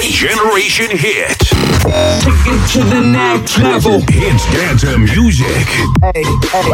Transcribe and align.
Generation 0.00 0.96
Hit. 0.96 1.38
Take 1.38 2.46
it 2.46 2.68
to 2.72 2.84
the 2.84 3.00
next 3.00 3.58
level. 3.58 4.00
Hits 4.08 4.44
dance 4.52 4.84
music. 4.96 5.66
Hey, 6.00 6.22
hey. 6.22 6.70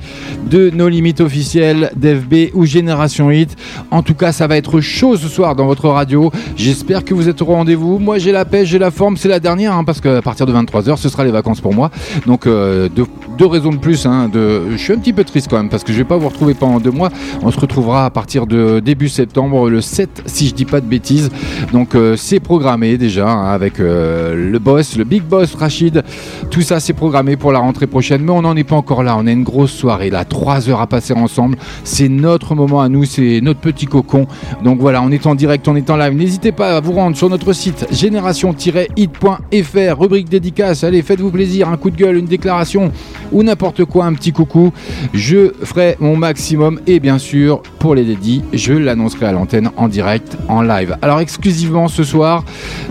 de 0.49 0.69
nos 0.69 0.89
limites 0.89 1.21
officielles 1.21 1.91
d'FB 1.95 2.53
ou 2.53 2.65
Génération 2.65 3.29
Hit. 3.31 3.55
En 3.91 4.01
tout 4.01 4.13
cas, 4.13 4.31
ça 4.31 4.47
va 4.47 4.57
être 4.57 4.79
chaud 4.81 5.17
ce 5.17 5.27
soir 5.27 5.55
dans 5.55 5.65
votre 5.65 5.89
radio. 5.89 6.31
J'espère 6.55 7.03
que 7.03 7.13
vous 7.13 7.29
êtes 7.29 7.41
au 7.41 7.45
rendez-vous. 7.45 7.99
Moi, 7.99 8.17
j'ai 8.17 8.31
la 8.31 8.45
pêche, 8.45 8.69
j'ai 8.69 8.79
la 8.79 8.91
forme. 8.91 9.17
C'est 9.17 9.27
la 9.27 9.39
dernière 9.39 9.73
hein, 9.73 9.83
parce 9.83 10.01
qu'à 10.01 10.21
partir 10.21 10.45
de 10.45 10.53
23h, 10.53 10.97
ce 10.97 11.09
sera 11.09 11.25
les 11.25 11.31
vacances 11.31 11.61
pour 11.61 11.73
moi. 11.73 11.91
Donc, 12.25 12.47
euh, 12.47 12.87
deux, 12.89 13.45
raisons 13.45 13.71
de 13.71 13.77
plus. 13.77 14.05
Hein, 14.05 14.29
de... 14.31 14.71
Je 14.71 14.77
suis 14.77 14.93
un 14.93 14.97
petit 14.97 15.13
peu 15.13 15.23
triste 15.25 15.47
quand 15.49 15.57
même 15.57 15.69
parce 15.69 15.83
que 15.83 15.91
je 15.91 15.97
vais 15.97 16.03
pas 16.03 16.17
vous 16.17 16.29
retrouver 16.29 16.53
pendant 16.53 16.79
deux 16.79 16.91
mois. 16.91 17.09
On 17.41 17.51
se 17.51 17.59
retrouvera 17.59 18.05
à 18.05 18.09
partir 18.09 18.47
de 18.47 18.79
début 18.79 19.09
septembre, 19.09 19.69
le 19.69 19.81
7 19.81 20.23
si 20.25 20.47
je 20.47 20.53
dis 20.53 20.65
pas 20.65 20.81
de 20.81 20.85
bêtises. 20.85 21.29
Donc 21.73 21.95
euh, 21.95 22.15
c'est 22.15 22.39
programmé 22.39 22.97
déjà 22.97 23.29
hein, 23.29 23.53
avec 23.53 23.79
euh, 23.79 24.51
le 24.51 24.59
boss, 24.59 24.97
le 24.97 25.03
big 25.03 25.23
boss 25.23 25.55
Rachid. 25.55 26.03
Tout 26.49 26.61
ça 26.61 26.79
c'est 26.79 26.93
programmé 26.93 27.35
pour 27.35 27.51
la 27.51 27.59
rentrée 27.59 27.87
prochaine, 27.87 28.21
mais 28.23 28.31
on 28.31 28.41
n'en 28.41 28.55
est 28.55 28.63
pas 28.63 28.75
encore 28.75 29.03
là. 29.03 29.15
On 29.17 29.27
a 29.27 29.31
une 29.31 29.43
grosse 29.43 29.71
soirée 29.71 30.09
là, 30.09 30.25
trois 30.25 30.69
heures 30.69 30.81
à 30.81 30.87
passer 30.87 31.13
ensemble. 31.13 31.57
C'est 31.83 32.09
notre 32.09 32.55
moment 32.55 32.81
à 32.81 32.89
nous, 32.89 33.05
c'est 33.05 33.41
notre 33.41 33.59
petit 33.59 33.85
cocon. 33.85 34.27
Donc 34.63 34.79
voilà, 34.79 35.01
on 35.01 35.11
est 35.11 35.25
en 35.27 35.35
direct, 35.35 35.67
on 35.67 35.75
est 35.75 35.89
en 35.89 35.97
live. 35.97 36.13
N'hésitez 36.13 36.51
pas 36.51 36.77
à 36.77 36.81
vous 36.81 36.93
rendre 36.93 37.17
sur 37.17 37.29
notre 37.29 37.53
site 37.53 37.87
génération-hit.fr, 37.91 39.99
rubrique 39.99 40.29
dédicace. 40.29 40.83
Allez, 40.83 41.01
faites-vous 41.01 41.31
plaisir, 41.31 41.69
un 41.69 41.77
coup 41.77 41.89
de 41.89 41.97
gueule, 41.97 42.17
une 42.17 42.25
déclaration 42.25 42.91
ou 43.31 43.43
n'importe 43.43 43.85
quoi, 43.85 44.05
un 44.05 44.13
petit 44.13 44.31
coucou. 44.31 44.71
Je 45.15 45.53
ferai 45.63 45.95
mon 46.01 46.17
maximum 46.17 46.81
et 46.87 46.99
bien 46.99 47.17
sûr, 47.19 47.63
pour 47.79 47.95
les 47.95 48.03
dédits, 48.03 48.43
je 48.51 48.73
l'annoncerai 48.73 49.27
à 49.27 49.31
l'antenne 49.31 49.71
en 49.77 49.87
direct, 49.87 50.37
en 50.49 50.61
live. 50.61 50.97
Alors 51.01 51.21
exclusivement 51.21 51.87
ce 51.87 52.03
soir, 52.03 52.43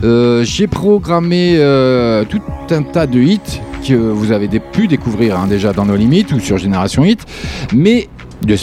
euh, 0.05 0.43
j'ai 0.43 0.67
programmé 0.67 1.57
euh, 1.59 2.25
tout 2.25 2.41
un 2.71 2.83
tas 2.83 3.07
de 3.07 3.21
hits 3.21 3.61
que 3.87 3.93
vous 3.93 4.33
avez 4.33 4.49
pu 4.59 4.89
découvrir 4.89 5.39
hein, 5.39 5.47
déjà 5.47 5.75
dans 5.75 5.85
nos 5.85 5.97
limites 5.97 6.33
ou 6.33 6.41
sur 6.41 6.57
Génération 6.57 7.05
Hit, 7.05 7.21
mais 7.75 8.09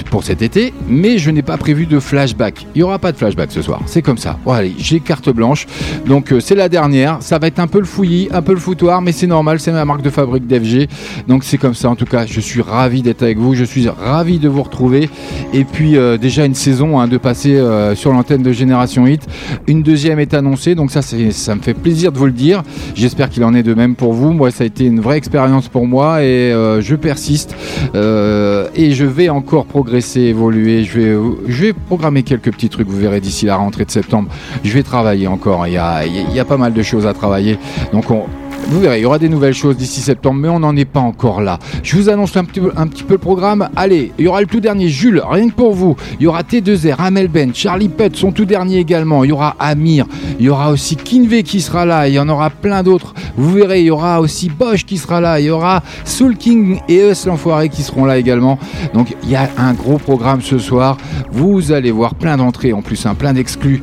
pour 0.09 0.24
cet 0.24 0.44
été, 0.44 0.74
mais 0.88 1.18
je 1.18 1.31
n'ai 1.31 1.42
pas 1.42 1.58
prévu 1.58 1.88
de 1.88 2.00
flashback. 2.00 2.68
Il 2.75 2.80
n'y 2.80 2.84
aura 2.84 3.00
pas 3.00 3.12
de 3.12 3.18
flashback 3.18 3.52
ce 3.52 3.64
soir, 3.64 3.81
c'est 3.88 4.03
comme 4.03 4.18
ça. 4.18 4.38
Bon, 4.46 4.52
allez, 4.52 4.74
j'ai 4.78 5.00
carte 5.00 5.30
blanche, 5.30 5.66
donc 6.06 6.31
euh, 6.31 6.40
c'est 6.40 6.53
la 6.53 6.69
dernière. 6.69 7.18
Ça 7.22 7.40
va 7.40 7.47
être 7.47 7.59
un 7.59 7.66
peu 7.66 7.80
le 7.80 7.86
fouillis, 7.86 8.30
un 8.31 8.44
peu 8.44 8.53
le 8.53 8.59
foutoir, 8.59 9.02
mais 9.02 9.12
c'est 9.12 9.25
normal, 9.28 9.59
c'est 9.59 9.72
ma 9.72 9.84
marque 9.84 10.03
de 10.03 10.12
fabrique 10.12 10.46
d'FG. 10.46 10.88
Donc 11.28 11.44
c'est 11.44 11.58
comme 11.58 11.74
ça 11.74 11.90
en 11.90 11.96
tout 11.96 12.06
cas, 12.06 12.28
je 12.28 12.40
suis 12.40 12.62
ravi 12.62 13.02
d'être 13.02 13.24
avec 13.24 13.40
vous, 13.40 13.56
je 13.56 13.64
suis 13.64 13.90
ravi 13.90 14.38
de 14.38 14.47
vous 14.47 14.62
retrouver. 14.62 15.09
Et 15.52 15.64
puis 15.64 15.98
euh, 15.98 16.18
déjà 16.18 16.46
une 16.46 16.53
saison 16.53 17.00
hein, 17.00 17.08
de 17.08 17.18
passer 17.18 17.56
euh, 17.56 17.96
sur 17.96 18.13
l'antenne 18.13 18.44
de 18.44 18.52
Génération 18.52 19.08
Hit. 19.08 19.28
Une 19.68 19.81
deuxième 19.81 20.19
est 20.19 20.36
annoncée, 20.36 20.75
donc 20.75 20.92
ça, 20.92 21.02
ça 21.02 21.56
me 21.56 21.62
fait 21.62 21.74
plaisir 21.74 22.12
de 22.12 22.19
vous 22.19 22.28
le 22.28 22.31
dire. 22.31 22.62
J'espère 22.94 23.30
qu'il 23.30 23.44
en 23.44 23.56
est 23.56 23.63
de 23.63 23.74
même 23.74 23.96
pour 23.96 24.13
vous. 24.13 24.31
Moi, 24.31 24.52
ça 24.52 24.63
a 24.63 24.68
été 24.68 24.86
une 24.86 25.02
vraie 25.02 25.18
expérience 25.18 25.69
pour 25.69 25.88
moi 25.88 26.24
et 26.24 26.52
je 26.81 26.96
persiste. 26.96 27.56
et 27.96 28.92
je 28.94 29.06
vais 29.06 29.30
encore 29.30 29.66
progresser, 29.71 30.21
évoluer. 30.21 30.83
Je 30.83 30.99
vais, 31.47 31.73
programmer 31.73 32.23
quelques 32.23 32.51
petits 32.51 32.67
trucs, 32.67 32.89
vous 32.89 32.99
verrez 32.99 33.21
d'ici 33.21 33.45
la 33.45 33.55
rentrée 33.55 33.85
de 33.85 33.91
septembre. 33.91 34.29
Je 34.65 34.73
vais 34.73 34.83
travailler 34.83 35.27
encore. 35.27 35.65
Il 35.65 35.73
y 35.73 35.77
a, 35.77 36.05
il 36.05 36.33
y 36.33 36.39
a 36.39 36.45
pas 36.45 36.57
mal 36.57 36.73
de 36.73 36.83
choses 36.83 37.07
à 37.07 37.13
travailler. 37.13 37.57
Donc 37.93 38.11
on, 38.11 38.25
vous 38.71 38.79
verrez, 38.79 38.99
il 38.99 39.01
y 39.01 39.05
aura 39.05 39.19
des 39.19 39.27
nouvelles 39.27 39.53
choses 39.53 39.75
d'ici 39.75 39.99
septembre, 39.99 40.39
mais 40.39 40.47
on 40.47 40.59
n'en 40.59 40.73
est 40.77 40.85
pas 40.85 41.01
encore 41.01 41.41
là. 41.41 41.59
Je 41.83 41.97
vous 41.97 42.07
annonce 42.07 42.37
un 42.37 42.45
petit, 42.45 42.61
peu, 42.61 42.71
le 43.09 43.17
programme. 43.17 43.67
Allez, 43.75 44.13
il 44.17 44.23
y 44.23 44.27
aura 44.29 44.39
le 44.39 44.47
tout 44.47 44.61
dernier 44.61 44.87
Jules, 44.87 45.21
rien 45.29 45.49
que 45.49 45.53
pour 45.53 45.73
vous. 45.73 45.97
Il 46.21 46.23
y 46.23 46.27
aura 46.27 46.43
T2R, 46.43 46.95
Amel 46.99 47.27
Ben, 47.27 47.53
Charlie 47.53 47.89
Putt, 47.89 48.15
son 48.15 48.31
tout 48.31 48.45
dernier 48.45 48.77
également. 48.77 49.25
Il 49.25 49.31
y 49.31 49.33
aura 49.33 49.57
Amir, 49.59 50.05
il 50.39 50.45
y 50.45 50.49
aura 50.49 50.71
aussi 50.71 50.95
Kinvey 50.95 51.43
qui 51.43 51.59
sera 51.59 51.85
là. 51.85 52.07
Il 52.07 52.13
y 52.13 52.19
en 52.19 52.29
aura 52.29 52.49
plein 52.49 52.81
d'autres. 52.81 53.13
Vous 53.35 53.51
verrez, 53.51 53.81
il 53.81 53.87
y 53.87 53.91
aura 53.91 54.21
aussi 54.21 54.47
Bosch 54.47 54.85
qui 54.85 54.97
sera 54.97 55.19
là. 55.19 55.41
Il 55.41 55.47
y 55.47 55.49
aura 55.49 55.83
Soul 56.05 56.38
King 56.38 56.79
et 56.88 57.09
Eus 57.09 57.25
l'Enfoiré 57.25 57.67
qui 57.67 57.83
seront 57.83 58.05
là 58.05 58.17
également. 58.17 58.57
Donc 58.93 59.13
il 59.23 59.31
y 59.31 59.35
a 59.35 59.49
un 59.57 59.73
gros 59.73 59.97
programme 59.97 60.41
ce 60.41 60.57
soir. 60.57 60.95
Vous 61.29 61.73
allez 61.73 61.91
voir 61.91 62.15
plein 62.15 62.38
d'entrées 62.38 62.71
en 62.71 62.81
plus, 62.81 63.05
hein, 63.05 63.15
plein 63.15 63.33
d'exclus 63.33 63.81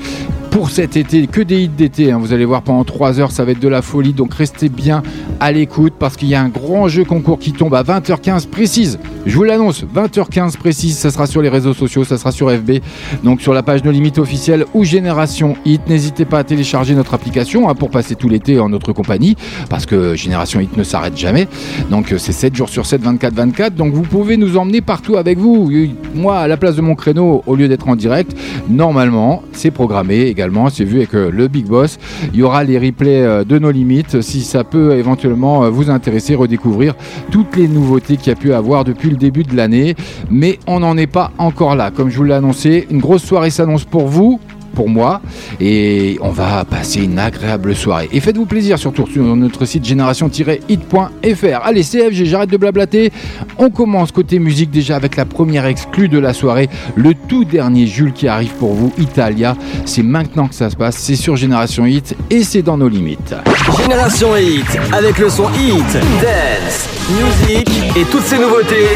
pour 0.51 0.71
cet 0.71 0.97
été, 0.97 1.27
que 1.27 1.41
des 1.41 1.63
hits 1.63 1.69
d'été. 1.69 2.11
Hein. 2.11 2.19
Vous 2.19 2.33
allez 2.33 2.45
voir 2.45 2.63
pendant 2.63 2.85
3 2.85 3.21
heures, 3.21 3.31
ça 3.31 3.45
va 3.45 3.53
être 3.53 3.61
de 3.61 3.69
la 3.69 3.83
folie. 3.83 4.13
Donc 4.13 4.35
restez 4.35 4.69
bien 4.69 5.03
à 5.41 5.53
l'écoute 5.53 5.95
parce 5.99 6.17
qu'il 6.17 6.29
y 6.29 6.35
a 6.35 6.41
un 6.41 6.49
grand 6.49 6.89
jeu 6.89 7.05
concours 7.05 7.39
qui 7.39 7.53
tombe 7.53 7.75
à 7.75 7.83
20h15 7.83 8.49
précise. 8.49 8.99
Je 9.27 9.37
vous 9.37 9.45
l'annonce, 9.45 9.85
20h15 9.95 10.57
précise, 10.57 10.97
ça 10.97 11.11
sera 11.11 11.27
sur 11.27 11.43
les 11.43 11.49
réseaux 11.49 11.75
sociaux, 11.75 12.05
ça 12.05 12.17
sera 12.17 12.33
sur 12.33 12.51
FB, 12.51 12.79
donc 13.25 13.43
sur 13.43 13.53
la 13.53 13.63
page 13.63 13.85
No 13.85 13.91
Limite 13.91 14.19
officielle 14.19 14.65
ou 14.75 14.85
Génération 14.85 15.55
Hit. 15.65 15.83
N'hésitez 15.89 16.25
pas 16.25 16.39
à 16.39 16.45
télécharger 16.45 16.95
notre 16.95 17.15
application 17.15 17.69
hein, 17.69 17.75
pour 17.75 17.91
passer 17.91 18.15
tout 18.15 18.29
l'été 18.29 18.59
en 18.59 18.69
notre 18.69 18.93
compagnie 18.93 19.37
parce 19.69 19.87
que 19.87 20.15
Génération 20.15 20.61
Hit 20.61 20.77
ne 20.77 20.83
s'arrête 20.83 21.17
jamais. 21.17 21.47
Donc 21.91 22.15
c'est 22.17 22.33
7 22.33 22.55
jours 22.55 22.69
sur 22.69 22.87
7, 22.87 23.03
24-24. 23.03 23.71
Donc 23.75 23.93
vous 23.93 24.03
pouvez 24.03 24.37
nous 24.37 24.57
emmener 24.57 24.81
partout 24.81 25.17
avec 25.17 25.39
vous. 25.39 25.71
Moi, 26.15 26.39
à 26.39 26.49
la 26.49 26.57
place 26.57 26.77
de 26.77 26.81
mon 26.81 26.95
créneau, 26.95 27.43
au 27.47 27.57
lieu 27.57 27.69
d'être 27.69 27.89
en 27.89 27.97
direct, 27.97 28.37
normalement, 28.69 29.43
c'est 29.53 29.71
programmé 29.71 30.29
c'est 30.71 30.85
vu 30.85 30.99
avec 30.99 31.13
le 31.13 31.49
Big 31.49 31.67
Boss. 31.67 31.99
Il 32.33 32.39
y 32.39 32.43
aura 32.43 32.63
les 32.65 32.79
replays 32.79 33.23
euh, 33.23 33.45
de 33.45 33.59
nos 33.59 33.71
limites 33.71 34.21
si 34.21 34.43
ça 34.43 34.63
peut 34.63 34.93
éventuellement 34.93 35.65
euh, 35.65 35.71
vous 35.71 35.91
intéresser, 35.91 36.35
redécouvrir 36.35 36.95
toutes 37.31 37.57
les 37.57 37.67
nouveautés 37.67 38.17
qu'il 38.17 38.29
y 38.29 38.33
a 38.33 38.37
pu 38.37 38.53
avoir 38.53 38.85
depuis 38.85 39.11
le 39.11 39.17
début 39.17 39.43
de 39.43 39.57
l'année. 39.57 39.97
Mais 40.31 40.59
on 40.67 40.81
n'en 40.81 40.97
est 40.97 41.09
pas 41.09 41.33
encore 41.39 41.75
là. 41.75 41.91
Comme 41.91 42.11
je 42.11 42.17
vous 42.17 42.25
l'ai 42.25 42.35
annoncé, 42.35 42.87
une 42.91 43.01
grosse 43.01 43.25
soirée 43.25 43.51
s'annonce 43.51 43.85
pour 43.85 44.07
vous 44.07 44.39
pour 44.79 44.89
moi 44.89 45.21
et 45.61 46.19
on 46.21 46.31
va 46.31 46.65
passer 46.65 47.03
une 47.03 47.19
agréable 47.19 47.75
soirée. 47.75 48.09
Et 48.13 48.21
faites-vous 48.21 48.47
plaisir 48.47 48.79
surtout 48.79 49.09
sur 49.09 49.25
notre 49.35 49.65
site 49.65 49.85
génération-hit.fr. 49.85 51.65
Allez 51.65 51.83
CFG, 51.83 52.25
j'arrête 52.27 52.51
de 52.51 52.57
blablater. 52.57 53.13
On 53.59 53.71
commence 53.71 54.13
côté 54.13 54.39
musique 54.39 54.71
déjà 54.71 54.95
avec 54.95 55.17
la 55.17 55.25
première 55.25 55.67
exclue 55.67 56.09
de 56.09 56.21
la 56.21 56.33
soirée, 56.33 56.69
le 56.95 57.13
tout 57.15 57.45
dernier 57.45 57.89
Jules 57.89 58.13
qui 58.13 58.29
arrive 58.29 58.53
pour 58.53 58.73
vous, 58.73 58.93
Italia. 58.99 59.57
C'est 59.85 60.05
maintenant 60.05 60.47
que 60.47 60.55
ça 60.55 60.71
se 60.71 60.77
passe, 60.77 60.97
c'est 60.97 61.17
sur 61.17 61.35
Génération 61.35 61.85
Hit 61.85 62.15
et 62.31 62.45
c'est 62.45 62.63
dans 62.63 62.79
nos 62.79 62.89
limites. 62.89 63.35
Génération 63.83 64.37
Hit 64.37 64.79
avec 64.93 65.19
le 65.19 65.29
son 65.29 65.49
Hit, 65.55 65.93
Dance, 66.23 66.89
Music 67.11 67.69
et 67.97 68.05
toutes 68.05 68.23
ces 68.23 68.39
nouveautés, 68.39 68.87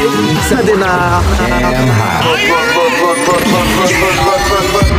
ça 0.47 0.63
démarre. 0.63 1.23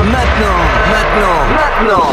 Maintenant, 0.05 0.61
maintenant, 0.91 1.38
maintenant. 1.55 2.11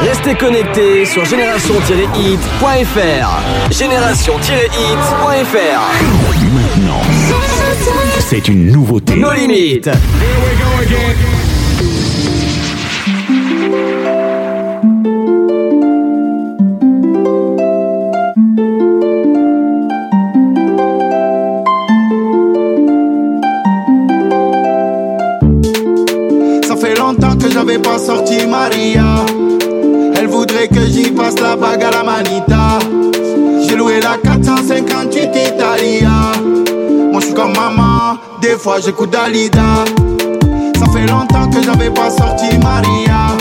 Restez 0.00 0.34
connectés 0.34 1.04
sur 1.04 1.24
génération-hit.fr. 1.24 3.70
Génération-hit.fr. 3.70 5.80
Maintenant, 6.52 7.02
c'est 8.20 8.48
une 8.48 8.72
nouveauté. 8.72 9.16
Nos 9.16 9.32
limites. 9.32 9.90
j'avais 13.66 14.05
Maria. 28.68 29.24
Elle 30.16 30.26
voudrait 30.26 30.66
que 30.66 30.84
j'y 30.86 31.12
passe 31.12 31.38
la 31.40 31.54
bague 31.54 31.84
à 31.84 31.90
la 31.90 32.02
manita. 32.02 32.80
J'ai 33.62 33.76
loué 33.76 34.00
la 34.00 34.16
458 34.18 35.22
Italia. 35.22 36.32
Moi 37.12 37.20
je 37.20 37.26
suis 37.26 37.34
comme 37.34 37.52
maman, 37.52 38.18
des 38.42 38.56
fois 38.56 38.80
j'écoute 38.84 39.10
Dalida. 39.10 39.84
Ça 40.78 40.86
fait 40.92 41.06
longtemps 41.06 41.48
que 41.48 41.62
j'avais 41.62 41.90
pas 41.90 42.10
sorti 42.10 42.58
Maria. 42.58 43.36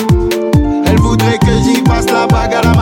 Elle 0.86 1.00
voudrait 1.00 1.40
que 1.40 1.54
j'y 1.64 1.82
passe 1.82 2.06
la 2.06 2.28
bague 2.28 2.54
à 2.54 2.62
la 2.62 2.75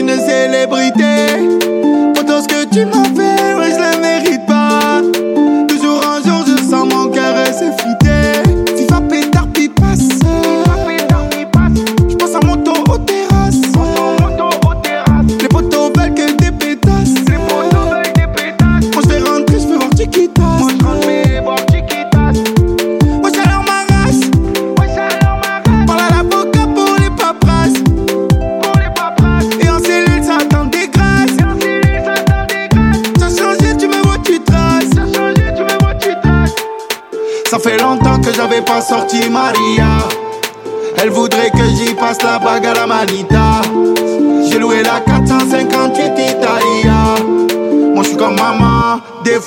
une 0.00 0.18
célébrité. 0.18 1.49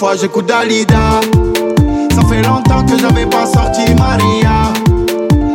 Fois 0.03 0.17
j'écoute 0.19 0.47
Dalida. 0.47 1.21
Ça 2.13 2.21
fait 2.27 2.41
longtemps 2.41 2.83
que 2.83 2.99
j'avais 2.99 3.25
pas 3.25 3.45
sorti 3.45 3.83
Maria. 3.97 4.73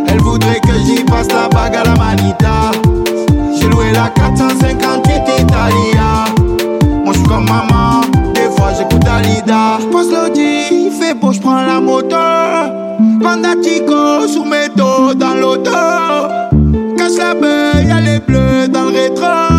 Elle 0.08 0.22
voudrait 0.22 0.60
que 0.60 0.72
j'y 0.86 1.04
passe 1.04 1.28
la 1.28 1.48
bague 1.50 1.76
à 1.76 1.84
la 1.84 1.94
manita. 1.94 2.70
J'ai 3.54 3.68
loué 3.68 3.92
la 3.92 4.08
458 4.08 5.12
Italia. 5.40 6.24
Moi 7.04 7.12
je 7.12 7.18
suis 7.18 7.28
comme 7.28 7.44
maman, 7.44 8.00
des 8.34 8.48
fois 8.56 8.72
j'écoute 8.74 9.04
Dalida. 9.04 9.80
J'passe 9.82 10.10
l'audi, 10.10 10.62
il 10.70 10.92
fait 10.98 11.12
beau, 11.12 11.30
j'prends 11.30 11.66
la 11.66 11.78
moto. 11.78 12.16
Bandatico 13.20 14.26
sur 14.28 14.46
mes 14.46 14.70
dos 14.74 15.12
dans 15.14 15.34
l'auto. 15.34 15.70
Cache 16.96 17.18
la 17.18 17.34
beuille, 17.34 17.86
y'a 17.86 18.00
les 18.00 18.20
bleus 18.20 18.66
dans 18.68 18.84
le 18.84 18.98
rétro. 18.98 19.57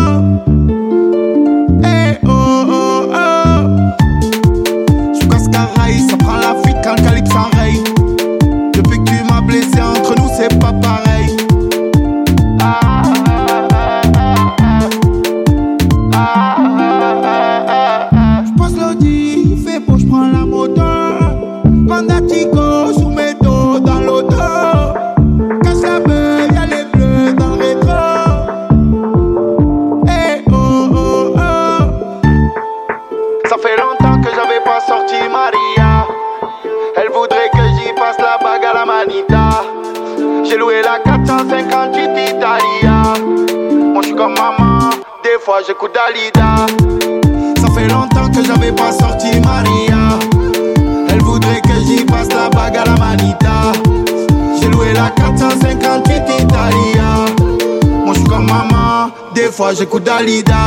Des 60.00 60.59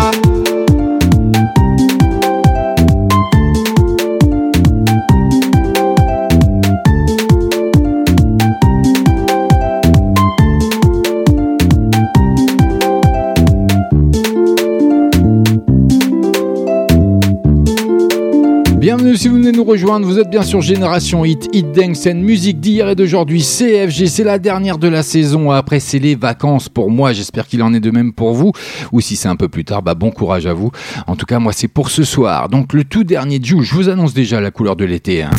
sur 20.54 20.62
Génération 20.62 21.26
Hit, 21.26 21.50
Hit 21.52 21.72
Dance 21.72 22.06
and 22.06 22.18
musique 22.18 22.60
d'hier 22.60 22.88
et 22.88 22.94
d'aujourd'hui, 22.96 23.42
CFG, 23.42 24.06
c'est 24.06 24.24
la 24.24 24.38
dernière 24.38 24.78
de 24.78 24.88
la 24.88 25.02
saison, 25.02 25.50
après 25.50 25.80
c'est 25.80 25.98
les 25.98 26.14
vacances 26.14 26.70
pour 26.70 26.92
moi, 26.92 27.12
j'espère 27.12 27.48
qu'il 27.48 27.64
en 27.64 27.74
est 27.74 27.80
de 27.80 27.90
même 27.90 28.14
pour 28.14 28.36
vous, 28.36 28.52
ou 28.92 29.02
si 29.02 29.16
c'est 29.16 29.28
un 29.28 29.36
peu 29.36 29.50
plus 29.50 29.66
tard, 29.66 29.82
bah 29.82 29.96
bon 29.96 30.12
courage 30.12 30.46
à 30.46 30.54
vous, 30.54 30.70
en 31.08 31.16
tout 31.16 31.26
cas 31.26 31.40
moi 31.40 31.54
c'est 31.54 31.68
pour 31.68 31.90
ce 31.90 32.04
soir, 32.04 32.50
donc 32.50 32.74
le 32.74 32.84
tout 32.84 33.04
dernier 33.04 33.40
Jou, 33.42 33.64
je 33.64 33.74
vous 33.74 33.90
annonce 33.90 34.14
déjà 34.14 34.42
la 34.42 34.52
couleur 34.52 34.76
de 34.76 34.86
l'été. 34.86 35.24
Hein. 35.24 35.32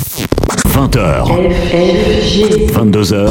20h, 0.67 1.29
22h, 2.73 3.31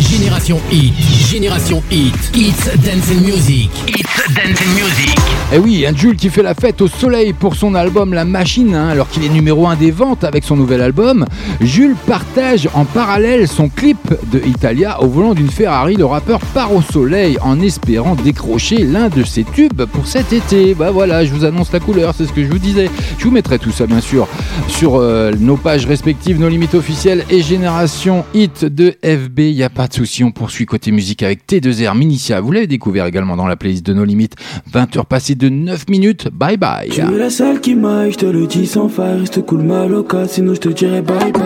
Génération 0.00 0.58
Hit, 0.70 0.94
Génération 1.30 1.82
Hit, 1.90 2.14
It's 2.34 2.64
Dance 2.78 3.10
and 3.10 3.20
Music, 3.20 3.70
It's 3.88 4.34
Dance 4.34 4.60
and 4.60 4.74
Music. 4.74 5.18
Et 5.52 5.56
Eh 5.56 5.58
oui, 5.58 5.84
un 5.86 5.94
Jules 5.94 6.16
qui 6.16 6.30
fait 6.30 6.42
la 6.42 6.54
fête 6.54 6.80
au 6.80 6.88
soleil 6.88 7.34
pour 7.34 7.54
son 7.56 7.74
album 7.74 8.14
La 8.14 8.24
Machine, 8.24 8.74
hein, 8.74 8.88
alors 8.88 9.08
qu'il 9.10 9.22
est 9.22 9.28
numéro 9.28 9.66
1 9.66 9.76
des 9.76 9.90
ventes 9.90 10.24
avec 10.24 10.44
son 10.44 10.56
nouvel 10.56 10.80
album. 10.80 11.26
Jules 11.60 11.94
partage 12.06 12.68
en 12.72 12.86
parallèle 12.86 13.46
son 13.46 13.68
clip 13.68 13.98
de 14.32 14.40
Italia 14.46 15.02
au 15.02 15.08
volant 15.08 15.34
d'une 15.34 15.50
Ferrari. 15.50 15.96
Le 15.96 16.06
rappeur 16.06 16.40
part 16.40 16.74
au 16.74 16.80
soleil 16.80 17.36
en 17.42 17.60
espérant 17.60 18.14
décrocher 18.14 18.78
l'un 18.84 19.10
de 19.10 19.24
ses 19.24 19.44
tubes 19.44 19.84
pour 19.84 20.06
cet 20.06 20.32
été. 20.32 20.74
Bah 20.74 20.90
voilà, 20.90 21.26
je 21.26 21.32
vous 21.34 21.44
annonce 21.44 21.70
la 21.72 21.80
couleur, 21.80 22.14
c'est 22.16 22.24
ce 22.26 22.32
que 22.32 22.42
je 22.42 22.48
vous 22.48 22.58
disais. 22.58 22.88
Je 23.18 23.24
vous 23.24 23.30
mettrai 23.30 23.58
tout 23.58 23.72
ça 23.72 23.86
bien 23.86 24.00
sûr 24.00 24.26
sur 24.68 24.96
euh, 24.96 25.32
nos 25.38 25.58
pages 25.58 25.84
respectives, 25.84 26.40
nos 26.40 26.48
limites 26.48 26.74
officielles 26.74 27.24
et 27.28 27.42
Génération 27.42 28.24
Hit 28.32 28.64
de 28.64 28.94
FB. 29.04 29.38
N'y 29.40 29.62
a 29.62 29.68
pas 29.68 29.81
de 29.88 29.94
souci, 29.94 30.22
on 30.24 30.30
poursuit 30.30 30.66
côté 30.66 30.90
musique 30.90 31.22
avec 31.22 31.46
T2R 31.46 31.96
Minitia. 31.96 32.40
Vous 32.40 32.52
l'avez 32.52 32.66
découvert 32.66 33.06
également 33.06 33.36
dans 33.36 33.46
la 33.46 33.56
playlist 33.56 33.84
de 33.84 33.94
nos 33.94 34.04
limites. 34.04 34.34
20 34.72 34.96
heures 34.96 35.06
passées 35.06 35.34
de 35.34 35.48
9 35.48 35.88
minutes. 35.88 36.28
Bye 36.32 36.56
bye. 36.56 36.90
Tu 36.90 37.00
es 37.00 37.18
la 37.18 37.30
seule 37.30 37.60
qui 37.60 37.74
m'aille, 37.74 38.12
je 38.12 38.18
te 38.18 38.26
le 38.26 38.46
dis 38.46 38.66
sans 38.66 38.88
faille. 38.88 39.20
Reste 39.20 39.44
cool, 39.46 39.62
mal 39.62 39.94
au 39.94 40.02
cas, 40.02 40.26
sinon 40.28 40.54
je 40.54 40.60
te 40.60 40.68
dirai 40.68 41.02
bye 41.02 41.32
bye. 41.32 41.42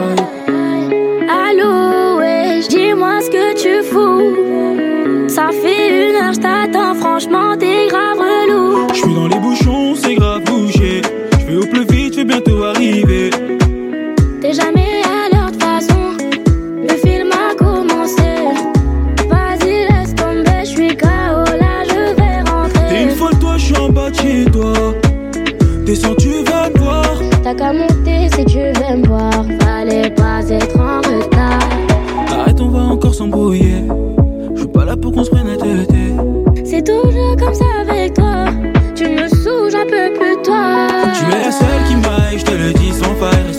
Allô, 1.28 2.18
ouais, 2.18 2.60
dis-moi 2.68 3.20
ce 3.20 3.30
que 3.30 3.54
tu 3.60 3.84
fous. 3.84 5.28
Ça 5.28 5.48
fait 5.50 6.08
une 6.08 6.16
heure, 6.16 6.32
je 6.32 6.40
t'attends, 6.40 6.94
franchement, 6.94 7.56
t'es 7.58 7.88
grave 7.88 8.18
relou. 8.18 8.88
Je 8.92 8.98
suis 8.98 9.14
dans 9.14 9.28
les 9.28 9.38
bouchons, 9.38 9.94
c'est 9.94 10.14
grave 10.14 10.42
bouché. 10.44 11.02
Je 11.40 11.46
vais 11.46 11.56
au 11.56 11.66
plus 11.66 11.86
vite, 11.86 12.14
je 12.14 12.18
vais 12.18 12.24
bientôt 12.24 12.64
arriver. 12.64 13.30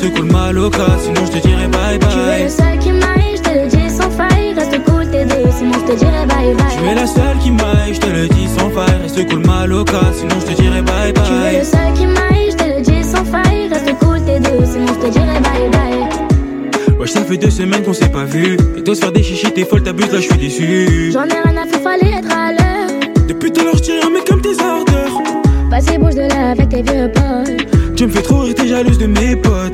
Reste 0.07 0.19
cool, 0.21 0.31
mal 0.31 0.57
au 0.57 0.69
cas, 0.69 0.85
sinon 1.03 1.25
je 1.25 1.37
te 1.37 1.45
dirai 1.47 1.67
bye 1.67 1.99
Tu 1.99 2.05
es 2.07 2.09
le 2.09 2.43
bye. 2.43 2.49
seul 2.49 2.79
qui 2.79 2.91
m'aille, 2.93 3.35
je 3.35 3.41
te 3.41 3.49
le 3.59 3.67
dis 3.67 3.89
sans 3.89 4.09
faille. 4.09 4.53
Reste 4.55 4.83
cool, 4.85 5.05
t'es 5.11 5.25
deux, 5.25 5.51
sinon 5.57 5.73
je 5.73 5.91
te 5.93 5.97
dirai 5.99 6.25
bye 6.25 6.55
Tu 6.55 6.79
es 6.79 6.85
bye. 6.85 6.95
la 6.95 7.07
seule 7.07 7.37
qui 7.43 7.51
m'aille, 7.51 7.93
je 7.93 7.99
te 7.99 8.05
le 8.07 8.27
dis 8.29 8.47
sans 8.57 8.69
faille. 8.69 9.01
Reste 9.03 9.29
cool, 9.29 9.45
mal 9.45 9.73
au 9.73 9.83
cas, 9.83 10.11
sinon 10.15 10.35
je 10.39 10.45
te 10.53 10.61
dirai 10.61 10.81
bye 10.81 11.13
Tu 11.13 11.19
es 11.19 11.23
le 11.23 11.57
bye. 11.57 11.65
seul 11.65 11.93
qui 11.97 12.05
m'aille, 12.05 12.51
je 12.51 12.55
te 12.55 12.63
le 12.63 12.81
dis 12.81 13.03
sans 13.03 13.25
faille. 13.25 13.67
Reste 13.69 13.99
cool, 13.99 14.21
t'es 14.25 14.39
deux, 14.39 14.65
sinon 14.65 14.87
je 14.87 15.07
te 15.07 15.11
dirai 15.11 15.39
bye 15.41 15.69
bye. 15.71 16.97
Wesh, 16.99 17.09
ça 17.11 17.21
fait 17.25 17.37
deux 17.37 17.49
semaines 17.49 17.83
qu'on 17.83 17.93
s'est 17.93 18.07
pas 18.09 18.23
vu. 18.23 18.57
Et 18.77 18.83
toi, 18.83 18.95
se 18.95 19.01
faire 19.01 19.11
des 19.11 19.23
chichis, 19.23 19.51
t'es 19.51 19.65
folle, 19.65 19.83
t'abuses, 19.83 20.11
là 20.13 20.19
je 20.21 20.25
suis 20.27 20.37
déçu. 20.37 21.11
J'en 21.11 21.25
ai 21.25 21.33
rien 21.49 21.61
à 21.61 21.67
faire, 21.67 21.81
fallait 21.81 22.13
être 22.19 22.31
à 22.33 22.51
l'heure. 22.53 22.99
Depuis 23.27 23.51
tout 23.51 23.59
à 23.59 23.63
l'heure, 23.65 23.75
je 23.75 23.81
tire 23.83 24.05
un 24.05 24.09
mec 24.09 24.23
comme 24.25 24.41
tes 24.41 24.57
ardeurs. 24.61 25.21
Vas-y, 25.69 25.97
bouge 25.97 26.15
de 26.15 26.21
là 26.21 26.51
avec 26.51 26.69
tes 26.69 26.81
vieux 26.81 27.11
potes. 27.13 27.76
Tu 27.97 28.05
me 28.05 28.11
fais 28.11 28.21
trop 28.21 28.41
rire, 28.41 28.53
t'es 28.53 28.67
jalouse 28.67 28.97
de 28.99 29.07
mes 29.07 29.35
potes. 29.35 29.73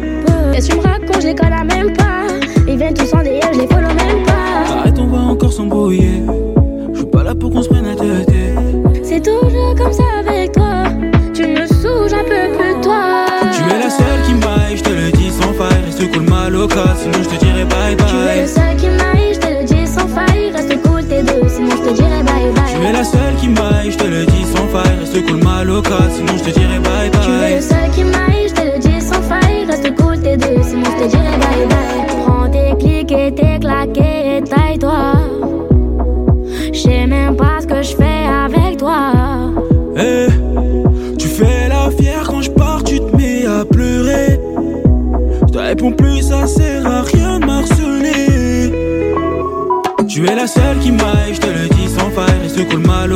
Qu'est-ce 0.54 0.70
que 0.70 0.74
tu 0.76 0.80
me 0.80 0.84
racontes, 0.84 1.22
je 1.22 1.28
les 1.28 1.36
connais 1.36 1.64
même 1.66 1.92
pas. 1.94 2.24
Ils 2.68 2.78
viennent 2.78 2.94
tous 2.94 3.14
en 3.14 3.18
DM, 3.22 3.54
je 3.54 3.60
les 3.60 3.68
follow 3.68 3.88
même 3.90 4.24
pas. 4.26 4.80
Arrête, 4.80 4.98
on 4.98 5.08
va 5.08 5.18
encore 5.20 5.52
s'embrouiller. 5.52 6.24
Je 6.94 7.00
suis 7.00 7.08
pas 7.08 7.24
là 7.24 7.36
pour 7.36 7.52
qu'on 7.52 7.62
se 7.62 7.68
prenne 7.70 7.86
la 7.86 7.96
tête. 7.96 8.30
C'est 9.04 9.22
toujours 9.22 9.76
comme 9.76 9.92
ça 9.92 10.04
avec 10.26 10.54
toi. 10.54 10.84
Tu 11.34 11.48
me 11.48 11.66
saoules, 11.68 12.10
j'en 12.10 12.24
peux 12.24 12.58
plus 12.58 12.82
toi. 12.82 13.26
Tu 13.52 13.62
es 13.76 13.80
la 13.84 13.90
seule 13.90 14.22
qui 14.26 14.34
m'aille, 14.36 14.78
je 14.78 14.84
te 14.84 14.90
le 14.90 15.12
dis 15.12 15.30
sans 15.30 15.52
faille. 15.54 15.84
Reste 15.86 16.12
cool, 16.14 16.22
mal 16.30 16.56
au 16.56 16.68
cas, 16.68 16.96
sinon 16.98 17.24
je 17.24 17.30
te 17.30 17.44
dirai 17.44 17.66
bye 17.66 17.98
Tu 17.98 18.04
es 18.04 18.08
le 18.08 18.26
bye. 18.26 18.48
seul 18.48 18.76
qui 18.78 18.86
m'aille, 18.88 19.34
je 19.34 19.40
te 19.40 19.48
le 19.48 19.64
dis 19.66 19.88
sans 19.88 20.08
faille. 20.08 20.52
Reste 20.56 20.82
cool, 20.84 21.04
t'es 21.04 21.24
deux, 21.24 21.50
sinon 21.50 21.72
je 21.72 21.90
te 21.90 21.94
dirai 21.94 22.24
bye 22.24 22.54
Tu 22.68 22.76
es 22.78 22.84
bye. 22.84 22.94
la 22.94 23.04
seule 23.04 23.36
qui 23.42 23.48
m'aille, 23.50 23.92
je 23.92 23.98
te 23.98 24.06
le 24.08 24.26
dis 24.26 24.46
sans 24.56 24.68
faille. 24.70 24.98
Reste 25.02 25.26
cool, 25.28 25.44
mal 25.44 25.70
au 25.70 25.82
cas, 25.82 26.08
sinon 26.16 26.38
je 26.38 26.44
te 26.44 26.58
dirai 26.58 26.80
bye 26.80 27.10
bye. 27.12 27.53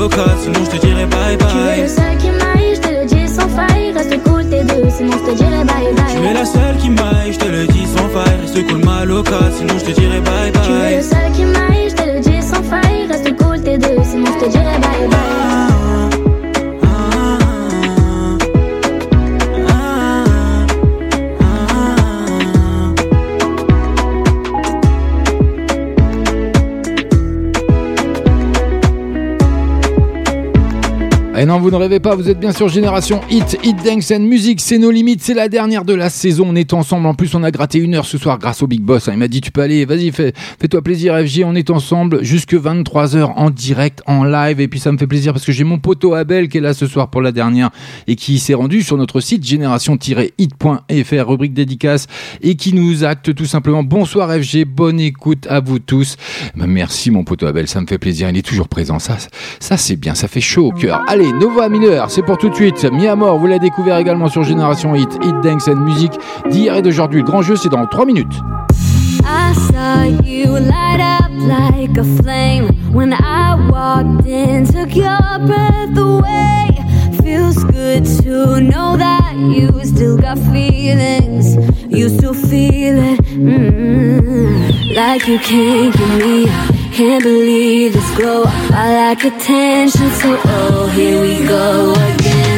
Au 0.07 0.41
sinon 0.41 0.63
je 0.65 0.77
te 0.77 0.85
dirai 0.85 1.05
bye 1.05 1.37
Tu 1.37 1.43
es 1.45 1.59
le 1.59 1.81
bye. 1.83 1.89
seul 1.89 2.17
qui 2.17 2.29
m'aille, 2.29 2.75
je 2.75 2.81
te 2.81 2.87
le 2.89 3.05
dis 3.05 3.27
sans 3.27 3.49
faille. 3.49 3.91
Reste 3.93 4.23
cool, 4.23 4.45
t'es 4.49 4.63
deux, 4.63 4.89
sinon 4.89 5.11
je 5.11 5.31
te 5.31 5.35
dirai 5.37 5.63
bye 5.65 5.87
Tu 6.09 6.17
es 6.17 6.21
bye. 6.21 6.33
la 6.33 6.45
seule 6.45 6.77
qui 6.77 6.89
m'aille, 6.89 7.33
je 7.33 7.39
te 7.39 7.47
le 7.47 7.67
dis 7.67 7.85
sans 7.85 8.09
faille. 8.09 8.39
Reste 8.41 8.67
cool, 8.67 8.85
mal 8.85 9.11
au 9.11 9.23
sinon 9.57 9.73
je 9.79 9.85
te 9.85 9.99
dirai 9.99 10.19
bye 10.21 10.51
Tu 10.51 10.59
es 10.59 10.73
le 10.73 10.79
bye. 10.79 11.03
seul 11.03 11.31
qui 11.35 11.43
m'aille, 11.43 11.89
je 11.89 11.95
te 11.95 12.03
le 12.13 12.19
dis 12.19 12.41
sans 12.41 12.63
faille. 12.63 13.07
Reste 13.09 13.37
cool, 13.37 13.61
t'es 13.61 13.77
deux, 13.77 14.03
sinon 14.03 14.31
je 14.39 14.45
te 14.45 14.49
dirai 14.51 14.79
bye 14.79 15.07
bye. 15.09 15.76
Vous 31.67 31.71
ne 31.71 31.81
rêvez 31.81 31.99
pas, 31.99 32.15
vous 32.15 32.29
êtes 32.29 32.39
bien 32.39 32.53
sûr 32.53 32.69
Génération 32.69 33.19
Hit, 33.29 33.59
Hit 33.61 33.75
Dance 33.83 34.11
and 34.11 34.21
Music, 34.21 34.61
c'est 34.61 34.77
nos 34.77 34.89
limites, 34.89 35.21
c'est 35.21 35.33
la 35.33 35.49
dernière 35.49 35.83
de 35.83 35.93
la 35.93 36.09
saison, 36.09 36.45
on 36.47 36.55
est 36.55 36.71
ensemble, 36.71 37.05
en 37.07 37.13
plus 37.13 37.35
on 37.35 37.43
a 37.43 37.51
gratté 37.51 37.77
une 37.77 37.93
heure 37.93 38.05
ce 38.05 38.17
soir 38.17 38.39
grâce 38.39 38.63
au 38.63 38.67
Big 38.67 38.79
Boss, 38.79 39.09
hein. 39.09 39.11
il 39.11 39.19
m'a 39.19 39.27
dit 39.27 39.41
tu 39.41 39.51
peux 39.51 39.59
aller, 39.59 39.83
vas-y 39.83 40.13
fais, 40.13 40.31
fais-toi 40.61 40.81
plaisir 40.81 41.13
FG, 41.19 41.43
on 41.43 41.55
est 41.55 41.69
ensemble 41.69 42.23
jusque 42.23 42.53
23h 42.53 43.33
en 43.35 43.49
direct, 43.49 44.01
en 44.05 44.23
live, 44.23 44.61
et 44.61 44.69
puis 44.69 44.79
ça 44.79 44.93
me 44.93 44.97
fait 44.97 45.07
plaisir 45.07 45.33
parce 45.33 45.43
que 45.43 45.51
j'ai 45.51 45.65
mon 45.65 45.77
poteau 45.77 46.13
Abel 46.13 46.47
qui 46.47 46.59
est 46.59 46.61
là 46.61 46.73
ce 46.73 46.87
soir 46.87 47.09
pour 47.09 47.21
la 47.21 47.33
dernière 47.33 47.69
et 48.07 48.15
qui 48.15 48.39
s'est 48.39 48.53
rendu 48.53 48.81
sur 48.81 48.95
notre 48.95 49.19
site 49.19 49.45
génération-hit.fr, 49.45 51.27
rubrique 51.27 51.53
dédicace, 51.53 52.07
et 52.41 52.55
qui 52.55 52.73
nous 52.73 53.03
acte 53.03 53.35
tout 53.35 53.45
simplement 53.45 53.83
bonsoir 53.83 54.31
FG, 54.31 54.63
bonne 54.63 55.01
écoute 55.01 55.45
à 55.49 55.59
vous 55.59 55.79
tous. 55.79 56.15
Ben, 56.55 56.67
merci 56.67 57.11
mon 57.11 57.25
poteau 57.25 57.45
Abel, 57.45 57.67
ça 57.67 57.81
me 57.81 57.87
fait 57.87 57.97
plaisir, 57.97 58.29
il 58.29 58.37
est 58.37 58.41
toujours 58.41 58.69
présent, 58.69 58.99
ça, 58.99 59.17
ça 59.59 59.75
c'est 59.75 59.97
bien, 59.97 60.15
ça 60.15 60.29
fait 60.29 60.39
chaud 60.39 60.67
au 60.67 60.71
cœur. 60.71 61.03
Allez, 61.09 61.33
Nova 61.57 61.69
Miller, 61.69 62.05
c'est 62.11 62.21
pour 62.21 62.37
tout 62.37 62.49
de 62.49 62.53
suite. 62.53 62.85
Mi 62.91 63.07
Amor, 63.07 63.39
vous 63.39 63.47
l'avez 63.47 63.59
découvert 63.59 63.97
également 63.97 64.27
sur 64.27 64.43
Génération 64.43 64.93
Hit, 64.93 65.17
Hit 65.23 65.41
Dance 65.41 65.67
and 65.67 65.77
Music 65.77 66.11
d'hier 66.51 66.75
et 66.75 66.83
d'aujourd'hui. 66.83 67.21
Le 67.21 67.25
grand 67.25 67.41
jeu, 67.41 67.55
c'est 67.55 67.69
dans 67.69 67.83
3 67.87 68.05
minutes. 68.05 68.43
I 69.25 69.55
saw 69.55 70.03
you 70.23 70.51
light 70.59 70.99
up 70.99 71.31
like 71.47 71.97
a 71.97 72.03
flame 72.21 72.67
when 72.93 73.11
I 73.11 73.55
walked 73.71 74.27
in, 74.27 74.65
took 74.65 74.95
your 74.95 75.39
breath 75.47 75.97
away. 75.97 76.77
Feels 77.23 77.63
good 77.63 78.05
to 78.21 78.61
know 78.61 78.95
that 78.95 79.33
you 79.35 79.83
still 79.83 80.15
got 80.15 80.37
feelings, 80.53 81.55
you 81.89 82.07
still 82.09 82.35
feel 82.35 82.99
it. 82.99 83.19
mm 83.35 84.95
Like 84.95 85.27
you 85.27 85.39
can't 85.39 85.91
give 85.97 86.17
me 86.19 86.49
up. 86.49 86.76
Can't 86.97 87.21
believe 87.21 87.93
this 87.93 88.17
glow. 88.17 88.45
I 88.47 88.91
like 88.95 89.23
attention, 89.23 90.09
so 90.19 90.41
oh, 90.45 90.87
here 90.95 91.21
we 91.21 91.45
go 91.45 91.93
again. 91.93 92.56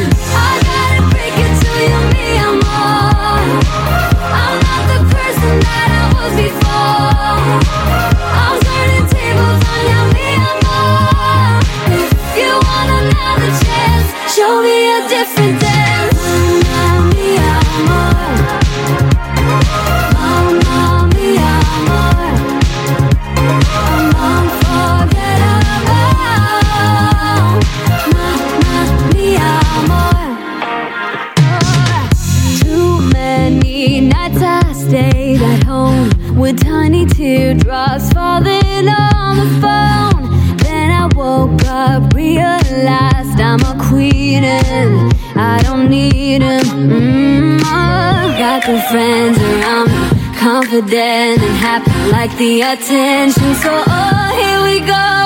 Teardrops 37.49 38.13
falling 38.13 38.87
on 38.87 39.37
the 39.37 39.49
phone. 39.61 40.57
Then 40.57 40.91
I 40.91 41.09
woke 41.15 41.63
up, 41.65 42.13
realized 42.13 43.39
I'm 43.39 43.61
a 43.61 43.75
queen 43.89 44.43
and 44.43 45.13
I 45.35 45.59
don't 45.63 45.89
need 45.89 46.41
him. 46.43 46.63
Mm, 46.63 47.61
I 47.63 48.35
got 48.37 48.65
good 48.65 48.83
friends 48.91 49.37
around 49.39 49.87
me, 49.89 50.37
confident 50.37 51.41
and 51.41 51.57
happy, 51.57 52.11
like 52.11 52.35
the 52.37 52.61
attention. 52.61 53.55
So 53.55 53.83
oh, 53.87 54.29
here 54.39 54.61
we 54.63 54.85
go. 54.85 55.18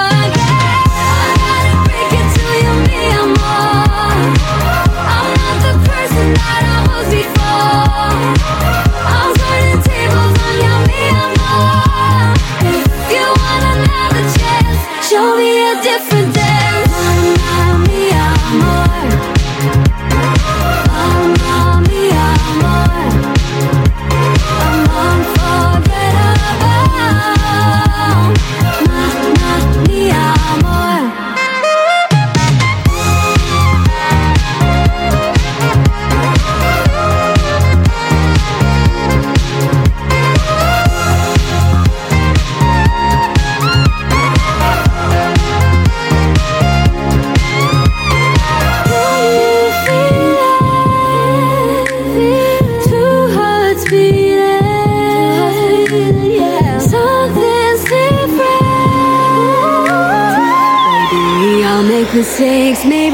six, 62.24 62.86
may 62.86 63.13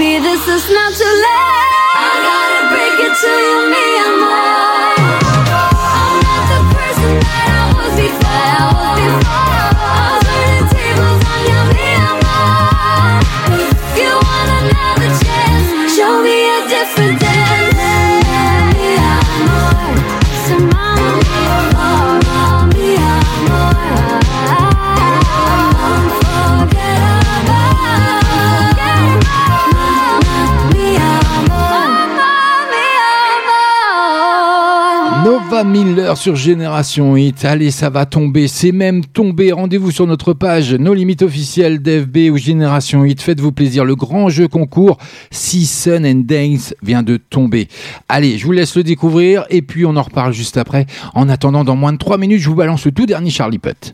3000 35.59 35.99
heures 35.99 36.15
sur 36.15 36.37
Génération 36.37 37.17
Hit. 37.17 37.43
Allez, 37.43 37.69
ça 37.69 37.89
va 37.89 38.05
tomber, 38.05 38.47
c'est 38.47 38.71
même 38.71 39.03
tombé. 39.03 39.51
Rendez-vous 39.51 39.91
sur 39.91 40.07
notre 40.07 40.31
page 40.31 40.73
Nos 40.73 40.93
Limites 40.93 41.21
officielles 41.21 41.81
d'FB 41.81 42.31
ou 42.31 42.37
Génération 42.37 43.03
Hit. 43.03 43.21
Faites-vous 43.21 43.51
plaisir, 43.51 43.83
le 43.83 43.93
grand 43.97 44.29
jeu 44.29 44.47
concours 44.47 44.97
Season 45.31 46.05
and 46.05 46.21
Dance 46.23 46.73
vient 46.81 47.03
de 47.03 47.17
tomber. 47.17 47.67
Allez, 48.07 48.37
je 48.37 48.45
vous 48.45 48.53
laisse 48.53 48.77
le 48.77 48.83
découvrir 48.83 49.43
et 49.49 49.61
puis 49.61 49.85
on 49.85 49.97
en 49.97 50.01
reparle 50.01 50.31
juste 50.31 50.55
après. 50.55 50.85
En 51.13 51.27
attendant, 51.27 51.65
dans 51.65 51.75
moins 51.75 51.91
de 51.91 51.97
3 51.97 52.17
minutes, 52.17 52.39
je 52.39 52.47
vous 52.47 52.55
balance 52.55 52.85
le 52.85 52.93
tout 52.93 53.05
dernier 53.05 53.29
Charlie 53.29 53.59
Putt. 53.59 53.91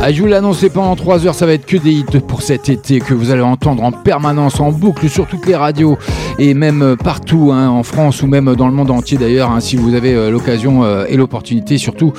Ah, 0.00 0.10
je 0.10 0.20
vous 0.20 0.26
l'annonçais 0.26 0.68
pendant 0.68 0.96
3 0.96 1.26
heures, 1.26 1.34
ça 1.34 1.46
va 1.46 1.52
être 1.52 1.66
que 1.66 1.76
des 1.76 1.92
hits 1.92 2.20
pour 2.26 2.42
cet 2.42 2.68
été 2.68 2.98
que 2.98 3.14
vous 3.14 3.30
allez 3.30 3.42
entendre 3.42 3.82
en 3.84 3.92
permanence, 3.92 4.58
en 4.58 4.72
boucle 4.72 5.08
sur 5.08 5.26
toutes 5.26 5.46
les 5.46 5.54
radios 5.54 5.96
et 6.38 6.54
même 6.54 6.82
euh, 6.82 6.96
partout 6.96 7.50
hein, 7.52 7.68
en 7.68 7.82
France 7.82 8.22
ou 8.22 8.26
même 8.26 8.54
dans 8.56 8.66
le 8.66 8.74
monde 8.74 8.90
entier 8.90 9.18
d'ailleurs, 9.18 9.50
hein, 9.50 9.60
si 9.60 9.76
vous 9.76 9.94
avez 9.94 10.14
euh, 10.14 10.30
l'occasion 10.30 10.82
euh, 10.82 11.04
et 11.08 11.16
l'opportunité 11.16 11.78
surtout 11.78 12.12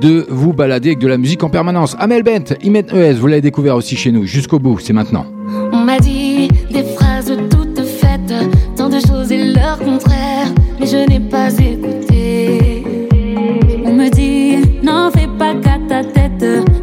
de 0.00 0.26
vous 0.28 0.52
balader 0.52 0.90
avec 0.90 0.98
de 0.98 1.08
la 1.08 1.16
musique 1.16 1.42
en 1.42 1.48
permanence. 1.48 1.96
Amel 1.98 2.22
Bent, 2.22 2.54
Imet 2.62 2.86
ES, 2.92 3.14
vous 3.14 3.26
l'avez 3.28 3.40
découvert 3.40 3.76
aussi 3.76 3.96
chez 3.96 4.12
nous, 4.12 4.26
jusqu'au 4.26 4.58
bout, 4.58 4.78
c'est 4.78 4.92
maintenant. 4.92 5.24
On 5.72 5.78
m'a 5.78 5.98
dit 5.98 6.48
des 6.70 6.84
phrases 6.84 7.32
toutes 7.50 7.84
faites, 7.84 8.34
tant 8.76 8.88
de 8.88 9.00
choses 9.00 9.32
et 9.32 9.52
leur 9.52 9.78
contraire, 9.78 10.48
mais 10.78 10.86
je 10.86 11.08
n'ai 11.08 11.20
pas 11.20 11.48
écouté. 11.48 12.01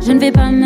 Je 0.09 0.13
ne 0.15 0.19
vais 0.19 0.31
pas 0.31 0.49
me 0.49 0.58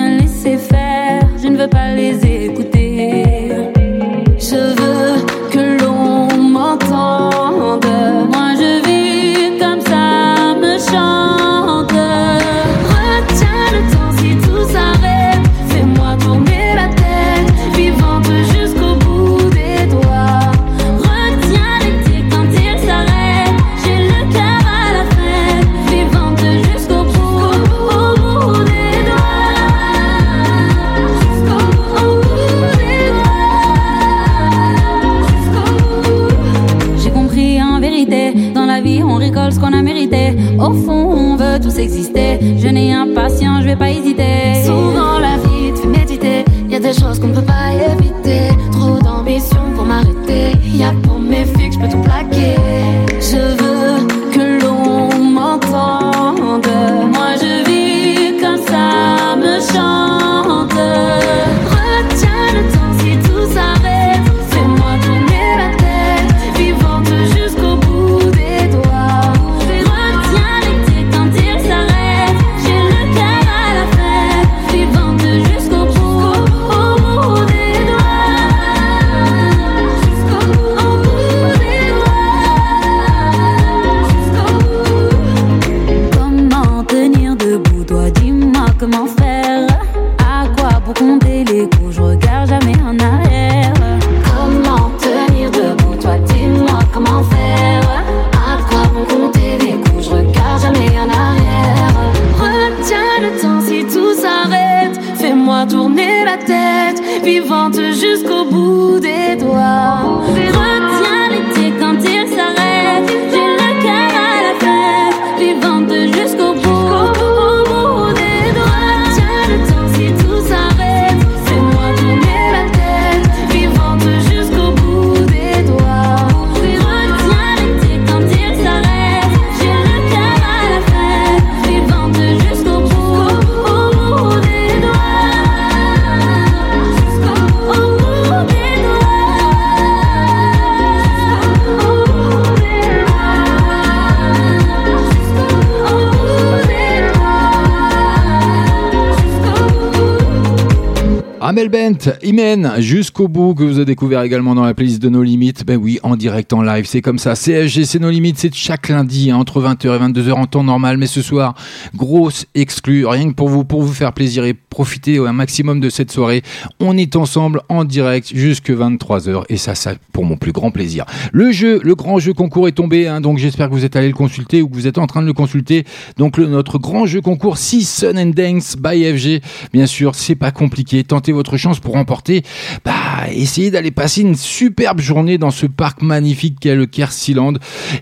Jusqu'au 152.80 153.28
bout, 153.28 153.54
que 153.56 153.64
vous 153.64 153.78
avez 153.78 153.86
découvert 153.86 154.22
également 154.22 154.56
dans 154.56 154.64
la 154.64 154.74
playlist 154.74 155.02
de 155.02 155.10
nos 155.10 155.24
limites. 155.24 155.66
Ben 155.66 155.78
oui, 155.78 156.00
en 156.04 156.16
direct, 156.16 156.54
en 156.54 156.62
live, 156.62 156.86
c'est 156.86 157.02
comme 157.02 157.18
ça. 157.18 157.36
CSG, 157.36 157.86
c'est 157.86 158.00
nos 158.00 158.10
limites, 158.10 158.38
c'est 158.38 158.54
chaque 158.54 158.90
lundi, 158.90 159.32
hein, 159.32 159.38
entre 159.38 159.62
20h 159.62 159.86
et 159.86 160.00
22h 160.00 160.34
en 160.34 160.46
temps 160.46 160.64
normal. 160.64 160.98
Mais 160.98 161.08
ce 161.08 161.22
soir, 161.22 161.56
grosse 161.96 162.46
exclue, 162.54 163.06
rien 163.08 163.30
que 163.30 163.36
pour 163.36 163.50
vous, 163.50 163.64
pour 163.64 163.82
vous 163.82 163.94
faire 163.94 164.14
plaisir 164.14 164.46
et 164.46 164.54
profiter 164.54 165.18
un 165.18 165.34
maximum 165.34 165.80
de 165.80 165.90
cette 165.90 166.12
soirée. 166.12 166.44
On 166.80 166.98
est 166.98 167.16
ensemble 167.16 167.62
en 167.70 167.86
direct 167.86 168.32
jusque 168.36 168.70
23h 168.70 169.44
et 169.50 169.58
ça, 169.58 169.76
ça, 169.76 169.94
pour 170.14 170.24
mon 170.24 170.38
plus 170.38 170.54
grand 170.54 170.72
plaisir. 170.72 171.06
Le 171.34 171.52
jeu, 171.52 171.82
le 171.84 171.96
grand 171.96 172.20
jeu 172.20 172.34
concours 172.34 172.68
est 172.70 172.72
tombé, 172.74 173.08
hein, 173.08 173.20
donc 173.20 173.38
j'espère 173.40 173.68
que 173.68 173.74
vous 173.74 173.84
êtes 173.84 173.96
allé 173.98 174.08
le 174.08 174.14
consulter 174.14 174.62
ou 174.62 174.70
que 174.70 174.76
vous 174.76 174.88
êtes 174.88 174.98
en 175.00 175.08
train 175.08 175.22
de 175.22 175.28
le 175.28 175.34
consulter. 175.34 175.84
Donc 176.18 176.38
le- 176.38 176.48
notre 176.48 176.78
grand 176.78 177.06
jeu 177.06 177.20
concours 177.20 177.58
6 177.58 177.84
Sun 177.90 178.18
and 178.18 178.28
Dance 178.36 178.76
by 178.78 179.04
FG. 179.18 179.42
Bien 179.74 179.88
sûr, 179.88 180.16
c'est 180.16 180.36
pas 180.36 180.52
compliqué. 180.52 181.04
Tentez 181.04 181.32
votre 181.34 181.58
chance 181.58 181.80
pour 181.80 181.96
remporter. 181.96 182.44
Bah, 182.86 182.93
essayez 183.36 183.72
d'aller 183.72 183.92
passer 183.92 184.22
une 184.22 184.36
superbe 184.36 185.00
journée 185.00 185.38
dans 185.38 185.52
ce 185.52 185.66
parc 185.66 186.02
magnifique 186.02 186.60
qu'est 186.60 186.76
le 186.76 186.86
Kersiland. 186.86 187.54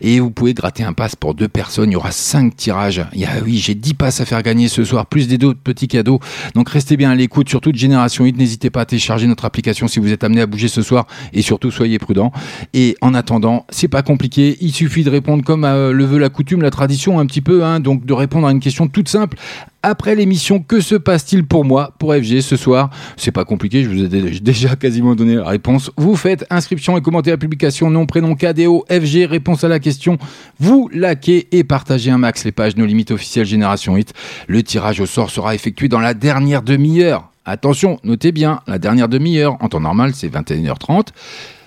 Et 0.01 0.19
vous 0.19 0.31
pouvez 0.31 0.53
gratter 0.53 0.83
un 0.83 0.93
pass 0.93 1.15
pour 1.15 1.33
deux 1.33 1.47
personnes. 1.47 1.89
Il 1.89 1.93
y 1.93 1.95
aura 1.95 2.11
cinq 2.11 2.55
tirages. 2.55 3.05
Il 3.13 3.19
y 3.19 3.25
a, 3.25 3.29
oui, 3.43 3.57
j'ai 3.57 3.75
10 3.75 3.93
passes 3.95 4.21
à 4.21 4.25
faire 4.25 4.41
gagner 4.43 4.67
ce 4.67 4.83
soir, 4.83 5.05
plus 5.05 5.27
des 5.27 5.37
d'autres 5.37 5.59
petits 5.59 5.87
cadeaux. 5.87 6.19
Donc 6.55 6.69
restez 6.69 6.97
bien 6.97 7.11
à 7.11 7.15
l'écoute, 7.15 7.49
surtout 7.49 7.71
de 7.71 7.77
Génération 7.77 8.23
8. 8.23 8.37
N'hésitez 8.37 8.69
pas 8.69 8.81
à 8.81 8.85
télécharger 8.85 9.27
notre 9.27 9.45
application 9.45 9.87
si 9.87 9.99
vous 9.99 10.11
êtes 10.11 10.23
amené 10.23 10.41
à 10.41 10.45
bouger 10.45 10.67
ce 10.67 10.81
soir. 10.81 11.07
Et 11.33 11.41
surtout, 11.41 11.71
soyez 11.71 11.99
prudents. 11.99 12.31
Et 12.73 12.95
en 13.01 13.13
attendant, 13.13 13.65
c'est 13.69 13.87
pas 13.87 14.03
compliqué. 14.03 14.57
Il 14.61 14.71
suffit 14.71 15.03
de 15.03 15.09
répondre 15.09 15.43
comme 15.43 15.65
euh, 15.65 15.91
le 15.91 16.05
veut 16.05 16.19
la 16.19 16.29
coutume, 16.29 16.61
la 16.61 16.71
tradition 16.71 17.19
un 17.19 17.25
petit 17.25 17.41
peu. 17.41 17.63
Hein, 17.63 17.79
donc 17.79 18.05
de 18.05 18.13
répondre 18.13 18.47
à 18.47 18.51
une 18.51 18.59
question 18.59 18.87
toute 18.87 19.09
simple 19.09 19.37
après 19.83 20.15
l'émission 20.15 20.59
Que 20.59 20.81
se 20.81 20.95
passe-t-il 20.95 21.45
pour 21.45 21.65
moi, 21.65 21.93
pour 21.99 22.13
FG 22.13 22.41
ce 22.41 22.55
soir? 22.55 22.89
C'est 23.17 23.31
pas 23.31 23.45
compliqué, 23.45 23.83
je 23.83 23.89
vous 23.89 24.03
ai 24.03 24.07
déjà 24.41 24.75
quasiment 24.75 25.15
donné 25.15 25.35
la 25.35 25.47
réponse. 25.47 25.91
Vous 25.97 26.15
faites 26.15 26.45
inscription 26.49 26.97
et 26.97 27.01
commentez 27.01 27.31
la 27.31 27.37
publication, 27.37 27.89
nom, 27.89 28.05
prénom, 28.05 28.35
KDO, 28.35 28.85
FG, 28.89 29.25
réponse 29.25 29.63
à 29.63 29.67
la 29.67 29.79
question. 29.79 30.17
Vous 30.59 30.89
likez 30.93 31.47
et 31.51 31.63
partagez 31.63 32.11
un 32.11 32.17
max 32.17 32.43
les 32.43 32.51
pages 32.51 32.75
nos 32.75 32.85
limites 32.85 33.11
officielles 33.11 33.45
Génération 33.45 33.95
8. 33.95 34.13
Le 34.47 34.63
tirage 34.63 34.99
au 34.99 35.05
sort 35.05 35.29
sera 35.29 35.55
effectué 35.55 35.87
dans 35.87 35.99
la 35.99 36.13
dernière 36.13 36.61
demi-heure. 36.61 37.29
Attention, 37.43 37.99
notez 38.03 38.31
bien, 38.31 38.61
la 38.67 38.77
dernière 38.77 39.09
demi-heure, 39.09 39.57
en 39.61 39.67
temps 39.67 39.79
normal, 39.79 40.13
c'est 40.13 40.29
21h30. 40.29 41.07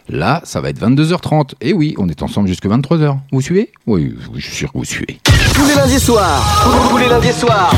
Là, 0.08 0.42
ça 0.44 0.60
va 0.60 0.68
être 0.70 0.80
22h30. 0.80 1.54
Et 1.60 1.72
oui, 1.72 1.94
on 1.98 2.08
est 2.08 2.22
ensemble 2.22 2.46
jusque 2.48 2.66
23h. 2.66 3.16
Vous 3.32 3.40
suivez? 3.40 3.72
Oui, 3.86 4.14
oui, 4.32 4.40
je 4.40 4.46
suis 4.46 4.56
sûr 4.56 4.72
que 4.72 4.78
vous 4.78 4.84
suivez. 4.84 5.18
Tous 5.54 5.66
les 5.66 5.74
lundis 5.74 5.98
soirs, 6.00 6.42
tous 6.90 6.98
les 6.98 7.08
lundis 7.08 7.32
soirs, 7.32 7.72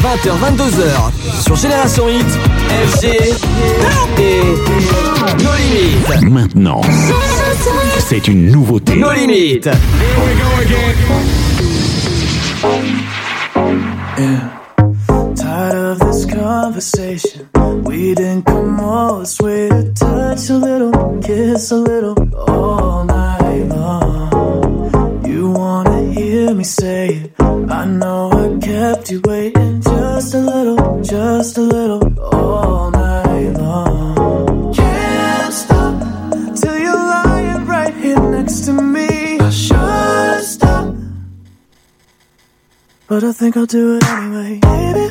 20h, 0.00 0.30
22h, 0.56 1.42
sur 1.42 1.56
Génération 1.56 2.08
Hit, 2.08 2.26
FG 2.86 3.06
et 4.18 4.42
No 5.42 5.50
Limites. 5.58 6.30
Maintenant, 6.30 6.80
c'est 7.98 8.28
une 8.28 8.50
nouveauté. 8.52 8.96
No 8.96 9.12
Limites. 9.12 9.68
Tired 15.52 15.74
of 15.74 15.98
this 15.98 16.24
conversation. 16.24 17.46
We 17.84 18.14
didn't 18.14 18.44
come 18.44 18.80
all 18.80 19.18
this 19.18 19.38
way 19.38 19.68
to 19.68 19.92
touch 19.92 20.48
a 20.48 20.54
little, 20.54 21.20
kiss 21.20 21.70
a 21.70 21.76
little, 21.76 22.16
all 22.48 23.04
night 23.04 23.64
long. 23.64 25.26
You 25.26 25.50
wanna 25.50 26.10
hear 26.10 26.54
me 26.54 26.64
say 26.64 27.08
it? 27.16 27.32
I 27.38 27.84
know 27.84 28.30
I 28.32 28.58
kept 28.64 29.10
you 29.10 29.20
waiting 29.24 29.82
just 29.82 30.32
a 30.32 30.38
little, 30.38 31.02
just 31.02 31.58
a 31.58 31.60
little, 31.60 32.02
all 32.18 32.90
night 32.90 33.50
long. 33.50 34.72
Can't 34.72 35.52
stop 35.52 35.94
till 36.56 36.78
you're 36.78 36.94
lying 36.94 37.66
right 37.66 37.94
here 37.96 38.20
next 38.36 38.60
to 38.64 38.72
me. 38.72 39.38
I 39.38 39.50
should 39.50 40.44
stop. 40.44 40.94
But 43.06 43.22
I 43.22 43.32
think 43.32 43.58
I'll 43.58 43.66
do 43.66 43.96
it 43.98 44.04
anyway. 44.08 44.60
Baby, 44.62 45.10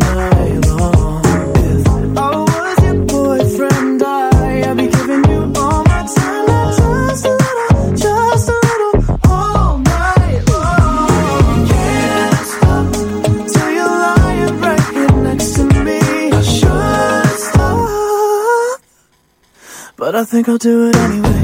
think 20.31 20.47
I'll 20.47 20.57
do 20.57 20.87
it 20.87 20.95
anyway. 20.95 21.40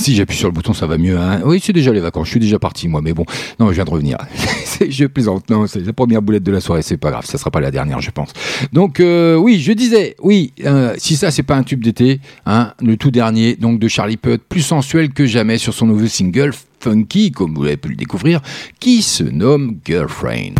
Si 0.00 0.14
j'appuie 0.14 0.36
sur 0.36 0.48
le 0.48 0.52
bouton, 0.52 0.72
ça 0.72 0.86
va 0.86 0.98
mieux. 0.98 1.18
Hein 1.18 1.40
oui, 1.44 1.60
c'est 1.62 1.72
déjà 1.72 1.92
les 1.92 2.00
vacances. 2.00 2.26
Je 2.26 2.32
suis 2.32 2.40
déjà 2.40 2.58
parti, 2.58 2.88
moi. 2.88 3.00
Mais 3.02 3.12
bon, 3.12 3.24
non, 3.58 3.68
je 3.68 3.74
viens 3.74 3.84
de 3.84 3.90
revenir. 3.90 4.16
je 4.88 5.04
plaisante. 5.06 5.48
Non, 5.50 5.66
c'est 5.66 5.80
la 5.80 5.92
première 5.92 6.22
boulette 6.22 6.42
de 6.42 6.52
la 6.52 6.60
soirée. 6.60 6.82
C'est 6.82 6.96
pas 6.96 7.10
grave. 7.10 7.26
Ça 7.26 7.38
sera 7.38 7.50
pas 7.50 7.60
la 7.60 7.70
dernière, 7.70 8.00
je 8.00 8.10
pense. 8.10 8.32
Donc, 8.72 9.00
euh, 9.00 9.36
oui, 9.36 9.60
je 9.60 9.72
disais, 9.72 10.16
oui, 10.22 10.52
euh, 10.64 10.94
si 10.98 11.16
ça, 11.16 11.30
c'est 11.30 11.42
pas 11.42 11.56
un 11.56 11.62
tube 11.62 11.84
d'été, 11.84 12.20
hein, 12.46 12.72
le 12.80 12.96
tout 12.96 13.10
dernier, 13.10 13.56
donc 13.56 13.78
de 13.78 13.88
Charlie 13.88 14.16
Puth, 14.16 14.42
plus 14.48 14.62
sensuel 14.62 15.10
que 15.12 15.26
jamais 15.26 15.58
sur 15.58 15.74
son 15.74 15.86
nouveau 15.86 16.06
single 16.06 16.52
funky, 16.80 17.30
comme 17.30 17.54
vous 17.54 17.64
avez 17.64 17.76
pu 17.76 17.90
le 17.90 17.96
découvrir, 17.96 18.40
qui 18.78 19.02
se 19.02 19.24
nomme 19.24 19.76
Girlfriend. 19.84 20.54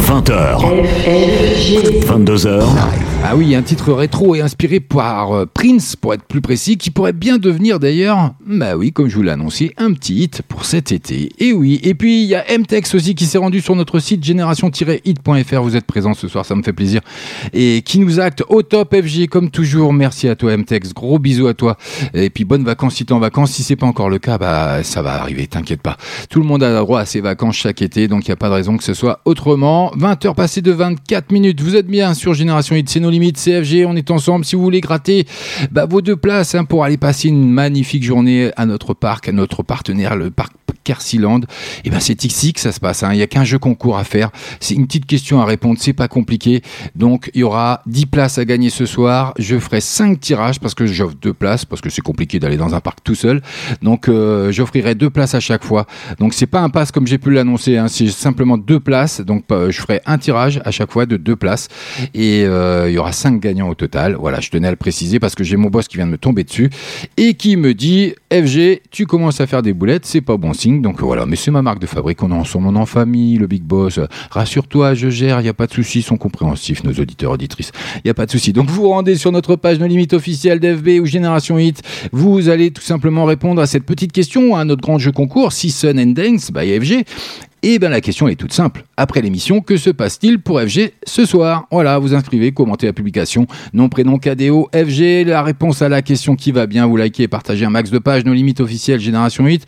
20h. 0.00 0.58
22h. 2.06 2.64
Ah 3.22 3.36
oui, 3.36 3.54
un 3.54 3.60
titre 3.60 3.92
rétro 3.92 4.34
et 4.34 4.40
inspiré 4.40 4.80
par 4.80 5.32
euh, 5.32 5.44
Prince, 5.46 5.94
pour 5.94 6.14
être 6.14 6.24
plus 6.24 6.40
précis, 6.40 6.78
qui 6.78 6.90
pourrait 6.90 7.12
bien 7.12 7.36
devenir 7.36 7.78
d'ailleurs, 7.78 8.32
bah 8.46 8.76
oui, 8.76 8.92
comme 8.92 9.08
je 9.08 9.16
vous 9.16 9.22
l'ai 9.22 9.30
annoncé, 9.30 9.74
un 9.76 9.92
petit 9.92 10.22
hit 10.22 10.42
pour 10.48 10.64
cet 10.64 10.90
été. 10.90 11.28
Et 11.38 11.52
oui, 11.52 11.80
et 11.82 11.94
puis 11.94 12.22
il 12.22 12.28
y 12.28 12.34
a 12.34 12.44
MTEX 12.58 12.94
aussi 12.94 13.14
qui 13.14 13.26
s'est 13.26 13.38
rendu 13.38 13.60
sur 13.60 13.76
notre 13.76 13.98
site 13.98 14.24
génération-hit.fr. 14.24 15.60
Vous 15.62 15.76
êtes 15.76 15.84
présent 15.84 16.14
ce 16.14 16.28
soir, 16.28 16.46
ça 16.46 16.54
me 16.54 16.62
fait 16.62 16.72
plaisir. 16.72 17.02
Et 17.52 17.82
qui 17.82 17.98
nous 17.98 18.20
acte 18.20 18.42
au 18.48 18.62
top 18.62 18.96
FG, 18.96 19.28
comme 19.28 19.50
toujours. 19.50 19.92
Merci 19.92 20.26
à 20.26 20.34
toi 20.34 20.56
MTEX, 20.56 20.94
gros 20.94 21.18
bisous 21.18 21.46
à 21.46 21.54
toi. 21.54 21.76
Et 22.14 22.30
puis 22.30 22.44
bonnes 22.44 22.64
vacances 22.64 22.94
si 22.94 23.04
t'es 23.04 23.12
en 23.12 23.20
vacances. 23.20 23.52
Si 23.52 23.62
c'est 23.62 23.76
pas 23.76 23.86
encore 23.86 24.08
le 24.08 24.18
cas, 24.18 24.38
bah 24.38 24.82
ça 24.82 25.02
va 25.02 25.20
arriver, 25.20 25.46
t'inquiète 25.46 25.82
pas. 25.82 25.98
Tout 26.30 26.40
le 26.40 26.46
monde 26.46 26.62
a 26.62 26.80
droit 26.80 27.00
à 27.00 27.04
ses 27.04 27.20
vacances 27.20 27.56
chaque 27.56 27.82
été, 27.82 28.08
donc 28.08 28.26
il 28.26 28.30
n'y 28.30 28.34
a 28.34 28.36
pas 28.36 28.48
de 28.48 28.54
raison 28.54 28.78
que 28.78 28.84
ce 28.84 28.94
soit 28.94 29.20
autrement. 29.26 29.89
Maintenant 29.96 30.32
20h 30.32 30.34
passées 30.34 30.62
de 30.62 30.72
24 30.72 31.32
minutes. 31.32 31.60
Vous 31.60 31.76
êtes 31.76 31.86
bien 31.86 32.14
sur 32.14 32.34
Génération 32.34 32.76
Hit, 32.76 32.88
c'est 32.88 33.00
nos 33.00 33.10
limites, 33.10 33.38
CFG, 33.38 33.86
on 33.86 33.96
est 33.96 34.10
ensemble. 34.10 34.44
Si 34.44 34.56
vous 34.56 34.62
voulez 34.62 34.80
gratter 34.80 35.26
bah, 35.70 35.86
vos 35.86 36.02
deux 36.02 36.16
places 36.16 36.54
hein, 36.54 36.64
pour 36.64 36.84
aller 36.84 36.96
passer 36.96 37.28
une 37.28 37.50
magnifique 37.50 38.02
journée 38.02 38.50
à 38.56 38.66
notre 38.66 38.94
parc, 38.94 39.28
à 39.28 39.32
notre 39.32 39.62
partenaire, 39.62 40.16
le 40.16 40.30
parc 40.30 40.52
Kersiland, 40.84 41.40
et 41.40 41.46
eh 41.86 41.90
ben 41.90 42.00
c'est 42.00 42.24
ici 42.24 42.52
que 42.52 42.60
ça 42.60 42.72
se 42.72 42.80
passe. 42.80 43.02
Hein. 43.02 43.10
Il 43.12 43.16
n'y 43.16 43.22
a 43.22 43.26
qu'un 43.26 43.44
jeu 43.44 43.58
concours 43.58 43.98
à 43.98 44.04
faire. 44.04 44.30
C'est 44.60 44.74
une 44.74 44.86
petite 44.86 45.06
question 45.06 45.40
à 45.40 45.44
répondre, 45.44 45.78
c'est 45.80 45.92
pas 45.92 46.08
compliqué. 46.08 46.62
Donc 46.94 47.30
il 47.34 47.40
y 47.40 47.42
aura 47.42 47.82
10 47.86 48.06
places 48.06 48.38
à 48.38 48.44
gagner 48.44 48.70
ce 48.70 48.86
soir. 48.86 49.34
Je 49.38 49.58
ferai 49.58 49.80
5 49.80 50.20
tirages 50.20 50.60
parce 50.60 50.74
que 50.74 50.86
j'offre 50.86 51.16
deux 51.20 51.34
places, 51.34 51.64
parce 51.64 51.80
que 51.80 51.90
c'est 51.90 52.02
compliqué 52.02 52.38
d'aller 52.38 52.56
dans 52.56 52.74
un 52.74 52.80
parc 52.80 52.98
tout 53.04 53.14
seul. 53.14 53.42
Donc 53.82 54.08
euh, 54.08 54.52
j'offrirai 54.52 54.94
deux 54.94 55.10
places 55.10 55.34
à 55.34 55.40
chaque 55.40 55.64
fois. 55.64 55.86
Donc 56.18 56.34
c'est 56.34 56.46
pas 56.46 56.60
un 56.60 56.70
pass 56.70 56.92
comme 56.92 57.06
j'ai 57.06 57.18
pu 57.18 57.30
l'annoncer, 57.30 57.76
hein. 57.76 57.88
c'est 57.88 58.08
simplement 58.08 58.58
deux 58.58 58.80
places. 58.80 59.20
Donc 59.20 59.44
euh, 59.50 59.70
je 59.70 59.80
ferai 59.80 60.00
un 60.06 60.18
tirage 60.18 60.60
à 60.64 60.70
chaque 60.70 60.90
fois 60.90 61.06
de 61.06 61.16
deux 61.16 61.36
places. 61.36 61.68
Et 62.14 62.44
euh, 62.44 62.88
il 62.88 62.94
y 62.94 62.98
aura 62.98 63.12
5 63.12 63.40
gagnants 63.40 63.68
au 63.68 63.74
total. 63.74 64.16
Voilà, 64.18 64.40
je 64.40 64.50
tenais 64.50 64.68
à 64.68 64.70
le 64.70 64.76
préciser 64.76 65.18
parce 65.18 65.34
que 65.34 65.44
j'ai 65.44 65.56
mon 65.56 65.68
boss 65.68 65.88
qui 65.88 65.96
vient 65.96 66.06
de 66.06 66.12
me 66.12 66.18
tomber 66.18 66.44
dessus 66.44 66.70
et 67.16 67.34
qui 67.34 67.56
me 67.56 67.74
dit 67.74 68.14
FG, 68.32 68.82
tu 68.90 69.06
commences 69.06 69.40
à 69.40 69.46
faire 69.46 69.62
des 69.62 69.72
boulettes, 69.72 70.06
c'est 70.06 70.20
pas 70.20 70.36
bon 70.36 70.52
signe. 70.52 70.69
Donc 70.78 71.00
voilà, 71.00 71.26
mais 71.26 71.36
c'est 71.36 71.50
ma 71.50 71.62
marque 71.62 71.80
de 71.80 71.86
fabrique, 71.86 72.22
on 72.22 72.30
est 72.30 72.34
ensemble, 72.34 72.68
on 72.68 72.76
en 72.76 72.86
famille, 72.86 73.36
le 73.36 73.46
big 73.46 73.62
boss. 73.62 73.98
Rassure-toi, 74.30 74.94
je 74.94 75.10
gère, 75.10 75.40
il 75.40 75.42
n'y 75.42 75.48
a 75.48 75.54
pas 75.54 75.66
de 75.66 75.72
soucis, 75.72 75.98
ils 75.98 76.02
sont 76.02 76.16
compréhensifs, 76.16 76.84
nos 76.84 76.92
auditeurs, 76.92 77.32
auditrices. 77.32 77.72
Il 77.96 78.02
n'y 78.04 78.10
a 78.10 78.14
pas 78.14 78.26
de 78.26 78.30
soucis. 78.30 78.52
Donc 78.52 78.68
vous 78.68 78.82
vous 78.82 78.88
rendez 78.88 79.16
sur 79.16 79.32
notre 79.32 79.56
page 79.56 79.78
No 79.78 79.86
Limite 79.86 80.12
officielle 80.12 80.60
d'FB 80.60 81.00
ou 81.00 81.06
Génération 81.06 81.58
Hit. 81.58 81.82
Vous 82.12 82.48
allez 82.48 82.70
tout 82.70 82.82
simplement 82.82 83.24
répondre 83.24 83.60
à 83.60 83.66
cette 83.66 83.84
petite 83.84 84.12
question, 84.12 84.56
à 84.56 84.64
notre 84.64 84.82
grand 84.82 84.98
jeu 84.98 85.12
concours, 85.12 85.52
Season 85.52 85.96
and 85.98 86.12
Dance 86.12 86.50
by 86.50 86.78
FG. 86.80 87.04
Et 87.62 87.78
bien 87.78 87.90
la 87.90 88.00
question 88.00 88.26
est 88.26 88.36
toute 88.36 88.52
simple. 88.52 88.84
Après 88.96 89.20
l'émission, 89.20 89.60
que 89.60 89.76
se 89.76 89.90
passe-t-il 89.90 90.40
pour 90.40 90.60
FG 90.60 90.92
ce 91.06 91.26
soir? 91.26 91.66
Voilà, 91.70 91.98
vous 91.98 92.14
inscrivez, 92.14 92.52
commentez 92.52 92.86
la 92.86 92.92
publication, 92.92 93.46
nom, 93.74 93.88
prénom, 93.88 94.18
KDO, 94.18 94.70
FG, 94.74 95.26
la 95.26 95.42
réponse 95.42 95.82
à 95.82 95.88
la 95.88 96.00
question 96.00 96.36
qui 96.36 96.52
va 96.52 96.66
bien, 96.66 96.86
vous 96.86 96.96
likez 96.96 97.28
partagez 97.28 97.66
un 97.66 97.70
max 97.70 97.90
de 97.90 97.98
pages, 97.98 98.24
nos 98.24 98.32
limites 98.32 98.60
officielles, 98.60 99.00
Génération 99.00 99.44
8. 99.44 99.66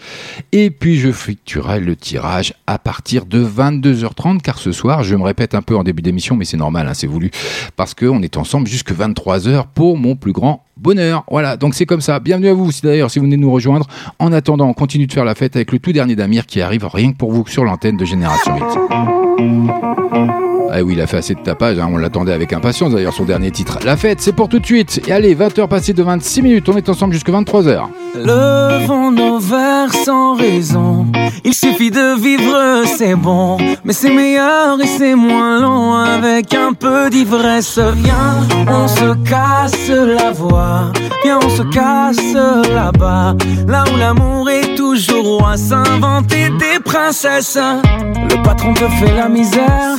Et 0.52 0.70
puis 0.70 0.98
je 0.98 1.08
effectuerai 1.08 1.80
le 1.80 1.94
tirage 1.94 2.54
à 2.66 2.78
partir 2.78 3.26
de 3.26 3.44
22h30, 3.44 4.40
car 4.40 4.58
ce 4.58 4.72
soir, 4.72 5.02
je 5.02 5.14
me 5.14 5.22
répète 5.22 5.54
un 5.54 5.62
peu 5.62 5.76
en 5.76 5.84
début 5.84 6.02
d'émission, 6.02 6.34
mais 6.34 6.46
c'est 6.46 6.56
normal, 6.56 6.88
hein, 6.88 6.94
c'est 6.94 7.06
voulu, 7.06 7.30
parce 7.76 7.94
qu'on 7.94 8.22
est 8.22 8.36
ensemble 8.38 8.68
jusque 8.68 8.92
23h 8.92 9.66
pour 9.74 9.98
mon 9.98 10.16
plus 10.16 10.32
grand 10.32 10.61
bonheur. 10.82 11.24
Voilà, 11.30 11.56
donc 11.56 11.74
c'est 11.74 11.86
comme 11.86 12.00
ça. 12.00 12.18
Bienvenue 12.20 12.48
à 12.48 12.54
vous, 12.54 12.70
d'ailleurs, 12.82 13.10
si 13.10 13.18
vous 13.18 13.24
venez 13.24 13.36
nous 13.36 13.52
rejoindre. 13.52 13.86
En 14.18 14.32
attendant, 14.32 14.68
on 14.68 14.74
continue 14.74 15.06
de 15.06 15.12
faire 15.12 15.24
la 15.24 15.34
fête 15.34 15.56
avec 15.56 15.72
le 15.72 15.78
tout 15.78 15.92
dernier 15.92 16.16
d'Amir 16.16 16.46
qui 16.46 16.60
arrive 16.60 16.86
rien 16.92 17.12
que 17.12 17.16
pour 17.16 17.32
vous 17.32 17.46
sur 17.46 17.64
l'antenne 17.64 17.96
de 17.96 18.04
Génération 18.04 18.54
8. 18.54 20.51
Ah 20.74 20.82
oui, 20.82 20.94
il 20.94 21.02
a 21.02 21.06
fait 21.06 21.18
assez 21.18 21.34
de 21.34 21.40
tapage, 21.40 21.78
hein. 21.78 21.90
on 21.92 21.98
l'attendait 21.98 22.32
avec 22.32 22.54
impatience 22.54 22.92
d'ailleurs 22.92 23.12
son 23.12 23.24
dernier 23.24 23.50
titre. 23.50 23.78
La 23.84 23.98
fête, 23.98 24.22
c'est 24.22 24.32
pour 24.32 24.48
tout 24.48 24.58
de 24.58 24.64
suite. 24.64 25.02
Et 25.06 25.12
allez, 25.12 25.34
20h 25.34 25.68
passées 25.68 25.92
de 25.92 26.02
26 26.02 26.40
minutes, 26.40 26.66
on 26.70 26.76
est 26.78 26.88
ensemble 26.88 27.12
jusqu'à 27.12 27.30
23h. 27.30 27.88
Levons 28.14 29.10
nos 29.10 29.38
verres 29.38 29.92
sans 29.92 30.34
raison. 30.34 31.06
Il 31.44 31.52
suffit 31.52 31.90
de 31.90 32.18
vivre, 32.18 32.84
c'est 32.86 33.14
bon. 33.14 33.58
Mais 33.84 33.92
c'est 33.92 34.14
meilleur 34.14 34.80
et 34.80 34.86
c'est 34.86 35.14
moins 35.14 35.60
long 35.60 35.92
avec 35.92 36.54
un 36.54 36.72
peu 36.72 37.10
d'ivresse. 37.10 37.78
Viens, 37.78 38.66
on 38.66 38.88
se 38.88 39.12
casse 39.28 39.90
la 39.90 40.30
voix. 40.30 40.90
Viens, 41.22 41.38
on 41.44 41.50
se 41.50 41.62
casse 41.64 42.34
là-bas. 42.72 43.36
Là 43.68 43.84
où 43.92 43.96
l'amour 43.98 44.48
est 44.48 44.74
toujours 44.74 45.38
roi, 45.38 45.58
s'inventer 45.58 46.48
des 46.58 46.80
princesses. 46.82 47.58
Le 47.58 48.42
patron 48.42 48.72
te 48.72 48.88
fait 48.88 49.14
la 49.14 49.28
misère. 49.28 49.96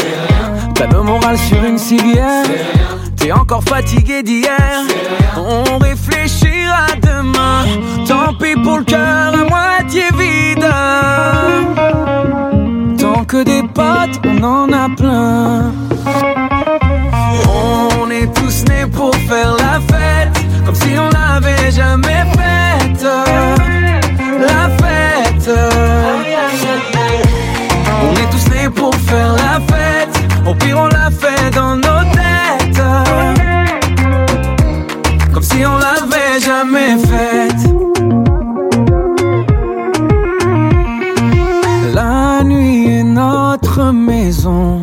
T'as 0.84 0.98
le 0.98 1.02
moral 1.02 1.38
sur 1.38 1.63
une 1.63 1.78
civière. 1.78 2.43
T'es 3.15 3.32
encore 3.32 3.63
fatigué 3.63 4.22
d'hier. 4.22 4.84
On 5.38 5.78
réfléchira 5.78 6.88
demain. 7.02 7.63
Tant 8.06 8.34
pis 8.34 8.54
pour 8.62 8.80
le 8.80 8.84
cœur 8.84 9.34
à 9.34 9.46
moitié 9.50 10.04
vide. 10.19 10.67
Tant 13.00 13.24
que 13.24 13.43
des 13.43 13.63
potes, 13.63 14.19
on 14.26 14.43
en 14.43 14.74
a 14.74 14.89
plein. 14.89 15.72
On 17.48 18.10
est 18.12 18.34
tous 18.34 18.65
nés 18.67 18.86
pour 18.91 19.15
faire 19.15 19.56
la 19.56 19.80
fête. 19.80 20.38
Comme 20.65 20.76
si 20.76 20.98
on 20.98 21.10
l'avait 21.12 21.72
jamais 21.72 22.26
faite. 22.36 23.08
La 24.38 24.67
fête. 24.82 25.50
On 28.04 28.13
est 28.15 28.30
tous 28.32 28.50
nés 28.54 28.69
pour 28.69 28.93
faire 28.96 29.32
la 29.32 29.62
fête. 29.62 30.03
Au 30.45 30.53
pire, 30.53 30.77
on 30.77 30.88
l'a 30.88 31.10
fait 31.10 31.49
dans 31.51 31.75
nos 31.75 32.03
têtes. 32.13 32.84
Comme 35.34 35.43
si 35.43 35.65
on 35.65 35.77
l'avait 35.77 36.39
jamais 36.39 36.97
faite. 36.97 37.63
La 41.93 42.43
nuit 42.43 42.99
est 42.99 43.03
notre 43.03 43.91
maison. 43.91 44.83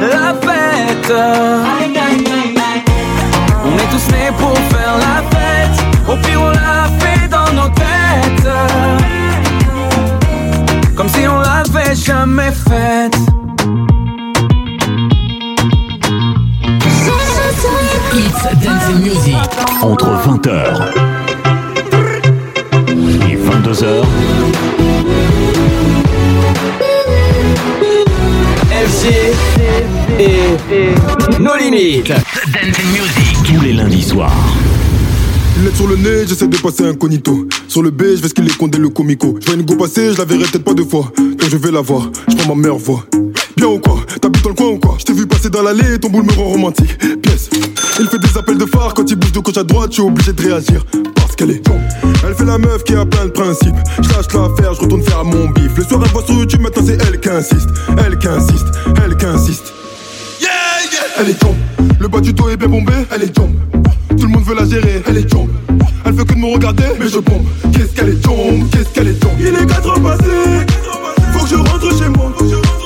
La 0.00 0.34
fête. 0.34 1.12
On 3.64 3.76
est 3.76 3.90
tous 3.90 4.06
nés 4.12 4.32
pour 4.38 4.56
faire 4.70 4.96
la 4.98 5.22
fête. 5.30 5.78
Au 6.08 6.16
pire, 6.16 6.40
on 6.40 6.50
l'a 6.50 6.88
fait 6.98 7.28
dans 7.28 7.52
nos 7.52 7.68
têtes. 7.68 8.48
Comme 10.94 11.08
si 11.08 11.26
on 11.26 11.40
l'avait 11.40 11.94
jamais 11.94 12.52
faite. 12.52 13.16
It's 18.18 18.42
Dancing 18.64 19.00
Music. 19.02 19.36
Entre 19.82 20.06
20h 20.06 21.06
et 23.28 23.36
22h, 23.36 24.04
FG 28.76 29.08
et 30.20 31.40
nos 31.40 31.56
limites. 31.56 32.08
Dancing 32.08 32.90
Music. 32.92 33.36
tous 33.42 33.64
les 33.64 33.72
lundis 33.72 34.02
soirs. 34.02 34.30
Lunettes 35.56 35.76
sur 35.76 35.86
le 35.86 35.96
nez, 35.96 36.26
j'essaie 36.28 36.46
de 36.46 36.58
passer 36.58 36.84
incognito. 36.84 37.48
Sur 37.68 37.82
le 37.82 37.90
B, 37.90 38.02
je 38.16 38.20
vais 38.20 38.28
ce 38.28 38.34
qu'il 38.34 38.46
est 38.46 38.56
condé 38.58 38.76
le 38.76 38.90
comico. 38.90 39.38
Je 39.40 39.46
vois 39.46 39.54
une 39.54 39.62
go 39.62 39.76
passer, 39.76 40.12
je 40.12 40.18
la 40.18 40.26
verrai 40.26 40.44
peut-être 40.44 40.64
pas 40.64 40.74
deux 40.74 40.84
fois. 40.84 41.10
Quand 41.16 41.48
je 41.48 41.56
vais 41.56 41.70
la 41.70 41.80
voir, 41.80 42.10
je 42.28 42.36
prends 42.36 42.54
ma 42.54 42.60
meilleure 42.62 42.76
voix. 42.76 43.06
Bien 43.56 43.68
ou 43.68 43.78
quoi? 43.78 43.96
T'habites 44.20 44.42
dans 44.42 44.50
le 44.50 44.54
coin 44.54 44.66
ou 44.68 44.78
quoi? 44.78 44.96
Je 44.98 45.04
t'ai 45.04 45.14
vu 45.14 45.26
passer 45.26 45.48
dans 45.48 45.62
l'allée, 45.62 45.98
ton 45.98 46.10
boule 46.10 46.24
me 46.24 46.32
rend 46.32 46.44
romantique. 46.44 46.98
Pièce. 47.22 47.48
Il 47.98 48.06
fait 48.08 48.18
des 48.18 48.36
appels 48.36 48.58
de 48.58 48.66
phare 48.66 48.92
quand 48.92 49.10
il 49.10 49.16
bouge 49.16 49.32
de 49.32 49.40
gauche 49.40 49.56
à 49.56 49.64
droite, 49.64 49.92
je 49.92 49.94
suis 49.94 50.02
obligé 50.02 50.34
de 50.34 50.42
réagir. 50.42 50.84
Qu'elle 51.36 51.50
est 51.50 51.62
Elle 52.26 52.34
fait 52.34 52.46
la 52.46 52.56
meuf 52.56 52.82
qui 52.84 52.94
a 52.94 53.04
plein 53.04 53.26
de 53.26 53.30
principes. 53.30 53.76
Je 54.00 54.08
lâche 54.08 54.26
l'affaire, 54.32 54.72
je 54.72 54.80
retourne 54.80 55.02
faire 55.02 55.22
mon 55.22 55.48
bif. 55.50 55.76
Le 55.76 55.84
soir, 55.84 56.00
elle 56.02 56.10
voit 56.10 56.24
sur 56.24 56.34
YouTube, 56.34 56.62
maintenant 56.62 56.82
c'est 56.86 56.98
elle 57.06 57.20
qui 57.20 57.28
insiste. 57.28 57.68
Elle 57.98 58.16
qui 58.16 58.26
insiste, 58.26 58.66
elle 59.04 59.16
qui 59.16 59.26
insiste. 59.26 59.74
Yeah, 60.40 60.48
yeah. 60.90 61.00
Elle 61.20 61.30
est 61.30 61.38
tombe. 61.38 61.56
Le 62.00 62.08
bas 62.08 62.20
du 62.20 62.32
dos 62.32 62.48
est 62.48 62.56
bien 62.56 62.68
bombé, 62.68 62.94
elle 63.14 63.24
est 63.24 63.34
tombe. 63.34 63.54
Tout 64.18 64.24
le 64.24 64.28
monde 64.28 64.44
veut 64.44 64.54
la 64.54 64.64
gérer, 64.64 65.02
elle 65.06 65.18
est 65.18 65.28
tombe. 65.28 65.50
Elle 66.06 66.14
veut 66.14 66.24
que 66.24 66.32
de 66.32 66.38
me 66.38 66.54
regarder, 66.54 66.84
mais 66.98 67.08
je 67.08 67.18
bombe. 67.18 67.44
Qu'est-ce 67.70 67.94
qu'elle 67.94 68.08
est 68.08 68.22
tombe, 68.22 68.70
qu'est-ce 68.70 68.88
qu'elle 68.94 69.08
est 69.08 69.20
tombe. 69.20 69.38
Il 69.38 69.48
est 69.48 69.66
4 69.66 69.88
heures 69.88 70.02
passées, 70.02 70.66
faut 71.32 71.44
que 71.44 71.50
je 71.50 71.56
rentre 71.56 71.98
chez 71.98 72.08
moi. 72.08 72.32
Non, 72.40 72.46
je 72.48 72.85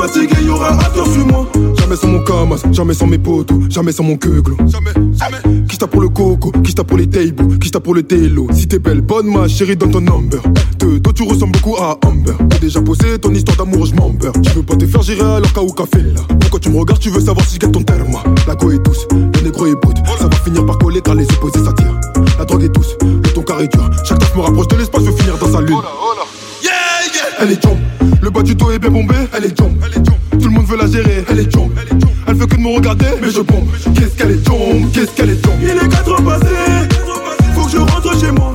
fatigué, 0.00 0.36
y'aura 0.44 0.72
un 0.72 0.90
tour 0.94 1.06
sur 1.06 1.26
moi. 1.26 1.46
Jamais 1.78 1.96
sans 1.96 2.08
mon 2.08 2.24
camas, 2.24 2.56
jamais 2.72 2.94
sans 2.94 3.06
mes 3.06 3.18
potos, 3.18 3.58
jamais 3.68 3.92
sans 3.92 4.04
mon 4.04 4.16
queuglo. 4.16 4.56
Jamais, 4.66 4.92
jamais. 4.94 5.64
Qui 5.68 5.78
pour 5.78 6.00
le 6.00 6.08
coco, 6.08 6.52
qui 6.62 6.74
pour 6.74 6.98
les 6.98 7.06
tables, 7.06 7.58
qui 7.58 7.70
pour 7.70 7.94
le 7.94 8.02
télo. 8.02 8.46
Si 8.52 8.66
t'es 8.66 8.78
belle, 8.78 9.00
bonne 9.00 9.26
ma 9.26 9.48
chérie 9.48 9.76
dans 9.76 9.88
ton 9.88 10.00
number. 10.00 10.40
De 10.78 10.98
toi 10.98 11.12
tu 11.12 11.22
ressembles 11.22 11.52
beaucoup 11.52 11.76
à 11.76 11.98
Amber. 12.06 12.32
T'as 12.50 12.58
déjà 12.58 12.80
posé 12.80 13.18
ton 13.18 13.32
histoire 13.34 13.56
d'amour, 13.56 13.86
je 13.86 13.94
m'embeurre. 13.94 14.32
Tu 14.42 14.50
veux 14.50 14.62
pas 14.62 14.76
te 14.76 14.86
faire 14.86 15.02
gérer 15.02 15.20
alors 15.20 15.52
qu'à 15.52 15.62
ou 15.62 15.72
café 15.72 16.02
là. 16.02 16.20
Pourquoi 16.40 16.60
tu 16.60 16.70
me 16.70 16.78
regardes, 16.78 17.00
tu 17.00 17.10
veux 17.10 17.20
savoir 17.20 17.46
si 17.46 17.54
je 17.54 17.60
gagne 17.60 17.72
ton 17.72 17.82
terme. 17.82 18.16
La 18.46 18.54
go 18.54 18.70
est 18.70 18.78
douce, 18.84 19.06
le 19.12 19.40
négro 19.42 19.66
est 19.66 19.74
brut. 19.74 19.96
Ça 20.18 20.28
va 20.28 20.36
finir 20.36 20.64
par 20.66 20.78
coller 20.78 21.00
car 21.00 21.14
les 21.14 21.24
opposés 21.24 21.64
s'attirent. 21.64 22.00
La 22.38 22.44
drogue 22.44 22.64
est 22.64 22.74
douce, 22.74 22.96
le 23.02 23.32
ton 23.32 23.42
carré 23.42 23.68
dur. 23.68 23.90
Chaque 24.04 24.18
taf 24.18 24.34
me 24.36 24.40
rapproche 24.40 24.68
de 24.68 24.76
l'espace, 24.76 25.04
je 25.04 25.10
veux 25.10 25.16
finir 25.16 25.36
dans 25.38 25.52
sa 25.52 25.60
lune. 25.60 25.76
Elle 27.42 27.52
est 27.52 27.62
jump, 27.62 27.78
le 28.20 28.28
bas 28.28 28.42
du 28.42 28.54
dos 28.54 28.70
est 28.70 28.78
bien 28.78 28.90
bombé. 28.90 29.14
Elle 29.34 29.46
est 29.46 29.56
jump, 29.56 29.82
est. 29.82 30.38
Tout 30.38 30.48
le 30.48 30.50
monde 30.50 30.66
veut 30.66 30.76
la 30.76 30.86
gérer, 30.86 31.24
elle 31.26 31.38
est 31.38 31.50
jump. 31.50 31.72
Elle 32.26 32.34
veut 32.34 32.46
que 32.46 32.54
de 32.54 32.60
me 32.60 32.76
regarder, 32.76 33.06
mais 33.22 33.30
je 33.30 33.40
bombe. 33.40 33.66
Qu'est-ce 33.94 34.14
qu'elle 34.14 34.32
est 34.32 34.44
jump, 34.44 34.92
qu'est-ce 34.92 35.10
qu'elle 35.12 35.30
est 35.30 35.42
jump. 35.42 35.54
Il 35.62 35.70
est 35.70 35.88
4 35.88 36.20
ans 36.20 36.22
passés, 36.22 36.46
faut 37.54 37.64
que 37.64 37.70
je 37.70 37.78
rentre 37.78 38.20
chez 38.20 38.30
moi. 38.30 38.54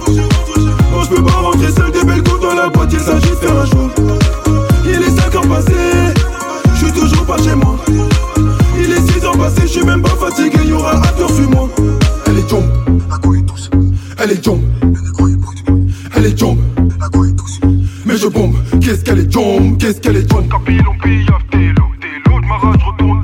Non, 0.91 1.03
je 1.03 1.09
peux 1.09 1.23
pas 1.23 1.31
rentrer 1.31 1.71
seul 1.71 1.91
des 1.91 2.03
belles 2.03 2.21
coups 2.21 2.41
dans 2.41 2.53
la 2.53 2.69
boîte, 2.69 2.93
il 2.93 2.99
s'agit 2.99 3.29
de 3.29 3.35
faire 3.35 3.57
un 3.57 3.65
choix. 3.65 3.89
Il 4.85 5.01
est 5.01 5.19
5 5.19 5.35
ans 5.35 5.47
passés, 5.49 5.73
je 6.75 6.85
suis 6.85 6.93
toujours 6.93 7.25
pas 7.25 7.37
chez 7.37 7.55
moi. 7.55 7.77
Il 8.77 8.91
est 8.91 9.19
6 9.19 9.25
ans 9.25 9.35
passés, 9.35 9.61
je 9.63 9.67
suis 9.67 9.83
même 9.83 10.03
pas 10.03 10.09
fatigué, 10.09 10.59
y'aura 10.67 10.97
un 10.97 11.01
tour 11.17 11.31
sur 11.31 11.49
moi. 11.49 11.69
Elle 12.27 12.37
est 12.37 12.47
jump, 12.47 12.65
la 13.09 13.17
go 13.17 13.33
est 13.33 13.41
douce. 13.41 13.71
Elle 14.19 14.31
est 14.31 14.43
jump, 14.43 14.61
elle 16.15 16.25
est 16.25 16.37
jump, 16.37 16.59
la 16.99 17.09
go 17.09 17.25
est 17.25 17.31
douce. 17.31 17.59
Mais 18.05 18.17
je 18.17 18.27
bombe, 18.27 18.53
qu'est-ce 18.85 19.03
qu'elle 19.03 19.19
est 19.19 19.31
jump, 19.31 19.79
qu'est-ce 19.79 19.99
qu'elle 19.99 20.17
est 20.17 20.31
m'arrache, 22.47 22.83
retourne 22.83 23.14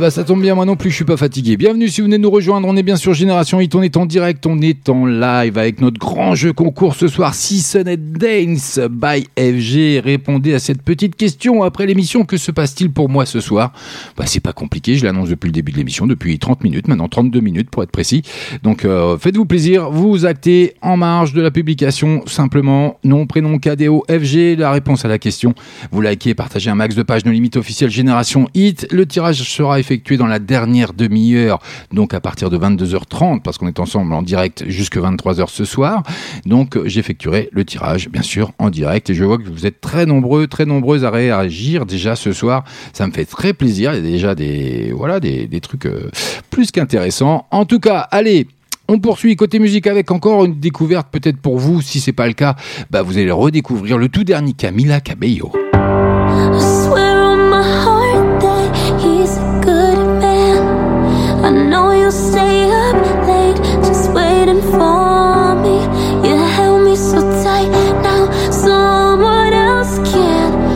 Ah 0.00 0.04
bah 0.04 0.10
ça 0.10 0.24
tombe 0.24 0.40
bien, 0.40 0.54
moi 0.54 0.64
non 0.64 0.76
plus 0.76 0.88
je 0.88 0.94
suis 0.94 1.04
pas 1.04 1.18
fatigué. 1.18 1.58
Bienvenue 1.58 1.90
si 1.90 2.00
vous 2.00 2.06
venez 2.06 2.16
nous 2.16 2.30
rejoindre, 2.30 2.66
on 2.66 2.74
est 2.74 2.82
bien 2.82 2.96
sur 2.96 3.12
Génération 3.12 3.60
Hit, 3.60 3.74
on 3.74 3.82
est 3.82 3.98
en 3.98 4.06
direct, 4.06 4.46
on 4.46 4.58
est 4.62 4.88
en 4.88 5.04
live 5.04 5.58
avec 5.58 5.82
notre 5.82 6.00
grand 6.00 6.34
jeu 6.34 6.54
concours 6.54 6.94
ce 6.94 7.06
soir, 7.06 7.34
Season 7.34 7.84
and 7.86 8.16
Dance 8.18 8.80
by 8.90 9.26
FG. 9.36 10.02
Répondez 10.02 10.54
à 10.54 10.58
cette 10.58 10.80
petite 10.80 11.16
question 11.16 11.64
après 11.64 11.84
l'émission, 11.84 12.24
que 12.24 12.38
se 12.38 12.50
passe-t-il 12.50 12.90
pour 12.90 13.10
moi 13.10 13.26
ce 13.26 13.40
soir? 13.40 13.74
Bah 14.16 14.24
c'est 14.26 14.40
pas 14.40 14.54
compliqué, 14.54 14.96
je 14.96 15.04
l'annonce 15.04 15.28
depuis 15.28 15.48
le 15.48 15.52
début 15.52 15.70
de 15.72 15.76
l'émission, 15.76 16.06
depuis 16.06 16.38
30 16.38 16.64
minutes, 16.64 16.88
maintenant 16.88 17.08
32 17.08 17.40
minutes 17.40 17.68
pour 17.68 17.82
être 17.82 17.92
précis. 17.92 18.22
Donc 18.62 18.86
euh, 18.86 19.18
faites-vous 19.18 19.44
plaisir, 19.44 19.90
vous 19.90 20.24
actez 20.24 20.76
en 20.80 20.96
marge 20.96 21.34
de 21.34 21.42
la 21.42 21.50
publication, 21.50 22.22
simplement 22.26 22.98
nom, 23.04 23.26
prénom, 23.26 23.58
KDO, 23.58 24.06
FG, 24.08 24.56
la 24.56 24.70
réponse 24.70 25.04
à 25.04 25.08
la 25.08 25.18
question. 25.18 25.54
Vous 25.92 26.00
likez, 26.00 26.32
partagez 26.32 26.70
un 26.70 26.74
max 26.74 26.94
de 26.94 27.02
pages, 27.02 27.26
nos 27.26 27.32
limites 27.32 27.58
officielles 27.58 27.90
Génération 27.90 28.48
Hit. 28.54 28.86
Le 28.92 29.04
tirage 29.04 29.42
sera 29.42 29.78
effectué 29.78 29.89
dans 30.16 30.26
la 30.26 30.38
dernière 30.38 30.92
demi-heure, 30.92 31.58
donc 31.92 32.14
à 32.14 32.20
partir 32.20 32.50
de 32.50 32.58
22h30, 32.58 33.42
parce 33.42 33.58
qu'on 33.58 33.68
est 33.68 33.80
ensemble 33.80 34.12
en 34.12 34.22
direct 34.22 34.64
jusque 34.68 34.96
23h 34.96 35.48
ce 35.48 35.64
soir. 35.64 36.02
Donc 36.46 36.76
euh, 36.76 36.86
j'effectuerai 36.86 37.48
le 37.52 37.64
tirage, 37.64 38.08
bien 38.08 38.22
sûr, 38.22 38.52
en 38.58 38.70
direct. 38.70 39.10
Et 39.10 39.14
je 39.14 39.24
vois 39.24 39.38
que 39.38 39.48
vous 39.48 39.66
êtes 39.66 39.80
très 39.80 40.06
nombreux, 40.06 40.46
très 40.46 40.66
nombreuses 40.66 41.04
à 41.04 41.10
réagir 41.10 41.86
déjà 41.86 42.16
ce 42.16 42.32
soir. 42.32 42.64
Ça 42.92 43.06
me 43.06 43.12
fait 43.12 43.24
très 43.24 43.52
plaisir. 43.52 43.92
Il 43.92 43.96
y 43.96 44.08
a 44.08 44.10
déjà 44.10 44.34
des, 44.34 44.92
voilà, 44.94 45.20
des, 45.20 45.46
des 45.46 45.60
trucs 45.60 45.86
euh, 45.86 46.10
plus 46.50 46.70
qu'intéressants. 46.70 47.46
En 47.50 47.64
tout 47.64 47.80
cas, 47.80 47.98
allez, 48.10 48.46
on 48.88 48.98
poursuit 48.98 49.36
côté 49.36 49.58
musique 49.58 49.86
avec 49.86 50.10
encore 50.10 50.44
une 50.44 50.58
découverte 50.58 51.08
peut-être 51.10 51.38
pour 51.38 51.58
vous. 51.58 51.80
Si 51.80 52.00
c'est 52.00 52.12
pas 52.12 52.26
le 52.26 52.32
cas, 52.32 52.56
bah 52.90 53.02
vous 53.02 53.18
allez 53.18 53.30
redécouvrir 53.30 53.98
le 53.98 54.08
tout 54.08 54.24
dernier 54.24 54.52
Camila 54.52 55.00
Cabello. 55.00 55.52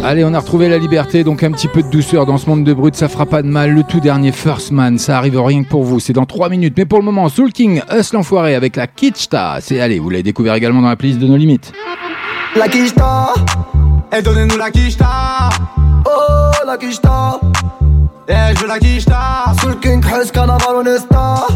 Allez, 0.07 0.23
on 0.23 0.35
a 0.35 0.39
retrouvé 0.39 0.69
la 0.69 0.77
liberté, 0.77 1.25
donc 1.25 1.43
un 1.43 1.51
petit 1.51 1.67
peu 1.67 1.83
de 1.83 1.89
douceur 1.89 2.27
dans 2.27 2.37
ce 2.37 2.47
monde 2.47 2.63
de 2.63 2.75
brut, 2.75 2.95
ça 2.95 3.09
fera 3.09 3.25
pas 3.25 3.41
de 3.41 3.49
mal. 3.49 3.71
Le 3.71 3.83
tout 3.85 4.01
dernier 4.01 4.33
First 4.33 4.71
Man, 4.71 4.99
ça 4.99 5.17
arrive 5.17 5.41
rien 5.41 5.65
que 5.65 5.69
pour 5.71 5.83
vous, 5.83 5.99
c'est 5.99 6.13
dans 6.13 6.27
3 6.27 6.51
minutes. 6.51 6.75
Mais 6.77 6.85
pour 6.85 6.99
le 6.99 7.07
moment, 7.07 7.31
Soul 7.31 7.53
King, 7.53 7.81
Us 7.91 8.13
l'enfoiré 8.13 8.55
avec 8.55 8.77
la 8.77 8.87
Kitschta. 8.87 9.57
C'est 9.63 9.81
allez, 9.81 9.99
vous 9.99 10.11
l'avez 10.11 10.23
découvert 10.23 10.53
également 10.57 10.83
dans 10.83 10.91
la 10.91 10.97
playlist 10.97 11.21
de 11.21 11.27
nos 11.27 11.39
limites. 11.39 11.73
La 12.55 12.69
quicheta, 12.69 13.33
et 14.15 14.21
donnez-nous 14.21 14.59
la 14.59 14.71
quicheta. 14.71 15.49
Oh, 16.05 16.67
la 16.67 16.77
quicheta, 16.77 17.41
et 18.29 18.55
je 18.55 18.61
veux 18.61 18.69
la 18.69 18.79
quicheta. 18.79 19.55
Sous 19.59 19.69
le 19.69 19.75
king, 19.77 20.05
Hess, 20.05 20.31
carnaval, 20.31 20.77
honesta. 20.77 21.47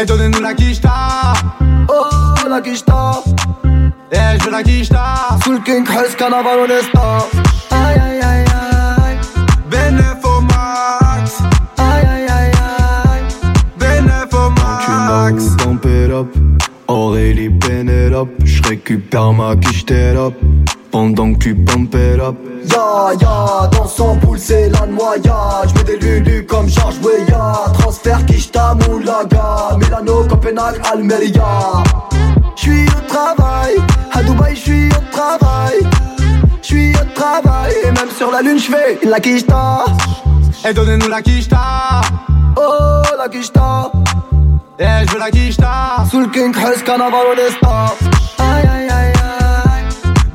Et 0.00 0.04
donnez-nous 0.06 0.40
la 0.40 0.54
quicheta. 0.54 0.90
Oh, 1.88 2.48
la 2.48 2.60
quicheta, 2.60 3.20
et 4.12 4.38
je 4.38 4.44
veux 4.44 4.52
la 4.52 4.62
quicheta. 4.62 5.14
Sous 5.42 5.52
le 5.52 5.58
king, 5.58 5.84
Hess, 5.84 6.14
carnaval, 6.14 6.60
honesta. 6.60 7.26
Aïe, 7.74 8.00
aïe, 8.00 8.20
aïe, 8.22 8.44
aïe. 9.04 9.18
Au 10.24 10.40
max. 10.40 11.42
Aïe, 11.76 12.06
aïe, 12.06 12.28
aïe, 12.28 12.52
aïe. 13.10 13.24
Benef 13.78 14.32
au 14.32 14.50
max. 14.50 15.44
Tu 15.56 16.12
up 16.12 16.28
Aurélie 16.86 17.50
Pénélope 17.50 18.30
Je 18.44 18.62
récupère 18.62 19.32
ma 19.32 19.56
quiche 19.56 19.84
up 19.90 20.34
Pendant 20.90 21.32
que 21.32 21.38
tu 21.38 21.54
pump 21.54 21.94
it 21.94 22.20
up 22.20 22.36
Ya 22.70 23.14
ya, 23.20 23.68
dans 23.72 23.86
son 23.86 24.16
poule 24.16 24.38
c'est 24.38 24.68
la 24.68 24.86
noyade 24.86 25.68
J'mets 25.68 25.84
des 25.84 25.96
lulus 25.96 26.46
comme 26.46 26.68
Georges 26.68 27.00
Weah 27.02 27.72
Transfert 27.78 28.24
Kishta 28.26 28.74
Moulaga 28.74 29.76
Milano, 29.78 30.24
Copenhague, 30.28 30.80
Almeria 30.92 31.82
J'suis 32.56 32.86
au 32.86 33.08
travail, 33.08 33.74
à 34.12 34.22
Dubaï 34.22 34.54
j'suis 34.54 34.88
au 34.90 35.10
travail 35.10 35.80
J'suis 36.74 36.92
au 37.00 37.04
travail, 37.14 37.72
et 37.84 37.92
même 37.92 38.10
sur 38.18 38.32
la 38.32 38.42
lune 38.42 38.58
j'fais 38.58 38.98
la 39.04 39.20
Kishta 39.20 39.84
Et 40.68 40.74
donnez-nous 40.74 41.08
la 41.08 41.22
Kishta 41.22 42.00
Oh 42.56 43.02
la 43.16 43.28
Kishta 43.28 43.92
Et 44.80 45.06
je 45.06 45.12
veux 45.12 45.20
la 45.20 45.30
Kishta 45.30 46.04
Sous 46.10 46.18
le 46.18 46.26
King 46.26 46.52
Hess, 46.52 46.82
carnaval 46.82 47.26
honesta 47.30 47.94
Aïe 48.38 48.66
aïe 48.66 48.88
aïe 48.90 49.12
aïe. 49.12 49.84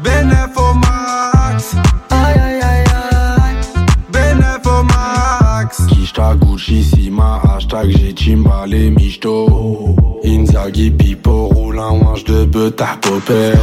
Benef 0.01 0.55
au 0.55 0.73
max 0.75 1.75
Aïe 2.09 2.39
aïe 2.39 2.61
aïe 2.61 2.85
aïe. 3.01 3.83
Benef 4.09 4.65
au 4.65 4.83
max 4.83 5.85
Kishta 5.87 6.35
Gucci 6.35 6.85
Sima 6.85 7.41
Hashtag 7.53 7.89
j'ai 7.97 8.15
Chimbale 8.15 8.91
Michto. 8.91 9.93
Inzaghi 10.23 10.89
Pipo 10.91 11.47
Roule 11.47 11.79
un 11.79 11.99
wange 11.99 12.23
de 12.23 12.45
betard 12.45 12.99
popper. 13.01 13.55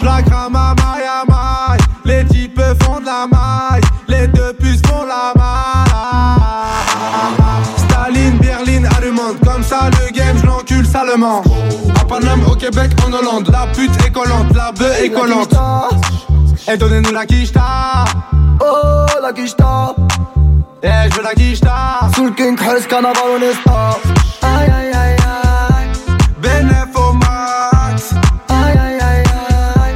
J'la 0.00 0.22
crame 0.22 0.56
Mans. 11.16 11.42
À 12.00 12.04
Paname, 12.04 12.44
au 12.50 12.54
Québec, 12.54 12.90
en 13.06 13.12
Hollande. 13.12 13.48
La 13.50 13.66
pute 13.72 13.90
est 14.06 14.10
collante, 14.10 14.54
la 14.54 14.72
bœuf 14.72 15.02
est 15.02 15.10
collante. 15.10 15.54
Et 16.72 16.76
donnez-nous 16.76 17.12
la 17.12 17.26
quicheta. 17.26 18.04
Oh, 18.60 19.06
la 19.22 19.32
quicheta. 19.32 19.94
Eh, 20.82 20.88
je 21.10 21.16
veux 21.16 21.22
la 21.22 21.34
quicheta. 21.34 22.00
Sous 22.14 22.24
le 22.26 22.30
King 22.30 22.56
carnaval, 22.88 23.22
on 23.36 23.42
est. 23.42 23.54
Aïe, 24.42 24.70
aïe, 24.70 24.92
aïe, 24.92 25.16
aïe. 25.72 25.90
Benef 26.40 26.94
au 26.96 27.12
max. 27.12 28.14
Aïe, 28.48 28.78
aïe, 28.78 28.98
aïe, 29.00 29.24
aïe. 29.82 29.94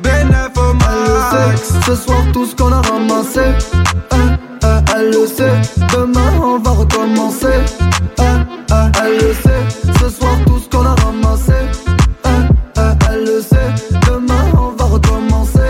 Benef 0.00 0.56
au 0.56 0.72
max. 0.74 1.72
Ce 1.86 1.94
soir, 1.96 2.18
tout 2.32 2.46
ce 2.46 2.54
qu'on 2.54 2.72
a 2.72 2.80
ramassé. 2.82 3.40
euh, 3.40 4.36
euh, 4.64 4.80
elle 4.96 5.10
le 5.10 5.26
sait. 5.26 5.60
Demain, 5.92 6.32
on 6.42 6.58
va 6.58 6.70
recommencer. 6.70 7.46
euh, 8.20 8.88
elle 9.04 9.14
le 9.16 9.34
sait. 9.34 9.61
Qu'on 10.72 10.86
a 10.86 10.94
ramassé. 10.94 11.52
elle 13.10 13.24
le 13.24 13.40
sait. 13.42 13.70
Demain, 14.06 14.44
on 14.58 14.70
va 14.70 14.84
recommencer. 14.84 15.60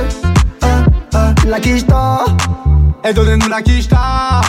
euh, 1.15 1.35
la 1.47 1.61
quicheta. 1.61 2.25
Et 3.05 3.13
donnez-nous 3.13 3.49
la 3.49 3.63
quicheta. 3.63 4.41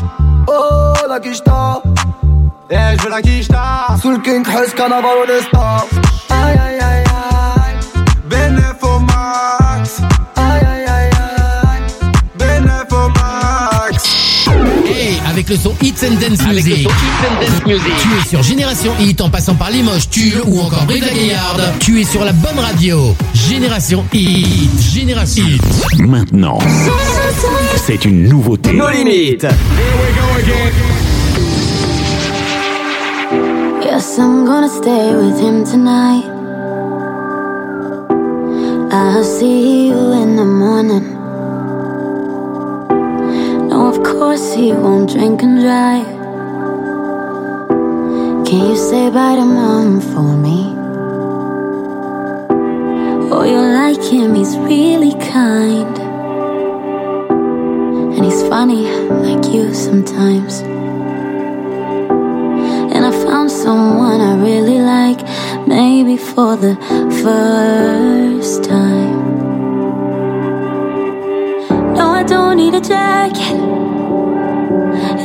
Oh, 0.47 0.93
la 1.09 1.19
quicheta. 1.19 1.81
Eh, 2.69 2.97
je 2.97 3.03
veux 3.03 3.09
la 3.09 3.21
quicheta. 3.21 3.87
Sous 4.01 4.11
le 4.11 4.19
King 4.19 4.45
Hess, 4.47 4.73
carnaval, 4.73 5.11
on 5.25 5.29
est 5.29 5.57
aïe, 6.29 6.59
aïe, 6.59 6.79
aïe. 6.79 7.12
Hey, 15.53 15.57
avec 15.57 15.57
le 15.57 15.57
son 15.57 15.73
Hits 15.81 16.05
and 16.05 16.15
Dance 16.19 16.47
Music. 16.47 16.87
Tu 17.65 17.71
es 17.71 18.29
sur 18.29 18.43
Génération 18.43 18.91
Hit 18.99 19.21
en 19.21 19.29
passant 19.29 19.55
par 19.55 19.69
Limoges, 19.69 20.09
Tulle 20.09 20.41
ou 20.47 20.59
encore 20.59 20.85
Brive 20.85 21.05
la 21.05 21.13
Gaillarde. 21.13 21.61
Tu 21.79 22.01
es 22.01 22.03
sur 22.03 22.23
la 22.23 22.31
bonne 22.33 22.59
radio. 22.59 23.15
Génération 23.33 24.03
Hit. 24.13 24.69
Génération 24.79 25.43
Hit. 25.45 25.61
Maintenant, 25.99 26.59
c'est 27.85 28.05
une 28.05 28.27
nouveauté. 28.27 28.73
Nos 28.73 28.89
limites. 28.89 29.45
Yes, 33.83 34.17
I'm 34.17 34.45
gonna 34.45 34.69
stay 34.69 35.13
with 35.15 35.39
him 35.39 35.63
tonight. 35.63 36.25
I'll 38.91 39.23
see 39.23 39.89
you 39.89 40.13
in 40.13 40.35
the 40.35 40.45
morning. 40.45 41.22
No, 43.73 43.87
of 43.87 44.03
course 44.03 44.53
he 44.53 44.71
won't 44.71 45.09
drink 45.09 45.41
and 45.41 45.59
drive. 45.59 46.05
Can 48.45 48.69
you 48.69 48.75
say 48.75 49.09
bye 49.09 49.35
to 49.35 49.43
mom 49.43 49.99
for 49.99 50.37
me? 50.45 50.59
Oh, 53.33 53.43
you 53.43 53.57
like 53.81 54.03
him, 54.13 54.35
he's 54.35 54.55
really 54.59 55.13
kind. 55.13 55.97
And 58.13 58.23
he's 58.23 58.43
funny, 58.43 58.83
like 59.25 59.51
you 59.51 59.73
sometimes. 59.73 60.61
And 62.93 63.03
I 63.07 63.11
found 63.25 63.49
someone 63.49 64.21
I 64.21 64.35
really 64.35 64.81
like, 64.81 65.21
maybe 65.67 66.15
for 66.15 66.55
the 66.55 66.75
first 67.23 68.65
time. 68.65 69.42
No, 71.95 72.09
I 72.09 72.23
don't 72.23 72.57
need 72.57 72.73
a 72.73 72.81
jacket. 72.81 73.59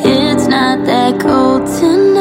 It's 0.05 0.47
not 0.47 0.85
that 0.87 1.19
cold 1.21 1.67
tonight. 1.67 2.18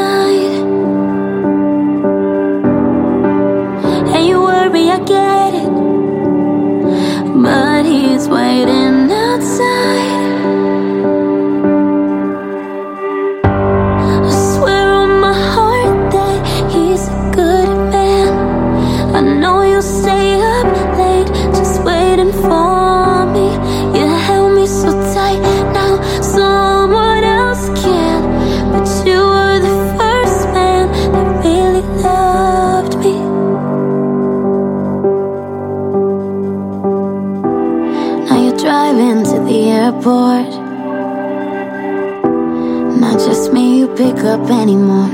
Pick 44.18 44.26
up 44.26 44.49
anymore. 44.49 45.09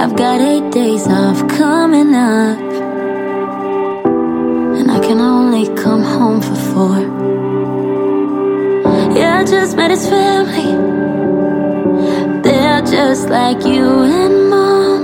I've 0.00 0.14
got 0.16 0.40
eight 0.40 0.70
days 0.70 1.06
off 1.08 1.48
coming 1.48 2.14
up. 2.14 2.58
And 4.78 4.90
I 4.90 5.00
can 5.00 5.20
only 5.20 5.66
come 5.82 6.02
home 6.02 6.40
for 6.40 6.54
four. 6.70 6.98
Yeah, 9.16 9.40
I 9.40 9.44
just 9.44 9.76
met 9.76 9.90
his 9.90 10.06
family. 10.08 10.72
They're 12.42 12.82
just 12.82 13.28
like 13.28 13.64
you 13.64 14.02
and 14.02 14.50
mom. 14.50 15.02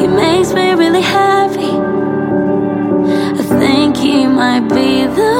He 0.00 0.06
makes 0.06 0.52
me 0.54 0.72
really 0.72 1.02
happy. 1.02 1.74
I 3.40 3.42
think 3.60 3.96
he 3.96 4.26
might 4.26 4.68
be 4.68 5.06
the 5.18 5.33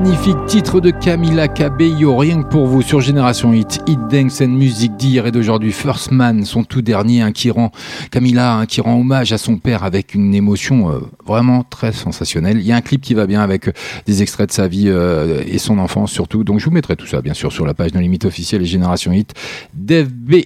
magnifique 0.00 0.46
titre 0.46 0.80
de 0.80 0.90
Camila 0.92 1.48
Cabello, 1.48 2.16
rien 2.16 2.44
que 2.44 2.48
pour 2.48 2.68
vous 2.68 2.82
sur 2.82 3.00
Génération 3.00 3.52
Hit, 3.52 3.80
Hit 3.88 3.98
Dance 4.08 4.40
and 4.40 4.46
Music 4.46 4.96
d'hier 4.96 5.26
et 5.26 5.32
d'aujourd'hui, 5.32 5.72
First 5.72 6.12
Man, 6.12 6.44
son 6.44 6.62
tout 6.62 6.82
dernier, 6.82 7.20
hein, 7.20 7.32
qui 7.32 7.50
rend 7.50 7.72
Camila, 8.12 8.58
hein, 8.58 8.66
qui 8.66 8.80
rend 8.80 9.00
hommage 9.00 9.32
à 9.32 9.38
son 9.38 9.56
père 9.56 9.82
avec 9.82 10.14
une 10.14 10.36
émotion 10.36 10.92
euh, 10.92 11.00
vraiment 11.26 11.64
très 11.64 11.90
sensationnelle. 11.90 12.58
Il 12.60 12.66
y 12.66 12.70
a 12.70 12.76
un 12.76 12.80
clip 12.80 13.00
qui 13.00 13.14
va 13.14 13.26
bien 13.26 13.40
avec 13.40 13.66
euh, 13.66 13.72
des 14.06 14.22
extraits 14.22 14.50
de 14.50 14.54
sa 14.54 14.68
vie 14.68 14.84
euh, 14.86 15.42
et 15.44 15.58
son 15.58 15.78
enfance 15.78 16.12
surtout, 16.12 16.44
donc 16.44 16.60
je 16.60 16.66
vous 16.66 16.70
mettrai 16.70 16.94
tout 16.94 17.06
ça 17.08 17.20
bien 17.20 17.34
sûr 17.34 17.50
sur 17.50 17.66
la 17.66 17.74
page 17.74 17.90
de 17.90 17.98
Limite 17.98 18.24
officielle 18.24 18.62
et 18.62 18.66
Génération 18.66 19.10
Hit. 19.10 19.34
DFB. 19.74 20.44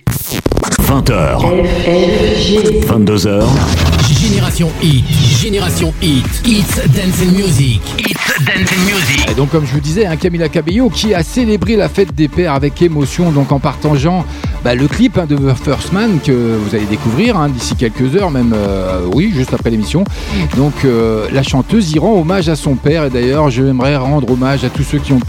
20h. 0.80 1.38
22h. 2.86 3.44
Génération 4.22 4.70
Hit, 4.82 5.04
Génération 5.40 5.92
Hit, 6.00 6.24
It's 6.44 6.76
Dance 6.94 7.22
and 7.22 7.32
Music, 7.32 7.80
It's 7.98 8.44
Dance 8.44 8.70
and 8.70 8.84
Music. 8.84 9.34
Donc, 9.42 9.50
comme 9.50 9.66
je 9.66 9.72
vous 9.72 9.80
disais, 9.80 10.06
un 10.06 10.14
Camila 10.14 10.48
Cabello 10.48 10.88
qui 10.88 11.14
a 11.14 11.24
célébré 11.24 11.74
la 11.74 11.88
fête 11.88 12.14
des 12.14 12.28
pères 12.28 12.52
avec 12.52 12.80
émotion, 12.80 13.32
donc 13.32 13.50
en 13.50 13.58
partageant 13.58 14.24
bah, 14.62 14.76
le 14.76 14.86
clip 14.86 15.18
hein, 15.18 15.26
de 15.26 15.34
The 15.34 15.56
First 15.56 15.92
Man 15.92 16.20
que 16.24 16.30
vous 16.30 16.76
allez 16.76 16.84
découvrir 16.84 17.36
hein, 17.36 17.48
d'ici 17.48 17.74
quelques 17.74 18.14
heures, 18.14 18.30
même 18.30 18.52
euh, 18.54 19.00
oui, 19.12 19.32
juste 19.34 19.52
après 19.52 19.70
l'émission. 19.70 20.04
Donc, 20.56 20.84
euh, 20.84 21.26
la 21.32 21.42
chanteuse 21.42 21.90
y 21.90 21.98
rend 21.98 22.20
hommage 22.20 22.48
à 22.48 22.54
son 22.54 22.76
père. 22.76 23.06
Et 23.06 23.10
d'ailleurs, 23.10 23.50
j'aimerais 23.50 23.96
rendre 23.96 24.30
hommage 24.30 24.62
à 24.62 24.70
tous 24.70 24.84
ceux 24.84 24.98
qui 24.98 25.12
ont 25.12 25.20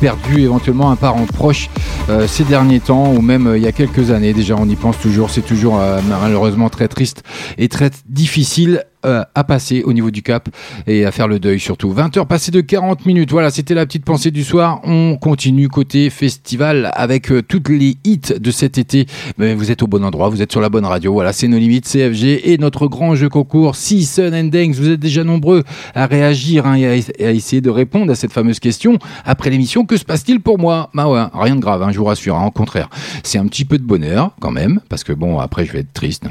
perdu 0.00 0.40
éventuellement 0.40 0.90
un 0.90 0.96
parent 0.96 1.26
proche 1.26 1.70
euh, 2.10 2.26
ces 2.26 2.42
derniers 2.42 2.80
temps, 2.80 3.12
ou 3.12 3.20
même 3.20 3.52
il 3.54 3.62
y 3.62 3.68
a 3.68 3.72
quelques 3.72 4.10
années. 4.10 4.32
Déjà, 4.32 4.56
on 4.58 4.68
y 4.68 4.74
pense 4.74 4.98
toujours. 4.98 5.30
C'est 5.30 5.46
toujours 5.46 5.80
malheureusement 6.08 6.68
très 6.68 6.88
triste 6.88 7.22
et 7.58 7.68
très 7.68 7.92
difficile 8.08 8.82
euh, 9.04 9.24
à 9.34 9.44
passer 9.44 9.82
au 9.82 9.92
niveau 9.92 10.10
du 10.10 10.22
cap 10.22 10.48
et 10.86 11.04
à 11.04 11.10
faire 11.10 11.28
le 11.28 11.38
deuil 11.38 11.58
surtout. 11.58 11.92
20h 11.92 12.26
passées 12.26 12.50
de 12.50 12.60
40 12.60 13.06
minutes. 13.06 13.32
Voilà, 13.32 13.50
c'était 13.50 13.74
la 13.74 13.84
petite 13.86 14.04
pensée 14.04 14.30
du 14.30 14.44
soir. 14.44 14.80
On 14.84 15.16
continue 15.16 15.68
côté 15.68 16.10
festival 16.10 16.90
avec 16.94 17.32
euh, 17.32 17.42
toutes 17.42 17.68
les 17.68 17.96
hits 18.04 18.34
de 18.38 18.50
cet 18.50 18.78
été. 18.78 19.06
Mais 19.38 19.54
vous 19.54 19.70
êtes 19.70 19.82
au 19.82 19.86
bon 19.86 20.04
endroit, 20.04 20.28
vous 20.28 20.42
êtes 20.42 20.52
sur 20.52 20.60
la 20.60 20.68
bonne 20.68 20.84
radio. 20.84 21.12
Voilà, 21.12 21.32
c'est 21.32 21.48
nos 21.48 21.58
limites 21.58 21.86
CFG 21.86 22.52
et 22.52 22.58
notre 22.58 22.86
grand 22.86 23.14
jeu 23.14 23.28
concours 23.28 23.76
Season 23.76 24.32
and 24.32 24.44
Dangs. 24.44 24.72
Vous 24.74 24.90
êtes 24.90 25.00
déjà 25.00 25.24
nombreux 25.24 25.64
à 25.94 26.06
réagir 26.06 26.66
hein, 26.66 26.76
et, 26.76 26.86
à, 26.86 27.32
essayer 27.32 27.60
de 27.60 27.70
répondre 27.70 28.12
à 28.12 28.14
cette 28.14 28.32
fameuse 28.32 28.60
question. 28.60 28.98
Après 29.24 29.50
l'émission, 29.50 29.84
que 29.84 29.96
se 29.96 30.04
passe-t-il 30.04 30.40
pour 30.40 30.58
moi? 30.58 30.90
Bah 30.94 31.08
ouais, 31.08 31.24
rien 31.34 31.56
de 31.56 31.60
grave, 31.60 31.82
hein, 31.82 31.90
je 31.92 31.98
vous 31.98 32.04
rassure. 32.04 32.36
Hein, 32.36 32.46
au 32.46 32.50
contraire, 32.50 32.88
c'est 33.22 33.38
un 33.38 33.46
petit 33.46 33.64
peu 33.64 33.78
de 33.78 33.84
bonheur 33.84 34.30
quand 34.40 34.52
même 34.52 34.80
parce 34.88 35.04
que 35.04 35.12
bon, 35.12 35.38
après 35.38 35.66
je 35.66 35.72
vais 35.72 35.80
être 35.80 35.92
triste, 35.92 36.24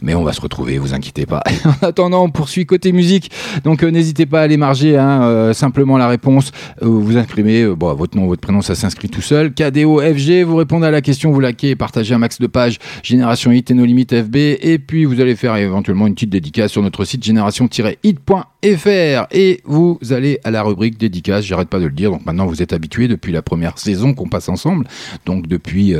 mais 0.00 0.14
on 0.14 0.22
va 0.22 0.32
se 0.32 0.40
retrouver, 0.40 0.78
vous 0.78 0.94
inquiétez 0.94 1.26
pas. 1.26 1.42
en 1.82 1.86
attendant, 1.86 2.24
on 2.24 2.30
poursuit 2.30 2.66
côté 2.66 2.92
musique. 2.92 3.30
Donc 3.64 3.82
euh, 3.82 3.90
n'hésitez 3.90 4.26
pas 4.26 4.40
à 4.40 4.44
aller 4.44 4.56
marger 4.56 4.96
hein, 4.96 5.22
euh, 5.22 5.52
simplement 5.52 5.98
la 5.98 6.08
réponse. 6.08 6.52
Euh, 6.82 6.86
vous 6.86 7.16
imprimez 7.16 7.66
bon, 7.66 7.94
votre 7.94 8.16
nom, 8.16 8.26
votre 8.26 8.40
prénom, 8.40 8.62
ça 8.62 8.74
s'inscrit 8.74 9.08
tout 9.08 9.22
seul. 9.22 9.52
KDO 9.52 10.00
FG, 10.00 10.44
vous 10.44 10.56
répondez 10.56 10.86
à 10.86 10.90
la 10.90 11.00
question, 11.00 11.32
vous 11.32 11.40
likez, 11.40 11.76
partagez 11.76 12.14
un 12.14 12.18
max 12.18 12.40
de 12.40 12.46
pages 12.46 12.78
Génération 13.02 13.52
Hit 13.52 13.70
et 13.70 13.74
nos 13.74 13.84
limites 13.84 14.14
FB. 14.14 14.36
Et 14.36 14.78
puis 14.78 15.04
vous 15.04 15.20
allez 15.20 15.36
faire 15.36 15.56
éventuellement 15.56 16.06
une 16.06 16.14
petite 16.14 16.30
dédicace 16.30 16.72
sur 16.72 16.82
notre 16.82 17.04
site 17.04 17.24
génération-hit.fr. 17.24 19.26
Et 19.32 19.60
vous 19.64 19.98
allez 20.10 20.38
à 20.44 20.50
la 20.50 20.62
rubrique 20.62 20.98
dédicace, 20.98 21.44
j'arrête 21.44 21.68
pas 21.68 21.78
de 21.78 21.86
le 21.86 21.92
dire. 21.92 22.10
Donc 22.10 22.26
maintenant 22.26 22.46
vous 22.46 22.62
êtes 22.62 22.72
habitués 22.72 23.08
depuis 23.08 23.32
la 23.32 23.42
première 23.42 23.78
saison 23.78 24.14
qu'on 24.14 24.28
passe 24.28 24.48
ensemble. 24.48 24.86
Donc 25.26 25.46
depuis 25.46 25.94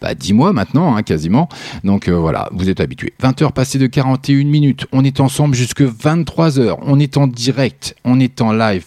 bah, 0.00 0.14
10 0.14 0.32
mois 0.32 0.52
maintenant, 0.52 0.96
hein, 0.96 1.02
quasiment. 1.02 1.48
Donc 1.84 2.08
voilà, 2.08 2.48
vous 2.52 2.68
êtes 2.68 2.80
habitués. 2.80 3.12
20h 3.22 3.52
passées 3.52 3.78
de 3.78 3.86
41 3.86 4.44
minutes. 4.44 4.86
On 4.92 5.04
est 5.04 5.07
ensemble 5.20 5.54
jusque 5.54 5.82
23h. 5.82 6.78
On 6.82 6.98
est 7.00 7.16
en 7.16 7.26
direct, 7.26 7.94
on 8.04 8.20
est 8.20 8.40
en 8.40 8.52
live. 8.52 8.84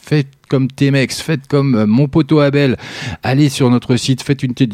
Comme 0.51 0.67
T-Mex, 0.67 1.21
faites 1.21 1.47
comme 1.47 1.75
euh, 1.75 1.85
mon 1.87 2.09
poteau 2.09 2.41
Abel. 2.41 2.75
Allez 3.23 3.47
sur 3.47 3.69
notre 3.69 3.95
site, 3.95 4.21
faites 4.21 4.43
une 4.43 4.53
tête 4.53 4.71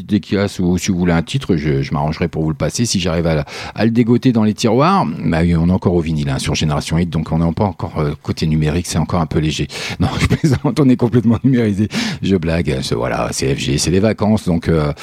ou 0.59 0.77
si 0.79 0.91
vous 0.91 0.97
voulez 0.97 1.13
un 1.13 1.21
titre, 1.21 1.55
je, 1.55 1.93
m'arrangerai 1.93 2.29
pour 2.29 2.41
vous 2.41 2.49
le 2.49 2.55
passer. 2.55 2.85
Si 2.85 2.99
j'arrive 2.99 3.27
à, 3.27 3.85
le 3.85 3.91
dégoter 3.91 4.31
dans 4.31 4.43
les 4.43 4.55
tiroirs, 4.55 5.05
bah, 5.05 5.41
on 5.43 5.69
est 5.69 5.71
encore 5.71 5.93
au 5.93 6.01
vinyle 6.01 6.31
hein, 6.31 6.39
sur 6.39 6.55
Génération 6.55 6.97
8, 6.97 7.11
donc 7.11 7.31
on 7.31 7.37
n'est 7.37 7.51
pas 7.53 7.65
encore 7.65 7.99
euh, 7.99 8.13
côté 8.23 8.47
numérique, 8.47 8.87
c'est 8.87 8.97
encore 8.97 9.21
un 9.21 9.27
peu 9.27 9.37
léger. 9.37 9.67
Non, 9.99 10.09
je 10.19 10.27
plaisante, 10.27 10.79
on 10.79 10.89
est 10.89 10.95
complètement 10.95 11.39
numérisé. 11.43 11.87
Je 12.21 12.35
blague, 12.35 12.79
voilà, 12.91 13.29
c'est 13.31 13.55
FG, 13.55 13.77
c'est 13.77 13.91
les 13.91 13.99
vacances, 13.99 14.45
donc 14.45 14.67
euh, 14.67 14.93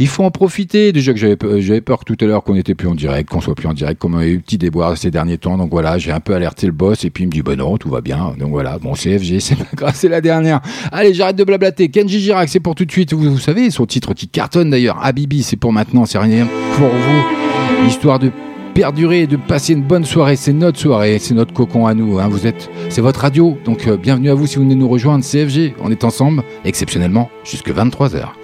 il 0.00 0.08
faut 0.08 0.24
en 0.24 0.30
profiter. 0.30 0.92
Déjà 0.92 1.12
que 1.12 1.18
j'avais 1.18 1.80
peur 1.80 2.04
tout 2.04 2.16
à 2.20 2.24
l'heure 2.24 2.42
qu'on 2.42 2.54
n'était 2.54 2.74
plus 2.74 2.88
en 2.88 2.94
direct, 2.94 3.28
qu'on 3.28 3.42
soit 3.42 3.54
plus 3.54 3.68
en 3.68 3.74
direct, 3.74 4.00
comme 4.00 4.14
on 4.14 4.18
a 4.18 4.26
eu 4.26 4.40
petit 4.40 4.56
déboire 4.56 4.96
ces 4.96 5.10
derniers 5.10 5.36
temps. 5.36 5.58
Donc 5.58 5.70
voilà, 5.70 5.98
j'ai 5.98 6.10
un 6.10 6.20
peu 6.20 6.34
alerté 6.34 6.66
le 6.66 6.72
boss 6.72 7.04
et 7.04 7.10
puis 7.10 7.24
il 7.24 7.26
me 7.26 7.32
dit 7.32 7.42
bah 7.42 7.54
non, 7.54 7.76
tout 7.76 7.90
va 7.90 8.00
bien. 8.00 8.34
Donc 8.38 8.48
voilà, 8.48 8.78
bon 8.78 8.94
CFG, 8.94 9.40
c'est 9.40 9.56
pas 9.56 9.66
grave, 9.74 9.94
c'est 10.00 10.08
la 10.08 10.20
dernière. 10.20 10.60
Allez, 10.92 11.14
j'arrête 11.14 11.36
de 11.36 11.44
blablater. 11.44 11.88
Kenji 11.88 12.20
Girac, 12.20 12.48
c'est 12.48 12.60
pour 12.60 12.74
tout 12.74 12.84
de 12.84 12.90
suite. 12.90 13.12
Vous, 13.12 13.38
savez, 13.38 13.70
son 13.70 13.86
titre 13.86 14.14
qui 14.14 14.28
cartonne 14.28 14.70
d'ailleurs. 14.70 14.98
Habibi, 15.02 15.42
c'est 15.42 15.56
pour 15.56 15.72
maintenant, 15.72 16.06
c'est 16.06 16.18
rien 16.18 16.46
pour 16.76 16.88
vous. 16.88 17.86
Histoire 17.86 18.18
de 18.18 18.30
perdurer 18.74 19.22
et 19.22 19.26
de 19.26 19.36
passer 19.36 19.74
une 19.74 19.82
bonne 19.82 20.04
soirée. 20.04 20.36
C'est 20.36 20.52
notre 20.52 20.78
soirée, 20.78 21.18
c'est 21.18 21.34
notre 21.34 21.52
cocon 21.52 21.86
à 21.86 21.94
nous. 21.94 22.18
Hein. 22.18 22.28
Vous 22.28 22.46
êtes, 22.46 22.70
c'est 22.88 23.02
votre 23.02 23.20
radio. 23.20 23.58
Donc 23.64 23.86
euh, 23.86 23.96
bienvenue 23.96 24.30
à 24.30 24.34
vous 24.34 24.46
si 24.46 24.56
vous 24.56 24.62
venez 24.62 24.74
nous 24.74 24.88
rejoindre. 24.88 25.24
CFG, 25.24 25.74
on 25.80 25.90
est 25.90 26.04
ensemble, 26.04 26.42
exceptionnellement, 26.64 27.30
jusque 27.44 27.70
23h. 27.70 28.39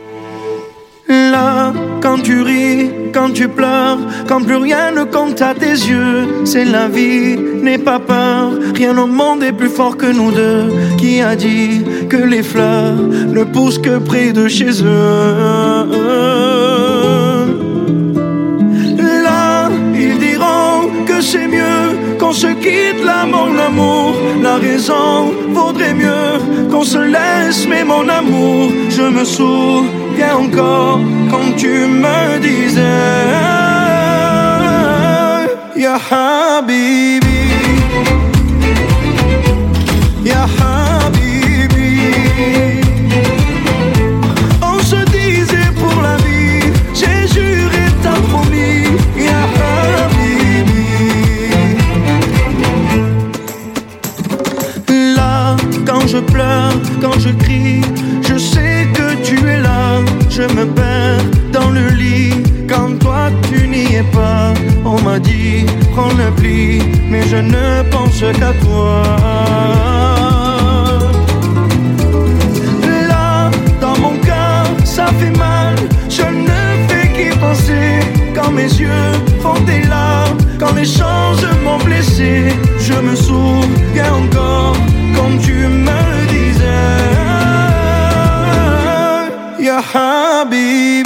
Là, 1.08 1.72
quand 2.00 2.18
tu 2.18 2.42
ris, 2.42 2.90
quand 3.12 3.30
tu 3.32 3.48
pleures, 3.48 3.98
quand 4.26 4.42
plus 4.42 4.56
rien 4.56 4.90
ne 4.90 5.04
compte 5.04 5.40
à 5.40 5.54
tes 5.54 5.70
yeux, 5.70 6.44
c'est 6.44 6.64
la 6.64 6.88
vie, 6.88 7.36
n'aie 7.62 7.78
pas 7.78 8.00
peur, 8.00 8.50
rien 8.74 8.96
au 8.98 9.06
monde 9.06 9.44
est 9.44 9.52
plus 9.52 9.68
fort 9.68 9.96
que 9.96 10.06
nous 10.06 10.32
deux. 10.32 10.72
Qui 10.98 11.20
a 11.20 11.36
dit 11.36 11.84
que 12.08 12.16
les 12.16 12.42
fleurs 12.42 12.96
ne 12.96 13.44
poussent 13.44 13.78
que 13.78 13.98
près 13.98 14.32
de 14.32 14.48
chez 14.48 14.82
eux? 14.82 16.55
Qu'on 22.26 22.32
se 22.32 22.48
quitte 22.48 23.04
là, 23.04 23.24
mon. 23.24 23.46
La 24.42 24.56
raison 24.56 25.32
vaudrait 25.50 25.94
mieux 25.94 26.68
qu'on 26.70 26.82
se 26.82 26.98
laisse, 26.98 27.66
mais 27.68 27.84
mon 27.84 28.08
amour, 28.08 28.72
je 28.90 29.02
me 29.02 29.24
souviens 29.24 30.36
encore 30.36 30.98
quand 31.30 31.56
tu 31.56 31.68
me 31.68 32.38
disais 32.38 32.82
Ya 35.76 35.98
Habibi 36.10 37.25
quand 57.06 57.18
je 57.20 57.30
crie 57.30 57.80
Je 58.28 58.36
sais 58.38 58.88
que 58.92 59.14
tu 59.22 59.36
es 59.48 59.60
là 59.60 60.00
je 60.36 60.42
me 60.42 60.66
perds 60.66 61.24
dans 61.50 61.70
le 61.70 61.88
lit 61.88 62.34
quand 62.68 62.98
toi 62.98 63.30
tu 63.48 63.66
n'y 63.66 63.94
es 63.94 64.02
pas. 64.12 64.52
On 64.84 65.00
m'a 65.00 65.18
dit 65.18 65.64
prends 65.94 66.12
le 66.12 66.30
pli, 66.36 66.82
mais 67.08 67.22
je 67.26 67.36
ne 67.36 67.82
pense 67.90 68.20
qu'à 68.20 68.52
toi. 68.64 69.02
Là, 73.08 73.50
dans 73.80 73.96
mon 73.98 74.14
cœur, 74.18 74.66
ça 74.84 75.06
fait 75.18 75.34
mal. 75.38 75.74
Je 76.10 76.26
ne 76.44 76.58
fais 76.86 77.08
qu'y 77.14 77.30
penser 77.38 78.00
quand 78.34 78.50
mes 78.50 78.70
yeux 78.82 79.12
font 79.40 79.60
des 79.64 79.82
larmes, 79.88 80.36
quand 80.58 80.74
les 80.74 80.84
choses 80.84 81.46
m'ont 81.64 81.82
blessé. 81.82 82.52
Je 82.78 82.94
me 83.06 83.14
souviens 83.16 84.12
encore 84.22 84.76
comme 85.14 85.38
tu 85.40 85.54
me 85.66 86.05
حبيبي 89.95 91.04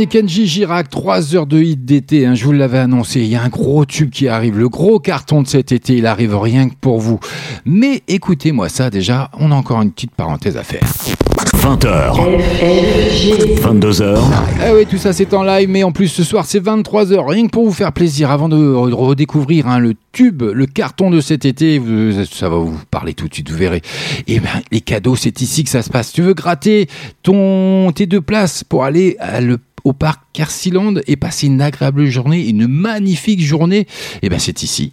Dernier 0.00 0.06
Kenji 0.06 0.46
Girac, 0.46 0.88
3 0.88 1.34
heures 1.36 1.46
de 1.46 1.60
hit 1.60 1.84
d'été, 1.84 2.24
hein, 2.24 2.34
je 2.34 2.44
vous 2.46 2.52
l'avais 2.52 2.78
annoncé, 2.78 3.20
il 3.20 3.26
y 3.26 3.36
a 3.36 3.42
un 3.42 3.48
gros 3.50 3.84
tube 3.84 4.08
qui 4.08 4.28
arrive, 4.28 4.58
le 4.58 4.70
gros 4.70 4.98
carton 4.98 5.42
de 5.42 5.46
cet 5.46 5.72
été, 5.72 5.94
il 5.96 6.06
arrive 6.06 6.34
rien 6.38 6.70
que 6.70 6.74
pour 6.80 7.00
vous. 7.00 7.20
Mais 7.66 8.02
écoutez-moi 8.08 8.70
ça 8.70 8.88
déjà, 8.88 9.30
on 9.38 9.52
a 9.52 9.54
encore 9.54 9.82
une 9.82 9.90
petite 9.92 10.12
parenthèse 10.12 10.56
à 10.56 10.62
faire. 10.62 10.80
20h. 11.54 12.14
22h. 13.60 14.18
Ah 14.62 14.74
oui, 14.74 14.86
tout 14.88 14.96
ça 14.96 15.12
c'est 15.12 15.34
en 15.34 15.42
live, 15.42 15.68
mais 15.68 15.82
en 15.82 15.92
plus 15.92 16.08
ce 16.08 16.24
soir 16.24 16.46
c'est 16.46 16.60
23h. 16.64 17.22
Rien 17.28 17.46
que 17.46 17.50
pour 17.50 17.66
vous 17.66 17.72
faire 17.72 17.92
plaisir, 17.92 18.30
avant 18.30 18.48
de 18.48 18.56
re- 18.56 18.92
redécouvrir 18.94 19.68
hein, 19.68 19.78
le 19.78 19.92
tube, 20.12 20.42
le 20.42 20.64
carton 20.66 21.10
de 21.10 21.20
cet 21.20 21.44
été, 21.44 21.80
ça 22.32 22.48
va 22.48 22.56
vous 22.56 22.78
parler 22.90 23.12
tout 23.12 23.28
de 23.28 23.34
suite, 23.34 23.50
vous 23.50 23.58
verrez. 23.58 23.82
Et 24.26 24.40
ben 24.40 24.48
les 24.72 24.80
cadeaux, 24.80 25.16
c'est 25.16 25.42
ici 25.42 25.62
que 25.64 25.70
ça 25.70 25.82
se 25.82 25.90
passe. 25.90 26.12
Tu 26.12 26.22
veux 26.22 26.32
gratter 26.34 26.88
ton 27.22 27.92
tes 27.94 28.06
deux 28.06 28.22
places 28.22 28.64
pour 28.64 28.84
aller 28.84 29.16
à 29.18 29.40
le- 29.42 29.58
au 29.84 29.92
parc 29.92 30.20
Carsiland 30.32 30.94
et 31.06 31.16
passer 31.16 31.46
une 31.46 31.60
agréable 31.60 32.06
journée, 32.06 32.48
une 32.48 32.66
magnifique 32.66 33.42
journée, 33.42 33.86
et 34.22 34.28
ben 34.28 34.38
c'est 34.38 34.62
ici. 34.62 34.92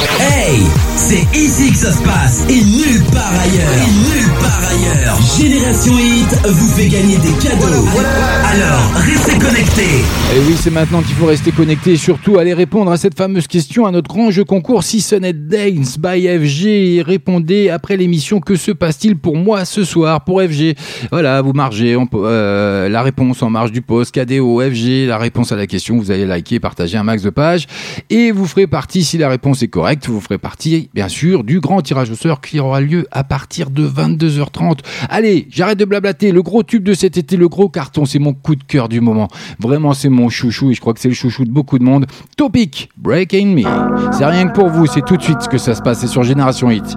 Hey, 0.00 0.62
c'est 0.94 1.26
ici 1.36 1.72
que 1.72 1.78
ça 1.78 1.92
se 1.92 2.02
passe 2.04 2.44
et 2.48 2.62
nulle 2.62 3.02
part 3.12 3.32
ailleurs. 3.32 3.72
Et 3.72 3.90
nulle 3.90 4.32
part 4.40 4.62
ailleurs. 4.70 5.18
Génération 5.36 5.92
Hit 5.98 6.38
vous 6.46 6.68
fait 6.68 6.86
gagner 6.86 7.16
des 7.16 7.32
cadeaux. 7.42 7.84
Alors, 8.44 8.92
restez 8.94 9.36
connectés. 9.38 10.04
Et 10.36 10.38
oui, 10.46 10.54
c'est 10.56 10.70
maintenant 10.70 11.02
qu'il 11.02 11.16
faut 11.16 11.26
rester 11.26 11.50
connecté 11.50 11.94
et 11.94 11.96
surtout 11.96 12.38
aller 12.38 12.54
répondre 12.54 12.92
à 12.92 12.96
cette 12.96 13.16
fameuse 13.16 13.48
question 13.48 13.86
à 13.86 13.90
notre 13.90 14.08
grand 14.08 14.30
jeu 14.30 14.44
concours 14.44 14.84
Seasoned 14.84 15.48
Dance 15.48 15.98
by 15.98 16.28
FG. 16.28 17.02
Répondez 17.04 17.68
après 17.68 17.96
l'émission 17.96 18.38
que 18.38 18.54
se 18.54 18.70
passe-t-il 18.70 19.16
pour 19.16 19.36
moi 19.36 19.64
ce 19.64 19.82
soir 19.82 20.22
pour 20.22 20.40
FG 20.40 20.76
Voilà, 21.10 21.42
vous 21.42 21.54
margez 21.54 21.96
euh, 22.14 22.88
la 22.88 23.02
réponse 23.02 23.42
en 23.42 23.50
marge 23.50 23.72
du 23.72 23.82
post 23.82 24.14
KDO 24.14 24.60
FG, 24.60 25.08
la 25.08 25.18
réponse 25.18 25.50
à 25.50 25.56
la 25.56 25.66
question, 25.66 25.96
vous 25.96 26.12
allez 26.12 26.24
liker, 26.24 26.60
partager 26.60 26.96
un 26.96 27.02
max 27.04 27.22
de 27.22 27.30
pages 27.30 27.66
et 28.10 28.30
vous 28.30 28.46
ferez 28.46 28.68
partie, 28.68 29.02
si 29.02 29.18
la 29.18 29.28
réponse 29.28 29.62
est 29.62 29.68
correcte, 29.68 29.87
vous 30.06 30.20
ferez 30.20 30.38
partie 30.38 30.90
bien 30.94 31.08
sûr 31.08 31.44
du 31.44 31.60
grand 31.60 31.80
tirage 31.80 32.10
au 32.10 32.14
sort 32.14 32.40
qui 32.40 32.60
aura 32.60 32.80
lieu 32.80 33.06
à 33.10 33.24
partir 33.24 33.70
de 33.70 33.86
22h30. 33.86 34.80
Allez, 35.08 35.46
j'arrête 35.50 35.78
de 35.78 35.84
blablater, 35.84 36.32
le 36.32 36.42
gros 36.42 36.62
tube 36.62 36.84
de 36.84 36.94
cet 36.94 37.16
été, 37.16 37.36
le 37.36 37.48
gros 37.48 37.68
carton, 37.68 38.04
c'est 38.04 38.18
mon 38.18 38.34
coup 38.34 38.54
de 38.54 38.62
cœur 38.62 38.88
du 38.88 39.00
moment. 39.00 39.28
Vraiment, 39.58 39.94
c'est 39.94 40.08
mon 40.08 40.28
chouchou 40.28 40.70
et 40.70 40.74
je 40.74 40.80
crois 40.80 40.94
que 40.94 41.00
c'est 41.00 41.08
le 41.08 41.14
chouchou 41.14 41.44
de 41.44 41.50
beaucoup 41.50 41.78
de 41.78 41.84
monde. 41.84 42.06
Topic, 42.36 42.90
Breaking 42.96 43.54
Me. 43.54 44.12
C'est 44.12 44.26
rien 44.26 44.48
que 44.48 44.54
pour 44.54 44.68
vous, 44.68 44.86
c'est 44.86 45.04
tout 45.04 45.16
de 45.16 45.22
suite 45.22 45.40
ce 45.40 45.48
que 45.48 45.58
ça 45.58 45.74
se 45.74 45.82
passe, 45.82 46.00
c'est 46.00 46.06
sur 46.06 46.22
Génération 46.22 46.70
Hit. 46.70 46.96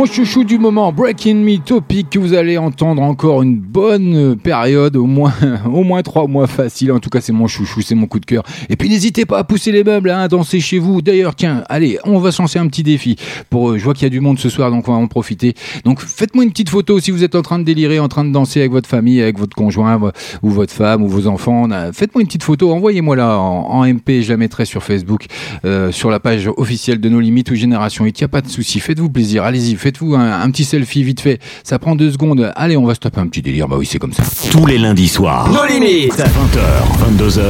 Mon 0.00 0.06
chouchou 0.06 0.44
du 0.44 0.58
moment, 0.58 0.94
Breaking 0.94 1.34
Me 1.34 1.58
Topic, 1.58 2.08
que 2.08 2.18
vous 2.18 2.32
allez 2.32 2.56
entendre 2.56 3.02
encore 3.02 3.42
une 3.42 3.58
bonne 3.58 4.34
période, 4.34 4.96
au 4.96 5.04
moins, 5.04 5.34
au 5.66 5.84
moins 5.84 6.00
trois 6.00 6.26
mois 6.26 6.46
facile. 6.46 6.90
En 6.90 7.00
tout 7.00 7.10
cas, 7.10 7.20
c'est 7.20 7.34
mon 7.34 7.46
chouchou, 7.46 7.82
c'est 7.82 7.94
mon 7.94 8.06
coup 8.06 8.18
de 8.18 8.24
cœur. 8.24 8.42
Et 8.70 8.76
puis 8.76 8.88
n'hésitez 8.88 9.26
pas 9.26 9.36
à 9.36 9.44
pousser 9.44 9.72
les 9.72 9.84
meubles, 9.84 10.08
hein, 10.08 10.20
à 10.20 10.28
danser 10.28 10.58
chez 10.58 10.78
vous. 10.78 11.02
D'ailleurs, 11.02 11.34
tiens, 11.34 11.64
allez, 11.68 11.98
on 12.04 12.18
va 12.18 12.32
se 12.32 12.40
lancer 12.40 12.58
un 12.58 12.66
petit 12.66 12.82
défi. 12.82 13.16
Pour, 13.50 13.72
euh, 13.72 13.76
je 13.76 13.84
vois 13.84 13.92
qu'il 13.92 14.04
y 14.04 14.06
a 14.06 14.08
du 14.08 14.20
monde 14.20 14.38
ce 14.38 14.48
soir, 14.48 14.70
donc 14.70 14.88
on 14.88 14.92
va 14.92 14.96
en 14.96 15.06
profiter. 15.06 15.52
Donc 15.84 16.00
faites-moi 16.00 16.44
une 16.44 16.50
petite 16.50 16.70
photo 16.70 16.98
si 16.98 17.10
vous 17.10 17.22
êtes 17.22 17.34
en 17.34 17.42
train 17.42 17.58
de 17.58 17.64
délirer, 17.64 18.00
en 18.00 18.08
train 18.08 18.24
de 18.24 18.32
danser 18.32 18.60
avec 18.60 18.72
votre 18.72 18.88
famille, 18.88 19.20
avec 19.20 19.38
votre 19.38 19.54
conjoint 19.54 20.00
ou 20.42 20.48
votre 20.48 20.72
femme 20.72 21.02
ou 21.02 21.08
vos 21.08 21.26
enfants. 21.26 21.68
Faites-moi 21.92 22.22
une 22.22 22.26
petite 22.26 22.44
photo, 22.44 22.72
envoyez-moi 22.72 23.16
là 23.16 23.36
en, 23.38 23.84
MP, 23.84 24.22
je 24.22 24.30
la 24.30 24.38
mettrai 24.38 24.64
sur 24.64 24.82
Facebook, 24.82 25.26
euh, 25.66 25.92
sur 25.92 26.08
la 26.08 26.20
page 26.20 26.48
officielle 26.56 27.00
de 27.00 27.08
nos 27.10 27.20
limites 27.20 27.50
ou 27.50 27.54
Génération 27.54 28.06
Hit. 28.06 28.18
Il 28.18 28.22
n'y 28.22 28.24
a 28.24 28.28
pas 28.28 28.40
de 28.40 28.48
souci, 28.48 28.80
faites-vous 28.80 29.10
plaisir, 29.10 29.44
allez-y, 29.44 29.76
faites-vous 29.90 30.14
un, 30.14 30.40
un 30.40 30.50
petit 30.52 30.64
selfie 30.64 31.02
vite 31.02 31.20
fait. 31.20 31.40
Ça 31.64 31.80
prend 31.80 31.96
deux 31.96 32.12
secondes. 32.12 32.52
Allez, 32.54 32.76
on 32.76 32.84
va 32.84 32.94
se 32.94 33.00
taper 33.00 33.20
un 33.20 33.26
petit 33.26 33.42
délire. 33.42 33.66
Bah 33.66 33.74
oui, 33.76 33.86
c'est 33.86 33.98
comme 33.98 34.12
ça. 34.12 34.22
Tous 34.52 34.66
les 34.66 34.78
lundis 34.78 35.08
soirs. 35.08 35.50
Nos 35.50 35.66
limites. 35.66 36.12
20h, 36.14 37.18
22h. 37.18 37.42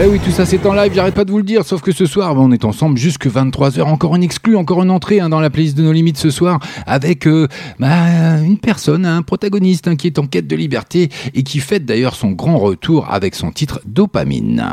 Eh 0.00 0.06
oui, 0.06 0.20
tout 0.24 0.30
ça 0.30 0.46
c'est 0.46 0.64
en 0.64 0.72
live, 0.72 0.92
j'arrête 0.94 1.14
pas 1.14 1.24
de 1.24 1.32
vous 1.32 1.38
le 1.38 1.44
dire, 1.44 1.64
sauf 1.64 1.80
que 1.80 1.90
ce 1.90 2.06
soir, 2.06 2.34
bah, 2.34 2.40
on 2.44 2.52
est 2.52 2.64
ensemble 2.64 2.96
jusque 2.96 3.26
23h, 3.26 3.82
encore 3.82 4.14
une 4.14 4.22
exclue, 4.22 4.56
encore 4.56 4.82
une 4.82 4.90
entrée 4.90 5.18
hein, 5.20 5.28
dans 5.28 5.40
la 5.40 5.50
playlist 5.50 5.76
de 5.76 5.82
nos 5.82 5.92
limites 5.92 6.16
ce 6.16 6.30
soir, 6.30 6.60
avec 6.86 7.26
euh, 7.26 7.48
bah, 7.80 8.40
une 8.44 8.58
personne, 8.58 9.04
un 9.04 9.22
protagoniste 9.22 9.88
hein, 9.88 9.96
qui 9.96 10.06
est 10.06 10.18
en 10.18 10.26
quête 10.26 10.46
de 10.46 10.54
liberté 10.54 11.08
et 11.34 11.42
qui 11.42 11.58
fête 11.58 11.84
d'ailleurs 11.84 12.14
son 12.14 12.30
grand 12.30 12.58
retour 12.58 13.08
avec 13.10 13.34
son 13.34 13.50
titre 13.50 13.80
Dopamine. 13.84 14.70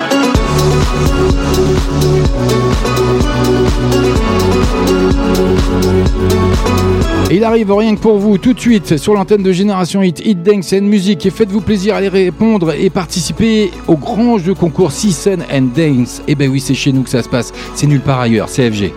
Il 7.29 7.43
arrive 7.43 7.73
rien 7.73 7.95
que 7.95 7.99
pour 7.99 8.17
vous 8.17 8.37
tout 8.37 8.53
de 8.53 8.59
suite 8.59 8.97
sur 8.97 9.13
l'antenne 9.13 9.43
de 9.43 9.51
Génération 9.51 10.01
Hit, 10.01 10.21
Hit 10.25 10.43
Dance 10.43 10.73
and 10.73 10.83
Music 10.83 11.25
et 11.25 11.29
faites-vous 11.29 11.61
plaisir 11.61 11.95
à 11.95 12.01
les 12.01 12.07
répondre 12.07 12.73
et 12.73 12.89
participer 12.89 13.71
au 13.87 13.97
grand 13.97 14.37
jeu 14.37 14.53
concours 14.53 14.91
Season 14.91 15.39
and 15.53 15.69
Dance. 15.75 16.21
Et 16.27 16.35
ben 16.35 16.49
oui, 16.49 16.61
c'est 16.61 16.73
chez 16.73 16.93
nous 16.93 17.03
que 17.03 17.09
ça 17.09 17.21
se 17.21 17.29
passe, 17.29 17.51
c'est 17.75 17.87
nulle 17.87 18.01
part 18.01 18.21
ailleurs, 18.21 18.47
CFG. 18.47 18.93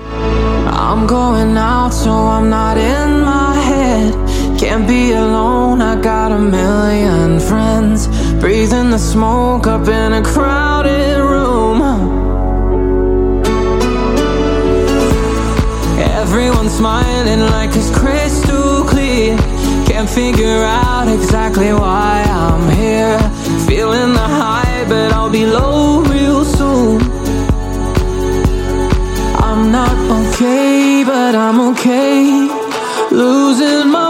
I'm 0.73 1.07
going 1.07 1.57
out, 1.57 1.93
so 1.93 2.11
I'm 2.11 2.49
not 2.49 2.77
in 2.77 3.25
my 3.25 3.57
head. 3.59 4.15
Can't 4.59 4.87
be 4.87 5.13
alone, 5.13 5.81
I 5.81 5.97
got 5.97 6.31
a 6.31 6.39
million 6.39 7.41
friends. 7.41 8.09
Breathing 8.41 8.91
the 8.91 8.99
smoke 8.99 9.67
up 9.67 9.89
in 9.89 10.13
a 10.13 10.23
crowded 10.23 11.19
room. 11.19 11.51
Everyone's 16.33 16.73
smiling 16.77 17.41
like 17.41 17.75
it's 17.75 17.91
crystal 17.91 18.20
Can't 19.89 20.09
figure 20.09 20.63
out 20.63 21.09
exactly 21.09 21.73
why 21.73 22.23
I'm 22.29 22.71
here. 22.71 23.19
Feeling 23.67 24.13
the 24.13 24.29
high, 24.43 24.85
but 24.89 25.13
I'll 25.13 25.31
be 25.31 25.47
low 25.47 26.03
real 26.03 26.45
soon. 26.45 27.01
I'm 29.47 29.73
not 29.73 29.97
okay, 30.21 31.03
but 31.05 31.35
I'm 31.35 31.59
okay. 31.71 32.49
Losing 33.11 33.89
my 33.91 34.10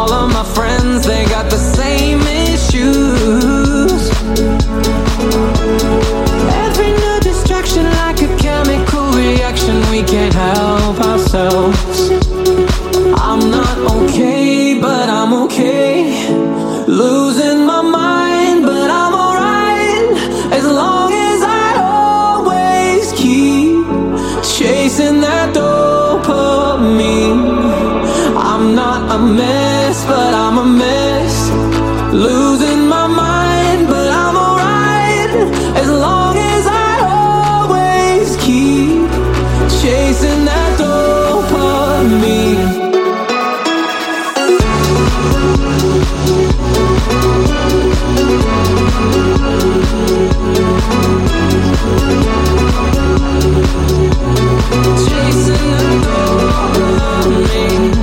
All 0.00 0.12
of 0.14 0.32
my 0.32 0.44
friends, 0.54 1.06
they 1.06 1.26
got 1.26 1.50
the 1.50 1.58
same 1.58 2.22
issues. 2.22 4.02
Every 6.64 6.92
new 7.02 7.16
distraction 7.20 7.84
like 8.00 8.22
a 8.22 8.30
chemical 8.38 9.04
reaction, 9.12 9.76
we 9.90 10.02
can't 10.02 10.32
help 10.32 10.98
ourselves. 11.10 12.10
I'm 13.28 13.50
not 13.50 13.76
okay, 13.96 14.80
but 14.80 15.10
I'm 15.10 15.32
okay. 15.44 15.92
Losing 16.86 17.66
my 17.66 17.82
mind, 17.82 18.64
but 18.64 18.90
I'm 19.02 19.14
alright. 19.24 20.06
As 20.58 20.64
long 20.64 21.12
as 21.12 21.42
I 21.42 21.68
always 21.76 23.12
keep 23.12 23.84
chasing 24.56 25.20
that 25.20 25.54
dopamine. 25.54 27.40
I'm 28.52 28.74
not 28.74 29.00
a 29.16 29.18
mess, 29.18 29.59
dopamine. 42.10 42.90
Chasing 55.06 56.00
that 56.02 57.99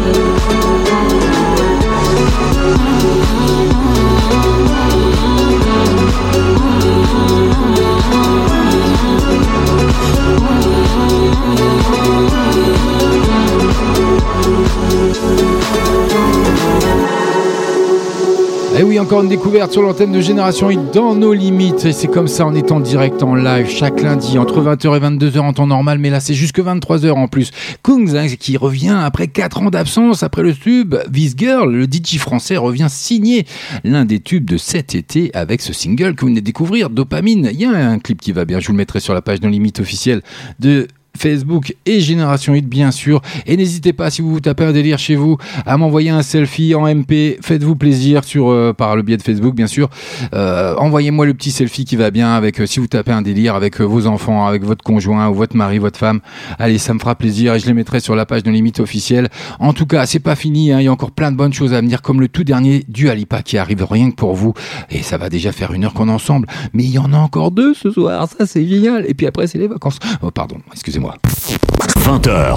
Et 18.77 18.81
Eh 18.81 18.83
oui, 18.83 18.99
encore 18.99 19.23
une 19.23 19.29
découverte 19.29 19.71
sur 19.71 19.81
l'antenne 19.81 20.11
de 20.11 20.21
Génération 20.21 20.69
Hit 20.69 20.93
dans 20.93 21.15
nos 21.15 21.33
limites. 21.33 21.83
Et 21.85 21.93
c'est 21.93 22.07
comme 22.07 22.27
ça, 22.27 22.45
en 22.45 22.79
direct 22.79 23.23
en 23.23 23.33
live 23.33 23.67
chaque 23.67 24.03
lundi 24.03 24.37
entre 24.37 24.61
20h 24.61 24.95
et 24.95 24.99
22h 24.99 25.39
en 25.39 25.53
temps 25.53 25.65
normal. 25.65 25.97
Mais 25.97 26.11
là, 26.11 26.19
c'est 26.19 26.35
jusque 26.35 26.59
23h 26.59 27.11
en 27.13 27.27
plus. 27.27 27.49
Kungs, 27.81 28.15
hein, 28.15 28.27
qui 28.39 28.55
revient 28.55 28.95
après 29.03 29.29
4 29.29 29.63
ans 29.63 29.69
d'absence, 29.71 30.21
après 30.21 30.43
le 30.43 30.53
tube 30.53 30.93
This 31.11 31.33
Girl, 31.35 31.73
le 31.73 31.85
DJ 31.85 32.19
français 32.19 32.55
revient 32.55 32.85
signer 32.87 33.47
l'un 33.83 34.05
des 34.05 34.19
tubes 34.19 34.45
de 34.45 34.57
cet 34.57 34.93
été 34.93 35.31
avec 35.33 35.61
ce 35.61 35.73
single 35.73 36.13
que 36.13 36.21
vous 36.21 36.27
venez 36.27 36.41
de 36.41 36.45
découvrir, 36.45 36.91
Dopamine. 36.91 37.49
Il 37.51 37.59
y 37.59 37.65
a 37.65 37.71
un 37.71 37.97
clip 37.97 38.21
qui 38.21 38.31
va 38.31 38.45
bien, 38.45 38.59
je 38.59 38.67
vous 38.67 38.73
le 38.73 38.77
mettrai 38.77 38.99
sur 38.99 39.15
la 39.15 39.23
page 39.23 39.41
No 39.41 39.49
Limite 39.49 39.79
officielle 39.79 40.21
de 40.59 40.87
Facebook 41.17 41.75
et 41.85 41.99
Génération 41.99 42.53
Hit 42.55 42.67
bien 42.67 42.91
sûr. 42.91 43.21
Et 43.45 43.57
n'hésitez 43.57 43.93
pas 43.93 44.09
si 44.09 44.21
vous 44.21 44.31
vous 44.31 44.39
tapez 44.39 44.63
un 44.63 44.71
délire 44.71 44.99
chez 44.99 45.15
vous 45.15 45.37
à 45.65 45.77
m'envoyer 45.77 46.09
un 46.09 46.21
selfie 46.21 46.75
en 46.75 46.87
MP. 46.87 47.37
Faites-vous 47.41 47.75
plaisir 47.75 48.23
sur 48.23 48.49
euh, 48.49 48.73
par 48.73 48.95
le 48.95 49.01
biais 49.01 49.17
de 49.17 49.21
Facebook 49.23 49.55
bien 49.55 49.67
sûr. 49.67 49.89
Euh, 50.33 50.75
Envoyez-moi 50.77 51.25
le 51.25 51.33
petit 51.33 51.51
selfie 51.51 51.85
qui 51.85 51.95
va 51.95 52.11
bien 52.11 52.33
avec 52.33 52.59
euh, 52.61 52.65
si 52.65 52.79
vous 52.79 52.87
tapez 52.87 53.11
un 53.11 53.21
délire 53.21 53.55
avec 53.55 53.81
vos 53.81 54.07
enfants, 54.07 54.45
avec 54.47 54.63
votre 54.63 54.83
conjoint 54.83 55.27
ou 55.29 55.33
votre 55.33 55.55
mari, 55.55 55.77
votre 55.79 55.97
femme. 55.99 56.19
Allez, 56.59 56.77
ça 56.77 56.93
me 56.93 56.99
fera 56.99 57.15
plaisir 57.15 57.53
et 57.55 57.59
je 57.59 57.65
les 57.65 57.73
mettrai 57.73 57.99
sur 57.99 58.15
la 58.15 58.25
page 58.25 58.43
de 58.43 58.51
limite 58.51 58.79
officielle. 58.79 59.29
En 59.59 59.73
tout 59.73 59.85
cas, 59.85 60.05
c'est 60.05 60.19
pas 60.19 60.35
fini. 60.35 60.71
hein. 60.71 60.79
Il 60.79 60.83
y 60.85 60.87
a 60.87 60.91
encore 60.91 61.11
plein 61.11 61.31
de 61.31 61.37
bonnes 61.37 61.53
choses 61.53 61.73
à 61.73 61.81
venir 61.81 62.01
comme 62.01 62.19
le 62.21 62.27
tout 62.27 62.43
dernier 62.43 62.83
du 62.87 63.09
Alipa 63.09 63.41
qui 63.41 63.57
arrive 63.57 63.85
rien 63.89 64.11
que 64.11 64.15
pour 64.15 64.35
vous. 64.35 64.53
Et 64.91 65.01
ça 65.03 65.17
va 65.17 65.29
déjà 65.29 65.51
faire 65.51 65.73
une 65.73 65.85
heure 65.85 65.93
qu'on 65.93 66.09
est 66.09 66.11
ensemble. 66.11 66.47
Mais 66.73 66.83
il 66.83 66.91
y 66.91 66.99
en 66.99 67.13
a 67.13 67.17
encore 67.17 67.51
deux 67.51 67.73
ce 67.73 67.89
soir. 67.91 68.27
Ça 68.37 68.45
c'est 68.45 68.65
génial. 68.67 69.05
Et 69.07 69.13
puis 69.13 69.25
après 69.27 69.47
c'est 69.47 69.57
les 69.57 69.67
vacances. 69.67 69.99
Oh 70.21 70.31
pardon, 70.31 70.57
excusez-moi. 70.73 71.06
20h. 71.99 72.55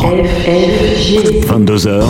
22h. 1.47 2.05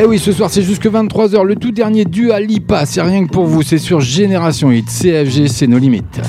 Eh 0.00 0.04
oui, 0.04 0.18
ce 0.18 0.32
soir 0.32 0.50
c'est 0.50 0.62
jusque 0.62 0.86
23h. 0.86 1.42
Le 1.44 1.56
tout 1.56 1.70
dernier 1.70 2.04
du 2.04 2.32
Alipa, 2.32 2.86
c'est 2.86 3.02
rien 3.02 3.26
que 3.26 3.30
pour 3.30 3.46
vous. 3.46 3.62
C'est 3.62 3.78
sur 3.78 4.00
Génération 4.00 4.70
Hit. 4.70 4.88
CFG, 4.88 5.48
c'est 5.48 5.66
nos 5.66 5.78
limites. 5.78 6.20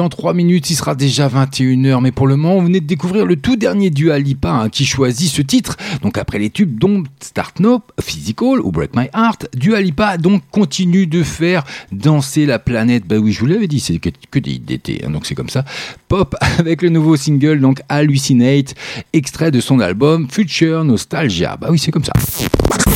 Dans 0.00 0.08
3 0.20 0.34
minutes 0.34 0.68
il 0.68 0.74
sera 0.76 0.94
déjà 0.94 1.28
21h 1.28 2.02
mais 2.02 2.12
pour 2.12 2.26
le 2.26 2.36
moment 2.36 2.56
vous 2.56 2.66
venez 2.66 2.80
de 2.80 2.86
découvrir 2.86 3.24
le 3.24 3.36
tout 3.36 3.56
dernier 3.56 3.88
Dua 3.88 4.18
Lipa 4.18 4.50
hein, 4.50 4.68
qui 4.68 4.84
choisit 4.84 5.30
ce 5.30 5.40
titre 5.40 5.78
donc 6.02 6.18
après 6.18 6.38
les 6.38 6.50
tubes 6.50 6.78
dont 6.78 7.04
Start 7.20 7.58
No, 7.58 7.80
Physical 8.02 8.60
ou 8.62 8.70
Break 8.70 8.94
My 8.94 9.06
Heart. 9.14 9.48
Dua 9.54 9.80
Lipa 9.80 10.18
donc 10.18 10.42
continue 10.50 11.06
de 11.06 11.22
faire 11.22 11.64
danser 11.90 12.44
la 12.44 12.58
planète. 12.58 13.06
Bah 13.06 13.16
oui 13.16 13.32
je 13.32 13.40
vous 13.40 13.46
l'avais 13.46 13.66
dit 13.66 13.80
c'est 13.80 13.98
que, 13.98 14.10
que 14.30 14.38
des 14.38 14.50
hits 14.50 14.58
d'été 14.58 15.02
hein, 15.06 15.08
donc 15.08 15.24
c'est 15.24 15.34
comme 15.34 15.48
ça. 15.48 15.64
Pop 16.08 16.36
avec 16.58 16.82
le 16.82 16.90
nouveau 16.90 17.16
single 17.16 17.58
donc 17.58 17.80
Hallucinate 17.88 18.74
extrait 19.14 19.50
de 19.50 19.60
son 19.60 19.80
album 19.80 20.28
Future 20.30 20.84
Nostalgia. 20.84 21.56
Bah 21.58 21.68
oui 21.70 21.78
c'est 21.78 21.92
comme 21.92 22.04
ça. 22.04 22.12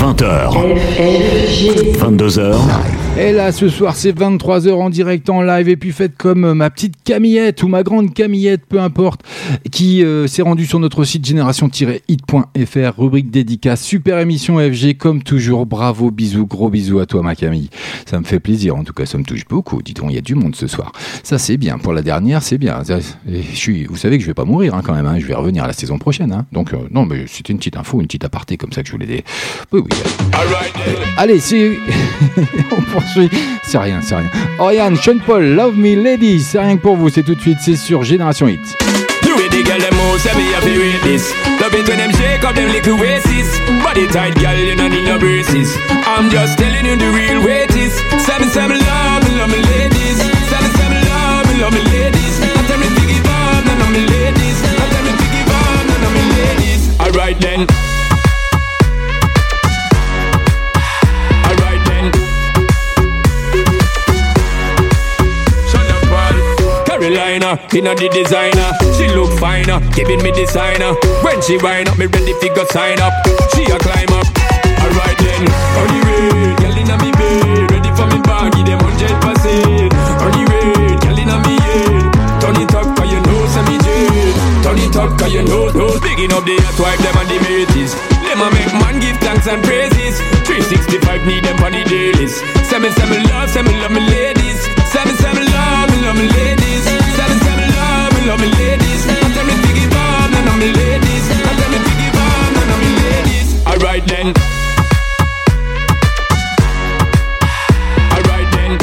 20h, 0.05 0.51
22h, 1.99 2.57
Et 3.18 3.33
là, 3.33 3.53
ce 3.53 3.68
soir, 3.68 3.97
c'est 3.97 4.12
23h 4.12 4.72
en 4.72 4.91
direct 4.91 5.31
en 5.31 5.41
live. 5.41 5.68
Et 5.68 5.77
puis, 5.77 5.93
faites 5.93 6.16
comme 6.16 6.53
ma 6.53 6.68
petite 6.68 6.95
Camillette 7.18 7.62
ou 7.62 7.68
ma 7.68 7.84
grande 7.84 8.12
Camillette, 8.12 8.62
peu 8.68 8.80
importe, 8.80 9.20
qui 9.70 10.02
euh, 10.02 10.26
s'est 10.26 10.42
rendue 10.42 10.66
sur 10.66 10.80
notre 10.80 11.04
site 11.04 11.24
génération-hit.fr, 11.24 12.98
rubrique 12.98 13.30
dédicace. 13.30 13.82
Super 13.84 14.18
émission 14.18 14.58
FG, 14.58 14.96
comme 14.98 15.22
toujours. 15.22 15.64
Bravo, 15.64 16.10
bisous, 16.10 16.44
gros 16.44 16.70
bisous 16.70 16.98
à 16.98 17.06
toi, 17.06 17.22
ma 17.22 17.36
Camille. 17.36 17.70
Ça 18.04 18.18
me 18.18 18.24
fait 18.24 18.40
plaisir. 18.40 18.74
En 18.74 18.82
tout 18.82 18.92
cas, 18.92 19.06
ça 19.06 19.16
me 19.16 19.22
touche 19.22 19.46
beaucoup. 19.48 19.80
Dis 19.80 19.94
donc, 19.94 20.06
il 20.10 20.16
y 20.16 20.18
a 20.18 20.22
du 20.22 20.34
monde 20.34 20.56
ce 20.56 20.66
soir. 20.66 20.90
Ça, 21.22 21.38
c'est 21.38 21.56
bien. 21.56 21.78
Pour 21.78 21.92
la 21.92 22.02
dernière, 22.02 22.42
c'est 22.42 22.58
bien. 22.58 22.82
Je 22.84 23.36
suis, 23.56 23.84
vous 23.84 23.96
savez 23.96 24.16
que 24.18 24.22
je 24.22 24.26
vais 24.28 24.34
pas 24.34 24.44
mourir 24.44 24.74
hein, 24.74 24.82
quand 24.84 24.92
même. 24.94 25.06
hein. 25.06 25.20
Je 25.20 25.26
vais 25.26 25.34
revenir 25.34 25.68
la 25.68 25.72
saison 25.72 25.98
prochaine. 25.98 26.32
hein. 26.32 26.46
Donc, 26.50 26.72
euh, 26.74 26.78
non, 26.90 27.06
mais 27.06 27.26
c'était 27.28 27.52
une 27.52 27.58
petite 27.60 27.76
info, 27.76 28.00
une 28.00 28.06
petite 28.08 28.24
aparté 28.24 28.56
comme 28.56 28.72
ça 28.72 28.82
que 28.82 28.88
je 28.88 28.92
voulais. 28.92 29.06
Dé... 29.06 29.22
Oui, 29.70 29.82
oui. 29.84 29.96
Allez, 31.16 31.38
c'est. 31.38 31.70
On 32.76 32.82
poursuit. 32.82 33.30
C'est 33.62 33.78
rien, 33.78 34.00
c'est 34.02 34.16
rien. 34.16 34.30
Oriane, 34.58 34.96
Sean 34.96 35.18
Paul, 35.24 35.44
Love 35.44 35.76
Me 35.78 35.94
Lady, 35.94 36.40
c'est 36.40 36.58
rien 36.58 36.76
que 36.76 36.82
pour 36.82 36.96
vous, 36.96 37.03
c'est 37.09 37.22
tout 37.22 37.34
de 37.34 37.40
suite, 37.40 37.59
c'est 37.61 37.76
sur 37.76 38.02
Génération 38.02 38.48
Hit. 38.48 38.61
I'm 46.07 46.30
just 46.30 46.59
telling 46.59 46.86
you 46.86 46.96
the 46.96 47.11
real 47.11 47.42
love. 57.57 57.93
Carolina, 67.14 67.54
inna 67.70 67.94
the 67.94 68.10
designer. 68.10 68.74
She 68.98 69.06
look 69.14 69.30
finer, 69.38 69.78
giving 69.94 70.18
me 70.26 70.34
designer. 70.34 70.98
When 71.22 71.38
she 71.46 71.54
wind 71.62 71.86
up, 71.86 71.94
me 71.94 72.10
ready 72.10 72.34
fi 72.42 72.50
go 72.50 72.66
sign 72.74 72.98
up. 72.98 73.14
She 73.54 73.62
a 73.70 73.78
climb 73.78 74.10
up. 74.18 74.26
Alright 74.82 75.18
then, 75.22 75.46
on 75.78 75.86
the 75.94 76.00
way, 76.02 76.58
girl 76.58 76.74
inna 76.74 76.98
me 76.98 77.14
bed, 77.14 77.70
ready 77.70 77.90
for 77.94 78.10
me 78.10 78.18
baggy, 78.26 78.66
them 78.66 78.82
hundred 78.82 79.14
percent. 79.22 79.94
On 79.94 80.30
the 80.34 80.42
way, 80.42 80.98
girl 81.06 81.18
inna 81.22 81.38
me 81.46 81.54
head. 81.62 82.02
Turn 82.42 82.58
it 82.58 82.74
up, 82.74 82.90
'cause 82.98 83.06
you 83.06 83.22
know 83.22 83.46
say 83.46 83.62
me 83.62 83.78
jet. 83.78 84.34
Turn 84.66 84.78
it 84.82 84.96
up, 84.98 85.10
'cause 85.14 85.30
you 85.30 85.42
know, 85.46 85.70
know. 85.70 85.94
Picking 86.02 86.34
up 86.34 86.42
the 86.42 86.58
hot 86.66 86.78
wife, 86.82 86.98
them 86.98 87.14
and 87.14 87.30
the 87.30 87.38
mateys. 87.46 87.94
Them 88.26 88.42
a 88.42 88.50
make 88.50 88.74
man 88.74 88.98
give 88.98 89.18
thanks 89.22 89.46
and 89.46 89.62
praises. 89.62 90.18
365 90.50 91.22
need 91.30 91.44
them 91.46 91.62
on 91.62 91.70
the 91.78 91.84
dailies. 91.86 92.42
Say 92.66 92.82
me, 92.82 92.90
say 92.90 93.06
me 93.06 93.22
love, 93.30 93.48
say 93.54 93.62
me 93.62 93.72
love 93.78 93.94
me 93.94 94.02
ladies. 94.02 94.58
Say 94.90 95.04
me, 95.06 95.14
say 95.14 95.32
me 95.32 95.46
love, 95.54 95.86
me 95.94 95.96
love 96.02 96.18
me 96.18 96.26
ladies. 96.26 96.63
Me 98.25 98.31
love 98.31 98.41
me 98.41 98.49
ladies. 98.53 99.07
And 99.07 99.35
tell 99.35 99.45
me 99.45 99.55
give 99.75 99.93
on, 99.93 100.31
none 100.33 100.49
of 100.49 100.57
me 100.59 100.72
ladies. 100.72 101.31
And 101.31 101.41
tell 101.59 101.70
me 101.70 101.79
give 101.85 102.16
on, 102.16 102.55
none 102.55 102.70
of 102.70 102.79
me 102.81 102.91
ladies. 103.03 103.66
Alright 103.66 104.07
then. 104.07 104.33
Alright 108.14 108.49
then. 108.55 108.79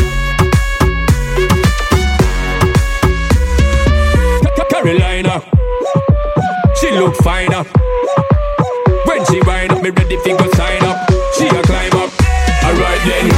Carolina, 4.70 5.42
she 6.76 6.92
look 6.92 7.16
finer. 7.18 7.64
When 9.06 9.26
she 9.26 9.42
wind 9.42 9.72
up, 9.72 9.82
me 9.82 9.90
ready 9.90 10.18
fi 10.18 10.38
go 10.38 10.52
sign 10.54 10.84
up. 10.84 11.10
She 11.38 11.48
a 11.48 11.62
climb 11.64 11.94
up. 11.94 12.12
Alright 12.64 13.02
then, 13.06 13.30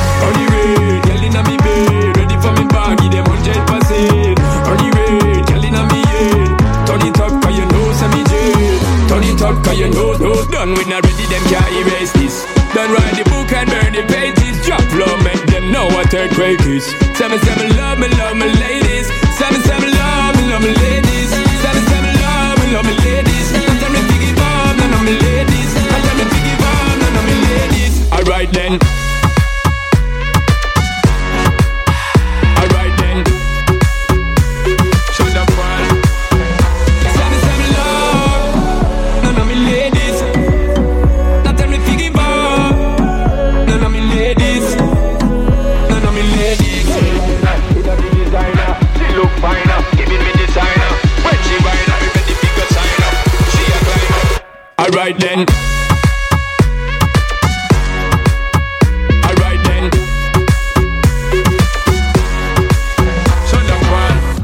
Done 10.73 10.79
with 10.81 10.89
not 10.89 11.05
ready, 11.05 11.25
them 11.29 11.43
can't 11.53 11.69
erase 11.85 12.11
this. 12.13 12.41
Done 12.73 12.89
write 12.89 13.13
the 13.13 13.23
book 13.29 13.53
and 13.53 13.69
burn 13.69 13.93
the 13.93 14.01
pages. 14.09 14.57
Drop 14.65 14.81
low, 14.97 15.17
make 15.21 15.45
them 15.45 15.71
know 15.71 15.85
what 15.85 16.11
earthquake 16.11 16.65
is. 16.65 16.89
Seven, 17.13 17.37
seven, 17.45 17.77
love 17.77 17.99
me, 17.99 18.07
love 18.17 18.35
me, 18.35 18.49
ladies. 18.49 19.05
Seven, 19.37 19.61
seven, 19.61 19.91
love 19.93 20.33
me, 20.33 20.49
love 20.49 20.65
me, 20.65 20.73
ladies. 20.73 21.29
Seven, 21.61 21.83
seven, 21.93 22.09
love 22.17 22.57
me, 22.57 22.73
love 22.73 22.85
me, 22.89 22.97
ladies. 23.05 23.53
And 23.53 23.77
tell 23.77 23.93
me 23.93 24.01
biggie 24.09 24.33
bomb, 24.33 24.77
none 24.81 24.93
of 24.97 25.03
me 25.05 25.13
ladies. 25.13 25.71
And 25.77 26.01
tell 26.09 26.17
me 26.17 26.25
biggie 26.33 26.57
bomb, 26.57 26.97
none 27.05 27.17
of 27.21 27.25
me 27.29 27.35
ladies. 27.53 27.93
Alright 28.09 28.51
then. 28.51 29.02
Alright 54.83 55.17
then. 55.17 55.45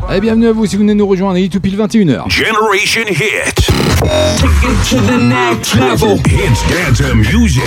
Allez, 0.07 0.21
bienvenue 0.21 0.47
à 0.47 0.53
vous 0.53 0.65
si 0.65 0.75
vous 0.75 0.81
venez 0.81 0.95
nous 0.95 1.05
rejoindre, 1.05 1.37
il 1.37 1.45
est 1.45 1.49
tout 1.49 1.59
pile 1.59 1.77
21h. 1.77 2.31
Generation 2.31 3.01
Hit. 3.09 3.67
Take 4.37 4.63
it 4.63 4.89
to 4.89 4.95
the 5.01 5.17
next 5.21 5.75
level. 5.75 6.17
It's 6.25 6.63
dance 6.69 7.01
music. 7.13 7.61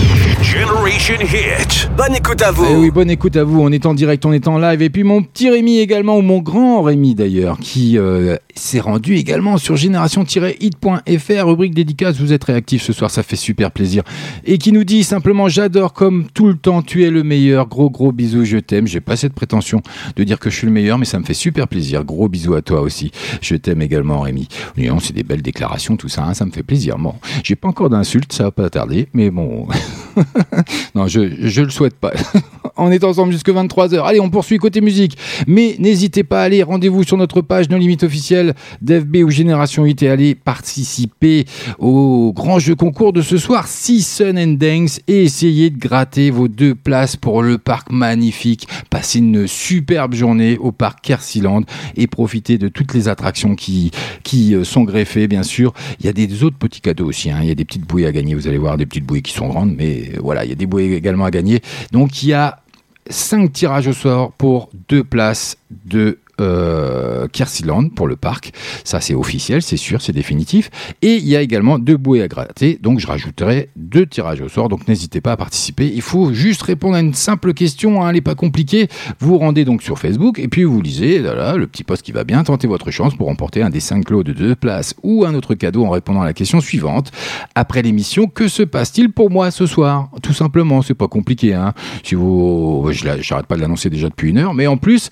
Generation 0.42 1.16
Hit. 1.22 1.90
Bonne 1.96 2.16
écoute 2.16 2.42
à 2.42 2.52
vous. 2.52 2.66
Eh 2.68 2.76
oui, 2.76 2.90
bonne 2.90 3.12
écoute 3.12 3.36
à 3.36 3.44
vous. 3.44 3.62
On 3.62 3.72
est 3.72 3.86
en 3.86 3.94
direct, 3.94 4.26
on 4.26 4.34
est 4.34 4.48
en 4.48 4.58
live. 4.58 4.82
Et 4.82 4.90
puis 4.90 5.04
mon 5.04 5.22
petit 5.22 5.50
Rémi 5.50 5.78
également, 5.78 6.18
ou 6.18 6.22
mon 6.22 6.40
grand 6.40 6.82
Rémi 6.82 7.14
d'ailleurs, 7.14 7.60
qui 7.60 7.98
euh, 7.98 8.38
s'est 8.56 8.80
rendu 8.80 9.16
également 9.16 9.58
sur 9.58 9.76
génération-hit.fr, 9.76 11.46
rubrique 11.46 11.76
dédicace. 11.76 12.20
Vous 12.20 12.34
êtes 12.34 12.44
réactif 12.44 12.82
ce 12.82 12.92
soir, 12.92 13.12
ça 13.12 13.22
fait 13.22 13.36
super 13.36 13.72
plaisir. 13.72 14.04
Et 14.44 14.58
qui 14.58 14.72
nous 14.72 14.84
dit 14.84 15.04
simplement 15.04 15.48
J'adore 15.48 15.94
comme 15.94 16.26
tout 16.34 16.48
le 16.48 16.56
temps, 16.56 16.82
tu 16.82 17.04
es 17.04 17.12
le 17.12 17.24
meilleur. 17.24 17.68
Gros, 17.68 17.92
gros 17.92 18.12
bisous, 18.12 18.46
je 18.46 18.58
t'aime. 18.58 18.88
J'ai 18.88 19.02
pas 19.02 19.16
cette 19.16 19.34
prétention 19.34 19.82
de 20.16 20.24
dire 20.24 20.40
que 20.40 20.50
je 20.50 20.58
suis 20.58 20.68
le 20.68 20.74
meilleur, 20.74 20.98
mais 20.98 21.06
ça 21.06 21.20
me 21.20 21.24
fait 21.24 21.36
super 21.36 21.68
plaisir. 21.68 22.04
Gros 22.04 22.30
bisous 22.30 22.56
à 22.56 22.64
toi 22.64 22.82
aussi. 22.82 23.12
Je 23.42 23.56
t'aime 23.56 23.82
également, 23.84 24.22
Rémi. 24.22 24.48
Non, 24.78 25.00
c'est 25.00 25.14
des 25.14 25.24
belles 25.24 25.44
déclarations, 25.44 25.98
tout 25.98 26.10
ça, 26.10 26.26
hein, 26.26 26.34
ça 26.34 26.46
me 26.46 26.52
fait 26.52 26.64
plaisir. 26.64 26.98
Bon, 26.98 27.14
j'ai 27.44 27.56
pas 27.56 27.68
encore 27.68 27.90
d'insultes, 27.90 28.34
ça 28.34 28.46
va 28.46 28.52
pas 28.52 28.70
tarder, 28.72 29.08
mais 29.14 29.30
bon. 29.30 29.68
non, 30.96 31.08
je, 31.08 31.50
je 31.50 31.62
le 31.62 31.70
souhaite 31.70 31.96
pas. 31.96 32.12
on 32.78 32.92
est 32.92 33.04
ensemble 33.04 33.32
jusque 33.32 33.50
23h. 33.50 34.02
Allez, 34.04 34.20
on 34.20 34.30
poursuit 34.30 34.58
côté 34.58 34.82
musique. 34.82 35.18
Mais 35.48 35.76
n'hésitez 35.80 36.24
pas 36.24 36.42
à 36.42 36.44
aller, 36.46 36.64
rendez-vous 36.64 37.04
sur 37.04 37.18
notre 37.18 37.42
page 37.42 37.70
No 37.70 37.78
Limite 37.78 38.04
officielle 38.04 38.54
d'FB 38.82 39.18
ou 39.26 39.30
Génération 39.30 39.84
8 39.84 40.04
et 40.04 40.10
allez 40.10 40.36
participer 40.36 41.46
au 41.80 42.34
grand 42.36 42.60
jeu 42.60 42.76
concours 42.76 43.14
de 43.14 43.22
ce 43.22 43.38
soir, 43.38 43.68
Six 43.68 44.06
Sun 44.06 44.38
and 44.38 44.58
Dance, 44.60 45.00
et 45.08 45.24
essayez 45.24 45.70
de 45.70 45.78
gratter 45.78 46.32
vos 46.32 46.48
deux 46.48 46.76
places 46.76 47.16
pour 47.16 47.42
le 47.44 47.58
parc 47.58 47.92
magnifique. 47.92 48.68
Passez 48.90 49.20
une 49.20 49.48
superbe 49.48 50.14
journée 50.14 50.58
au 50.58 50.72
parc 50.72 51.02
Kersiland 51.02 51.64
et 51.96 52.08
profitez 52.08 52.58
de 52.58 52.68
toutes 52.68 52.94
les 52.94 53.08
attractions 53.08 53.56
qui, 53.56 53.92
qui 54.24 54.56
euh, 54.56 54.64
sont 54.64 54.84
greffées, 54.84 55.28
bien 55.28 55.44
sûr. 55.44 55.74
Il 56.00 56.06
y 56.06 56.10
a 56.10 56.14
des 56.14 56.44
autres 56.44 56.58
petits 56.58 56.82
cadeaux 56.82 57.06
aussi. 57.08 57.30
hein. 57.32 57.40
Il 57.42 57.48
y 57.48 57.52
a 57.52 57.56
des 57.56 57.66
petites 57.66 57.86
bouées 57.88 58.06
à 58.06 58.12
gagner. 58.12 58.36
Vous 58.36 58.48
allez 58.48 58.58
voir 58.58 58.78
des 58.78 58.86
petites 58.86 59.06
bouées 59.06 59.22
qui 59.22 59.34
sont 59.34 59.48
grandes, 59.48 59.76
mais 59.76 60.12
euh, 60.16 60.20
voilà, 60.22 60.44
il 60.46 60.50
y 60.50 60.54
a 60.54 60.56
des 60.56 60.66
bouées 60.66 60.94
également 60.94 61.26
à 61.26 61.32
gagner. 61.32 61.62
Donc 61.92 62.24
il 62.24 62.30
y 62.30 62.34
a 62.34 62.60
5 63.12 63.52
tirages 63.52 63.88
au 63.88 63.94
sort 63.94 64.32
pour 64.34 64.70
deux 64.90 65.04
places 65.04 65.58
de 65.86 66.20
euh, 66.42 67.28
Kersiland 67.28 67.90
pour 67.90 68.08
le 68.08 68.16
parc. 68.16 68.52
Ça, 68.84 69.00
c'est 69.02 69.14
officiel, 69.14 69.62
c'est 69.62 69.78
sûr, 69.78 70.02
c'est 70.02 70.14
définitif. 70.14 70.70
Et 71.02 71.16
il 71.16 71.28
y 71.28 71.36
a 71.36 71.42
également 71.42 71.80
deux 71.80 71.98
bouées 71.98 72.22
à 72.22 72.28
gratter. 72.28 72.80
Donc, 72.82 73.00
je 73.00 73.08
rajouterai 73.08 73.70
deux 73.76 74.06
tirages 74.06 74.42
au 74.42 74.50
sort. 74.50 74.70
Donc, 74.70 74.88
n'hésitez 74.88 75.22
pas 75.22 75.34
à 75.34 75.38
participer. 75.38 75.92
Il 75.94 76.02
faut 76.02 76.34
juste 76.34 76.62
répondre 76.62 76.96
à 76.96 77.00
une 77.00 77.14
simple 77.14 77.54
question. 77.54 78.04
hein, 78.04 78.10
elle 78.10 78.16
n'est 78.16 78.22
pas 78.22 78.36
compliquée. 78.36 78.88
Vous 79.20 79.38
rendez 79.38 79.66
donc 79.66 79.84
sur 79.84 80.00
Facebook 80.00 80.40
et 80.40 80.48
puis 80.48 80.64
vous 80.64 80.82
lisez 80.82 81.20
là, 81.20 81.56
le 81.56 81.68
petit 81.68 81.84
post 81.84 82.02
qui 82.02 82.12
va 82.12 82.24
bien. 82.24 82.44
Tentez 82.44 82.68
votre 82.68 82.92
chance 82.92 83.16
pour 83.16 83.28
remporter 83.28 83.62
un 83.62 83.70
des 83.70 83.80
5 83.80 84.10
lots 84.10 84.24
de 84.24 84.34
deux 84.34 84.56
places 84.56 84.96
ou 85.04 85.26
un 85.26 85.34
autre 85.34 85.56
cadeau 85.56 85.86
en 85.86 85.90
répondant 85.90 86.22
à 86.22 86.26
la 86.26 86.34
question 86.34 86.60
suivante. 86.62 87.12
Après 87.56 87.82
l'émission, 87.82 88.28
que 88.28 88.48
se 88.48 88.64
passe-t-il 88.64 89.12
pour 89.12 89.30
moi 89.30 89.52
ce 89.52 89.66
soir? 89.66 90.10
Tout 90.22 90.34
simplement, 90.34 90.82
c'est 90.82 90.94
pas 90.94 91.08
compliqué. 91.08 91.54
Hein. 91.54 91.74
Si 92.04 92.16
vous, 92.16 92.90
j'arrête 92.92 93.46
pas 93.46 93.56
de 93.56 93.62
l'annoncer 93.62 93.90
déjà 93.90 94.10
depuis 94.10 94.30
une 94.30 94.38
heure, 94.38 94.54
mais 94.54 94.68
en 94.68 94.78
plus, 94.78 95.10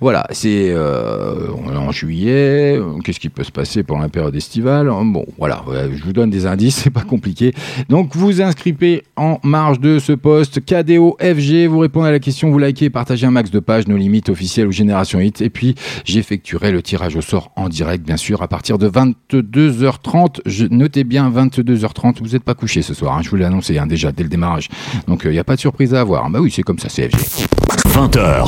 voilà, 0.00 0.26
c'est 0.30 0.71
euh, 0.72 1.48
en 1.76 1.90
juillet. 1.92 2.76
euh, 2.76 2.98
Qu'est-ce 3.04 3.20
qui 3.20 3.28
peut 3.28 3.44
se 3.44 3.52
passer 3.52 3.82
pendant 3.82 4.02
la 4.02 4.08
période 4.08 4.34
estivale 4.34 4.86
Bon, 4.88 5.24
voilà, 5.38 5.62
voilà, 5.64 5.88
je 5.94 6.02
vous 6.02 6.12
donne 6.12 6.30
des 6.30 6.46
indices, 6.46 6.76
c'est 6.84 6.90
pas 6.90 7.02
compliqué. 7.02 7.52
Donc, 7.88 8.14
vous 8.16 8.40
inscrivez 8.42 9.04
en 9.16 9.38
marge 9.42 9.80
de 9.80 9.98
ce 9.98 10.12
poste 10.12 10.60
KDO 10.64 11.16
FG. 11.20 11.66
Vous 11.68 11.78
répondez 11.78 12.08
à 12.08 12.12
la 12.12 12.18
question, 12.18 12.50
vous 12.50 12.58
likez, 12.58 12.90
partagez 12.90 13.26
un 13.26 13.30
max 13.30 13.50
de 13.50 13.60
pages, 13.60 13.86
nos 13.88 13.96
limites 13.96 14.28
officielles 14.28 14.66
ou 14.66 14.72
Génération 14.72 15.20
Hit. 15.20 15.40
Et 15.40 15.50
puis, 15.50 15.74
j'effectuerai 16.04 16.72
le 16.72 16.82
tirage 16.82 17.16
au 17.16 17.20
sort 17.20 17.52
en 17.56 17.68
direct, 17.68 18.04
bien 18.04 18.16
sûr, 18.16 18.42
à 18.42 18.48
partir 18.48 18.78
de 18.78 18.88
22h30. 18.88 20.40
Je, 20.46 20.66
notez 20.66 21.04
bien 21.04 21.30
22h30. 21.30 22.18
Vous 22.22 22.28
n'êtes 22.30 22.44
pas 22.44 22.54
couché 22.54 22.82
ce 22.82 22.94
soir, 22.94 23.16
hein, 23.16 23.22
je 23.22 23.30
vous 23.30 23.36
l'ai 23.36 23.44
annoncé 23.44 23.78
hein, 23.78 23.86
déjà 23.86 24.12
dès 24.12 24.22
le 24.22 24.28
démarrage. 24.28 24.68
Donc, 25.06 25.22
il 25.24 25.30
n'y 25.30 25.38
a 25.38 25.44
pas 25.44 25.56
de 25.56 25.60
surprise 25.60 25.94
à 25.94 26.00
avoir. 26.00 26.28
Bah 26.30 26.40
oui, 26.40 26.50
c'est 26.50 26.62
comme 26.62 26.78
ça, 26.78 26.88
c'est 26.88 27.08
FG. 27.08 27.71
20h. 27.88 28.44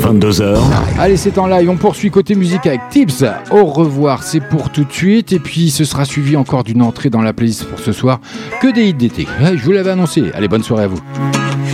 22h. 0.00 0.58
Allez, 0.98 1.16
c'est 1.16 1.38
en 1.38 1.46
live. 1.46 1.68
On 1.68 1.76
poursuit 1.76 2.10
côté 2.10 2.34
musique 2.34 2.66
avec 2.66 2.80
Tips. 2.90 3.24
Au 3.50 3.64
revoir, 3.64 4.22
c'est 4.22 4.40
pour 4.40 4.70
tout 4.70 4.84
de 4.84 4.92
suite. 4.92 5.32
Et 5.32 5.38
puis, 5.38 5.70
ce 5.70 5.84
sera 5.84 6.04
suivi 6.04 6.36
encore 6.36 6.64
d'une 6.64 6.82
entrée 6.82 7.10
dans 7.10 7.22
la 7.22 7.32
playlist 7.32 7.64
pour 7.64 7.78
ce 7.78 7.92
soir. 7.92 8.20
Que 8.60 8.72
des 8.72 8.86
hits 8.88 8.94
d'été. 8.94 9.26
Ouais, 9.42 9.56
je 9.56 9.64
vous 9.64 9.72
l'avais 9.72 9.90
annoncé. 9.90 10.24
Allez, 10.34 10.48
bonne 10.48 10.62
soirée 10.62 10.84
à 10.84 10.88
vous. 10.88 11.00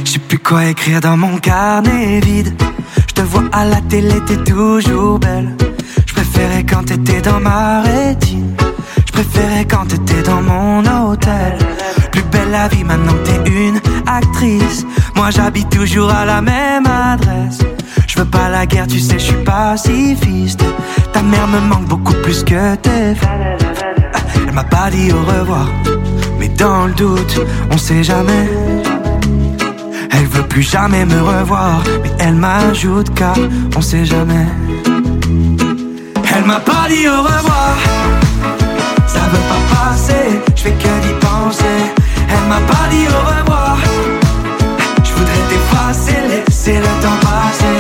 Je 0.05 0.13
sais 0.13 0.19
plus 0.19 0.39
quoi 0.39 0.67
écrire 0.67 1.01
dans 1.01 1.17
mon 1.17 1.39
carnet 1.39 2.21
vide. 2.21 2.55
Je 3.09 3.15
te 3.15 3.21
vois 3.23 3.45
à 3.53 3.65
la 3.65 3.81
télé, 3.83 4.15
t'es 4.27 4.37
toujours 4.51 5.19
belle. 5.19 5.57
Je 6.07 6.13
préférais 6.15 6.65
quand 6.65 6.85
t'étais 6.85 7.21
dans 7.21 7.41
ma 7.41 7.83
rétine. 7.83 8.55
Je 9.07 9.13
préférais 9.13 9.65
quand 9.69 9.87
t'étais 9.87 10.23
dans 10.23 10.43
mon 10.43 10.81
hôtel. 10.81 11.59
Plus 12.13 12.23
la 12.51 12.69
vie 12.69 12.85
maintenant 12.85 13.17
t'es 13.25 13.51
une 13.51 13.81
actrice. 14.07 14.85
Moi 15.15 15.31
j'habite 15.31 15.71
toujours 15.71 16.11
à 16.11 16.25
la 16.25 16.41
même 16.41 16.87
adresse. 16.87 17.59
Je 18.07 18.19
veux 18.19 18.25
pas 18.25 18.49
la 18.49 18.67
guerre, 18.67 18.87
tu 18.87 18.99
sais, 18.99 19.19
je 19.19 19.25
suis 19.25 19.45
pacifiste. 19.45 20.65
Ta 21.13 21.23
mère 21.23 21.47
me 21.47 21.61
manque 21.61 21.87
beaucoup 21.87 22.15
plus 22.23 22.43
que 22.43 22.75
tes. 22.77 23.15
Elle 24.47 24.55
m'a 24.55 24.65
pas 24.65 24.91
dit 24.91 25.13
au 25.13 25.21
revoir, 25.21 25.69
mais 26.39 26.49
dans 26.49 26.87
le 26.87 26.95
doute, 26.95 27.41
on 27.71 27.77
sait 27.77 28.03
jamais. 28.03 28.49
Elle 30.13 30.27
veut 30.27 30.45
plus 30.45 30.63
jamais 30.63 31.05
me 31.05 31.21
revoir, 31.21 31.83
mais 32.03 32.13
elle 32.19 32.37
m'ajoute 32.37 33.13
car 33.15 33.37
on 33.77 33.81
sait 33.83 34.05
jamais. 34.05 34.47
Elle 36.35 36.45
m'a 36.45 36.61
pas 36.61 36.87
dit 36.89 37.07
au 37.09 37.23
revoir, 37.23 37.77
ça 39.07 39.21
veut 39.33 39.47
pas 39.51 39.75
passer, 39.75 40.41
je 40.55 40.63
fais 40.63 40.73
que 40.73 41.07
d'y 41.07 41.13
penser. 41.21 42.06
Elle 42.29 42.49
m'a 42.49 42.61
pas 42.73 42.89
dit 42.91 43.07
au 43.09 43.21
revoir, 43.33 43.77
je 45.05 45.13
voudrais 45.13 45.45
t'effacer, 45.51 46.17
laisser 46.29 46.79
le 46.79 46.93
temps 47.03 47.19
passer. 47.21 47.77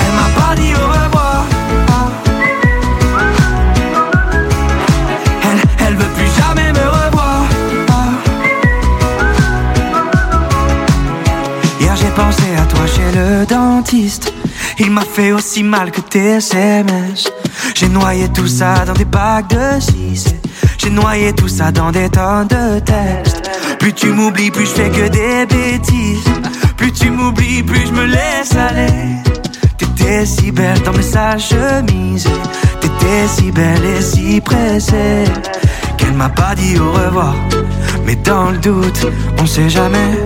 Elle 0.00 0.14
m'a 0.20 0.30
pas 0.40 0.54
dit 0.54 0.72
au 0.74 0.86
revoir. 0.86 1.44
Elle, 5.44 5.86
elle 5.86 5.96
veut 5.96 6.12
plus 6.16 6.30
jamais 6.40 6.72
me 6.72 6.86
revoir. 6.98 7.42
Hier 11.80 11.96
j'ai 11.96 12.10
pensé 12.10 12.44
à 12.58 12.64
toi 12.66 12.86
chez 12.86 13.10
le 13.18 13.46
dentiste. 13.46 14.32
Il 14.78 14.90
m'a 14.90 15.02
fait 15.02 15.32
aussi 15.32 15.62
mal 15.62 15.90
que 15.90 16.00
tes 16.00 16.36
SMS. 16.36 17.30
J'ai 17.74 17.88
noyé 17.88 18.28
tout 18.28 18.48
ça 18.48 18.84
dans 18.86 18.94
des 18.94 19.04
bacs 19.04 19.48
de 19.48 19.80
6 19.80 20.34
J'ai 20.82 20.90
noyé 20.90 21.32
tout 21.32 21.46
ça 21.46 21.70
dans 21.70 21.92
des 21.92 22.08
tonnes 22.08 22.48
de 22.48 22.80
textes. 22.80 23.48
Plus 23.78 23.92
tu 23.92 24.08
m'oublies, 24.08 24.50
plus 24.50 24.66
je 24.66 24.70
fais 24.70 24.90
que 24.90 25.06
des 25.08 25.46
bêtises. 25.46 26.24
Plus 26.76 26.90
tu 26.92 27.08
m'oublies, 27.08 27.62
plus 27.62 27.86
je 27.86 27.92
me 27.92 28.06
laisse 28.06 28.56
aller. 28.56 28.92
T'étais 29.78 30.26
si 30.26 30.50
belle 30.50 30.80
dans 30.82 30.92
mes 30.92 31.02
sales 31.02 31.38
chemises. 31.38 32.28
T'étais 32.80 33.28
si 33.28 33.52
belle 33.52 33.84
et 33.96 34.02
si 34.02 34.40
pressée. 34.40 35.24
Qu'elle 35.98 36.14
m'a 36.14 36.30
pas 36.30 36.56
dit 36.56 36.76
au 36.80 36.90
revoir. 36.90 37.36
Mais 38.04 38.16
dans 38.16 38.50
le 38.50 38.58
doute, 38.58 39.06
on 39.38 39.46
sait 39.46 39.70
jamais. 39.70 40.18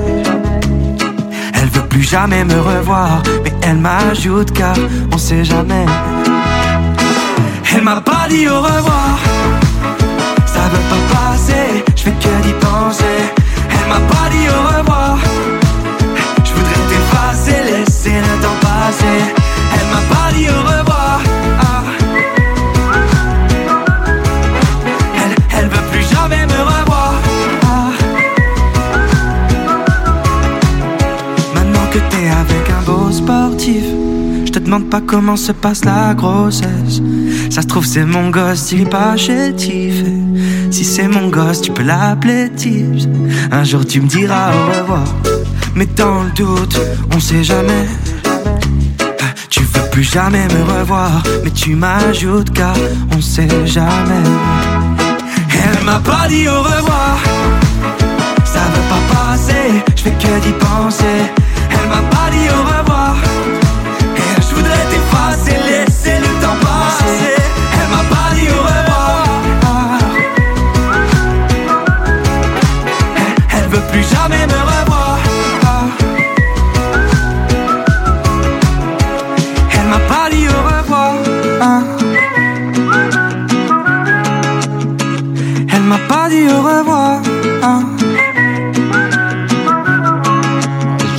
Elle 1.52 1.68
veut 1.68 1.86
plus 1.86 2.02
jamais 2.02 2.44
me 2.44 2.58
revoir, 2.58 3.22
mais 3.44 3.52
elle 3.60 3.76
m'ajoute 3.76 4.52
car 4.52 4.76
on 5.12 5.18
sait 5.18 5.44
jamais. 5.44 5.84
Elle 7.74 7.82
m'a 7.82 8.00
pas 8.00 8.26
dit 8.30 8.48
au 8.48 8.62
revoir. 8.62 9.18
Passer, 11.12 11.84
je 11.94 12.02
fais 12.02 12.10
que 12.10 12.42
d'y 12.42 12.52
penser. 12.54 13.04
Elle 13.70 13.88
m'a 13.88 14.00
pas 14.12 14.28
dit 14.30 14.48
au 14.48 14.78
revoir. 14.78 15.18
Je 16.44 16.52
voudrais 16.52 16.82
t'effacer, 16.88 17.62
laisser 17.70 18.10
le 18.10 18.42
temps 18.42 18.58
passer. 18.60 19.45
Demande 34.78 34.90
pas 34.90 35.00
comment 35.00 35.36
se 35.36 35.52
passe 35.52 35.84
la 35.84 36.12
grossesse. 36.12 37.00
Ça 37.50 37.62
se 37.62 37.66
trouve, 37.66 37.86
c'est 37.86 38.04
mon 38.04 38.28
gosse, 38.28 38.72
il 38.72 38.82
est 38.82 38.90
pas 38.90 39.16
chétif. 39.16 40.04
Si 40.70 40.84
c'est 40.84 41.08
mon 41.08 41.28
gosse, 41.28 41.62
tu 41.62 41.70
peux 41.70 41.82
l'appeler 41.82 42.50
Tips. 42.54 43.08
Un 43.50 43.64
jour, 43.64 43.86
tu 43.86 44.02
me 44.02 44.06
diras 44.06 44.50
au 44.52 44.80
revoir. 44.80 45.04
Mais 45.74 45.86
dans 45.86 46.24
le 46.24 46.30
doute, 46.30 46.78
on 47.14 47.20
sait 47.20 47.42
jamais. 47.42 47.86
Tu 49.48 49.60
veux 49.60 49.90
plus 49.90 50.04
jamais 50.04 50.46
me 50.48 50.78
revoir, 50.78 51.22
mais 51.42 51.50
tu 51.50 51.74
m'ajoutes 51.74 52.52
car 52.52 52.76
on 53.16 53.20
sait 53.22 53.48
jamais. 53.64 54.28
Elle 55.50 55.84
m'a 55.84 56.00
pas 56.00 56.28
dit 56.28 56.48
au 56.48 56.60
revoir. 56.62 57.18
Ça 58.44 58.60
veut 58.74 58.88
pas 58.90 59.14
passer, 59.14 59.82
je 59.96 60.02
fais 60.02 60.10
que 60.10 60.40
d'y 60.44 60.52
penser. 60.52 61.18
Elle 61.70 61.88
m'a 61.88 62.02
pas 62.10 62.30
dit 62.30 62.48
au 62.50 62.62
revoir. 62.62 62.85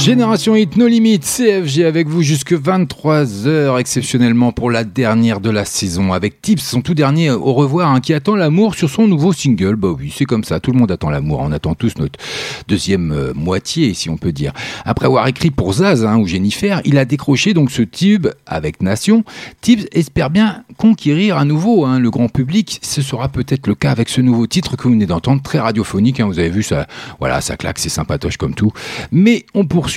Génération 0.07 0.55
Hit 0.55 0.77
No 0.77 0.87
Limit, 0.87 1.19
CFG 1.19 1.83
avec 1.83 2.07
vous 2.07 2.21
jusque 2.21 2.53
23h 2.53 3.77
exceptionnellement 3.77 4.53
pour 4.53 4.71
la 4.71 4.85
dernière 4.85 5.41
de 5.41 5.49
la 5.49 5.65
saison 5.65 6.13
avec 6.13 6.41
Tips, 6.41 6.63
son 6.63 6.81
tout 6.81 6.93
dernier 6.93 7.29
au 7.29 7.51
revoir 7.51 7.91
hein, 7.91 7.99
qui 7.99 8.13
attend 8.13 8.37
l'amour 8.37 8.75
sur 8.75 8.89
son 8.89 9.05
nouveau 9.05 9.33
single. 9.33 9.75
Bah 9.75 9.89
oui, 9.99 10.13
c'est 10.15 10.23
comme 10.23 10.45
ça, 10.45 10.61
tout 10.61 10.71
le 10.71 10.79
monde 10.79 10.93
attend 10.93 11.09
l'amour, 11.09 11.41
on 11.41 11.51
attend 11.51 11.75
tous 11.75 11.97
notre 11.97 12.17
deuxième 12.69 13.11
euh, 13.11 13.33
moitié 13.33 13.93
si 13.93 14.09
on 14.09 14.15
peut 14.15 14.31
dire. 14.31 14.53
Après 14.85 15.07
avoir 15.07 15.27
écrit 15.27 15.51
pour 15.51 15.73
Zaz 15.73 16.05
hein, 16.05 16.17
ou 16.19 16.25
Jennifer, 16.25 16.79
il 16.85 16.97
a 16.97 17.03
décroché 17.03 17.53
donc 17.53 17.69
ce 17.69 17.81
tube 17.81 18.27
avec 18.45 18.81
Nation. 18.81 19.25
Tips 19.59 19.87
espère 19.91 20.29
bien 20.29 20.63
conquérir 20.77 21.35
à 21.37 21.43
nouveau 21.43 21.83
hein, 21.83 21.99
le 21.99 22.09
grand 22.09 22.29
public. 22.29 22.79
Ce 22.81 23.01
sera 23.01 23.27
peut-être 23.27 23.67
le 23.67 23.75
cas 23.75 23.91
avec 23.91 24.07
ce 24.07 24.21
nouveau 24.21 24.47
titre 24.47 24.77
que 24.77 24.83
vous 24.83 24.91
venez 24.91 25.05
d'entendre, 25.05 25.41
très 25.41 25.59
radiophonique. 25.59 26.21
hein, 26.21 26.27
vous 26.27 26.39
avez 26.39 26.49
vu 26.49 26.63
ça, 26.63 26.87
voilà, 27.19 27.41
ça 27.41 27.57
claque, 27.57 27.77
c'est 27.77 27.89
sympatoche 27.89 28.37
comme 28.37 28.55
tout. 28.55 28.71
Mais 29.11 29.45
on 29.53 29.65
poursuit 29.65 29.96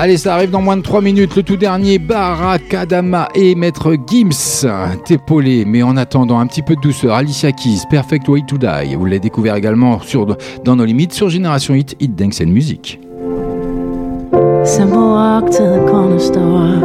Allez, 0.00 0.16
ça 0.16 0.34
arrive 0.34 0.50
dans 0.50 0.62
moins 0.62 0.76
de 0.76 0.82
3 0.82 1.00
minutes. 1.00 1.34
Le 1.34 1.42
tout 1.42 1.56
dernier, 1.56 1.98
Barakadama 1.98 3.28
et 3.34 3.56
Maître 3.56 3.96
Gims. 4.06 4.64
T'épauler, 5.04 5.64
mais 5.64 5.82
en 5.82 5.96
attendant 5.96 6.38
un 6.38 6.46
petit 6.46 6.62
peu 6.62 6.76
de 6.76 6.80
douceur, 6.80 7.16
Alicia 7.16 7.50
Keys, 7.50 7.80
Perfect 7.90 8.28
Way 8.28 8.42
to 8.46 8.58
Die. 8.58 8.94
Vous 8.94 9.04
l'avez 9.06 9.18
découvert 9.18 9.56
également 9.56 9.98
sur, 9.98 10.36
dans 10.64 10.76
nos 10.76 10.84
limites 10.84 11.14
sur 11.14 11.28
Génération 11.28 11.74
Hit, 11.74 11.96
Hit 11.98 12.14
Dance 12.14 12.40
and 12.40 12.46
Music. 12.46 13.00
Simple 14.64 14.98
walk 14.98 15.50
to 15.50 15.64
the 15.64 15.84
corner 15.90 16.20
store. 16.20 16.78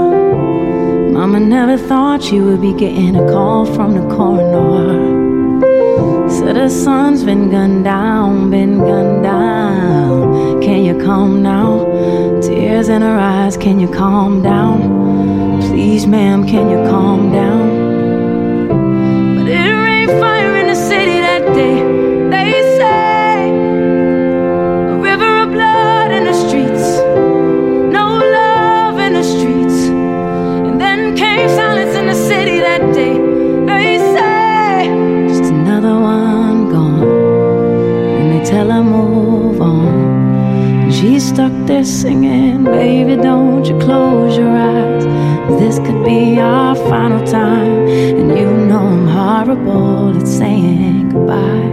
Mama 1.12 1.40
never 1.40 1.78
thought 1.78 2.24
she 2.24 2.40
would 2.40 2.62
be 2.62 2.74
getting 2.74 3.16
a 3.16 3.32
call 3.32 3.64
from 3.64 3.94
the 3.94 4.16
coroner. 4.16 5.22
Said 6.28 6.56
her 6.56 6.68
son's 6.68 7.24
been 7.24 7.52
gunned 7.52 7.84
down, 7.84 8.50
been 8.50 8.80
gunned 8.80 9.22
down. 9.22 10.23
Can 10.84 10.98
you 10.98 11.06
calm 11.06 11.42
now? 11.42 11.86
Tears 12.42 12.90
in 12.90 13.02
her 13.04 13.18
eyes, 13.18 13.56
can 13.56 13.80
you 13.80 13.88
calm 13.88 14.42
down? 14.42 15.62
Please, 15.62 16.06
ma'am, 16.06 16.46
can 16.46 16.70
you 16.70 16.76
calm 16.90 17.32
down? 17.32 17.70
But 19.38 19.48
it 19.48 19.72
rained 19.72 20.12
fire 20.20 20.43
stuck 41.34 41.52
there 41.66 41.84
singing, 41.84 42.64
baby, 42.64 43.16
don't 43.16 43.66
you 43.66 43.76
close 43.80 44.38
your 44.38 44.56
eyes. 44.56 45.04
This 45.60 45.80
could 45.80 46.06
be 46.06 46.40
our 46.40 46.76
final 46.76 47.26
time, 47.26 47.88
and 48.20 48.38
you 48.38 48.52
know 48.68 48.78
I'm 48.78 49.08
horrible 49.08 50.16
at 50.16 50.28
saying 50.28 51.10
goodbye. 51.10 51.72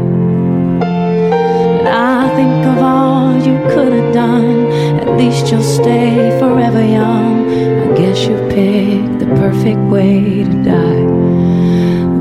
But 1.76 1.92
I 1.92 2.34
think 2.36 2.66
of 2.72 2.78
all 2.78 3.36
you 3.36 3.58
could 3.74 3.92
have 3.92 4.14
done. 4.14 4.66
At 5.02 5.18
least 5.18 5.50
you'll 5.52 5.62
stay 5.62 6.38
forever 6.40 6.82
young. 6.82 7.50
I 7.84 7.98
guess 7.98 8.24
you 8.26 8.36
picked 8.48 9.18
the 9.18 9.26
perfect 9.36 9.80
way 9.92 10.44
to 10.44 10.56
die. 10.64 11.04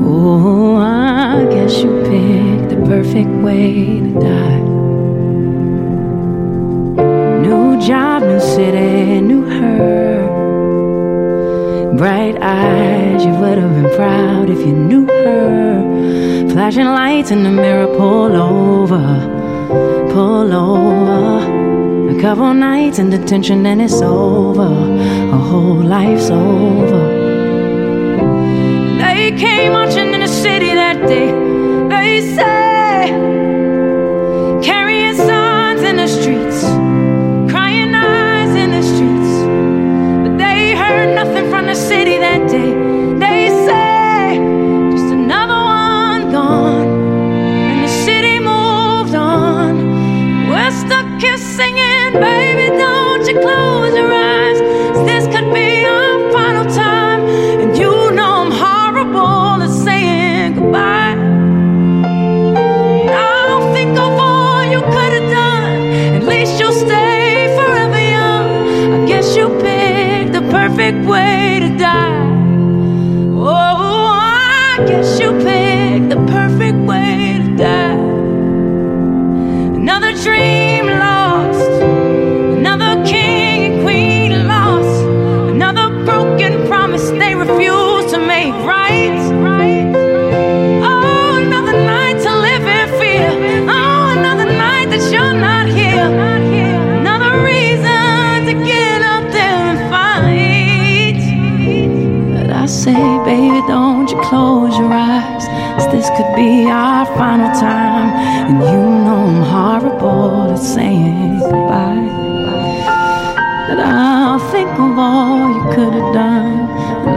Oh, 0.04 0.76
I 0.76 1.46
guess 1.50 1.78
you 1.78 1.90
picked 2.02 2.68
the 2.68 2.84
perfect 2.86 3.30
way 3.42 4.00
to 4.00 4.20
die. 4.20 4.79
City, 8.60 9.20
new 9.30 9.42
her. 9.58 10.20
Bright 11.96 12.36
eyes, 12.42 13.24
you 13.24 13.34
would 13.40 13.58
have 13.62 13.74
been 13.78 13.90
proud 13.96 14.50
if 14.50 14.60
you 14.66 14.74
knew 14.88 15.06
her. 15.06 16.48
Flashing 16.52 16.90
lights 17.00 17.30
in 17.30 17.42
the 17.42 17.54
mirror, 17.62 17.88
pull 18.00 18.32
over, 18.52 19.06
pull 20.14 20.48
over. 20.52 21.20
A 22.14 22.16
couple 22.20 22.52
nights 22.52 22.98
in 22.98 23.08
detention, 23.08 23.64
and 23.70 23.80
it's 23.80 24.00
over. 24.02 24.72
A 25.38 25.40
whole 25.48 25.82
life's 25.96 26.28
over. 26.28 27.04
They 29.02 29.22
came 29.44 29.72
marching 29.72 30.12
in 30.16 30.20
the 30.26 30.32
city 30.44 30.72
that 30.82 30.98
day. 31.12 31.30
They 31.92 32.12
say, 32.36 32.96
the 41.70 41.76
city 41.76 42.18
that 42.18 42.50
day. 42.50 42.72
They 43.24 43.42
say, 43.66 44.38
just 44.90 45.12
another 45.12 45.54
one 45.54 46.32
gone, 46.32 46.88
and 47.70 47.84
the 47.84 47.92
city 48.06 48.40
moved 48.40 49.14
on. 49.14 50.48
We're 50.50 50.72
stuck 50.82 51.06
here 51.22 51.38
singing, 51.38 52.14
baby, 52.26 52.59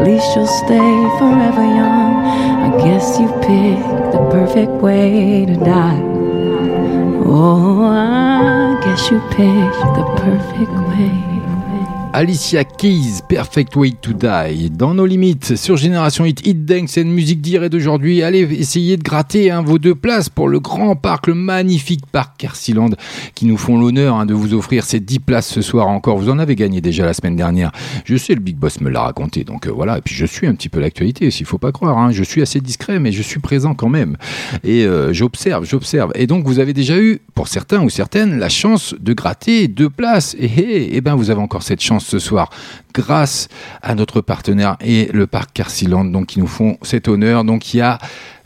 least 0.03 0.35
you'll 0.35 0.47
stay 0.47 0.93
forever 1.17 1.63
young. 1.63 2.15
I 2.65 2.77
guess 2.84 3.19
you 3.19 3.27
picked 3.41 4.11
the 4.11 4.27
perfect 4.31 4.71
way 4.71 5.45
to 5.45 5.55
die. 5.55 6.01
Oh, 7.25 7.84
I 7.84 8.80
guess 8.84 9.09
you 9.09 9.19
picked 9.30 9.95
the 9.97 10.05
perfect 10.17 10.71
way. 10.89 11.32
Alicia 12.15 12.64
Keys, 12.64 13.22
Perfect 13.27 13.76
Way 13.76 13.94
to 13.99 14.14
Die, 14.14 14.69
dans 14.69 14.94
nos 14.94 15.07
limites, 15.07 15.56
sur 15.56 15.77
Génération 15.77 16.26
Hit, 16.26 16.45
Hit 16.45 16.64
Dance, 16.64 16.91
c'est 16.91 17.02
une 17.02 17.11
musique 17.11 17.41
d'hier 17.41 17.64
et 17.64 17.69
d'aujourd'hui. 17.69 18.22
Allez 18.22 18.41
essayer 18.41 18.98
de 18.98 19.02
gratter 19.02 19.49
hein, 19.49 19.64
vos 19.64 19.80
deux 19.80 19.95
places 19.95 20.30
pour 20.30 20.48
le 20.48 20.60
grand 20.60 20.95
parc, 20.95 21.26
le 21.26 21.34
magnifique 21.34 22.06
parc 22.11 22.38
Carsealand, 22.38 22.91
qui 23.34 23.48
nous 23.48 23.57
font 23.57 23.80
l'honneur 23.80 24.15
hein, 24.15 24.27
de 24.27 24.35
vous 24.35 24.53
offrir 24.53 24.84
ces 24.84 24.99
10 24.99 25.22
places 25.22 25.48
ce 25.48 25.64
soir 25.64 25.88
encore. 25.88 26.19
Vous 26.19 26.30
en 26.30 26.38
avez 26.38 26.56
gagné 26.56 26.81
déjà 26.81 27.03
la 27.03 27.15
semaine 27.15 27.35
dernière. 27.35 27.72
Je 28.06 28.15
sais, 28.15 28.35
le 28.35 28.41
Big 28.41 28.57
Boss 28.57 28.80
me 28.80 28.91
l'a 28.91 29.02
raconté, 29.02 29.44
donc 29.44 29.65
euh, 29.65 29.72
voilà. 29.72 29.98
Et 29.98 30.02
puis 30.02 30.14
je 30.14 30.27
suis 30.27 30.45
un 30.45 30.53
petit 30.53 30.69
peu 30.69 30.80
l'actualité, 30.80 31.31
s'il 31.31 31.48
faut 31.48 31.57
pas 31.57 31.72
croire. 31.72 31.98
Hein. 31.98 32.11
Je 32.11 32.23
suis 32.23 32.44
assez 32.44 32.61
discret, 32.61 32.99
mais 32.99 33.11
je 33.11 33.23
suis 33.23 33.40
présent 33.40 33.73
quand 33.73 33.90
même. 33.90 34.18
Et 34.64 34.85
euh, 34.85 35.14
j'observe, 35.14 35.65
j'observe. 35.65 36.11
Et 36.14 36.27
donc 36.27 36.45
vous 36.45 36.60
avez 36.60 36.73
déjà 36.73 36.99
eu, 36.99 37.22
pour 37.34 37.48
certains 37.48 37.81
ou 37.81 37.90
certaines, 37.90 38.38
la 38.38 38.49
chance 38.49 38.94
de 38.99 39.14
gratter 39.14 39.68
deux 39.68 39.90
places. 39.90 40.35
Et, 40.38 40.45
et, 40.45 40.95
et 40.95 41.02
ben 41.02 41.15
vous 41.15 41.31
avez 41.31 41.41
encore 41.41 41.64
cette 41.64 41.81
chance 41.81 42.02
ce 42.03 42.19
soir 42.19 42.49
grâce 42.93 43.47
à 43.81 43.95
notre 43.95 44.21
partenaire 44.21 44.77
et 44.81 45.09
le 45.13 45.27
parc 45.27 45.53
Carsealand 45.53 46.05
donc 46.05 46.27
qui 46.27 46.39
nous 46.39 46.47
font 46.47 46.77
cet 46.81 47.07
honneur. 47.07 47.43
Donc 47.43 47.73
il 47.73 47.77
y 47.77 47.81
a 47.81 47.99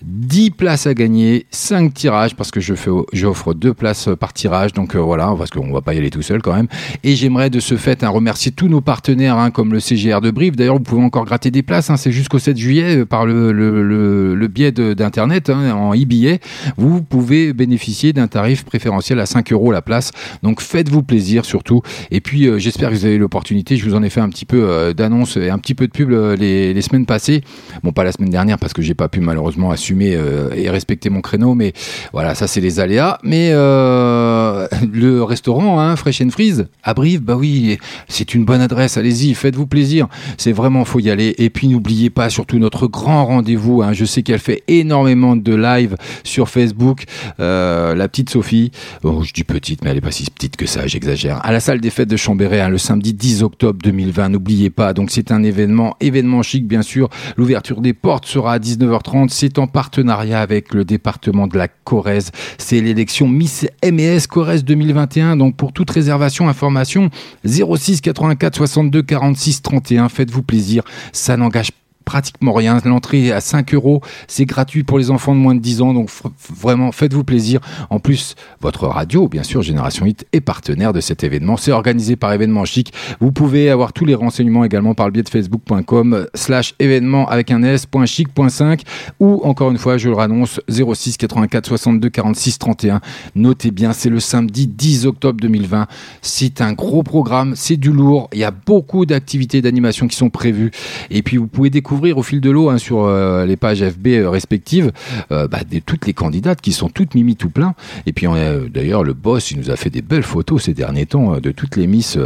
10 0.04 0.52
places 0.52 0.86
à 0.86 0.94
gagner, 0.94 1.48
5 1.52 1.94
tirages 1.94 2.36
parce 2.36 2.52
que 2.52 2.60
je 2.60 2.76
fais, 2.76 2.92
j'offre 3.14 3.54
2 3.54 3.74
places 3.74 4.10
par 4.20 4.34
tirage. 4.34 4.74
Donc 4.74 4.96
euh, 4.96 5.00
voilà, 5.00 5.34
parce 5.38 5.50
qu'on 5.50 5.72
va 5.72 5.82
pas 5.82 5.94
y 5.94 5.98
aller 5.98 6.10
tout 6.10 6.22
seul 6.22 6.42
quand 6.42 6.54
même. 6.54 6.68
Et 7.04 7.16
j'aimerais 7.16 7.50
de 7.50 7.60
ce 7.60 7.76
fait 7.78 8.04
hein, 8.04 8.10
remercier 8.10 8.52
tous 8.52 8.68
nos 8.68 8.82
partenaires 8.82 9.38
hein, 9.38 9.50
comme 9.50 9.74
le 9.74 9.80
CGR 9.80 10.22
de 10.22 10.32
Brive. 10.32 10.56
D'ailleurs, 10.56 10.76
vous 10.76 10.84
pouvez 10.84 11.04
encore 11.04 11.26
gratter 11.26 11.52
des 11.52 11.64
places. 11.64 11.90
Hein, 11.90 11.98
c'est 11.98 12.12
jusqu'au 12.12 12.40
7 12.40 12.58
juillet 12.58 12.98
euh, 12.98 13.06
par 13.06 13.26
le, 13.26 14.48
biais 14.48 14.72
d'internet 14.72 15.50
en 15.50 15.94
e-billet. 15.94 16.40
Vous 16.78 17.02
pouvez 17.02 17.54
bénéficier 17.54 18.14
d'un 18.14 18.28
tarif 18.28 18.64
préférentiel 18.64 19.20
à 19.20 19.26
5 19.26 19.52
euros 19.52 19.72
la 19.72 19.82
place. 19.82 20.12
Donc 20.44 20.62
faites-vous 20.62 21.04
plaisir 21.04 21.44
surtout. 21.44 21.82
Et 22.12 22.22
puis 22.22 22.48
euh, 22.48 22.60
j'espère 22.60 22.90
que 22.90 22.96
vous 22.96 23.06
avez 23.06 23.18
l'opportunité. 23.18 23.78
Je 23.78 23.86
vous 23.86 23.96
en 23.96 24.04
ai 24.04 24.10
fait 24.10 24.22
un 24.22 24.30
petit 24.30 24.37
peu 24.46 24.64
euh, 24.70 24.94
d'annonce 24.94 25.38
et 25.38 25.50
un 25.50 25.58
petit 25.58 25.76
peu 25.76 25.88
de 25.88 25.92
pub 25.92 26.12
euh, 26.12 26.36
les, 26.36 26.82
semaines 26.82 27.06
passées. 27.06 27.42
Bon, 27.84 27.92
pas 27.92 28.04
la 28.04 28.12
semaine 28.12 28.30
dernière 28.30 28.58
parce 28.58 28.74
que 28.74 28.82
j'ai 28.82 28.94
pas 28.94 29.08
pu 29.08 29.20
malheureusement 29.20 29.72
assumer 29.72 30.16
euh, 30.16 30.50
et 30.56 30.70
respecter 30.70 31.10
mon 31.10 31.22
créneau. 31.22 31.56
Mais 31.56 31.74
voilà, 32.14 32.36
ça 32.36 32.48
c'est 32.48 32.62
les 32.62 32.80
aléas. 32.80 33.20
Mais 33.24 33.52
le 33.52 35.22
restaurant, 35.22 35.80
hein, 35.80 35.96
Fresh 35.96 36.22
and 36.22 36.30
Freeze, 36.30 36.68
à 36.84 36.94
Brive, 36.94 37.22
bah 37.22 37.36
oui, 37.36 37.78
c'est 38.08 38.34
une 38.34 38.46
bonne 38.46 38.62
adresse. 38.62 38.98
Allez-y, 38.98 39.34
faites-vous 39.34 39.68
plaisir. 39.68 40.08
C'est 40.38 40.52
vraiment, 40.52 40.86
faut 40.86 41.00
y 41.00 41.10
aller. 41.10 41.36
Et 41.38 41.50
puis 41.50 41.68
n'oubliez 41.68 42.10
pas 42.10 42.30
surtout 42.30 42.60
notre 42.60 42.88
grand 42.88 43.26
rendez-vous. 43.26 43.82
hein. 43.82 43.94
Je 43.94 44.06
sais 44.06 44.24
qu'elle 44.24 44.40
fait 44.40 44.64
énormément 44.68 45.36
de 45.36 45.56
live 45.56 45.96
sur 46.24 46.50
Facebook. 46.50 47.04
La 47.40 48.08
petite 48.08 48.30
Sophie, 48.30 48.72
oh, 49.04 49.24
je 49.24 49.34
dis 49.34 49.44
petite, 49.44 49.84
mais 49.84 49.92
elle 49.92 49.98
est 49.98 50.02
pas 50.02 50.12
si 50.12 50.30
petite 50.30 50.56
que 50.56 50.66
ça, 50.66 50.88
j'exagère. 50.88 51.44
À 51.46 51.52
la 51.52 51.60
salle 51.60 51.82
des 51.82 51.90
fêtes 51.90 52.10
de 52.10 52.18
Chambéry, 52.18 52.60
hein, 52.60 52.70
le 52.70 52.78
samedi 52.78 53.14
10 53.14 53.44
octobre 53.44 53.80
2020. 53.84 54.27
N'oubliez 54.30 54.70
pas. 54.70 54.94
Donc 54.94 55.12
c'est 55.12 55.32
un 55.32 55.44
événement, 55.44 55.96
événement 56.00 56.42
chic 56.44 56.68
bien 56.68 56.82
sûr. 56.82 57.10
L'ouverture 57.38 57.82
des 57.82 57.94
portes 57.94 58.26
sera 58.26 58.54
à 58.54 58.60
19h30. 58.60 59.30
C'est 59.30 59.60
en 59.60 59.68
partenariat 59.68 60.42
avec 60.42 60.74
le 60.74 60.86
département 60.86 61.48
de 61.48 61.58
la 61.58 61.68
Corrèze. 61.68 62.32
C'est 62.58 62.82
l'élection 62.82 63.28
Miss 63.28 63.66
MES 63.84 64.28
Corrèze 64.30 64.64
2021. 64.64 65.38
Donc 65.38 65.56
pour 65.56 65.74
toute 65.74 65.90
réservation, 65.90 66.50
information 66.50 67.10
06 67.46 68.02
84 68.02 68.56
62 68.56 69.02
46 69.02 69.62
31. 69.62 70.10
Faites-vous 70.10 70.44
plaisir. 70.44 70.84
Ça 71.12 71.38
n'engage 71.38 71.72
pratiquement 72.08 72.54
rien. 72.54 72.80
L'entrée 72.86 73.26
est 73.26 73.32
à 73.34 73.42
5 73.42 73.74
euros. 73.74 74.02
C'est 74.28 74.46
gratuit 74.46 74.84
pour 74.84 74.98
les 74.98 75.12
enfants 75.12 75.36
de 75.36 75.40
moins 75.40 75.56
de 75.56 75.60
10 75.60 75.82
ans. 75.82 75.94
Donc 75.94 76.10
vraiment, 76.56 76.94
faites-vous 76.94 77.26
plaisir. 77.26 77.60
En 77.90 78.00
plus, 78.00 78.36
votre 78.62 78.88
radio, 78.88 79.28
bien 79.28 79.44
sûr, 79.44 79.62
Génération 79.62 80.06
8, 80.06 80.26
est 80.32 80.40
partenaire 80.40 80.94
de 80.94 81.02
cet 81.02 81.26
événement. 81.26 81.58
C'est 81.58 81.74
organisé 81.74 82.16
par 82.16 82.32
Événement 82.32 82.64
Chic. 82.64 82.94
Vous 83.20 83.34
pouvez 83.34 83.70
avoir 83.70 83.92
tous 83.92 84.06
les 84.06 84.16
renseignements 84.16 84.64
également 84.64 84.94
par 84.94 85.08
le 85.08 85.12
biais 85.12 85.24
de 85.24 85.28
facebook.com 85.28 86.28
slash 86.34 86.76
événement 86.80 87.28
avec 87.28 87.52
un 87.52 87.62
s.chic.5 87.62 88.82
ou 89.20 89.42
encore 89.44 89.70
une 89.70 89.78
fois, 89.78 89.98
je 89.98 90.08
le 90.08 90.16
rannonce, 90.16 90.62
06 90.70 91.18
84 91.18 91.68
62 91.68 92.10
46 92.10 92.58
31. 92.58 93.02
Notez 93.36 93.72
bien, 93.72 93.92
c'est 93.92 94.10
le 94.10 94.22
samedi 94.22 94.66
10 94.68 95.08
octobre 95.08 95.42
2020. 95.42 95.88
C'est 96.22 96.62
un 96.62 96.72
gros 96.72 97.04
programme, 97.04 97.54
c'est 97.58 97.76
du 97.76 97.92
lourd. 97.92 98.30
Il 98.32 98.40
y 98.40 98.46
a 98.46 98.52
beaucoup 98.52 99.06
d'activités 99.06 99.62
d'animation 99.62 100.08
qui 100.08 100.16
sont 100.16 100.30
prévues. 100.30 100.72
Et 101.10 101.22
puis, 101.22 101.36
vous 101.36 101.48
pouvez 101.48 101.70
découvrir 101.70 101.97
au 102.16 102.24
fil 102.24 102.42
de 102.42 102.50
l'eau 102.50 102.70
hein, 102.70 102.78
sur 102.78 103.04
euh, 103.06 103.46
les 103.46 103.56
pages 103.58 103.84
FB 103.84 104.08
euh, 104.08 104.30
respectives 104.30 104.92
euh, 105.32 105.48
bah, 105.48 105.60
des- 105.70 105.82
toutes 105.82 106.06
les 106.08 106.14
candidates 106.14 106.62
qui 106.62 106.72
sont 106.72 106.90
toutes 106.90 107.16
mimi 107.16 107.36
tout 107.36 107.50
plein. 107.50 107.74
Et 108.06 108.14
puis, 108.14 108.28
d'ailleurs, 108.74 109.04
le 109.04 109.14
boss, 109.14 109.52
il 109.52 109.60
nous 109.60 109.70
a 109.70 109.76
fait 109.76 109.90
des 109.90 110.02
belles 110.02 110.24
photos 110.24 110.64
ces 110.64 110.74
derniers 110.74 111.06
temps 111.06 111.40
de 111.40 111.52
toutes 111.52 111.76
les 111.76 111.88
miss 111.88 112.18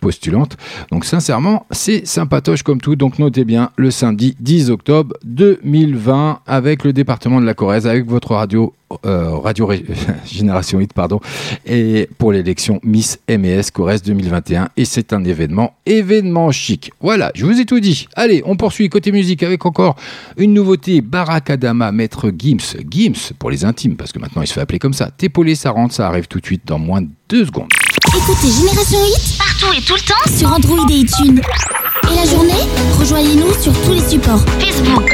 postulantes. 0.00 0.56
Donc, 0.90 1.04
sincèrement, 1.04 1.66
c'est 1.70 2.06
sympatoche 2.06 2.62
comme 2.62 2.80
tout. 2.80 2.96
Donc, 2.96 3.18
notez 3.18 3.44
bien 3.44 3.70
le 3.76 3.90
samedi 3.90 4.36
10 4.40 4.70
octobre 4.70 5.14
2020 5.24 6.40
avec 6.46 6.84
le 6.84 6.92
département 6.92 7.40
de 7.40 7.46
la 7.46 7.54
Corrèze, 7.54 7.86
avec 7.86 8.06
votre 8.06 8.32
radio 8.34 8.72
Radio 9.04 9.70
Génération 10.26 10.80
8, 10.80 10.92
pardon, 10.92 11.20
et 11.64 12.08
pour 12.18 12.32
l'élection 12.32 12.80
Miss 12.82 13.20
MES 13.28 13.62
Corrèze 13.72 14.02
2021. 14.02 14.70
Et 14.76 14.84
c'est 14.84 15.12
un 15.12 15.22
événement, 15.22 15.74
événement 15.86 16.50
chic. 16.50 16.90
Voilà, 17.00 17.30
je 17.36 17.46
vous 17.46 17.60
ai 17.60 17.64
tout 17.66 17.78
dit. 17.78 18.08
Allez, 18.16 18.42
on 18.46 18.56
poursuit 18.56 18.88
côté 18.88 19.12
musique 19.12 19.19
avec 19.42 19.66
encore 19.66 19.96
une 20.36 20.54
nouveauté. 20.54 21.00
Barakadama, 21.00 21.90
Maître 21.92 22.30
Gims. 22.36 22.76
Gims 22.90 23.32
pour 23.38 23.50
les 23.50 23.64
intimes, 23.64 23.96
parce 23.96 24.12
que 24.12 24.18
maintenant 24.18 24.42
il 24.42 24.46
se 24.46 24.52
fait 24.54 24.60
appeler 24.60 24.78
comme 24.78 24.94
ça. 24.94 25.10
T'épauler, 25.10 25.54
ça 25.54 25.70
rentre, 25.70 25.94
ça 25.94 26.06
arrive 26.08 26.26
tout 26.26 26.40
de 26.40 26.46
suite 26.46 26.62
dans 26.66 26.78
moins 26.78 27.00
de 27.02 27.08
deux 27.28 27.44
secondes. 27.46 27.68
Écoutez 28.08 28.50
Génération 28.50 28.98
Hit 29.06 29.38
partout 29.38 29.72
et 29.76 29.82
tout 29.82 29.94
le 29.94 30.00
temps 30.00 30.26
sur 30.36 30.52
Android 30.52 30.86
et 30.90 30.98
iTunes. 31.00 31.40
Et 32.10 32.14
la 32.16 32.24
journée, 32.24 32.64
rejoignez-nous 32.98 33.52
sur 33.60 33.72
tous 33.82 33.92
les 33.92 34.02
supports 34.08 34.42
Facebook, 34.58 35.06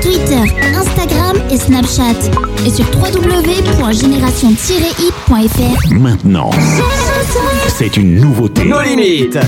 Twitter, 0.00 0.44
Instagram 0.74 1.38
et 1.50 1.56
Snapchat. 1.56 2.30
Et 2.64 2.70
sur 2.70 2.84
www.génération-hit.fr. 2.96 5.94
Maintenant, 5.94 6.50
c'est 7.68 7.96
une 7.96 8.20
nouveauté. 8.20 8.66
Nos 8.66 8.82
limites. 8.82 9.38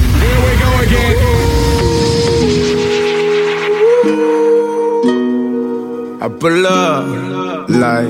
I 6.18 6.28
pull 6.28 6.66
up 6.66 7.68
like 7.68 8.08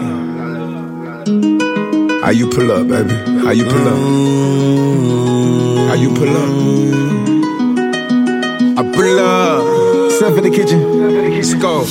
how 2.23 2.31
you 2.31 2.49
pull 2.49 2.71
up, 2.71 2.87
baby? 2.87 3.15
How 3.43 3.51
you 3.51 3.65
pull 3.65 3.89
up? 3.89 3.99
How 5.89 5.95
you 5.95 6.15
pull 6.15 6.37
up? 6.37 6.51
I 8.79 8.83
pull 8.95 9.19
up. 9.19 10.13
Step 10.13 10.39
in 10.39 10.45
the 10.45 10.51
kitchen. 10.55 10.81
Let's 11.35 11.55
go. 11.55 11.85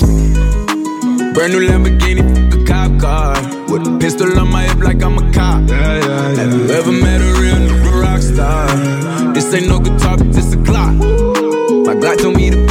Brand 1.33 1.51
new 1.51 1.67
Lamborghini, 1.67 2.23
a 2.53 2.65
cop 2.65 2.97
car. 3.01 3.35
With 3.69 3.85
a 3.85 3.97
pistol 3.99 4.39
on 4.39 4.49
my 4.49 4.63
hip 4.63 4.79
like 4.79 5.03
I'm 5.03 5.17
a 5.17 5.31
cop. 5.33 5.69
Have 5.69 6.53
you 6.53 6.69
ever 6.69 6.91
met 6.93 7.19
a 7.19 7.33
real 7.41 8.01
rock 8.01 8.21
star? 8.21 8.67
This 9.33 9.53
ain't 9.53 9.67
no 9.67 9.79
guitar, 9.79 10.17
but 10.17 10.31
this 10.31 10.53
a 10.53 10.57
Glock. 10.57 10.95
My 11.85 11.93
Glock 11.93 12.17
told 12.21 12.37
me 12.37 12.51
to 12.51 12.64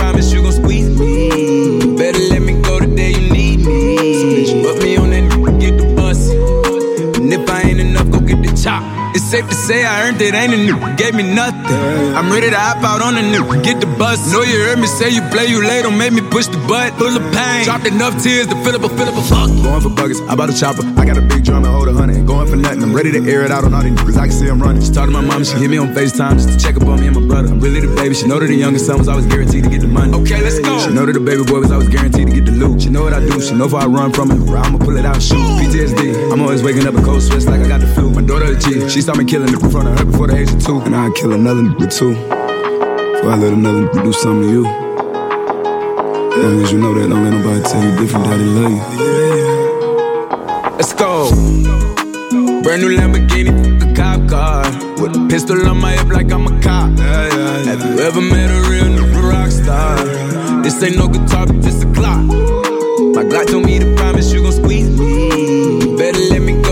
It's 9.24 9.30
safe 9.30 9.48
to 9.48 9.54
say 9.54 9.86
I 9.86 10.06
earned 10.06 10.20
it, 10.20 10.34
ain't 10.34 10.52
a 10.52 10.56
nigga, 10.56 10.98
gave 10.98 11.14
me 11.14 11.22
nothing. 11.22 11.64
I'm 12.12 12.30
ready 12.30 12.50
to 12.50 12.60
hop 12.60 12.84
out 12.84 13.00
on 13.00 13.16
a 13.16 13.24
nigga, 13.24 13.64
get 13.64 13.80
the 13.80 13.86
bus. 13.96 14.20
Know 14.30 14.42
you 14.42 14.60
heard 14.68 14.78
me 14.78 14.86
say 14.86 15.08
you 15.08 15.22
play, 15.32 15.46
you 15.46 15.64
late, 15.64 15.80
don't 15.80 15.96
make 15.96 16.12
me 16.12 16.20
push 16.20 16.46
the 16.46 16.60
butt. 16.68 16.92
Full 17.00 17.08
of 17.08 17.24
pain, 17.32 17.64
dropped 17.64 17.86
enough 17.86 18.22
tears 18.22 18.48
to 18.48 18.56
fill 18.60 18.76
up 18.76 18.84
a, 18.84 18.88
fill 18.92 19.08
up 19.08 19.16
a 19.16 19.24
fuck. 19.24 19.48
Going 19.64 19.80
for 19.80 19.88
buggers, 19.88 20.20
I 20.28 20.36
bought 20.36 20.50
a 20.50 20.52
chopper. 20.52 20.84
I 21.00 21.06
got 21.06 21.16
a 21.16 21.22
big 21.22 21.42
drum 21.42 21.64
and 21.64 21.72
hold 21.72 21.88
a 21.88 21.94
hundred. 21.94 22.26
Going 22.26 22.46
for 22.46 22.56
nothing, 22.56 22.82
I'm 22.82 22.94
ready 22.94 23.12
to 23.12 23.24
air 23.24 23.40
it 23.44 23.50
out 23.50 23.64
on 23.64 23.72
all 23.72 23.82
these 23.82 23.96
niggas. 23.96 24.18
I 24.18 24.28
can 24.28 24.36
see 24.36 24.46
I'm 24.46 24.60
running. 24.60 24.82
She 24.82 24.92
talked 24.92 25.08
to 25.08 25.16
my 25.16 25.22
mom, 25.24 25.42
she 25.42 25.56
hit 25.56 25.70
me 25.70 25.78
on 25.78 25.94
FaceTime 25.94 26.36
just 26.36 26.52
to 26.52 26.58
check 26.60 26.76
up 26.76 26.84
on 26.84 27.00
me 27.00 27.06
and 27.06 27.16
my 27.16 27.26
brother. 27.26 27.48
I'm 27.48 27.60
really 27.60 27.80
the 27.80 27.96
baby, 27.96 28.14
she 28.14 28.28
know 28.28 28.38
that 28.38 28.48
the 28.48 28.54
youngest 28.54 28.84
son 28.84 28.98
was 28.98 29.08
always 29.08 29.24
guaranteed 29.24 29.64
to 29.64 29.70
get 29.70 29.80
the 29.80 29.88
money. 29.88 30.12
Okay, 30.12 30.42
let's 30.42 30.60
go. 30.60 30.78
She 30.84 30.92
know 30.92 31.06
that 31.06 31.14
the 31.14 31.24
baby 31.24 31.44
boy 31.44 31.60
was 31.60 31.72
always 31.72 31.88
guaranteed 31.88 32.28
to 32.28 32.34
get 32.34 32.44
the 32.44 32.52
loot. 32.52 32.82
She 32.82 32.90
know 32.90 33.04
what 33.04 33.14
I 33.14 33.20
do, 33.24 33.40
she 33.40 33.54
know 33.54 33.64
if 33.64 33.72
I 33.72 33.86
run 33.86 34.12
from 34.12 34.30
it, 34.32 34.36
I'ma 34.52 34.76
pull 34.84 34.98
it 34.98 35.06
out 35.06 35.22
shoot. 35.22 35.40
PTSD, 35.64 36.30
I'm 36.30 36.42
always 36.42 36.62
waking 36.62 36.86
up 36.86 36.92
in 36.92 37.02
cold 37.02 37.22
sweats 37.22 37.46
like 37.46 37.62
I 37.62 37.68
got 37.68 37.80
the 37.80 37.86
flu. 37.88 38.10
My 38.10 38.20
daughter 38.20 38.52
a 38.52 38.58
G, 38.58 38.86
she 38.90 39.00
saw 39.00 39.14
me 39.14 39.23
killing 39.26 39.48
it 39.48 39.62
in 39.62 39.70
front 39.70 39.88
of 39.88 39.98
her 39.98 40.04
before 40.04 40.26
the 40.26 40.36
age 40.36 40.52
of 40.52 40.62
two. 40.64 40.80
And 40.80 40.94
I'd 40.94 41.14
kill 41.14 41.32
another 41.32 41.62
nigga 41.62 41.88
too. 41.90 42.14
Before 42.14 43.30
I 43.30 43.36
let 43.36 43.52
another 43.52 43.86
nigga 43.86 44.04
do 44.04 44.12
something 44.12 44.42
to 44.42 44.52
you. 44.52 44.64
Long 46.42 46.60
as 46.62 46.72
you 46.72 46.78
know 46.78 46.92
that, 46.94 47.08
don't 47.08 47.24
let 47.24 47.32
nobody 47.32 47.62
tell 47.62 47.82
you 47.82 47.96
different 47.98 48.26
that 48.26 48.38
they 48.38 48.44
love 48.44 48.72
you. 48.72 48.80
Let's 50.76 50.92
go. 50.92 51.30
Brand 52.62 52.82
new 52.82 52.96
Lamborghini, 52.96 53.52
a 53.82 53.94
cop 53.94 54.28
car. 54.28 54.64
With 55.00 55.16
a 55.16 55.26
pistol 55.28 55.66
on 55.68 55.80
my 55.80 55.92
hip 55.92 56.08
like 56.08 56.32
I'm 56.32 56.46
a 56.46 56.60
cop. 56.60 56.98
Have 56.98 57.32
you 57.32 57.40
Have 57.70 57.80
you 57.80 58.00
ever 58.00 58.20
met 58.20 58.50
a 58.50 58.68
real 58.68 58.84
nigga 58.84 59.22
rock 59.30 59.50
star? 59.50 59.96
This 60.62 60.82
ain't 60.82 60.96
no 60.96 61.08
guitar, 61.08 61.46
but 61.46 61.62
this 61.62 61.82
a 61.82 61.86
clock. 61.92 62.24
My 63.14 63.22
Glock 63.22 63.46
told 63.46 63.64
me 63.64 63.78
to 63.78 63.94
promise 63.94 64.32
you 64.32 64.42
gon' 64.42 64.52
squeeze 64.52 64.90
me. 64.98 65.80
You 65.80 65.96
better 65.96 66.18
let 66.30 66.42
me 66.42 66.63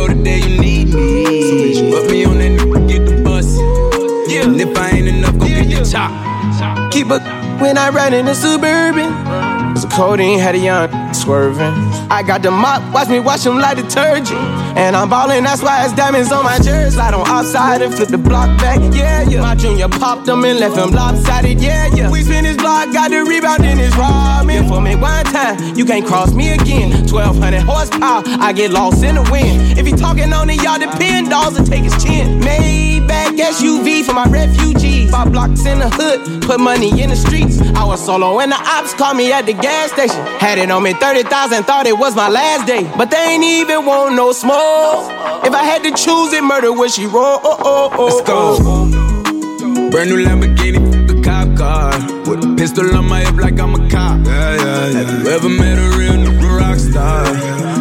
Keep 6.91 7.11
a 7.11 7.21
when 7.61 7.77
I 7.77 7.91
ride 7.91 8.15
in 8.15 8.25
the 8.25 8.35
suburban. 8.35 9.52
So 9.83 9.89
codeine 9.89 10.39
had 10.39 10.55
a 10.55 10.59
young 10.59 11.13
swerving. 11.13 11.75
I 12.09 12.23
got 12.25 12.43
the 12.43 12.53
mop, 12.53 12.95
watch 12.95 13.09
me 13.09 13.19
wash 13.19 13.43
them 13.43 13.59
like 13.59 13.77
detergent. 13.77 14.39
And 14.79 14.95
I'm 14.95 15.11
ballin', 15.11 15.43
that's 15.43 15.61
why 15.61 15.85
it's 15.85 15.93
diamonds 15.93 16.31
on 16.31 16.45
my 16.45 16.59
jersey. 16.59 16.95
Slide 16.95 17.15
on 17.15 17.27
outside 17.27 17.83
and 17.83 17.93
flip 17.93 18.09
the 18.09 18.17
block 18.17 18.47
back, 18.61 18.79
yeah, 18.95 19.23
yeah. 19.29 19.41
My 19.41 19.57
junior 19.57 19.89
popped 19.89 20.27
them 20.27 20.45
and 20.45 20.61
left 20.61 20.77
him 20.77 20.93
lopsided, 20.93 21.61
yeah, 21.61 21.89
yeah. 21.95 22.09
We 22.13 22.23
spin 22.23 22.45
his 22.45 22.59
block, 22.59 22.93
got 22.93 23.11
the 23.11 23.25
rebound 23.25 23.65
in 23.65 23.77
his 23.77 23.93
ramen. 23.95 24.69
For 24.69 24.81
me 24.81 24.95
one 24.95 25.25
time, 25.25 25.77
you 25.77 25.85
can't 25.85 26.07
cross 26.07 26.33
me 26.33 26.53
again. 26.53 26.93
1200 27.11 27.63
horsepower, 27.63 28.23
I 28.25 28.53
get 28.53 28.71
lost 28.71 29.03
in 29.03 29.17
the 29.17 29.29
wind. 29.33 29.77
If 29.77 29.85
he 29.85 29.93
talking 29.95 30.33
on 30.33 30.49
it, 30.49 30.63
y'all 30.63 30.79
depend, 30.79 31.31
dolls 31.31 31.57
and 31.57 31.67
take 31.67 31.83
his 31.83 32.05
chin. 32.05 32.41
Maybach 32.41 33.37
SUV 33.37 34.05
for 34.05 34.13
my 34.13 34.27
refugees. 34.27 35.11
Five 35.11 35.33
blocks 35.33 35.67
in 35.67 35.81
the 35.81 35.91
hood, 35.91 36.43
put 36.43 36.61
money 36.61 37.03
in 37.03 37.11
the 37.11 37.17
streets. 37.17 37.61
I 37.75 37.85
was 37.85 38.05
solo 38.05 38.39
and 38.41 38.53
the 38.53 38.57
ops 38.57 38.95
called 38.95 39.17
me 39.17 39.33
at 39.33 39.45
the 39.45 39.55
gas 39.73 39.93
station. 39.93 40.23
Had 40.45 40.59
it 40.59 40.71
on 40.71 40.83
me 40.83 40.93
30,000, 40.93 41.65
thought 41.65 41.87
it 41.87 41.99
was 41.99 42.15
my 42.15 42.29
last 42.29 42.67
day. 42.67 42.83
But 42.97 43.11
they 43.11 43.25
ain't 43.33 43.45
even 43.45 43.87
want 43.87 44.15
no 44.15 44.33
smoke. 44.33 45.09
If 45.49 45.53
I 45.63 45.65
had 45.71 45.83
to 45.87 45.93
choose 46.05 46.33
it, 46.33 46.45
murder 46.45 46.73
would 46.73 46.91
she 46.91 47.07
roll? 47.07 47.39
Oh, 47.43 47.57
oh, 47.71 47.91
oh, 47.99 48.05
Let's 48.07 48.23
go. 48.29 48.41
Oh. 48.61 49.91
Brand 49.91 50.09
new 50.11 50.21
Lamborghini, 50.27 50.81
the 51.09 51.17
cop 51.23 51.49
car. 51.57 51.91
With 52.29 52.45
a 52.45 52.55
pistol 52.57 52.87
on 52.97 53.09
my 53.09 53.21
hip 53.21 53.37
like 53.37 53.59
I'm 53.59 53.75
a 53.75 53.83
cop. 53.91 54.17
Yeah, 54.27 54.57
yeah, 54.57 54.89
yeah. 54.89 55.05
Have 55.05 55.11
you 55.23 55.31
ever 55.37 55.49
met 55.49 55.77
a 55.79 55.89
real 55.99 56.17
nigga 56.25 56.59
rock 56.61 56.79
star? 56.79 57.25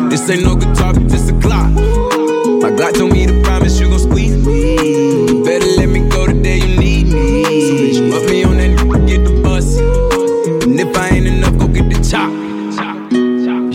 This 0.10 0.30
ain't 0.30 0.44
no 0.44 0.56
guitar, 0.56 0.94
but 0.94 1.08
this 1.10 1.30
a 1.30 1.36
clock. 1.40 1.72
My 2.64 2.70
Glock 2.78 2.94
told 2.94 3.12
me 3.14 3.26
to 3.26 3.41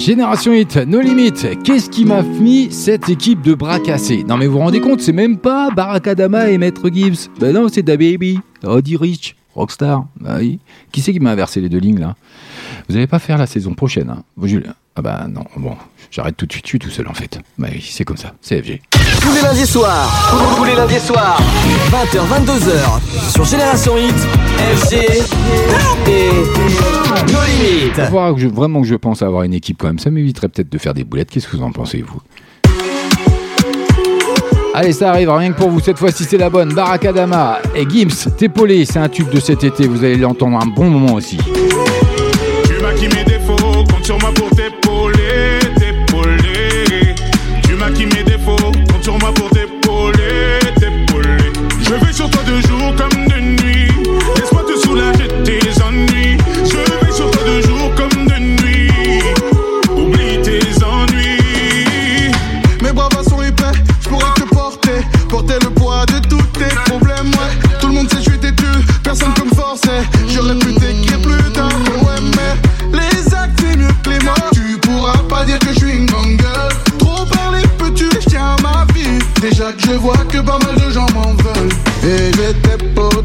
Génération 0.07 0.53
Hit, 0.53 0.77
No 0.87 1.01
Limit, 1.01 1.33
qu'est-ce 1.65 1.91
qui 1.91 2.05
m'a 2.05 2.23
mis 2.23 2.71
cette 2.71 3.09
équipe 3.09 3.43
de 3.43 3.55
bras 3.55 3.81
cassés? 3.81 4.23
Non 4.23 4.37
mais 4.37 4.47
vous 4.47 4.53
vous 4.53 4.61
rendez 4.61 4.81
compte, 4.81 5.01
c'est 5.01 5.11
même 5.11 5.37
pas 5.37 5.69
Barakadama 5.73 6.49
et 6.49 6.59
Maître 6.59 6.89
Gibbs. 6.95 7.29
Ben 7.41 7.53
non, 7.53 7.67
c'est 7.69 7.83
Da 7.83 7.97
Baby, 7.97 8.39
Roddy 8.63 8.97
Rich, 8.97 9.35
Rockstar. 9.57 10.07
Bah 10.21 10.37
oui. 10.39 10.61
Qui 10.93 11.01
c'est 11.01 11.13
qui 11.13 11.19
m'a 11.19 11.33
inversé 11.33 11.61
les 11.61 11.69
deux 11.69 11.81
lignes 11.81 11.99
là? 11.99 12.15
Vous 12.89 12.95
allez 12.95 13.09
pas 13.09 13.19
faire 13.19 13.37
la 13.37 13.49
saison 13.49 13.75
prochaine, 13.75 14.09
hein 14.09 14.23
Vous, 14.37 14.47
Julien? 14.47 14.75
Ah 14.99 15.03
bah 15.03 15.27
non, 15.29 15.45
bon, 15.59 15.75
j'arrête 16.11 16.37
tout 16.39 16.47
de 16.47 16.53
suite, 16.53 16.65
je 16.65 16.69
suis 16.71 16.79
tout 16.79 16.89
seul 16.91 17.07
en 17.07 17.13
fait. 17.13 17.39
Bah 17.59 17.69
oui, 17.71 17.85
c'est 17.87 18.05
comme 18.05 18.17
ça, 18.17 18.33
c'est 18.41 18.63
FG. 18.63 18.81
Tous 19.21 19.33
les 19.35 19.43
lundis 19.43 19.67
soirs, 19.67 20.11
tous 20.57 20.65
les 20.65 20.75
lundis 20.75 20.99
soirs, 21.01 21.39
20h, 21.91 22.21
22h, 22.47 23.31
sur 23.33 23.45
Génération 23.45 23.99
Hit, 23.99 24.15
FG 24.79 24.95
et 24.95 26.31
No 27.31 27.39
Limit. 27.47 27.87
Il 27.89 27.93
va 27.95 28.05
falloir 28.07 28.35
que 28.35 28.41
je- 28.41 28.49
vraiment 28.49 28.81
que 28.81 28.87
je 28.87 28.95
pense 28.95 29.21
à 29.21 29.27
avoir 29.27 29.43
une 29.43 29.53
équipe 29.53 29.77
quand 29.79 29.89
même. 29.89 29.99
Ça 29.99 30.11
m'éviterait 30.11 30.49
peut-être 30.49 30.71
de 30.73 30.79
faire 30.79 30.95
des 30.95 31.05
boulettes. 31.05 31.31
Qu'est-ce 31.31 31.47
que 31.49 31.57
vous 31.59 31.63
en 31.63 31.73
pensez, 31.73 32.03
vous? 32.07 32.21
Allez, 34.75 34.93
ça 34.93 35.11
arrive, 35.11 35.31
rien 35.31 35.53
que 35.53 35.57
pour 35.59 35.71
vous. 35.71 35.81
Cette 35.81 35.99
fois-ci, 35.99 36.25
c'est 36.25 36.37
la 36.39 36.49
bonne. 36.51 36.73
Barakadama 36.75 37.59
et 37.75 37.87
Gims, 37.89 38.31
Tépolé, 38.37 38.85
c'est 38.87 38.99
un 38.99 39.09
tube 39.09 39.29
de 39.31 39.41
cet 39.41 39.63
été. 39.65 39.87
Vous 39.89 40.05
allez 40.05 40.17
l'entendre 40.17 40.59
un 40.59 40.67
bon 40.67 40.89
moment 40.91 41.15
aussi. 41.15 41.39
Tu 41.39 42.83
maquilles 42.83 43.09
mes 43.09 43.25
défauts, 43.25 43.57
compte 43.57 44.05
sur 44.05 44.19
moi 44.21 44.31
pour 44.35 44.51
t'épauler, 44.51 44.86
sur 52.27 52.31
toi 52.31 52.43
de 52.45 52.61
jour 52.67 52.95
comme 52.97 53.27
de 53.27 53.41
nuit. 53.41 53.89
Laisse-moi 54.37 54.65
te 54.65 54.79
soulager 54.81 55.29
de 55.29 55.45
tes 55.45 55.83
ennuis. 55.83 56.37
Je 56.65 57.07
vais 57.07 57.13
sur 57.13 57.31
toi 57.31 57.43
de 57.45 57.61
jour 57.63 57.95
comme 57.95 58.27
de 58.27 58.39
nuit. 58.39 59.23
Oublie 59.91 60.43
tes 60.43 60.61
ennuis. 60.85 62.33
Mes 62.83 62.93
bras 62.93 63.09
sont 63.29 63.43
épais, 63.43 63.65
je 64.03 64.09
pourrais 64.09 64.35
te 64.35 64.43
porter, 64.55 65.01
porter 65.29 65.59
le 65.63 65.71
poids 65.71 66.05
de 66.07 66.19
tous 66.29 66.43
tes 66.59 66.75
problèmes. 66.87 67.31
Ouais, 67.31 67.79
tout 67.81 67.89
le 67.89 67.95
monde 67.95 68.11
sait 68.11 68.19
je 68.19 68.31
suis 68.31 68.39
têtu, 68.39 68.67
personne 69.03 69.33
peut 69.35 69.45
me 69.45 69.55
forcer. 69.55 70.01
J'aurais 70.29 70.59
pu 70.59 70.75
t'écrire 70.75 71.21
plus 71.23 71.53
tard, 71.53 71.69
ouais, 72.03 72.21
mais 72.37 72.99
les 72.99 73.35
actes 73.35 73.61
c'est 73.61 73.77
mieux 73.77 73.93
que 74.03 74.11
les 74.11 74.19
mots. 74.21 74.33
Tu 74.53 74.79
pourras 74.79 75.19
pas 75.29 75.45
dire 75.45 75.59
que 75.61 75.73
je 75.73 75.79
suis 75.79 75.97
une 75.97 76.07
grande 76.07 76.37
gueule. 76.37 76.73
Trop 76.99 77.25
parler 77.27 77.63
peux-tu, 77.79 78.09
je 78.21 78.29
tiens 78.29 78.57
à 78.59 78.63
ma 78.63 78.87
vie. 78.93 79.19
Déjà 79.41 79.73
que 79.73 79.83
je 79.83 79.93
vois 79.93 80.25
que 80.31 80.39
pas 80.39 80.59
mal 80.59 80.76
Et 82.07 82.31
j'ai 82.37 82.55
t'épaule, 82.63 83.25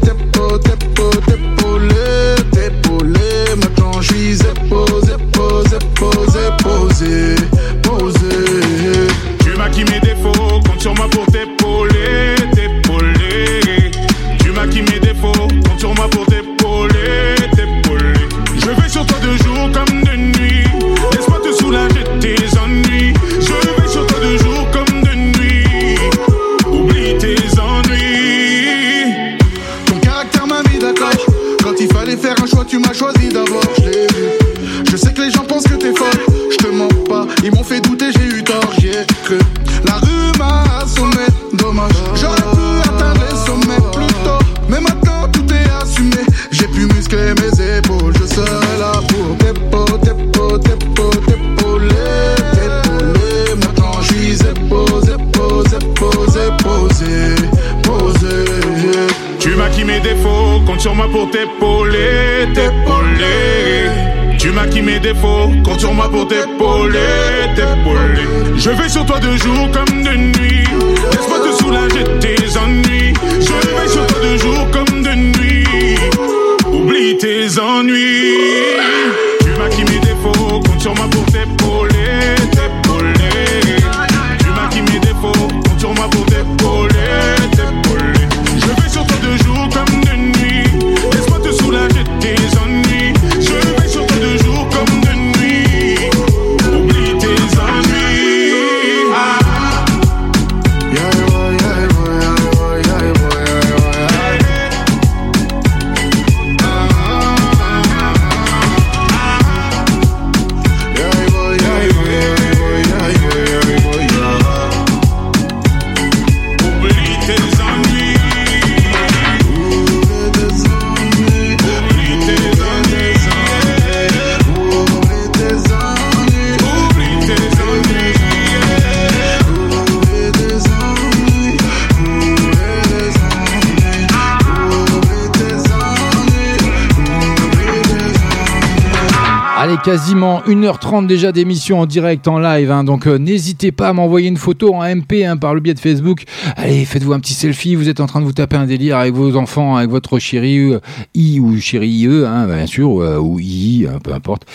1h30 140.46 141.06
déjà 141.06 141.32
d'émission 141.32 141.80
en 141.80 141.86
direct, 141.86 142.26
en 142.28 142.38
live. 142.38 142.70
hein, 142.70 142.84
donc 142.84 143.06
euh, 143.06 143.18
n'hésitez 143.18 143.72
pas 143.72 143.88
à 143.88 143.92
m'envoyer 143.92 144.28
une 144.28 144.36
photo 144.36 144.74
en 144.74 144.82
MP 144.82 145.24
hein, 145.24 145.36
par 145.36 145.54
le 145.54 145.60
biais 145.60 145.74
de 145.74 145.80
Facebook. 145.80 146.24
Allez, 146.56 146.84
faites-vous 146.84 147.12
un 147.12 147.20
petit 147.20 147.34
selfie. 147.34 147.74
Vous 147.74 147.88
êtes 147.88 148.00
en 148.00 148.06
train 148.06 148.20
de 148.20 148.24
vous 148.24 148.32
taper 148.32 148.56
un 148.56 148.66
délire 148.66 148.98
avec 148.98 149.14
vos 149.14 149.36
enfants, 149.36 149.76
avec 149.76 149.90
votre 149.90 150.18
chéri 150.18 150.72
euh, 150.72 150.80
I 151.14 151.40
ou 151.40 151.58
chéri 151.60 151.88
IE, 151.88 152.24
hein, 152.26 152.46
bien 152.46 152.66
sûr, 152.66 152.90
ou, 152.90 153.02
euh, 153.02 153.18
ou 153.18 153.38
I, 153.38 153.86
hein, 153.88 153.98
peu 154.02 154.12
importe. 154.12 154.46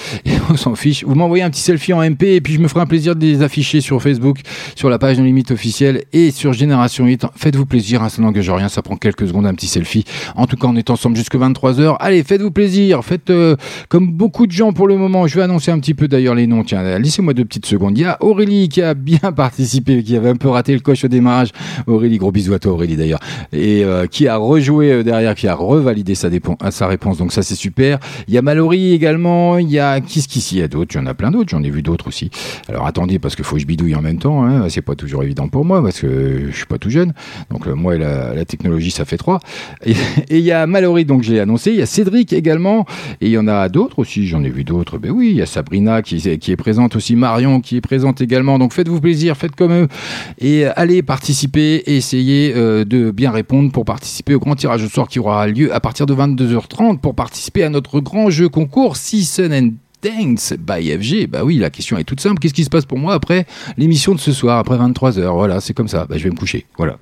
On 0.49 0.55
s'en 0.55 0.75
fiche. 0.75 1.03
Vous 1.03 1.15
m'envoyez 1.15 1.43
un 1.43 1.49
petit 1.49 1.61
selfie 1.61 1.93
en 1.93 2.01
MP 2.01 2.23
et 2.23 2.41
puis 2.41 2.53
je 2.53 2.59
me 2.59 2.67
ferai 2.67 2.81
un 2.81 2.85
plaisir 2.85 3.15
de 3.15 3.21
les 3.21 3.41
afficher 3.41 3.81
sur 3.81 4.01
Facebook, 4.01 4.39
sur 4.75 4.89
la 4.89 4.99
page 4.99 5.17
No 5.17 5.25
Limite 5.25 5.51
officielle 5.51 6.03
et 6.13 6.31
sur 6.31 6.53
Génération 6.53 7.05
8. 7.05 7.25
Faites-vous 7.35 7.65
plaisir, 7.65 8.03
hein, 8.03 8.09
ça 8.09 8.21
n'engage 8.21 8.49
rien. 8.49 8.69
Ça 8.69 8.81
prend 8.81 8.95
quelques 8.95 9.27
secondes, 9.27 9.45
un 9.45 9.53
petit 9.53 9.67
selfie. 9.67 10.05
En 10.35 10.47
tout 10.47 10.55
cas, 10.55 10.67
on 10.67 10.75
est 10.75 10.89
ensemble 10.89 11.17
jusque 11.17 11.35
23h. 11.35 11.97
Allez, 11.99 12.23
faites-vous 12.23 12.51
plaisir. 12.51 13.03
Faites 13.03 13.29
euh, 13.29 13.55
comme 13.89 14.11
beaucoup 14.11 14.47
de 14.47 14.51
gens 14.51 14.71
pour 14.73 14.87
le 14.87 14.97
moment. 14.97 15.27
Je 15.27 15.35
vais 15.35 15.41
annoncer 15.43 15.71
un 15.71 15.79
petit 15.79 15.93
peu 15.93 16.07
d'ailleurs 16.07 16.35
les 16.35 16.47
noms. 16.47 16.63
Tiens, 16.63 16.97
laissez-moi 16.97 17.33
deux 17.33 17.45
petites 17.45 17.65
secondes. 17.65 17.97
Il 17.97 18.01
y 18.01 18.05
a 18.05 18.17
Aurélie 18.21 18.69
qui 18.69 18.81
a 18.81 18.93
bien 18.93 19.31
participé, 19.35 20.03
qui 20.03 20.15
avait 20.15 20.29
un 20.29 20.35
peu 20.35 20.49
raté 20.49 20.73
le 20.73 20.79
coche 20.79 21.03
au 21.03 21.07
démarrage. 21.07 21.49
Aurélie, 21.87 22.17
gros 22.17 22.31
bisous 22.31 22.53
à 22.53 22.59
toi 22.59 22.73
Aurélie 22.73 22.95
d'ailleurs. 22.95 23.19
Et 23.51 23.83
euh, 23.83 24.05
qui 24.07 24.27
a 24.27 24.37
rejoué 24.37 24.91
euh, 24.91 25.03
derrière, 25.03 25.35
qui 25.35 25.47
a 25.47 25.55
revalidé 25.55 26.15
sa, 26.15 26.29
sa 26.71 26.87
réponse. 26.87 27.17
Donc 27.17 27.33
ça 27.33 27.43
c'est 27.43 27.55
super. 27.55 27.99
Il 28.27 28.33
y 28.33 28.37
a 28.37 28.41
Mallory 28.41 28.93
également. 28.93 29.57
Il 29.57 29.69
y 29.69 29.79
a 29.79 29.99
ce 30.41 30.49
qui 30.49 30.55
s'y 30.55 30.61
a 30.61 30.67
d'autres. 30.67 30.95
Il 30.95 30.99
y 30.99 31.01
en 31.01 31.05
a 31.05 31.13
plein 31.13 31.31
d'autres. 31.31 31.49
J'en 31.49 31.63
ai 31.63 31.69
vu 31.69 31.81
d'autres 31.81 32.07
aussi. 32.07 32.29
Alors 32.67 32.85
attendez 32.85 33.19
parce 33.19 33.35
qu'il 33.35 33.45
faut 33.45 33.55
que 33.55 33.61
je 33.61 33.67
bidouille 33.67 33.95
en 33.95 34.01
même 34.01 34.19
temps. 34.19 34.43
Hein. 34.43 34.69
C'est 34.69 34.81
pas 34.81 34.95
toujours 34.95 35.23
évident 35.23 35.47
pour 35.47 35.65
moi 35.65 35.81
parce 35.81 35.99
que 35.99 36.47
je 36.49 36.55
suis 36.55 36.65
pas 36.65 36.77
tout 36.77 36.89
jeune. 36.89 37.13
Donc 37.49 37.67
moi 37.67 37.95
et 37.95 37.97
la, 37.97 38.45
technologie 38.45 38.91
ça 38.91 39.05
fait 39.05 39.17
trois. 39.17 39.39
Et 39.85 39.95
il 40.29 40.39
y 40.39 40.51
a 40.51 40.67
Mallory 40.67 41.05
donc 41.05 41.23
j'ai 41.23 41.39
annoncé. 41.39 41.71
Il 41.71 41.77
y 41.77 41.81
a 41.81 41.85
Cédric 41.85 42.33
également. 42.33 42.85
Et 43.21 43.27
il 43.27 43.31
y 43.31 43.37
en 43.37 43.47
a 43.47 43.69
d'autres 43.69 43.99
aussi. 43.99 44.27
J'en 44.27 44.43
ai 44.43 44.49
vu 44.49 44.63
d'autres. 44.63 44.97
Ben 44.97 45.11
oui, 45.11 45.29
il 45.31 45.37
y 45.37 45.41
a 45.41 45.45
Sabrina 45.45 46.01
qui, 46.01 46.17
est 46.17 46.55
présente 46.55 46.95
aussi. 46.95 47.15
Marion 47.15 47.61
qui 47.61 47.77
est 47.77 47.81
présente 47.81 48.21
également. 48.21 48.59
Donc 48.59 48.73
faites-vous 48.73 49.01
plaisir, 49.01 49.35
faites 49.35 49.55
comme 49.55 49.71
eux 49.71 49.87
et 50.39 50.65
euh, 50.65 50.71
allez 50.75 51.01
participer 51.01 51.83
essayez 51.87 52.53
euh, 52.55 52.85
de 52.85 53.11
bien 53.11 53.31
répondre 53.31 53.71
pour 53.71 53.85
participer 53.85 54.35
au 54.35 54.39
grand 54.39 54.55
tirage 54.55 54.83
au 54.83 54.89
sort 54.89 55.07
qui 55.07 55.19
aura 55.19 55.47
lieu 55.47 55.73
à 55.73 55.79
partir 55.79 56.05
de 56.05 56.13
22h30 56.13 56.99
pour 56.99 57.15
participer 57.15 57.63
à 57.63 57.69
notre 57.69 57.99
grand 57.99 58.29
jeu 58.29 58.49
concours 58.49 58.97
Season 58.97 59.51
and 59.51 59.69
Dance 60.01 60.53
by 60.57 60.91
FG. 60.97 61.27
Bah 61.27 61.43
oui, 61.43 61.57
la 61.57 61.69
question 61.69 61.97
est 61.97 62.03
toute 62.03 62.19
simple. 62.19 62.39
Qu'est-ce 62.39 62.53
qui 62.53 62.63
se 62.63 62.69
passe 62.69 62.85
pour 62.85 62.97
moi 62.97 63.13
après 63.13 63.45
l'émission 63.77 64.13
de 64.13 64.19
ce 64.19 64.31
soir, 64.31 64.59
après 64.59 64.77
23h 64.77 65.33
Voilà, 65.33 65.59
c'est 65.59 65.73
comme 65.73 65.87
ça. 65.87 66.05
Bah, 66.05 66.17
je 66.17 66.23
vais 66.23 66.29
me 66.29 66.35
coucher. 66.35 66.65
Voilà. 66.77 66.97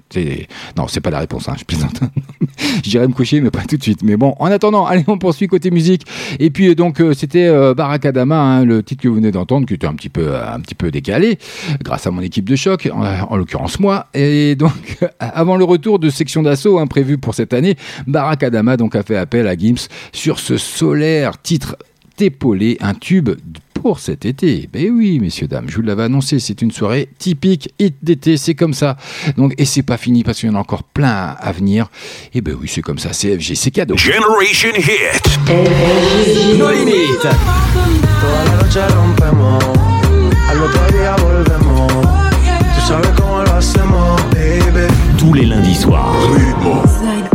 Non, 0.78 0.88
c'est 0.88 1.02
pas 1.02 1.10
la 1.10 1.20
réponse, 1.20 1.50
hein, 1.50 1.56
je 1.58 1.66
plaisante. 1.66 2.00
J'irai 2.84 3.08
me 3.08 3.14
coucher, 3.14 3.42
mais 3.42 3.52
pas 3.52 3.64
tout 3.64 3.78
de 3.78 3.84
suite. 3.84 4.02
Mais 4.04 4.16
bon, 4.16 4.36
en 4.40 4.46
attendant, 4.48 4.86
allez, 4.88 5.04
on 5.08 5.18
poursuit 5.18 5.48
côté 5.48 5.72
musique. 5.72 6.04
Et 6.40 6.50
puis, 6.50 6.70
euh, 6.70 6.76
donc, 6.76 7.02
euh, 7.02 7.14
c'était 7.14 7.48
euh, 7.48 7.74
Barakadama, 7.74 8.40
hein, 8.40 8.66
le 8.66 8.84
titre 8.84 9.04
que 9.04 9.08
vous 9.08 9.16
venez 9.16 9.32
d'entendre, 9.32 9.68
qui 9.68 9.74
était 9.74 9.88
un 9.88 9.96
petit 9.96 10.10
peu, 10.10 10.28
euh, 10.28 10.54
un 10.54 10.60
peu 10.78 10.92
décalé, 10.92 11.38
grâce 11.84 12.08
à 12.08 12.12
mon 12.12 12.22
équipe 12.22 12.50
de 12.50 12.56
choc, 12.56 12.90
en, 12.94 13.04
en 13.04 13.36
l'occurrence 13.36 13.80
moi. 13.80 14.08
Et 14.14 14.56
donc, 14.56 14.72
avant 15.20 15.58
le 15.58 15.64
retour 15.64 16.00
de 16.00 16.10
section 16.10 16.44
d'assaut 16.44 16.80
hein, 16.80 16.88
pour 17.22 17.36
cette 17.36 17.54
année, 17.54 17.76
Barakadama 18.08 18.78
donc 18.78 18.96
a 18.96 19.04
fait 19.04 19.18
appel 19.18 19.48
à 19.48 19.56
Gims 19.56 19.88
sur 20.12 20.40
ce 20.40 20.58
solaire 20.58 21.42
titre 21.42 21.76
épaulé, 22.22 22.78
un 22.82 22.94
tube 22.94 23.32
pour 23.74 24.00
cet 24.00 24.26
été. 24.26 24.68
Ben 24.74 24.90
oui, 24.90 25.20
messieurs, 25.20 25.48
dames, 25.48 25.68
je 25.70 25.76
vous 25.76 25.84
l'avais 25.84 26.04
annoncé, 26.04 26.40
c'est 26.40 26.62
une 26.64 26.72
soirée 26.72 27.08
typique 27.20 27.72
hit 27.78 27.96
d'été, 28.02 28.36
c'est 28.38 28.56
comme 28.56 28.74
ça. 28.74 28.98
Donc, 29.38 29.54
et 29.60 29.66
c'est 29.66 29.84
pas 29.84 29.98
fini 29.98 30.24
parce 30.24 30.40
qu'il 30.40 30.50
y 30.50 30.52
en 30.52 30.56
a 30.56 30.60
encore 30.60 30.84
plein 30.84 31.36
à 31.40 31.52
venir. 31.52 31.88
Et 32.34 32.42
ben 32.42 32.56
oui, 32.60 32.68
c'est 32.68 32.82
comme 32.82 32.98
ça, 32.98 33.10
CFG, 33.10 33.54
c'est 33.56 33.72
cadeau. 33.72 33.96
Generation 33.96 34.72
Hit. 34.76 35.40
No 36.58 36.72
limites. 36.72 37.28
Toda 38.22 38.46
la 38.46 38.64
noche 38.64 38.88
rompemos, 38.96 39.64
al 40.50 40.64
otro 40.64 40.98
día 40.98 41.16
volvemos. 41.18 41.92
Tú 41.92 42.88
sabes 42.88 43.10
cómo 43.12 43.44
lo 43.44 43.54
hacemos, 43.54 44.22
baby. 44.32 44.88
Tous 45.20 45.34
les 45.34 45.46
lundis 45.46 45.76
soirs. 45.76 46.16
20h, 46.64 47.35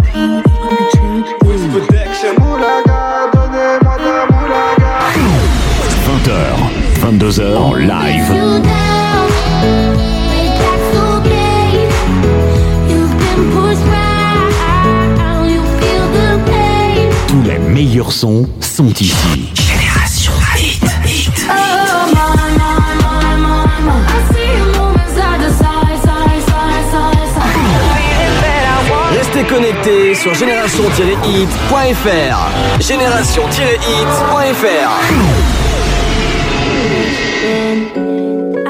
22h 7.30 7.56
en 7.56 7.74
live. 7.74 8.32
Tous 17.28 17.42
les 17.42 17.58
meilleurs 17.58 18.10
sons 18.10 18.48
sont 18.60 18.92
ici. 18.94 19.52
Génération 19.54 20.32
Hit, 20.58 20.82
Hit. 21.06 21.46
Restez 29.12 29.44
connectés 29.44 30.16
sur 30.16 30.34
génération-hit.fr. 30.34 32.80
Génération-hit.fr. 32.80 35.69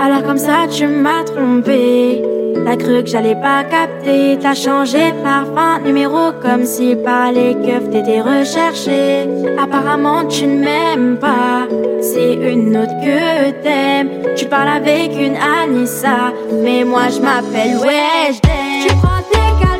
Alors 0.02 0.22
comme 0.22 0.38
ça 0.38 0.66
tu 0.70 0.86
m'as 0.86 1.24
trompé. 1.24 2.22
T'as 2.64 2.76
cru 2.76 3.02
que 3.02 3.08
j'allais 3.08 3.34
pas 3.34 3.64
capter 3.64 4.38
T'as 4.40 4.54
changé 4.54 5.12
de 5.12 5.22
parfum 5.22 5.80
numéro 5.84 6.32
Comme 6.42 6.64
si 6.64 6.94
par 6.94 7.32
les 7.32 7.54
keufs 7.54 7.90
t'étais 7.90 8.20
recherché. 8.20 9.28
Apparemment 9.60 10.24
tu 10.26 10.46
ne 10.46 10.60
m'aimes 10.64 11.18
pas. 11.18 11.66
C'est 12.00 12.34
une 12.34 12.76
autre 12.76 12.92
que 13.04 13.50
t'aimes. 13.62 14.10
Tu 14.36 14.46
parles 14.46 14.68
avec 14.68 15.12
une 15.18 15.36
Anissa 15.36 16.32
Mais 16.62 16.84
moi 16.84 17.08
je 17.14 17.20
m'appelle 17.20 17.76
Weshden. 17.78 18.86
Tu 18.86 18.94
prends 18.96 19.22
tes 19.30 19.64
caleçons 19.64 19.79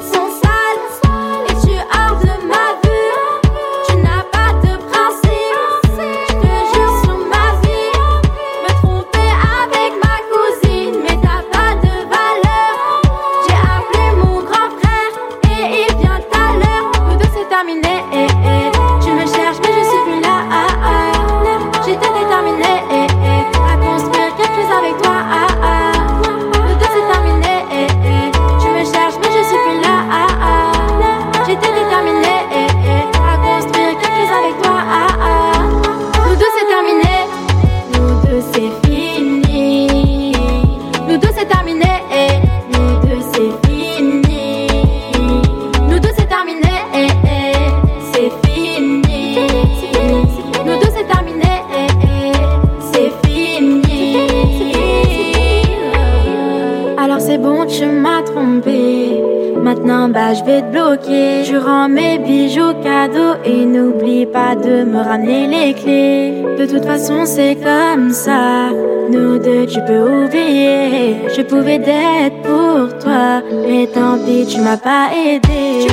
c'est 67.25 67.57
comme 67.57 68.11
ça. 68.11 68.71
Nous 69.11 69.39
deux, 69.39 69.67
tu 69.67 69.79
peux 69.87 70.25
oublier. 70.25 71.29
Je 71.35 71.43
pouvais 71.43 71.79
d'être 71.79 72.43
pour 72.43 72.99
toi, 72.99 73.43
mais 73.67 73.87
tant 73.87 74.19
pis, 74.25 74.47
tu 74.47 74.61
m'as 74.61 74.77
pas 74.77 75.09
aidé. 75.15 75.87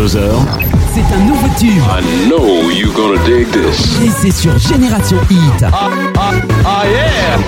22h. 0.00 0.20
C'est 0.94 1.14
un 1.14 1.24
nouveau 1.26 1.46
tube. 1.58 1.82
I 1.86 2.28
know 2.28 2.70
you're 2.70 2.92
gonna 2.94 3.22
dig 3.26 3.46
this. 3.50 4.00
Et 4.02 4.08
c'est 4.08 4.30
sur 4.30 4.56
Génération 4.58 5.18
Hit. 5.30 5.62
Ah, 5.62 5.90
ah, 6.16 6.32
ah 6.64 6.84
yeah! 6.86 7.38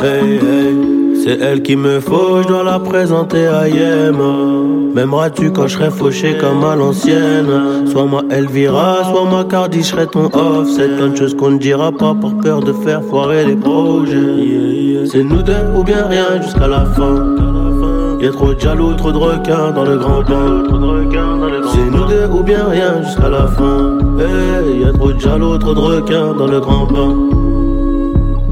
Hey, 0.00 0.38
hey, 0.38 1.22
c'est 1.24 1.40
elle 1.40 1.62
qui 1.62 1.76
me 1.76 1.98
faut, 2.00 2.42
je 2.42 2.48
dois 2.48 2.62
la 2.62 2.78
présenter 2.78 3.46
à 3.48 3.68
Yema. 3.68 4.31
M'aimeras-tu 4.94 5.52
quand 5.52 5.68
je 5.68 5.78
serai 5.78 5.90
fauché 5.90 6.36
comme 6.38 6.62
à 6.64 6.76
l'ancienne? 6.76 7.86
Soit 7.90 8.04
ma 8.04 8.22
Elvira, 8.34 9.04
soit 9.10 9.24
ma 9.24 9.44
Cardi, 9.44 9.78
je 9.78 9.86
serai 9.86 10.06
ton 10.06 10.26
off. 10.26 10.68
C'est 10.76 10.96
plein 10.96 11.08
de 11.08 11.16
choses 11.16 11.34
qu'on 11.34 11.52
ne 11.52 11.58
dira 11.58 11.90
pas 11.92 12.14
par 12.14 12.36
peur 12.42 12.60
de 12.60 12.72
faire 12.72 13.02
foirer 13.02 13.46
les 13.46 13.56
projets. 13.56 15.06
C'est 15.10 15.24
nous 15.24 15.42
deux 15.42 15.64
ou 15.74 15.82
bien 15.82 16.06
rien 16.06 16.42
jusqu'à 16.42 16.66
la 16.68 16.84
fin. 16.84 17.24
Y'a 18.20 18.30
trop 18.32 18.52
de 18.52 18.60
jaloux, 18.60 18.92
trop 18.94 19.12
de 19.12 19.16
requins 19.16 19.70
dans 19.70 19.84
le 19.84 19.96
grand 19.96 20.22
bain. 20.22 20.62
C'est 21.72 21.90
nous 21.90 22.04
deux 22.04 22.26
ou 22.30 22.42
bien 22.42 22.66
rien 22.68 23.02
jusqu'à 23.02 23.30
la 23.30 23.46
fin. 23.46 23.98
Hey, 24.18 24.82
y 24.82 24.84
a 24.84 24.92
trop 24.92 25.12
de 25.12 25.18
jaloux, 25.18 25.56
trop 25.56 25.74
de 25.74 25.80
requins 25.80 26.34
dans 26.34 26.46
le 26.46 26.60
grand 26.60 26.86
bain. 26.86 27.16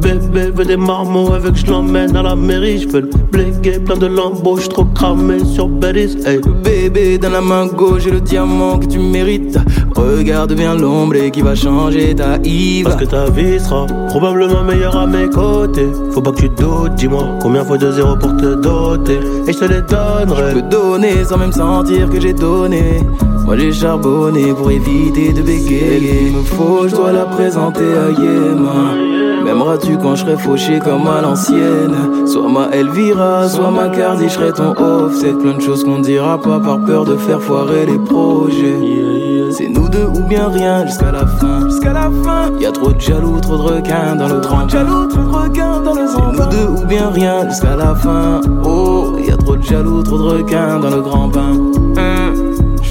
Bébé 0.01 0.51
veut 0.51 0.65
des 0.65 0.79
marmots 0.79 1.35
avec 1.35 1.55
je 1.55 1.67
l'emmène 1.67 2.17
à 2.17 2.23
la 2.23 2.35
mairie 2.35 2.87
le 2.93 3.10
bléguer, 3.31 3.79
plein 3.79 3.97
de 3.97 4.07
lambeaux, 4.07 4.59
je 4.59 4.69
trop 4.69 4.85
cramé 4.85 5.45
sur 5.45 5.69
Bellis 5.69 6.17
hey. 6.27 6.41
Bébé, 6.63 7.19
dans 7.19 7.31
la 7.31 7.41
main 7.41 7.67
gauche, 7.67 8.03
j'ai 8.03 8.11
le 8.11 8.21
diamant 8.21 8.79
que 8.79 8.87
tu 8.87 8.99
mérites. 8.99 9.59
Regarde 9.95 10.55
bien 10.55 10.75
l'ombre 10.75 11.17
et 11.17 11.31
qui 11.31 11.43
va 11.43 11.55
changer 11.55 12.15
ta 12.15 12.39
Yves. 12.45 12.85
Parce 12.85 12.97
que 12.97 13.05
ta 13.05 13.31
vie 13.31 13.61
sera 13.61 13.87
probablement 14.09 14.65
meilleure 14.65 14.97
à 14.97 15.07
mes 15.07 15.29
côtés 15.29 15.89
Faut 16.11 16.21
pas 16.21 16.33
que 16.33 16.41
tu 16.43 16.49
doutes, 16.49 16.95
dis-moi 16.97 17.25
combien 17.41 17.65
faut 17.65 17.77
de 17.77 17.91
zéro 17.93 18.17
pour 18.17 18.37
te 18.37 18.55
doter 18.55 19.19
Et 19.47 19.53
je 19.53 19.59
te 19.59 19.65
les 19.65 19.83
donnerai 19.83 20.51
Je 20.51 20.55
peux 20.55 20.69
donner 20.69 21.25
sans 21.25 21.39
même 21.39 21.53
sentir 21.53 22.09
que 22.09 22.21
j'ai 22.21 22.33
donné. 22.33 23.01
Moi 23.45 23.57
j'ai 23.57 23.73
charbonné 23.73 24.53
pour 24.55 24.71
éviter 24.71 25.33
de 25.33 25.43
bégayer. 25.43 26.29
Il 26.29 26.37
me 26.37 26.43
faut, 26.43 26.89
je 26.89 26.95
dois 26.95 27.13
la 27.13 27.25
présenter 27.25 27.85
à 27.85 28.11
Yéma. 28.11 29.10
M'aimeras-tu 29.51 29.99
quand 29.99 30.15
je 30.15 30.25
serai 30.25 30.37
fauché 30.37 30.79
comme 30.79 31.09
à 31.09 31.21
l'ancienne? 31.21 32.25
Soit 32.25 32.49
ma 32.49 32.69
Elvira, 32.73 33.49
soit 33.49 33.73
ma 33.73 33.89
Cardi, 33.89 34.29
je 34.29 34.35
serai 34.35 34.53
ton 34.53 34.71
off. 34.81 35.13
C'est 35.21 35.37
plein 35.37 35.55
de 35.55 35.61
choses 35.61 35.83
qu'on 35.83 35.99
dira 35.99 36.41
pas 36.41 36.61
par 36.61 36.79
peur 36.85 37.05
de 37.05 37.17
faire 37.17 37.43
foirer 37.43 37.85
les 37.85 37.99
projets. 37.99 39.51
C'est 39.51 39.67
nous 39.67 39.89
deux 39.89 40.07
ou 40.07 40.23
bien 40.29 40.47
rien 40.51 40.87
jusqu'à 40.87 41.11
la 41.11 41.27
fin. 41.27 41.69
Jusqu'à 41.69 41.93
la 41.93 42.13
fin. 42.23 42.57
Y 42.61 42.67
a 42.67 42.71
trop 42.71 42.93
de 42.93 43.01
jaloux, 43.01 43.41
trop 43.41 43.57
de 43.57 43.63
requins 43.63 44.15
dans 44.15 44.29
le 44.29 44.39
grand 44.39 44.69
jaloux, 44.69 45.09
trop 45.09 45.23
de 45.25 45.35
requins 45.35 45.81
dans 45.81 45.95
le 45.95 46.07
grand 46.07 46.33
nous 46.33 46.47
deux 46.47 46.83
ou 46.83 46.87
bien 46.87 47.11
rien 47.11 47.49
jusqu'à 47.49 47.75
la 47.75 47.93
fin. 47.97 48.41
Oh, 48.65 49.17
y 49.19 49.33
a 49.33 49.37
trop 49.37 49.57
de 49.57 49.65
jaloux, 49.65 50.05
trop 50.05 50.19
de 50.19 50.29
requins 50.29 50.79
dans 50.79 50.91
le 50.91 51.01
grand 51.01 51.27
bain. 51.27 51.55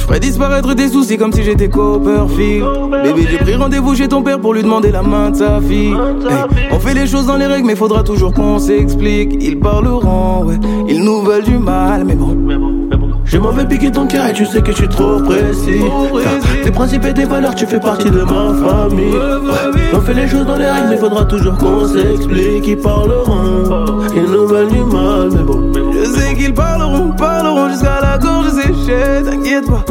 Ferais 0.10 0.20
disparaître 0.20 0.74
tes 0.74 0.88
soucis 0.88 1.18
comme 1.18 1.32
si 1.32 1.44
j'étais 1.44 1.70
Copperfield. 1.70 2.66
Bébé, 3.04 3.28
j'ai 3.30 3.38
pris 3.38 3.54
rendez-vous 3.54 3.94
chez 3.94 4.08
ton 4.08 4.24
père 4.24 4.40
pour 4.40 4.56
lui 4.56 4.64
demander 4.64 4.92
la 4.92 5.04
main 5.04 5.30
de 5.30 5.36
sa 5.36 5.62
fille. 5.62 5.94
Hey, 5.94 6.68
on 6.72 6.80
fait 6.80 6.96
les 6.96 7.06
choses 7.06 7.28
dans 7.28 7.38
les 7.38 7.46
règles, 7.46 7.68
mais 7.68 7.76
faudra 7.76 8.02
toujours 8.02 8.34
qu'on 8.34 8.58
s'explique. 8.58 9.38
Ils 9.40 9.60
parleront, 9.60 10.46
ouais, 10.46 10.60
ils 10.88 11.04
nous 11.04 11.22
veulent 11.22 11.44
du 11.44 11.60
mal, 11.60 12.06
mais 12.06 12.16
bon. 12.16 12.36
Je 13.24 13.38
m'en 13.38 13.52
vais 13.52 13.66
piquer 13.66 13.92
ton 13.92 14.08
cœur 14.08 14.26
et 14.26 14.34
tu 14.34 14.48
sais 14.48 14.64
que 14.64 14.72
je 14.72 14.78
suis 14.78 14.88
trop 14.88 15.20
précis. 15.20 15.84
Tes 16.64 16.72
principes 16.72 17.06
et 17.06 17.14
tes 17.14 17.26
valeurs, 17.26 17.54
tu 17.54 17.68
fais 17.68 17.80
partie 17.80 18.10
de 18.10 18.22
ma 18.22 18.56
famille. 18.68 19.14
Ouais, 19.14 19.92
on 19.94 20.02
fait 20.02 20.16
les 20.16 20.28
choses 20.28 20.48
dans 20.48 20.58
les 20.58 20.66
règles, 20.66 20.88
mais 20.90 20.98
faudra 20.98 21.24
toujours 21.26 21.56
qu'on 21.56 21.88
s'explique. 21.88 22.66
Ils 22.66 22.78
parleront, 22.78 23.86
ils 24.16 24.24
nous 24.24 24.48
veulent 24.48 24.70
du 24.70 24.84
mal, 24.86 25.30
mais 25.36 25.44
bon. 25.44 25.72
Je 25.94 26.04
sais 26.10 26.34
qu'ils 26.34 26.56
parleront, 26.56 27.12
parleront 27.12 27.70
jusqu'à 27.70 28.00
la 28.02 28.18
gorge 28.18 28.50
séchée. 28.50 29.24
T'inquiète 29.24 29.68
pas, 29.68 29.86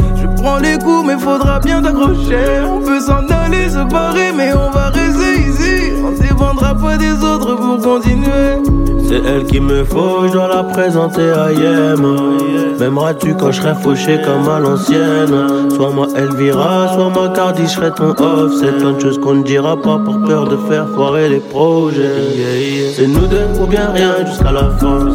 les 0.57 0.77
coups, 0.77 1.05
mais 1.05 1.17
faudra 1.17 1.59
bien 1.59 1.81
t'accrocher. 1.81 2.61
On 2.65 2.79
peut 2.79 2.99
s'en 2.99 3.25
aller, 3.27 3.69
se 3.69 3.89
barrer, 3.89 4.31
mais 4.35 4.51
on 4.53 4.71
va 4.71 4.89
rester 4.89 5.41
ici. 5.41 5.93
On 6.03 6.11
dépendra 6.11 6.75
pas 6.75 6.97
des 6.97 7.13
autres 7.23 7.55
pour 7.55 7.77
continuer. 7.81 8.63
C'est 9.07 9.23
elle 9.25 9.45
qui 9.45 9.59
me 9.59 9.83
faut, 9.83 10.27
je 10.27 10.33
dois 10.33 10.47
la 10.47 10.63
présenter 10.63 11.31
à 11.31 11.51
Yema. 11.51 12.15
M'aimeras-tu 12.79 13.33
quand 13.35 13.51
je 13.51 13.59
serai 13.59 13.73
fauché 13.73 14.19
comme 14.23 14.47
à 14.47 14.59
l'ancienne? 14.59 15.69
Soit 15.75 15.89
moi 15.89 16.07
Elvira, 16.15 16.93
soit 16.93 17.09
ma 17.09 17.29
Cardi, 17.29 17.63
je 17.63 17.69
serai 17.69 17.91
ton 17.91 18.11
off. 18.11 18.51
C'est 18.59 18.77
plein 18.77 18.91
de 18.91 18.99
choses 18.99 19.19
qu'on 19.19 19.33
ne 19.33 19.43
dira 19.43 19.75
pas 19.75 19.97
par 19.97 20.21
peur 20.27 20.47
de 20.47 20.57
faire 20.69 20.87
foirer 20.95 21.27
les 21.27 21.39
projets. 21.39 22.93
C'est 22.95 23.07
nous 23.07 23.25
deux 23.25 23.47
ou 23.59 23.65
bien 23.65 23.89
rien 23.91 24.13
jusqu'à 24.27 24.51
la 24.51 24.69
fin. 24.77 25.07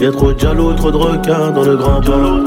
Y'a 0.00 0.10
trop 0.10 0.32
de 0.32 0.38
jaloux, 0.38 0.72
trop 0.72 0.90
de 0.90 0.96
requins 0.96 1.50
dans 1.54 1.62
le 1.62 1.76
grand 1.76 2.00
bain. 2.00 2.42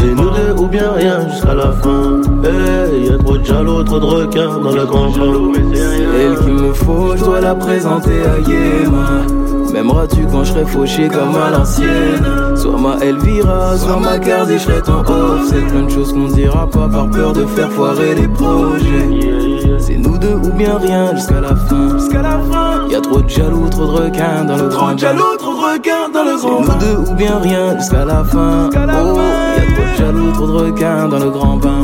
C'est 0.00 0.14
nous 0.14 0.30
deux 0.30 0.62
ou 0.62 0.66
bien 0.66 0.92
rien 0.92 1.28
jusqu'à 1.28 1.54
la 1.54 1.72
fin. 1.72 2.20
Hey, 2.42 3.06
y 3.06 3.12
a 3.12 3.18
trop 3.18 3.36
de 3.36 3.44
jaloux, 3.44 3.82
trop 3.84 4.00
de 4.00 4.04
requins 4.04 4.58
dans 4.58 4.72
le 4.72 4.86
grand 4.86 5.10
bain. 5.10 5.52
C'est 5.74 5.80
elle 5.80 6.38
qu'il 6.38 6.54
me 6.54 6.72
faut, 6.72 7.16
je 7.16 7.24
dois 7.24 7.40
la 7.40 7.54
présenter 7.54 8.22
à 8.22 8.38
Yéma. 8.38 9.26
M'aimeras-tu 9.72 10.26
quand 10.30 10.42
je 10.44 10.52
serai 10.52 10.64
fauché 10.64 11.08
comme 11.08 11.36
à 11.36 11.50
l'ancienne 11.50 12.56
Soit 12.56 12.78
ma 12.78 12.96
Elvira, 13.04 13.76
soit 13.76 14.00
ma 14.00 14.18
Cardi, 14.18 14.54
je 14.54 14.58
serai 14.58 14.82
ton 14.82 15.00
off. 15.00 15.48
C'est 15.48 15.66
plein 15.66 15.82
de 15.82 15.90
choses 15.90 16.12
qu'on 16.12 16.28
dira 16.28 16.66
pas 16.68 16.88
par 16.88 17.08
peur 17.10 17.32
de 17.32 17.44
faire 17.44 17.70
foirer 17.70 18.14
les 18.14 18.28
projets. 18.28 19.78
C'est 19.78 19.96
nous 19.96 20.18
deux 20.18 20.34
ou 20.34 20.52
bien 20.52 20.76
rien 20.78 21.14
jusqu'à 21.14 21.40
la 21.40 21.54
fin. 21.54 21.98
Jusqu'à 21.98 22.22
la 22.22 22.38
fin. 22.50 22.88
Y 22.88 22.96
a 22.96 23.00
trop 23.00 23.20
de 23.20 23.28
jaloux, 23.28 23.68
trop 23.70 23.86
de 23.86 23.90
requins 23.90 24.44
dans 24.44 24.56
le 24.56 24.68
grand 24.68 24.96
jaloux, 24.98 25.36
trop 25.38 25.54
de 25.54 25.74
requins 25.74 26.08
dans 26.12 26.24
le 26.24 26.36
grand 26.36 26.64
C'est 26.64 26.72
nous 26.72 26.78
deux 26.80 27.10
ou 27.10 27.14
bien 27.14 27.38
rien 27.38 27.78
jusqu'à 27.78 28.04
la 28.04 28.24
fin. 28.24 28.70
Oh, 28.74 29.39
trop 29.80 29.96
jaloux, 29.96 30.32
trop 30.32 30.46
de 30.46 30.52
requins 30.52 31.08
dans 31.08 31.18
le 31.18 31.30
grand 31.30 31.56
bain. 31.56 31.79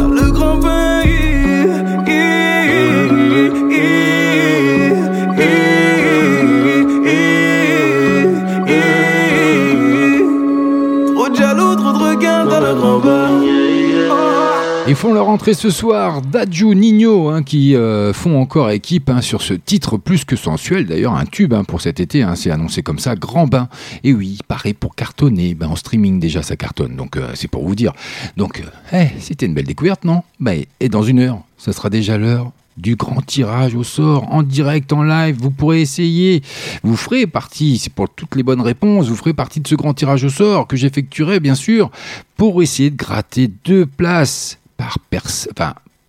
Font 15.07 15.15
leur 15.15 15.29
entrée 15.29 15.55
ce 15.55 15.71
soir, 15.71 16.21
Dadju 16.21 16.75
Nino, 16.75 17.29
hein, 17.29 17.45
qui 17.45 17.77
euh, 17.77 18.13
font 18.13 18.41
encore 18.41 18.71
équipe 18.71 19.09
hein, 19.09 19.21
sur 19.21 19.41
ce 19.41 19.55
titre 19.55 19.99
plus 19.99 20.25
que 20.25 20.35
sensuel, 20.35 20.85
d'ailleurs 20.85 21.15
un 21.15 21.27
tube 21.27 21.55
hein, 21.55 21.63
pour 21.63 21.81
cet 21.81 22.01
été, 22.01 22.27
c'est 22.35 22.51
annoncé 22.51 22.83
comme 22.83 22.99
ça, 22.99 23.15
Grand 23.15 23.47
Bain. 23.47 23.69
Et 24.03 24.13
oui, 24.13 24.41
pareil 24.49 24.75
pour 24.75 24.97
cartonner, 24.97 25.55
ben, 25.55 25.69
en 25.69 25.77
streaming 25.77 26.19
déjà 26.19 26.43
ça 26.43 26.57
cartonne, 26.57 26.97
donc 26.97 27.17
euh, 27.17 27.29
c'est 27.35 27.47
pour 27.47 27.65
vous 27.65 27.77
dire. 27.77 27.93
Donc, 28.37 28.61
euh, 28.61 28.97
eh, 28.97 29.21
c'était 29.21 29.47
une 29.47 29.55
belle 29.55 29.67
découverte, 29.67 30.05
non? 30.05 30.25
Ben, 30.41 30.65
Et 30.81 30.89
dans 30.89 31.05
une 31.05 31.21
heure, 31.21 31.39
ça 31.57 31.73
sera 31.73 31.89
déjà 31.89 32.19
l'heure 32.19 32.51
du 32.77 32.97
grand 32.97 33.25
tirage 33.25 33.77
au 33.77 33.85
sort 33.85 34.33
en 34.33 34.43
direct, 34.43 34.93
en 34.93 35.05
live. 35.05 35.37
Vous 35.39 35.53
pourrez 35.53 35.83
essayer. 35.83 36.43
Vous 36.83 36.97
ferez 36.97 37.29
partie, 37.29 37.79
c'est 37.79 37.93
pour 37.93 38.09
toutes 38.09 38.35
les 38.35 38.43
bonnes 38.43 38.61
réponses, 38.61 39.09
vous 39.09 39.15
ferez 39.15 39.35
partie 39.35 39.61
de 39.61 39.69
ce 39.69 39.77
grand 39.77 39.95
tirage 39.95 40.25
au 40.25 40.31
sort 40.31 40.67
que 40.67 40.77
j'effectuerai, 40.77 41.39
bien 41.39 41.55
sûr, 41.55 41.93
pour 42.37 42.61
essayer 42.61 42.91
de 42.91 42.97
gratter 42.97 43.49
deux 43.65 43.87
places 43.87 44.59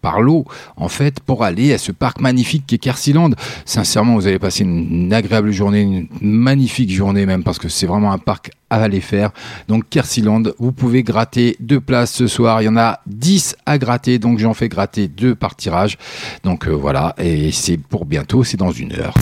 par 0.01 0.21
lot, 0.21 0.45
en 0.75 0.87
fait, 0.87 1.19
pour 1.19 1.43
aller 1.43 1.73
à 1.73 1.77
ce 1.77 1.91
parc 1.91 2.21
magnifique 2.21 2.65
qui 2.65 2.75
est 2.75 2.77
Kersiland. 2.77 3.31
Sincèrement, 3.65 4.15
vous 4.15 4.27
allez 4.27 4.39
passer 4.39 4.63
une, 4.63 5.11
agréable 5.11 5.51
journée, 5.51 5.81
une 5.81 6.07
magnifique 6.21 6.91
journée 6.91 7.25
même, 7.25 7.43
parce 7.43 7.59
que 7.59 7.69
c'est 7.69 7.87
vraiment 7.87 8.11
un 8.11 8.17
parc 8.17 8.51
à 8.69 8.83
aller 8.83 9.01
faire. 9.01 9.31
Donc 9.67 9.89
Kersiland, 9.89 10.43
vous 10.59 10.71
pouvez 10.71 11.03
gratter 11.03 11.55
deux 11.59 11.79
places 11.79 12.13
ce 12.13 12.27
soir. 12.27 12.61
Il 12.61 12.65
y 12.65 12.69
en 12.69 12.77
a 12.77 12.99
10 13.07 13.55
à 13.65 13.77
gratter, 13.77 14.19
donc 14.19 14.39
j'en 14.39 14.53
fais 14.53 14.69
gratter 14.69 15.07
deux 15.07 15.35
par 15.35 15.55
tirage. 15.55 15.97
Donc 16.43 16.67
euh, 16.67 16.71
voilà, 16.71 17.15
et 17.17 17.51
c'est 17.51 17.77
pour 17.77 18.05
bientôt, 18.05 18.43
c'est 18.43 18.57
dans 18.57 18.71
une 18.71 18.93
heure. 18.93 19.13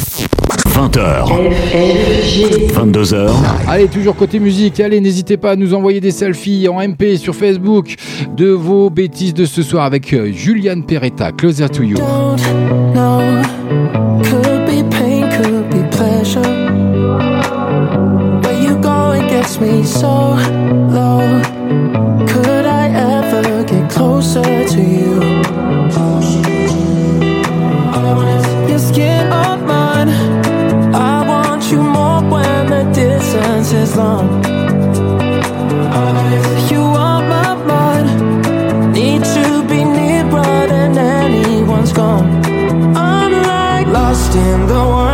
20h. 0.75 1.29
22h. 2.73 3.31
Allez, 3.67 3.87
toujours 3.87 4.15
côté 4.15 4.39
musique. 4.39 4.79
Allez, 4.79 4.99
n'hésitez 4.99 5.37
pas 5.37 5.51
à 5.51 5.55
nous 5.55 5.73
envoyer 5.73 6.01
des 6.01 6.11
selfies 6.11 6.67
en 6.67 6.85
MP 6.85 7.15
sur 7.17 7.33
Facebook 7.33 7.95
de 8.35 8.49
vos 8.49 8.89
bêtises 8.89 9.33
de 9.33 9.45
ce 9.45 9.63
soir 9.63 9.85
avec 9.85 10.11
euh, 10.13 10.31
Juliane 10.33 10.83
Peretta, 10.85 11.31
Closer 11.31 11.69
to 11.69 11.83
You. 11.83 11.97
No, 11.97 13.21
could 14.21 14.65
be 14.65 14.83
pain, 14.89 15.29
could 15.29 15.69
be 15.69 15.89
pleasure. 15.95 16.41
Going 19.15 19.29
gets 19.29 19.59
me 19.59 19.83
so 19.83 20.33
low. 20.97 21.41
Could 22.27 22.65
I 22.65 22.89
ever 22.89 23.63
get 23.63 23.89
closer 23.89 24.43
to 24.43 24.81
you. 24.81 25.13
Your 28.69 28.79
skin 28.79 29.31
on 29.31 29.65
mine. 29.65 30.09
I 30.93 31.25
want 31.27 31.71
you 31.71 31.81
more 31.81 32.21
when 32.29 32.69
the 32.69 32.83
distance 32.93 33.71
is 33.71 33.95
long. 33.95 34.43
You 36.69 36.81
are 36.81 37.21
my 37.35 37.55
mind. 37.71 38.93
Need 38.93 39.23
to 39.23 39.63
be 39.69 39.83
nearer 39.85 40.67
than 40.67 40.97
anyone's 40.97 41.93
gone. 41.93 42.27
I'm 42.97 43.31
like 43.31 43.87
lost 43.87 44.35
in 44.35 44.67
the 44.67 44.73
worst 44.73 45.04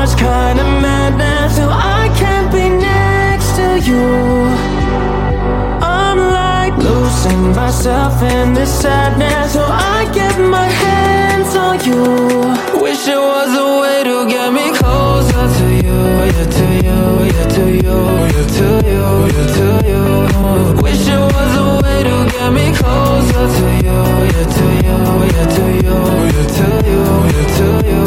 myself 7.71 8.21
in 8.21 8.53
this 8.53 8.81
sadness. 8.81 9.53
So 9.53 9.63
I 9.63 10.03
get 10.13 10.37
my 10.37 10.67
hands 10.83 11.55
on 11.55 11.79
you. 11.87 12.03
Wish 12.81 13.07
it 13.07 13.21
was 13.31 13.51
a 13.65 13.67
way 13.81 14.03
to 14.09 14.27
get 14.27 14.51
me 14.51 14.65
closer 14.77 15.47
to 15.57 15.67
you. 15.85 15.99
Yeah, 16.35 16.47
to 16.57 16.65
you, 16.87 16.99
yeah, 17.31 17.55
to 17.55 17.63
you, 17.85 17.99
yeah, 18.35 18.57
to 18.57 18.67
you, 18.91 19.03
yeah, 19.35 19.55
to 19.55 19.67
you. 19.89 20.03
Wish 20.83 21.01
there 21.05 21.25
was 21.35 21.51
a 21.63 21.67
way 21.83 21.99
to 22.09 22.17
get 22.33 22.49
me 22.57 22.65
closer 22.79 23.45
to 23.55 23.67
you. 23.87 23.99
Yeah, 24.35 24.55
to 24.55 24.65
you, 24.85 24.97
yeah, 25.35 25.55
to 25.55 25.63
you, 25.85 25.99
yeah, 26.35 26.55
to 26.57 26.65
you, 26.89 27.01
yeah, 27.35 27.55
to 27.57 27.67
you. 27.89 28.01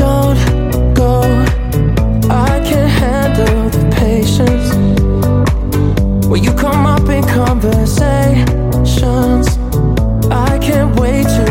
Don't 0.00 0.40
conversations? 7.98 9.58
I 10.30 10.58
can't 10.58 10.98
wait 11.00 11.24
to 11.24 11.47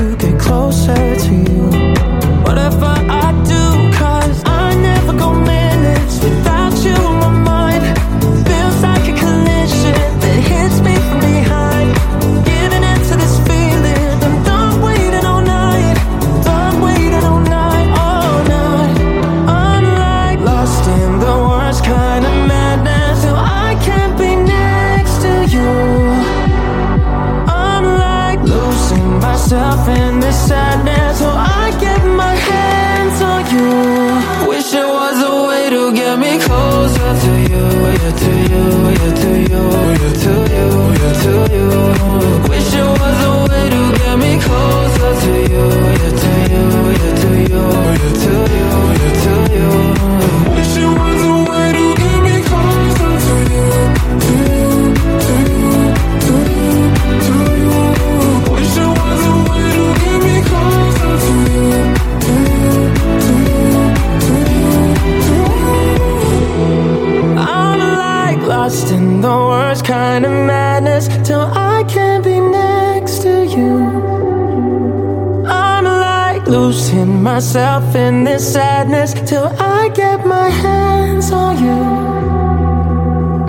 myself 77.28 77.94
in 77.94 78.24
this 78.24 78.54
sadness 78.54 79.14
till 79.14 79.52
I 79.60 79.90
get 79.94 80.26
my 80.26 80.50
hands 80.50 81.30
on 81.34 81.58
you. 81.62 82.08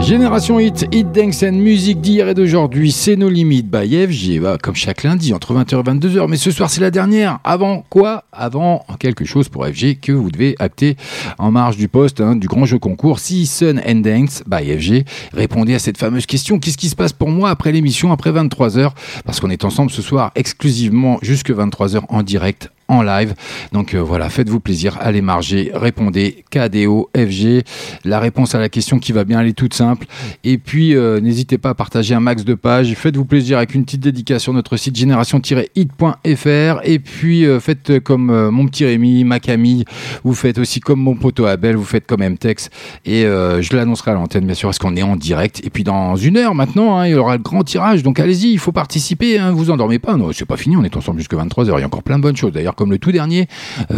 Génération 0.05 0.59
Hit, 0.59 0.89
Hit 0.91 1.13
Dance 1.13 1.45
and 1.45 1.53
Musique 1.53 2.01
d'hier 2.01 2.29
et 2.29 2.35
d'aujourd'hui, 2.35 2.91
c'est 2.91 3.15
nos 3.15 3.29
limites 3.29 3.71
by 3.71 4.07
FG, 4.09 4.41
bah, 4.41 4.59
comme 4.61 4.75
chaque 4.75 5.05
lundi 5.05 5.33
entre 5.33 5.55
20h 5.55 5.79
et 5.79 5.83
22h. 5.83 6.27
Mais 6.29 6.37
ce 6.37 6.51
soir, 6.51 6.71
c'est 6.71 6.81
la 6.81 6.91
dernière. 6.91 7.39
Avant 7.45 7.85
quoi? 7.89 8.25
Avant 8.33 8.85
quelque 8.99 9.25
chose 9.25 9.49
pour 9.49 9.65
FG 9.65 10.01
que 10.01 10.11
vous 10.11 10.33
devez 10.33 10.57
acter 10.59 10.97
en 11.39 11.53
marge 11.53 11.77
du 11.77 11.87
poste 11.87 12.21
hein, 12.21 12.35
du 12.35 12.49
grand 12.49 12.65
jeu 12.65 12.81
concours 12.81 13.21
Season 13.21 13.77
and 13.87 14.01
Dance 14.01 14.43
by 14.47 14.77
FG. 14.77 15.05
Répondez 15.33 15.75
à 15.75 15.79
cette 15.79 15.99
fameuse 15.99 16.27
question 16.27 16.59
qu'est-ce 16.59 16.79
qui 16.79 16.89
se 16.89 16.97
passe 16.97 17.13
pour 17.13 17.29
moi 17.29 17.51
après 17.51 17.71
l'émission, 17.71 18.11
après 18.11 18.33
23h 18.33 18.91
Parce 19.25 19.39
qu'on 19.39 19.51
est 19.51 19.65
ensemble 19.65 19.93
ce 19.93 20.03
soir 20.03 20.33
exclusivement 20.35 21.19
jusque 21.23 21.51
23h 21.51 22.01
en 22.09 22.25
direct 22.25 22.73
en 22.89 23.03
live. 23.03 23.35
Donc 23.73 23.95
euh, 23.95 23.99
voilà, 23.99 24.31
faites-vous 24.31 24.61
plaisir, 24.61 24.97
allez 25.01 25.21
marger, 25.21 25.71
répondez 25.75 26.45
KDO, 26.51 27.11
FG. 27.15 27.63
La 28.05 28.19
réponse 28.19 28.55
à 28.55 28.59
la 28.59 28.71
question 28.71 28.99
qui 28.99 29.13
va 29.13 29.25
bien, 29.25 29.41
elle 29.41 29.49
est 29.49 29.53
toute 29.53 29.75
simple. 29.75 30.07
Et 30.43 30.57
puis 30.57 30.97
euh, 30.97 31.21
n'hésitez 31.21 31.59
pas 31.59 31.71
à 31.71 31.75
partager 31.75 32.15
un 32.15 32.21
max 32.21 32.45
de 32.45 32.55
pages. 32.55 32.95
Faites-vous 32.95 33.27
plaisir 33.27 33.59
avec 33.59 33.75
une 33.75 33.85
petite 33.85 34.01
dédicace 34.01 34.43
sur 34.43 34.55
notre 34.55 34.77
site 34.79 34.97
génération-hit.fr. 34.97 36.81
Et 36.85 36.99
puis 36.99 37.45
euh, 37.45 37.61
faites 37.61 38.01
comme 38.01 38.49
mon 38.51 38.67
petit 38.67 38.87
Rémi, 38.87 39.23
ma 39.25 39.39
Camille. 39.39 39.85
Vous 40.25 40.35
faites 40.35 40.59
aussi 40.59 40.81
comme 40.81 41.01
mon 41.01 41.15
poteau 41.15 41.45
Abel, 41.45 41.77
vous 41.77 41.85
faites 41.85 42.07
comme 42.07 42.23
MTEX. 42.27 42.71
Et 43.05 43.23
je 43.23 43.77
l'annoncerai 43.77 44.13
à 44.13 44.15
l'antenne, 44.15 44.47
bien 44.47 44.55
sûr, 44.55 44.69
parce 44.69 44.79
qu'on 44.79 44.97
est 44.97 45.03
en 45.03 45.17
direct. 45.17 45.61
Et 45.65 45.71
puis 45.71 45.85
dans 45.85 46.17
une 46.17 46.37
heure 46.37 46.55
maintenant, 46.55 46.99
hein, 46.99 47.07
il 47.07 47.13
y 47.13 47.15
aura 47.15 47.37
le 47.37 47.43
grand 47.43 47.65
tirage. 47.65 48.03
Donc 48.03 48.19
allez-y, 48.19 48.53
il 48.53 48.59
faut 48.59 48.73
participer. 48.73 49.39
Hein, 49.39 49.53
vous 49.53 49.71
endormez 49.71 49.99
pas. 49.99 50.17
Non, 50.17 50.31
c'est 50.33 50.47
pas 50.47 50.57
fini, 50.57 50.77
on 50.77 50.85
est 50.85 50.97
ensemble 50.97 51.19
jusqu'à 51.19 51.37
23h. 51.37 51.75
Il 51.77 51.81
y 51.81 51.83
a 51.83 51.87
encore 51.87 52.03
plein 52.03 52.17
de 52.17 52.23
bonnes 52.23 52.37
choses. 52.37 52.53
D'ailleurs, 52.53 52.75
comme 52.79 52.93
le 52.93 52.99
tout 52.99 53.13
dernier. 53.13 53.49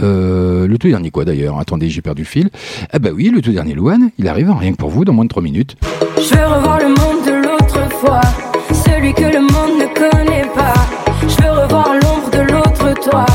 Euh, 0.02 0.66
le 0.66 0.78
tout 0.78 0.88
dernier 0.88 1.10
quoi 1.10 1.24
d'ailleurs 1.24 1.60
Attendez, 1.60 1.90
j'ai 1.90 2.00
perdu 2.00 2.22
le 2.22 2.26
fil. 2.26 2.50
Ah 2.92 2.98
bah 2.98 3.10
oui, 3.14 3.28
le 3.28 3.42
tout 3.42 3.52
dernier 3.52 3.74
Louane, 3.74 4.10
il 4.18 4.26
arrive 4.26 4.50
rien 4.50 4.72
que 4.72 4.78
pour 4.78 4.90
vous 4.90 5.04
dans 5.04 5.12
moins 5.12 5.24
de 5.24 5.28
3 5.28 5.42
minutes. 5.42 5.76
Je 6.16 6.34
veux 6.34 6.46
revoir 6.46 6.78
le 6.78 6.88
monde 6.88 7.24
de 7.26 7.46
l'autre 7.46 7.88
fois, 8.00 8.22
celui 8.72 9.12
que 9.12 9.24
le 9.24 9.40
monde 9.40 9.78
ne 9.78 9.86
connaît 9.94 10.46
pas. 10.54 10.74
Je 11.22 11.42
veux 11.42 11.62
revoir 11.62 11.92
l'ombre 11.94 12.30
de 12.32 12.52
l'autre 12.52 13.10
toi. 13.10 13.26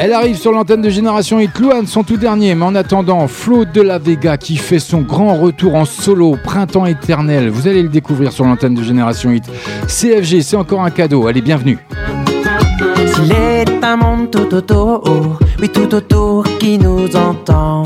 Elle 0.00 0.12
arrive 0.12 0.36
sur 0.36 0.50
l'antenne 0.50 0.82
de 0.82 0.90
Génération 0.90 1.38
Hit, 1.38 1.56
Louane, 1.58 1.86
son 1.86 2.02
tout 2.02 2.16
dernier. 2.16 2.54
Mais 2.54 2.64
en 2.64 2.74
attendant, 2.74 3.28
Flo 3.28 3.64
de 3.64 3.80
la 3.80 3.98
Vega 3.98 4.36
qui 4.36 4.56
fait 4.56 4.78
son 4.78 5.02
grand 5.02 5.34
retour 5.34 5.74
en 5.74 5.84
solo, 5.84 6.36
Printemps 6.42 6.86
éternel. 6.86 7.48
Vous 7.48 7.68
allez 7.68 7.82
le 7.82 7.88
découvrir 7.88 8.32
sur 8.32 8.44
l'antenne 8.44 8.74
de 8.74 8.82
Génération 8.82 9.30
Hit. 9.30 9.44
CFG, 9.86 10.40
c'est 10.40 10.56
encore 10.56 10.82
un 10.82 10.90
cadeau. 10.90 11.26
Allez, 11.26 11.42
bienvenue. 11.42 11.78
S'il 13.58 13.68
est 13.68 13.84
un 13.84 13.96
monde 13.96 14.30
tout 14.30 14.54
autour, 14.54 15.02
oui 15.58 15.68
tout 15.68 15.92
autour 15.92 16.44
qui 16.60 16.78
nous 16.78 17.16
entend. 17.16 17.82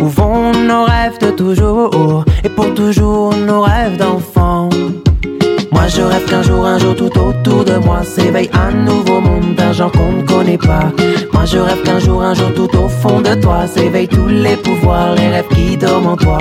Où 0.00 0.06
vont 0.06 0.52
nos 0.52 0.84
rêves 0.84 1.18
de 1.18 1.30
toujours? 1.30 2.24
Et 2.44 2.48
pour 2.48 2.72
toujours 2.72 3.34
nos 3.34 3.62
rêves 3.62 3.96
d'enfant. 3.96 4.68
Moi 5.72 5.88
je 5.88 6.02
rêve 6.02 6.24
qu'un 6.26 6.42
jour, 6.42 6.64
un 6.66 6.78
jour 6.78 6.94
tout 6.96 7.18
autour 7.18 7.64
de 7.64 7.76
moi 7.76 8.02
s'éveille 8.02 8.50
un 8.52 8.72
nouveau 8.72 9.20
monde 9.20 9.54
d'un 9.54 9.72
genre 9.72 9.92
qu'on 9.92 10.12
ne 10.12 10.22
connaît 10.22 10.58
pas. 10.58 10.90
Moi 11.32 11.44
je 11.44 11.58
rêve 11.58 11.82
qu'un 11.82 11.98
jour, 11.98 12.22
un 12.22 12.34
jour 12.34 12.52
tout 12.54 12.76
au 12.76 12.88
fond 12.88 13.20
de 13.20 13.34
toi 13.34 13.66
s'éveillent 13.66 14.08
tous 14.08 14.28
les 14.28 14.56
pouvoirs, 14.56 15.14
les 15.14 15.28
rêves 15.28 15.48
qui 15.54 15.76
dorment 15.76 16.08
en 16.08 16.16
toi. 16.16 16.38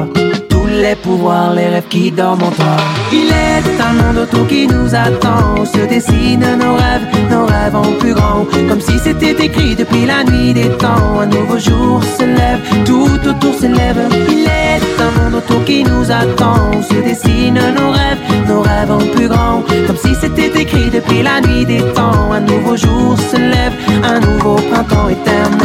Tous 0.49 0.67
les 0.67 0.95
pouvoirs, 0.95 1.53
les 1.53 1.67
rêves 1.67 1.87
qui 1.89 2.11
dorment 2.11 2.43
en 2.43 2.51
toi. 2.51 2.77
Il 3.11 3.27
est 3.27 3.81
un 3.81 3.93
monde 3.93 4.17
autour 4.23 4.47
qui 4.47 4.67
nous 4.67 4.93
attend, 4.95 5.63
se 5.65 5.85
dessinent 5.87 6.57
nos 6.57 6.75
rêves, 6.75 7.07
nos 7.29 7.45
rêves 7.45 7.75
en 7.75 7.91
plus 7.99 8.13
grand. 8.13 8.45
Comme 8.67 8.81
si 8.81 8.97
c'était 8.99 9.35
écrit 9.45 9.75
depuis 9.75 10.05
la 10.05 10.23
nuit 10.23 10.53
des 10.53 10.69
temps. 10.69 11.19
Un 11.19 11.27
nouveau 11.27 11.59
jour 11.59 12.01
se 12.03 12.23
lève, 12.23 12.61
tout 12.85 13.19
autour 13.29 13.53
s'élève. 13.53 14.09
Il 14.29 14.43
est 14.45 15.01
un 15.01 15.04
autour 15.35 15.63
qui 15.65 15.83
nous 15.83 16.09
attend, 16.11 16.81
se 16.81 16.95
dessinent 16.95 17.59
nos 17.77 17.91
rêves, 17.91 18.21
nos 18.47 18.61
rêves 18.61 18.91
en 18.91 19.05
plus 19.15 19.27
grand. 19.27 19.63
Comme 19.87 19.97
si 19.97 20.15
c'était 20.15 20.51
écrit 20.61 20.89
depuis 20.89 21.21
la 21.23 21.41
nuit 21.41 21.65
des 21.65 21.81
temps. 21.93 22.31
Un 22.31 22.41
nouveau 22.41 22.75
jour 22.75 23.17
se 23.17 23.37
lève, 23.37 23.73
un 24.03 24.19
nouveau 24.19 24.55
printemps 24.55 25.09
éternel. 25.09 25.55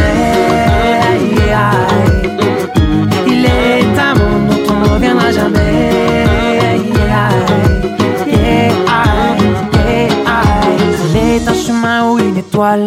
Il 3.26 3.44
est 3.44 3.98
un 3.98 4.14
monde 4.14 4.48
dont 4.50 4.74
on 4.74 4.80
ne 4.80 4.88
reviendra 4.94 5.30
jamais. 5.32 6.26
Il 11.12 11.16
est 11.16 11.48
un 11.48 11.54
chemin 11.54 12.10
ou 12.10 12.18
une 12.18 12.36
étoile, 12.36 12.86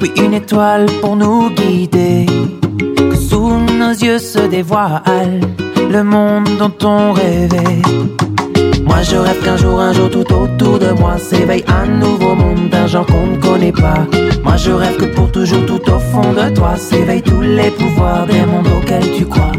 oui 0.00 0.12
une 0.16 0.34
étoile 0.34 0.86
pour 1.00 1.16
nous 1.16 1.50
guider. 1.50 2.26
Que 2.96 3.16
sous 3.16 3.50
nos 3.78 3.90
yeux 3.90 4.18
se 4.18 4.40
dévoile 4.48 5.40
le 5.90 6.04
monde 6.04 6.48
dont 6.58 6.86
on 6.86 7.12
rêvait. 7.12 7.82
Moi 8.84 9.02
je 9.02 9.16
rêve 9.16 9.42
qu'un 9.42 9.56
jour, 9.56 9.80
un 9.80 9.92
jour 9.92 10.08
tout 10.10 10.32
autour 10.32 10.78
de 10.78 10.90
moi 10.90 11.18
s'éveille 11.18 11.64
un 11.66 11.86
nouveau 11.86 12.34
monde 12.34 12.68
d'un 12.70 12.86
genre 12.86 13.06
qu'on 13.06 13.26
ne 13.26 13.36
connaît 13.36 13.72
pas. 13.72 14.06
Moi 14.44 14.56
je 14.56 14.70
rêve 14.70 14.96
que 14.96 15.06
pour 15.06 15.30
toujours 15.32 15.66
tout 15.66 15.82
au 15.90 15.98
fond 15.98 16.32
de 16.32 16.54
toi 16.54 16.76
s'éveillent 16.76 17.22
tous 17.22 17.40
les 17.40 17.70
pouvoirs 17.70 18.26
des 18.26 18.40
mondes 18.46 18.68
auxquels 18.76 19.10
tu 19.16 19.24
crois 19.24 19.52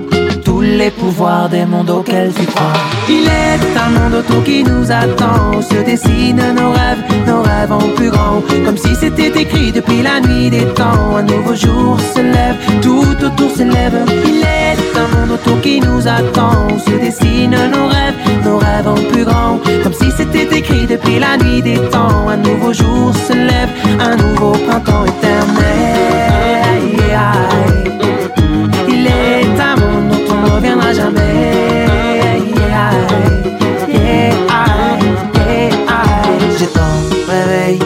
tous 0.44 0.62
les 0.62 0.92
pouvoirs 0.92 1.50
des 1.50 1.66
mondes 1.66 1.90
auxquels 1.90 2.32
tu 2.34 2.46
crois. 2.46 2.74
Il 3.10 3.26
est 3.28 3.78
un 3.78 3.90
monde 3.90 4.14
autour 4.20 4.44
qui 4.44 4.64
nous 4.64 4.92
attend, 4.92 5.62
se 5.62 5.84
dessinent 5.84 6.54
nos 6.56 6.72
rêves, 6.72 7.04
nos 7.28 7.42
rêves 7.42 7.72
en 7.72 7.88
plus 7.96 8.10
grand, 8.10 8.42
comme 8.66 8.78
si 8.78 8.96
c'était 8.96 9.34
écrit 9.42 9.72
depuis 9.72 10.02
la 10.02 10.20
nuit 10.20 10.50
des 10.50 10.66
temps. 10.74 11.16
Un 11.18 11.24
nouveau 11.24 11.56
jour 11.56 11.98
se 12.14 12.22
lève, 12.22 12.58
tout 12.82 13.26
autour 13.26 13.50
s'élève. 13.56 14.06
Il 14.26 14.42
est 14.42 14.91
un 15.12 15.20
monde 15.20 15.32
autour 15.32 15.60
qui 15.62 15.80
nous 15.80 16.08
attend, 16.08 16.68
où 16.74 16.80
se 16.80 16.96
dessinent 16.98 17.52
nos 17.52 17.88
rêves, 17.88 18.16
nos 18.44 18.58
rêves 18.58 18.88
en 18.88 18.96
plus 19.12 19.26
grand, 19.26 19.60
comme 19.84 19.94
si 19.94 20.12
c'était 20.12 20.48
écrit 20.58 20.86
depuis 20.88 21.20
la 21.20 21.38
nuit 21.38 21.62
des 21.62 21.78
temps. 21.90 22.28
Un 22.28 22.38
nouveau 22.38 22.74
jour 22.74 23.14
se 23.28 23.34
lève, 23.34 23.70
un 24.00 24.16
nouveau 24.16 24.52
printemps 24.52 25.06
éternel. 25.06 25.91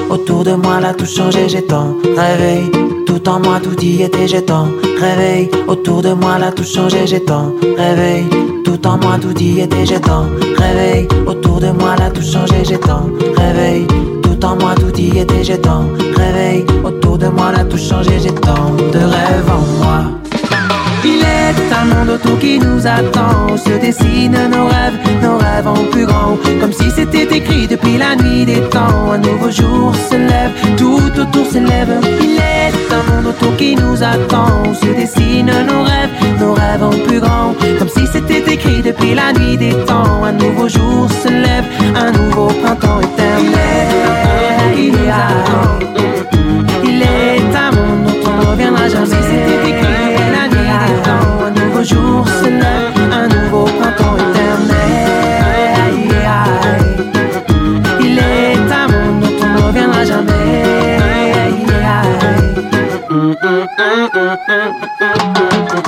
Autour 0.10 0.44
de 0.44 0.54
moi, 0.54 0.80
là 0.80 0.94
tout 0.94 1.06
changé. 1.06 1.50
J'ai 1.50 1.66
tant 1.66 1.96
réveil 2.16 2.72
tout 3.06 3.28
en 3.30 3.40
moi, 3.40 3.60
tout 3.62 3.80
y 3.82 4.04
était. 4.04 4.28
J'ai 4.28 4.44
tant 4.44 4.68
réveil 5.00 5.50
autour 5.68 6.02
de 6.02 6.14
moi, 6.14 6.38
là 6.38 6.52
tout 6.52 6.64
changé. 6.64 7.06
J'ai 7.06 7.24
tant 7.24 7.54
réveil 7.78 8.26
tout 8.64 8.86
en 8.88 8.98
moi, 8.98 9.18
tout 9.22 9.38
y 9.40 9.62
était. 9.62 9.86
J'ai 9.86 10.00
tant 10.00 10.26
réveil 10.58 11.08
autour 11.26 11.60
de 11.60 11.72
moi, 11.72 11.96
là 11.98 12.10
tout 12.10 12.22
changé. 12.22 12.64
J'ai 12.64 12.80
tant 12.80 13.10
réveil 13.38 13.88
tout 14.24 14.46
en 14.46 14.56
moi, 14.56 14.76
tout 14.76 14.96
y 15.00 15.20
était. 15.20 15.44
J'ai 15.44 15.60
tant 15.60 15.86
réveil 16.16 16.66
autour 16.84 17.18
de 17.18 17.28
moi, 17.28 17.52
là 17.52 17.64
tout 17.64 17.78
changé. 17.78 18.20
J'ai 18.20 18.32
de 18.32 19.00
rêves 19.00 19.50
en 19.50 19.84
moi. 19.84 20.16
Un 21.82 21.86
monde 21.86 22.10
autour 22.10 22.40
qui 22.40 22.60
nous 22.60 22.86
attend, 22.88 23.58
se 23.58 23.72
dessinent 23.80 24.50
nos 24.50 24.66
rêves, 24.66 24.98
nos 25.22 25.38
rêves 25.38 25.68
en 25.68 25.84
plus 25.92 26.06
grand, 26.06 26.38
comme 26.60 26.74
si 26.74 26.90
c'était 26.92 27.28
écrit 27.38 27.68
depuis 27.68 27.98
la 27.98 28.16
nuit 28.16 28.46
des 28.46 28.62
temps. 28.70 29.12
Un 29.12 29.20
nouveau 29.20 29.52
jour 29.52 29.94
se 30.10 30.16
lève, 30.16 30.52
tout 30.78 31.12
autour 31.20 31.46
s'élève. 31.46 32.00
Il 32.22 32.38
est 32.38 32.94
un 32.94 33.04
monde 33.12 33.28
autour 33.28 33.56
qui 33.58 33.76
nous 33.76 34.02
attend, 34.02 34.74
se 34.74 34.88
dessinent 34.88 35.52
nos 35.68 35.84
rêves, 35.84 36.14
nos 36.40 36.54
rêves 36.54 36.84
en 36.84 36.98
plus 37.08 37.20
grand, 37.20 37.54
comme 37.80 37.90
si 37.90 38.06
c'était 38.12 38.44
écrit 38.54 38.82
depuis 38.82 39.14
la 39.14 39.34
nuit 39.34 39.58
des 39.58 39.74
temps. 39.86 40.24
Un 40.24 40.34
nouveau 40.34 40.68
jour 40.68 41.08
se 41.24 41.30
lève, 41.30 41.66
un 41.96 42.12
nouveau 42.12 42.48
printemps 42.48 43.02
éternel. 43.02 43.88
Il 44.78 44.94
est 44.94 45.10
un, 45.10 45.80
il 46.34 46.35
aïe. 64.48 64.74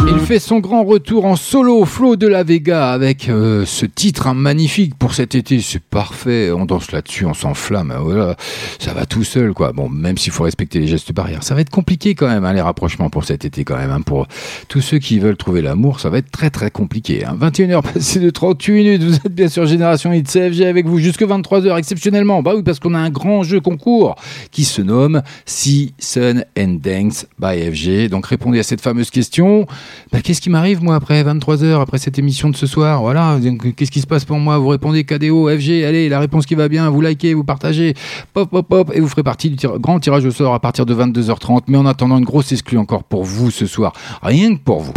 Il 0.09 0.19
fait 0.19 0.39
son 0.39 0.59
grand 0.59 0.83
retour 0.83 1.25
en 1.25 1.35
solo, 1.37 1.85
Flo 1.85 2.15
de 2.17 2.27
la 2.27 2.43
Vega, 2.43 2.91
avec 2.91 3.29
euh, 3.29 3.65
ce 3.65 3.85
titre 3.85 4.27
hein, 4.27 4.33
magnifique 4.33 4.95
pour 4.97 5.13
cet 5.13 5.35
été. 5.35 5.59
C'est 5.61 5.81
parfait. 5.81 6.51
On 6.51 6.65
danse 6.65 6.91
là-dessus, 6.91 7.25
on 7.25 7.33
s'enflamme. 7.33 7.91
hein, 7.91 7.99
Voilà, 8.01 8.35
ça 8.79 8.93
va 8.93 9.05
tout 9.05 9.23
seul, 9.23 9.53
quoi. 9.53 9.71
Bon, 9.71 9.87
même 9.89 10.17
s'il 10.17 10.33
faut 10.33 10.43
respecter 10.43 10.79
les 10.79 10.87
gestes 10.87 11.13
barrières, 11.13 11.43
ça 11.43 11.55
va 11.55 11.61
être 11.61 11.69
compliqué 11.69 12.13
quand 12.15 12.27
même, 12.27 12.43
hein, 12.43 12.53
les 12.53 12.61
rapprochements 12.61 13.09
pour 13.09 13.23
cet 13.23 13.45
été, 13.45 13.63
quand 13.63 13.77
même. 13.77 14.03
pour 14.03 14.27
tous 14.67 14.81
ceux 14.81 14.97
qui 14.99 15.19
veulent 15.19 15.37
trouver 15.37 15.61
l'amour, 15.61 15.99
ça 16.01 16.09
va 16.09 16.17
être 16.17 16.31
très 16.31 16.49
très 16.49 16.71
compliqué. 16.71 17.23
hein. 17.23 17.37
21h 17.39 17.81
passées 17.93 18.19
de 18.19 18.29
38 18.29 18.73
minutes. 18.73 19.03
Vous 19.03 19.15
êtes 19.15 19.33
bien 19.33 19.47
sûr 19.49 19.65
Génération 19.65 20.11
Hit 20.11 20.27
CFG 20.29 20.63
avec 20.65 20.87
vous 20.87 20.99
jusque 20.99 21.21
23h 21.23 21.77
exceptionnellement. 21.77 22.41
Bah 22.41 22.53
oui, 22.55 22.63
parce 22.63 22.79
qu'on 22.79 22.95
a 22.95 22.99
un 22.99 23.09
grand 23.09 23.43
jeu 23.43 23.61
concours 23.61 24.15
qui 24.51 24.65
se 24.65 24.81
nomme 24.81 25.21
See 25.45 25.93
Sun 25.99 26.43
and 26.57 26.79
Dance 26.81 27.27
by 27.39 27.59
FG. 27.71 28.09
Donc 28.09 28.25
répondez 28.25 28.59
à 28.59 28.63
cette 28.63 28.81
fameuse 28.81 29.09
question. 29.09 29.67
Bah, 30.11 30.19
qu'est-ce 30.23 30.41
qui 30.41 30.49
m'arrive 30.49 30.83
moi 30.83 30.95
après 30.95 31.23
23h, 31.23 31.81
après 31.81 31.97
cette 31.97 32.17
émission 32.19 32.49
de 32.49 32.55
ce 32.55 32.67
soir? 32.67 33.01
Voilà, 33.01 33.37
qu'est-ce 33.75 33.91
qui 33.91 34.01
se 34.01 34.07
passe 34.07 34.25
pour 34.25 34.37
moi? 34.37 34.57
Vous 34.57 34.67
répondez 34.67 35.03
KDO, 35.03 35.49
FG, 35.49 35.83
allez, 35.85 36.09
la 36.09 36.19
réponse 36.19 36.45
qui 36.45 36.55
va 36.55 36.67
bien, 36.67 36.89
vous 36.89 37.01
likez, 37.01 37.33
vous 37.33 37.43
partagez, 37.43 37.93
pop, 38.33 38.49
pop, 38.49 38.67
pop, 38.67 38.91
et 38.93 38.99
vous 38.99 39.07
ferez 39.07 39.23
partie 39.23 39.49
du 39.49 39.55
tir- 39.55 39.79
grand 39.79 39.99
tirage 39.99 40.25
au 40.25 40.31
sort 40.31 40.53
à 40.53 40.59
partir 40.59 40.85
de 40.85 40.93
22h30. 40.95 41.61
Mais 41.67 41.77
en 41.77 41.85
attendant, 41.85 42.17
une 42.17 42.25
grosse 42.25 42.51
exclue 42.51 42.77
encore 42.77 43.03
pour 43.03 43.23
vous 43.23 43.51
ce 43.51 43.65
soir. 43.65 43.93
Rien 44.21 44.55
que 44.55 44.59
pour 44.61 44.81
vous. 44.81 44.93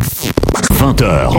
20h. 0.80 1.36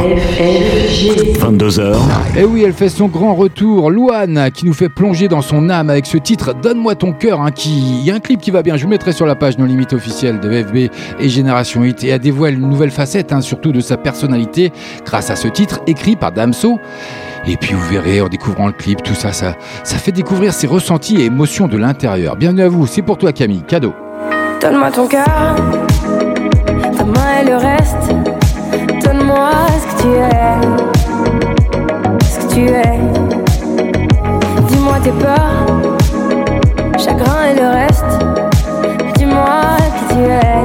22h. 1.39 1.95
Et 2.37 2.43
oui, 2.43 2.63
elle 2.63 2.73
fait 2.73 2.89
son 2.89 3.07
grand 3.07 3.33
retour. 3.33 3.89
Louane, 3.89 4.49
qui 4.53 4.65
nous 4.65 4.73
fait 4.73 4.89
plonger 4.89 5.27
dans 5.27 5.41
son 5.41 5.69
âme 5.69 5.89
avec 5.89 6.05
ce 6.05 6.17
titre 6.17 6.53
Donne-moi 6.61 6.95
ton 6.95 7.11
cœur. 7.13 7.41
hein, 7.41 7.51
qui... 7.51 7.71
Il 8.01 8.05
y 8.05 8.11
a 8.11 8.15
un 8.15 8.19
clip 8.19 8.39
qui 8.39 8.51
va 8.51 8.61
bien. 8.61 8.77
Je 8.77 8.83
vous 8.83 8.89
mettrai 8.89 9.13
sur 9.13 9.25
la 9.25 9.35
page 9.35 9.57
Non 9.57 9.65
Limite 9.65 9.93
officielle 9.93 10.39
de 10.39 10.63
FB 10.63 10.75
et 11.19 11.29
Génération 11.29 11.81
8. 11.83 12.03
Et 12.03 12.07
elle 12.09 12.19
dévoile 12.19 12.53
une 12.55 12.69
nouvelle 12.69 12.91
facette, 12.91 13.33
hein, 13.33 13.41
surtout 13.51 13.73
de 13.73 13.81
sa 13.81 13.97
personnalité, 13.97 14.71
grâce 15.05 15.29
à 15.29 15.35
ce 15.35 15.49
titre 15.49 15.81
écrit 15.85 16.15
par 16.15 16.31
Damso. 16.31 16.79
Et 17.45 17.57
puis 17.57 17.73
vous 17.73 17.85
verrez, 17.89 18.21
en 18.21 18.29
découvrant 18.29 18.67
le 18.67 18.71
clip, 18.71 19.03
tout 19.03 19.13
ça, 19.13 19.33
ça, 19.33 19.55
ça 19.83 19.97
fait 19.97 20.13
découvrir 20.13 20.53
ses 20.53 20.67
ressentis 20.67 21.19
et 21.19 21.25
émotions 21.25 21.67
de 21.67 21.75
l'intérieur. 21.75 22.37
Bienvenue 22.37 22.61
à 22.61 22.69
vous, 22.69 22.87
c'est 22.87 23.01
pour 23.01 23.17
toi 23.17 23.33
Camille, 23.33 23.63
cadeau. 23.63 23.93
Donne-moi 24.61 24.89
ton 24.91 25.05
cœur, 25.05 25.25
ta 26.97 27.03
main 27.03 27.41
et 27.41 27.45
le 27.45 27.57
reste. 27.57 27.97
Donne-moi 29.03 29.49
ce 29.81 29.85
que 29.87 30.01
tu 30.01 30.09
es, 30.15 30.55
ce 32.23 32.39
que 32.39 32.53
tu 32.53 32.61
es. 32.69 32.99
Dis-moi 34.69 34.97
tes 35.03 35.11
peurs, 35.11 35.65
chagrin 36.97 37.47
et 37.51 37.55
le 37.59 37.67
reste. 37.67 38.11
Dis-moi 39.17 39.75
qui 39.97 40.05
tu 40.15 40.21
es, 40.21 40.61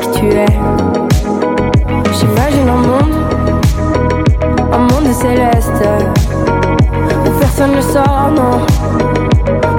qui 0.00 0.08
tu 0.18 0.26
es. 0.28 0.83
Où 7.26 7.30
personne 7.38 7.72
ne 7.76 7.80
sort, 7.80 8.30
non, 8.34 8.60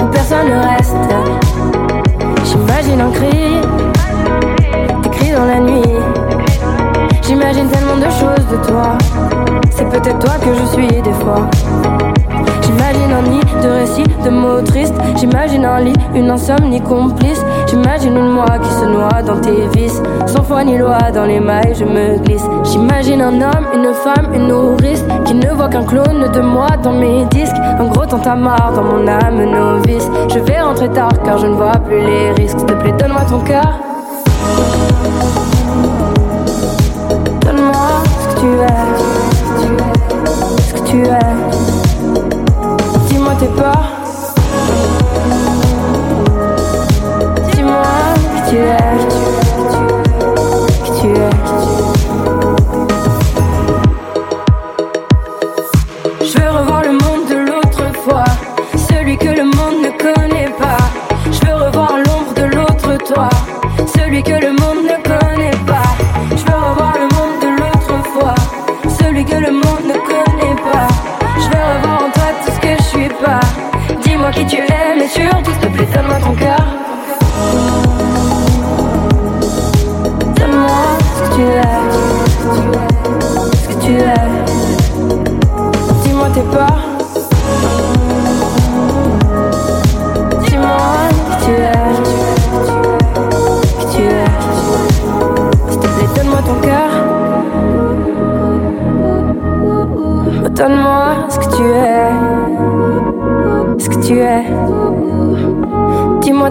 où 0.02 0.08
personne 0.12 0.48
ne 0.48 0.68
reste. 0.68 0.96
J'imagine 2.44 3.02
un 3.02 3.12
cri, 3.12 3.62
écrit 5.06 5.32
dans 5.32 5.46
la 5.46 5.60
nuit. 5.60 5.82
J'imagine 7.22 7.68
tellement 7.70 7.98
de 7.98 8.12
choses 8.12 8.46
de 8.52 8.58
toi. 8.68 8.98
C'est 9.72 9.90
peut-être 9.90 10.20
toi 10.20 10.36
que 10.40 10.54
je 10.54 10.66
suis 10.66 11.02
des 11.02 11.14
fois. 11.14 11.50
J'imagine 12.62 13.14
de 13.26 13.70
récits, 13.70 14.04
de 14.24 14.30
mots 14.30 14.62
tristes. 14.62 14.96
J'imagine 15.18 15.66
un 15.66 15.80
lit, 15.80 15.94
une 16.14 16.30
insomnie 16.30 16.82
complice. 16.82 17.44
J'imagine 17.68 18.18
une 18.18 18.30
moi 18.30 18.58
qui 18.62 18.70
se 18.70 18.86
noie 18.86 19.22
dans 19.26 19.40
tes 19.40 19.68
vices. 19.78 20.02
Sans 20.28 20.44
foi 20.44 20.64
ni 20.64 20.78
loi, 20.78 20.98
dans 21.14 21.26
les 21.26 21.40
mailles, 21.40 21.76
je 21.78 21.86
me 21.86 22.18
glisse. 22.24 22.46
J'imagine 22.64 23.22
un 23.22 23.42
homme, 23.42 23.68
une 23.74 23.94
femme, 23.94 24.34
une 24.34 24.48
nourrice. 24.48 25.04
Qui 25.26 25.34
ne 25.36 25.50
voit 25.54 25.70
qu'un 25.70 25.84
clone 25.84 26.32
de 26.32 26.42
moi 26.42 26.68
dans 26.82 26.94
mes 26.94 27.26
disques. 27.26 27.56
Un 27.80 27.86
gros 27.86 28.06
tantamar 28.06 28.74
dans 28.74 28.84
mon 28.84 29.08
âme 29.08 29.44
novice. 29.44 30.10
Je 30.34 30.40
vais 30.40 30.62
rentrer 30.62 30.90
tard 30.90 31.14
car 31.24 31.38
je 31.38 31.48
ne 31.48 31.54
vois 31.54 31.78
plus 31.86 32.00
les 32.00 32.32
risques. 32.32 32.60
S'il 32.60 32.68
te 32.68 32.74
plaît, 32.74 32.94
donne-moi 32.98 33.22
ton 33.30 33.40
cœur. 33.40 33.80
Donne-moi 37.42 37.74
ce 38.22 38.36
que 38.36 38.40
tu 38.42 38.48
es. 38.62 38.86
Ce 40.68 40.74
que 40.74 40.88
tu 40.88 40.98
es. 41.06 41.85
Tes 43.46 43.52
peurs. 43.52 43.92
Dis-moi 47.54 47.84
qui 48.34 48.50
tu 48.50 48.58
es. 48.58 49.05
Tu 75.16 75.22
es, 75.22 75.65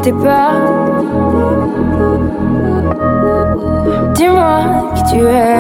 tes 0.05 0.13
peurs. 0.13 0.61
Dis-moi 4.15 4.59
qui 4.95 5.03
tu 5.11 5.19
es, 5.25 5.54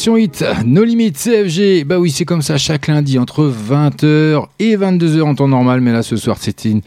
Génération 0.00 0.16
Hit, 0.16 0.44
No 0.64 0.82
Limit, 0.82 1.12
CFG. 1.12 1.84
Bah 1.84 1.98
oui, 1.98 2.10
c'est 2.10 2.24
comme 2.24 2.40
ça 2.40 2.56
chaque 2.56 2.86
lundi 2.86 3.18
entre 3.18 3.52
20h 3.52 4.46
et 4.58 4.74
22h 4.74 5.20
en 5.20 5.34
temps 5.34 5.46
normal. 5.46 5.82
Mais 5.82 5.92
là, 5.92 6.02
ce 6.02 6.16
soir, 6.16 6.38
c'était 6.40 6.70
une, 6.70 6.80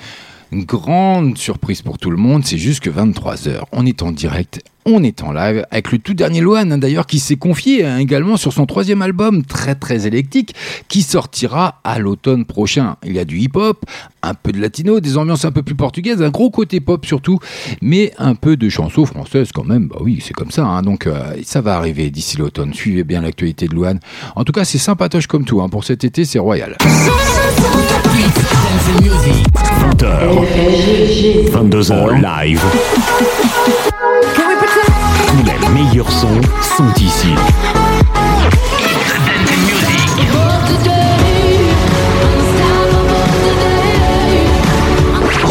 une 0.53 0.63
grande 0.65 1.37
surprise 1.37 1.81
pour 1.81 1.97
tout 1.97 2.11
le 2.11 2.17
monde. 2.17 2.45
C'est 2.45 2.57
juste 2.57 2.79
que 2.81 2.89
23h, 2.89 3.61
on 3.71 3.85
est 3.85 4.01
en 4.03 4.11
direct. 4.11 4.61
On 4.85 5.01
est 5.01 5.23
en 5.23 5.31
live 5.31 5.65
avec 5.71 5.93
le 5.93 5.97
tout 5.97 6.13
dernier 6.13 6.41
Loan, 6.41 6.69
hein, 6.69 6.77
d'ailleurs, 6.77 7.05
qui 7.07 7.19
s'est 7.19 7.37
confié 7.37 7.85
hein, 7.85 7.99
également 7.99 8.35
sur 8.35 8.51
son 8.51 8.65
troisième 8.65 9.01
album, 9.01 9.43
très 9.45 9.75
très 9.75 10.07
électrique, 10.07 10.53
qui 10.89 11.03
sortira 11.03 11.79
à 11.85 11.99
l'automne 11.99 12.43
prochain. 12.43 12.97
Il 13.05 13.13
y 13.13 13.19
a 13.19 13.23
du 13.23 13.39
hip-hop, 13.39 13.85
un 14.21 14.33
peu 14.33 14.51
de 14.51 14.59
latino, 14.59 14.99
des 14.99 15.17
ambiances 15.17 15.45
un 15.45 15.53
peu 15.53 15.63
plus 15.63 15.75
portugaises, 15.75 16.21
un 16.21 16.29
gros 16.31 16.49
côté 16.51 16.81
pop 16.81 17.05
surtout, 17.05 17.39
mais 17.81 18.11
un 18.17 18.35
peu 18.35 18.57
de 18.57 18.67
chansons 18.67 19.05
françaises 19.05 19.51
quand 19.53 19.63
même. 19.63 19.87
Bah 19.87 19.99
oui, 20.01 20.19
c'est 20.21 20.33
comme 20.33 20.51
ça. 20.51 20.65
hein. 20.65 20.81
Donc 20.81 21.07
euh, 21.07 21.37
ça 21.45 21.61
va 21.61 21.77
arriver 21.77 22.09
d'ici 22.11 22.35
l'automne. 22.35 22.73
Suivez 22.73 23.05
bien 23.05 23.21
l'actualité 23.21 23.69
de 23.69 23.75
Loan. 23.75 23.99
En 24.35 24.43
tout 24.43 24.51
cas, 24.51 24.65
c'est 24.65 24.79
sympatoche 24.79 25.27
comme 25.27 25.45
tout. 25.45 25.61
hein. 25.61 25.69
Pour 25.69 25.85
cet 25.85 26.03
été, 26.03 26.25
c'est 26.25 26.39
royal. 26.39 26.75
20h, 28.73 30.09
22h 31.51 32.21
live. 32.21 32.61
Tous 35.27 35.43
les 35.45 35.69
meilleurs 35.69 36.11
sons 36.11 36.41
sont 36.75 36.91
ici. 36.99 37.35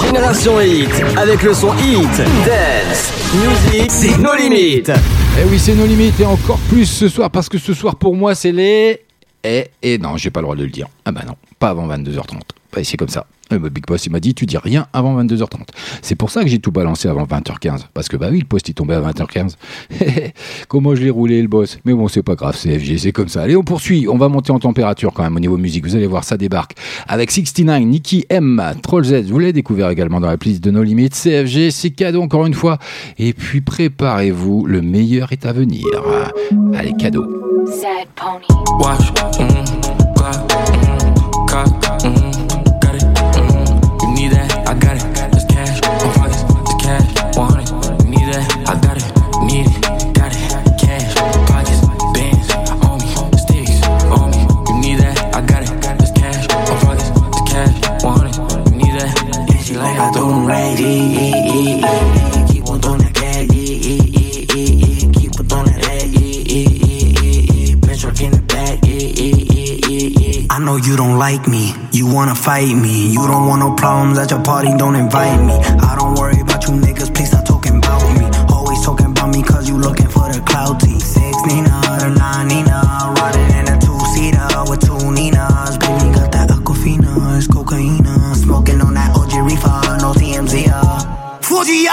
Génération 0.07 0.61
Hit, 0.61 0.91
avec 1.17 1.43
le 1.43 1.55
son 1.55 1.73
Hit, 1.79 2.09
Dance, 2.45 3.13
Music, 3.35 3.91
c'est 3.91 4.19
nos 4.19 4.35
limites. 4.35 4.91
Eh 5.41 5.45
oui, 5.49 5.59
c'est 5.59 5.75
nos 5.75 5.87
limites 5.87 6.19
et 6.21 6.27
encore 6.27 6.59
plus 6.69 6.87
ce 6.87 7.09
soir 7.09 7.31
parce 7.31 7.49
que 7.49 7.59
ce 7.59 7.73
soir 7.75 7.97
pour 7.97 8.15
moi 8.15 8.35
c'est 8.35 8.53
les. 8.53 9.01
Et, 9.45 9.69
et 9.83 9.99
non, 9.99 10.17
j'ai 10.17 10.31
pas 10.31 10.41
le 10.41 10.45
droit 10.45 10.57
de 10.57 10.63
le 10.65 10.71
dire. 10.71 10.87
Ah 11.05 11.13
bah 11.13 11.23
non, 11.27 11.35
pas 11.59 11.71
avant 11.71 11.87
22h30. 11.89 12.41
Bah, 12.73 12.85
c'est 12.85 12.97
comme 12.97 13.09
ça. 13.09 13.27
Eh 13.51 13.59
bah, 13.59 13.69
Big 13.69 13.85
Boss 13.87 14.07
il 14.07 14.13
m'a 14.13 14.21
dit 14.21 14.35
tu 14.35 14.47
dis 14.47 14.57
rien 14.57 14.87
avant 14.93 15.21
22h30. 15.23 15.67
C'est 16.01 16.15
pour 16.15 16.31
ça 16.31 16.43
que 16.43 16.49
j'ai 16.49 16.59
tout 16.59 16.73
balancé 16.73 17.09
avant 17.09 17.25
20h15. 17.25 17.83
Parce 17.93 18.09
que 18.09 18.17
bah 18.17 18.29
oui, 18.31 18.39
le 18.41 18.47
poste 18.47 18.69
il 18.69 18.75
tombait 18.75 18.95
à 18.95 19.01
20h15. 19.01 19.57
Comment 20.69 20.95
je 20.95 21.03
l'ai 21.03 21.11
roulé 21.11 21.43
le 21.43 21.49
boss 21.49 21.79
Mais 21.85 21.93
bon, 21.93 22.09
c'est 22.09 22.23
pas 22.23 22.35
grave, 22.35 22.57
c'est 22.57 22.79
FG, 22.79 22.97
c'est 22.99 23.13
comme 23.13 23.29
ça. 23.29 23.43
Allez, 23.43 23.57
on 23.57 23.63
poursuit. 23.63 24.09
On 24.09 24.17
va 24.17 24.29
monter 24.29 24.53
en 24.53 24.59
température 24.59 25.13
quand 25.13 25.23
même 25.23 25.37
au 25.37 25.41
niveau 25.41 25.59
musique. 25.59 25.85
Vous 25.85 25.97
allez 25.97 26.07
voir, 26.07 26.25
ça 26.25 26.39
débarque. 26.39 26.75
Avec 27.09 27.31
69, 27.31 27.83
Nicky 27.83 28.25
M, 28.31 28.63
Troll 28.83 29.05
Z. 29.05 29.25
Vous 29.31 29.39
l'avez 29.39 29.53
découvert 29.53 29.91
également 29.91 30.21
dans 30.21 30.29
la 30.29 30.39
playlist 30.39 30.65
de 30.65 30.71
No 30.71 30.83
Limits. 30.83 31.11
CFG, 31.11 31.71
c'est 31.71 31.91
cadeau 31.91 32.23
encore 32.23 32.47
une 32.47 32.55
fois. 32.55 32.79
Et 33.19 33.35
puis 33.35 33.61
préparez-vous, 33.61 34.65
le 34.67 34.81
meilleur 34.81 35.33
est 35.33 35.45
à 35.45 35.53
venir. 35.53 35.85
Allez, 36.75 36.95
cadeau. 36.99 37.27
Sad 37.67 38.09
pony. 38.17 38.47
Watch, 38.81 39.13
mm, 39.39 39.43
mm, 42.09 42.09
mm, 42.09 42.32
I 70.51 70.59
know 70.59 70.77
you 70.77 70.97
don't 70.97 71.19
like 71.19 71.47
me, 71.49 71.75
you 71.93 72.07
wanna 72.07 72.35
fight 72.35 72.75
me. 72.75 73.13
You 73.13 73.27
don't 73.27 73.49
want 73.49 73.61
no 73.61 73.75
problems 73.75 74.19
at 74.19 74.31
your 74.31 74.43
party, 74.43 74.69
don't 74.77 74.97
invite 74.97 75.41
me. 75.43 75.55
I 75.55 75.97
don't 75.99 76.15
worry 76.19 76.41
about 76.41 76.65
you 76.65 76.75
niggas, 76.75 77.15
please 77.15 77.29
stop 77.29 77.45
talking 77.45 77.77
about 77.79 78.03
me. 78.19 78.25
Always 78.49 78.83
talking 78.85 79.07
about 79.07 79.29
me 79.35 79.43
cause 79.43 79.69
you 79.69 79.77
looking 79.79 80.09
for 80.09 80.33
the 80.33 80.41
clout. 80.47 80.83
Six 80.83 81.37
Nina, 81.47 82.15
nine 82.17 82.49
Nina, 82.49 82.92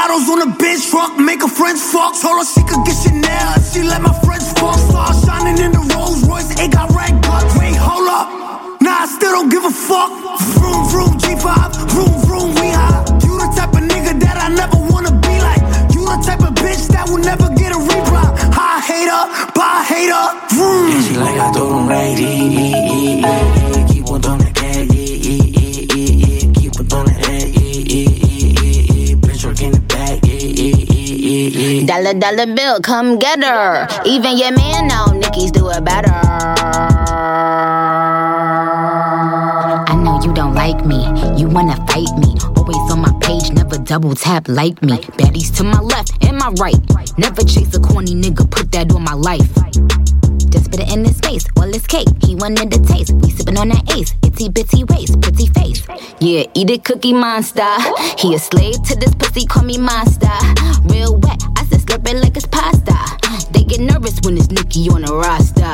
40 0.08 0.32
on 0.32 0.42
a 0.42 0.52
bitch 0.56 0.90
truck, 0.90 1.18
make 1.20 1.42
her 1.42 1.48
friends 1.48 1.82
fuck. 1.92 2.16
Told 2.22 2.40
her 2.40 2.46
she 2.46 2.62
could 2.64 2.86
get 2.86 2.96
Chanel, 3.04 3.60
she 3.62 3.84
let 3.84 4.02
my 4.02 4.14
friends 4.24 4.48
fuck. 4.54 4.78
Star 4.80 5.14
shining 5.26 5.60
in 5.64 5.72
the 5.72 5.84
Rolls 5.94 6.24
Royce, 6.24 6.52
it 6.60 6.72
got 6.72 6.90
red 6.96 7.22
guts. 7.22 7.58
Wait, 7.60 7.76
hold 7.76 8.08
up. 8.08 8.82
Nah, 8.82 9.04
I 9.04 9.08
still 9.08 9.32
don't 9.32 9.50
give 9.50 9.66
a 9.66 9.72
fuck. 9.72 10.10
Vroom, 10.56 10.88
vroom, 10.90 11.14
G5, 11.20 11.92
vroom, 11.92 12.16
vroom, 12.26 12.50
we 12.56 12.70
high. 12.72 13.04
You 13.26 13.34
the 13.44 13.52
type 13.56 13.74
of 13.76 13.84
nigga 13.92 14.20
that 14.24 14.38
I 14.40 14.48
never 14.56 14.80
wanna 14.90 15.12
be 15.12 15.36
like. 15.44 15.62
You 15.94 16.02
the 16.08 16.18
type 16.24 16.44
of 16.48 16.54
bitch 16.56 16.88
that 16.96 17.06
will 17.10 17.24
never 17.32 17.50
get 17.56 17.76
a 17.76 17.80
reply. 17.80 18.28
High 18.56 18.80
hater, 18.88 19.22
bye 19.52 19.84
hater, 19.84 20.26
vroom. 20.56 20.92
Yeah, 20.92 21.02
she 21.04 21.14
like 21.18 21.40
I 21.40 21.52
do 21.52 21.68
them 21.68 21.88
right, 21.90 22.18
yeah, 22.18 22.30
yeah, 22.30 22.72
yeah, 22.88 23.68
yeah, 23.68 23.69
yeah. 31.50 31.86
Dollar 31.86 32.14
dollar 32.14 32.46
bill, 32.54 32.80
come 32.82 33.18
get 33.20 33.44
her. 33.44 33.88
Even 34.06 34.38
your 34.38 34.52
man 34.52 34.88
know 34.88 35.08
Nicki's 35.14 35.52
do 35.52 35.70
it 35.70 35.84
better. 35.84 36.12
I 39.88 39.96
know 40.04 40.20
you 40.24 40.34
don't 40.34 40.54
like 40.54 40.86
me, 40.86 41.06
you 41.38 41.48
wanna 41.48 41.76
fight 41.88 42.12
me. 42.18 42.36
Always 42.58 42.92
on 42.92 43.02
my 43.02 43.14
page, 43.22 43.52
never 43.52 43.78
double 43.78 44.16
tap 44.16 44.48
like 44.48 44.82
me. 44.82 44.98
Baddies 45.18 45.56
to 45.58 45.64
my 45.64 45.80
left 45.80 46.24
and 46.26 46.38
my 46.38 46.50
right. 46.60 46.80
Never 47.18 47.42
chase 47.44 47.76
a 47.76 47.80
corny 47.80 48.14
nigga, 48.14 48.50
put 48.50 48.72
that 48.72 48.92
on 48.94 49.04
my 49.04 49.14
life. 49.14 49.50
In 50.82 51.04
his 51.06 51.20
face, 51.20 51.46
all 51.58 51.68
his 51.68 51.86
cake. 51.86 52.08
He 52.24 52.36
wanted 52.36 52.72
the 52.72 52.80
taste. 52.80 53.12
We 53.14 53.30
sippin' 53.32 53.60
on 53.60 53.70
that 53.70 53.92
ace. 53.98 54.16
Itty 54.24 54.50
bitty 54.50 54.84
waist, 54.86 55.22
pretty 55.22 55.48
face. 55.48 55.86
Yeah, 56.20 56.46
eat 56.54 56.70
it, 56.70 56.84
cookie 56.84 57.14
monster. 57.14 57.68
He 58.18 58.34
a 58.34 58.40
slave 58.40 58.82
to 58.84 58.96
this 58.96 59.14
pussy, 59.16 59.46
call 59.46 59.64
me 59.64 59.78
monster. 59.78 60.32
Real 60.86 61.18
wet, 61.18 61.42
I 61.58 61.66
said 61.66 61.82
slurp 61.82 62.22
like 62.22 62.38
it's 62.38 62.48
pasta. 62.48 62.96
They 63.52 63.64
get 63.64 63.82
nervous 63.82 64.20
when 64.24 64.38
it's 64.38 64.50
Nicki 64.50 64.90
on 64.90 65.02
the 65.02 65.14
roster. 65.14 65.70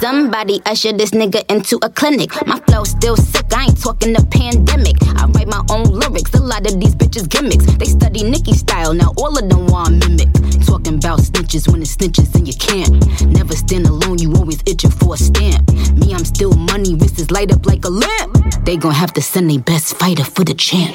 Somebody 0.00 0.60
usher 0.66 0.92
this 0.92 1.12
nigga 1.12 1.44
into 1.50 1.78
a 1.82 1.88
clinic. 1.88 2.30
My 2.46 2.58
flow 2.60 2.84
still 2.84 3.16
sick, 3.16 3.46
I 3.54 3.64
ain't 3.64 3.80
talking 3.80 4.12
the 4.12 4.24
pandemic. 4.26 4.96
I 5.16 5.26
write 5.26 5.48
my 5.48 5.62
own 5.70 5.84
lyrics, 5.84 6.34
a 6.34 6.42
lot 6.42 6.66
of 6.66 6.78
these 6.80 6.94
bitches 6.94 7.28
gimmicks. 7.28 7.64
They 7.76 7.86
study 7.86 8.22
Nicki 8.22 8.52
style, 8.52 8.92
now 8.92 9.12
all 9.16 9.38
of 9.38 9.48
them 9.48 9.66
want 9.66 10.06
mimic. 10.06 10.28
Talking 10.66 10.96
about 10.96 11.20
snitches 11.20 11.70
when 11.70 11.80
it's 11.80 11.96
snitches 11.96 12.34
and 12.34 12.46
you 12.46 12.54
can't. 12.54 12.92
Never 13.26 13.54
stand 13.54 13.86
alone, 13.86 14.13
you 14.18 14.32
always 14.34 14.62
itching 14.66 14.90
for 14.90 15.14
a 15.14 15.16
stamp. 15.16 15.72
Me, 15.94 16.14
I'm 16.14 16.24
still 16.24 16.52
money, 16.52 16.94
wrists 16.94 17.30
light 17.30 17.52
up 17.52 17.66
like 17.66 17.84
a 17.84 17.90
lamp. 17.90 18.64
They 18.64 18.76
gon' 18.76 18.92
have 18.92 19.12
to 19.14 19.22
send 19.22 19.50
their 19.50 19.58
best 19.58 19.96
fighter 19.98 20.24
for 20.24 20.44
the 20.44 20.54
champ. 20.54 20.94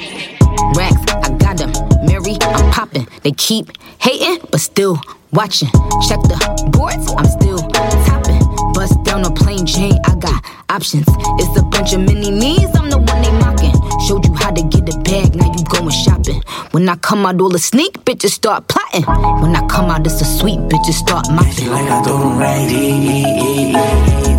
Racks, 0.76 1.00
I 1.12 1.30
got 1.38 1.58
them. 1.58 1.72
Mary, 2.04 2.36
I'm 2.42 2.70
popping. 2.72 3.06
They 3.22 3.32
keep 3.32 3.70
hating, 3.98 4.46
but 4.50 4.60
still 4.60 5.00
watching. 5.32 5.68
Check 6.08 6.20
the 6.22 6.38
boards, 6.72 7.12
I'm 7.16 7.26
still 7.26 7.58
topping. 8.06 8.40
Bust 8.74 9.02
down 9.04 9.24
a 9.24 9.30
plain 9.30 9.66
chain, 9.66 9.98
I 10.04 10.14
got 10.16 10.44
options. 10.68 11.06
It's 11.38 11.58
a 11.58 11.62
bunch 11.62 11.92
of 11.92 12.00
mini 12.00 12.30
me's, 12.30 12.74
I'm 12.76 12.90
the 12.90 12.98
one 12.98 13.22
they 13.22 13.32
mocking. 13.38 13.79
Showed 14.06 14.24
you 14.26 14.34
how 14.34 14.50
to 14.50 14.62
get 14.62 14.88
a 14.94 14.98
bag, 15.00 15.34
now 15.34 15.46
you 15.52 15.64
going 15.64 15.90
shopping. 15.90 16.42
When 16.72 16.88
I 16.88 16.96
come 16.96 17.26
out, 17.26 17.40
all 17.40 17.48
the 17.50 17.58
sneak 17.58 18.04
bitches 18.04 18.30
start 18.30 18.68
plotting. 18.68 19.04
When 19.42 19.54
I 19.56 19.66
come 19.66 19.90
out, 19.90 20.06
it's 20.06 20.20
a 20.20 20.24
sweet 20.24 20.58
bitches 20.70 20.94
start 20.94 21.30
mopping. 21.30 21.68
Like 21.70 21.90
I 21.90 22.02
do 22.02 22.18
them 22.18 22.38
right. 22.38 22.68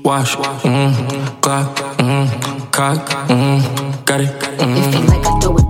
Wash, 0.04 0.36
mm, 0.36 1.40
clock, 1.40 1.76
mm, 1.96 2.28
cock, 2.70 3.08
mm, 3.28 4.04
got 4.04 4.20
it. 4.20 4.28
Mm, 4.28 4.92
Feel 4.92 5.00
like 5.06 5.26
I 5.26 5.40
throw 5.40 5.56
it 5.56 5.63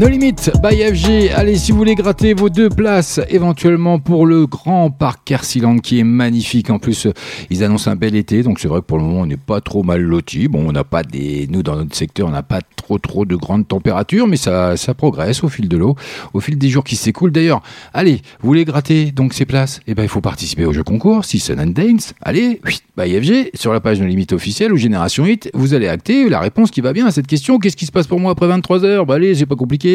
No 0.00 0.08
Limit 0.08 0.50
by 0.62 0.76
FG. 0.94 1.30
Allez, 1.36 1.58
si 1.58 1.72
vous 1.72 1.76
voulez 1.76 1.94
gratter 1.94 2.32
vos 2.32 2.48
deux 2.48 2.70
places, 2.70 3.20
éventuellement 3.28 3.98
pour 3.98 4.24
le 4.24 4.46
grand 4.46 4.90
parc 4.90 5.24
Kersiland 5.26 5.76
qui 5.76 5.98
est 5.98 6.04
magnifique. 6.04 6.70
En 6.70 6.78
plus, 6.78 7.04
euh, 7.04 7.12
ils 7.50 7.62
annoncent 7.62 7.90
un 7.90 7.96
bel 7.96 8.16
été, 8.16 8.42
donc 8.42 8.60
c'est 8.60 8.68
vrai 8.68 8.80
que 8.80 8.86
pour 8.86 8.96
le 8.96 9.04
moment, 9.04 9.20
on 9.20 9.26
n'est 9.26 9.36
pas 9.36 9.60
trop 9.60 9.82
mal 9.82 10.00
loti. 10.00 10.48
Bon, 10.48 10.66
on 10.66 10.72
n'a 10.72 10.84
pas 10.84 11.02
des, 11.02 11.46
nous 11.50 11.62
dans 11.62 11.76
notre 11.76 11.94
secteur, 11.94 12.28
on 12.28 12.30
n'a 12.30 12.42
pas 12.42 12.62
trop 12.76 12.96
trop 12.96 13.26
de 13.26 13.36
grandes 13.36 13.68
températures, 13.68 14.26
mais 14.26 14.38
ça, 14.38 14.74
progresse 14.96 15.44
au 15.44 15.50
fil 15.50 15.68
de 15.68 15.76
l'eau, 15.76 15.96
au 16.32 16.40
fil 16.40 16.56
des 16.56 16.70
jours 16.70 16.84
qui 16.84 16.96
s'écoulent. 16.96 17.32
D'ailleurs, 17.32 17.60
allez, 17.92 18.22
vous 18.40 18.48
voulez 18.48 18.64
gratter 18.64 19.12
donc 19.12 19.34
ces 19.34 19.44
places? 19.44 19.80
Eh 19.86 19.92
ben, 19.92 20.02
il 20.02 20.08
faut 20.08 20.22
participer 20.22 20.64
au 20.64 20.72
jeu 20.72 20.82
concours, 20.82 21.26
Season 21.26 21.58
and 21.58 21.74
Dance. 21.74 22.14
Allez, 22.22 22.62
by 22.96 23.20
FG, 23.20 23.50
sur 23.52 23.74
la 23.74 23.80
page 23.80 24.00
No 24.00 24.06
Limit 24.06 24.28
officielle 24.32 24.72
ou 24.72 24.78
Génération 24.78 25.26
Hit, 25.26 25.50
vous 25.52 25.74
allez 25.74 25.88
acter 25.88 26.30
la 26.30 26.40
réponse 26.40 26.70
qui 26.70 26.80
va 26.80 26.94
bien 26.94 27.04
à 27.04 27.10
cette 27.10 27.26
question. 27.26 27.58
Qu'est-ce 27.58 27.76
qui 27.76 27.84
se 27.84 27.92
passe 27.92 28.06
pour 28.06 28.18
moi 28.18 28.32
après 28.32 28.46
23 28.46 28.82
heures? 28.86 29.04
Bah 29.04 29.16
allez, 29.16 29.34
c'est 29.34 29.44
pas 29.44 29.56
compliqué. 29.56 29.89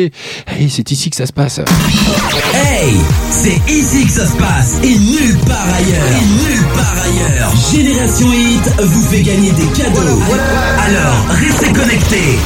Hey, 0.48 0.70
c'est 0.70 0.92
ici 0.92 1.10
que 1.10 1.16
ça 1.16 1.26
se 1.26 1.34
passe. 1.34 1.60
Hey, 2.54 2.94
c'est 3.32 3.72
ici 3.72 4.06
que 4.06 4.12
ça 4.12 4.28
se 4.28 4.36
passe 4.38 4.78
et 4.84 4.98
nulle 4.98 5.38
part 5.48 5.68
ailleurs. 5.78 6.08
Et 6.08 6.26
nulle 6.50 6.66
part 6.74 6.96
ailleurs. 7.04 7.54
Génération 7.72 8.32
Hit 8.32 8.82
vous 8.84 9.02
fait 9.08 9.22
gagner 9.22 9.52
des 9.52 9.68
cadeaux. 9.68 10.20
Alors, 10.80 11.26
restez 11.30 11.72
connectés. 11.74 12.40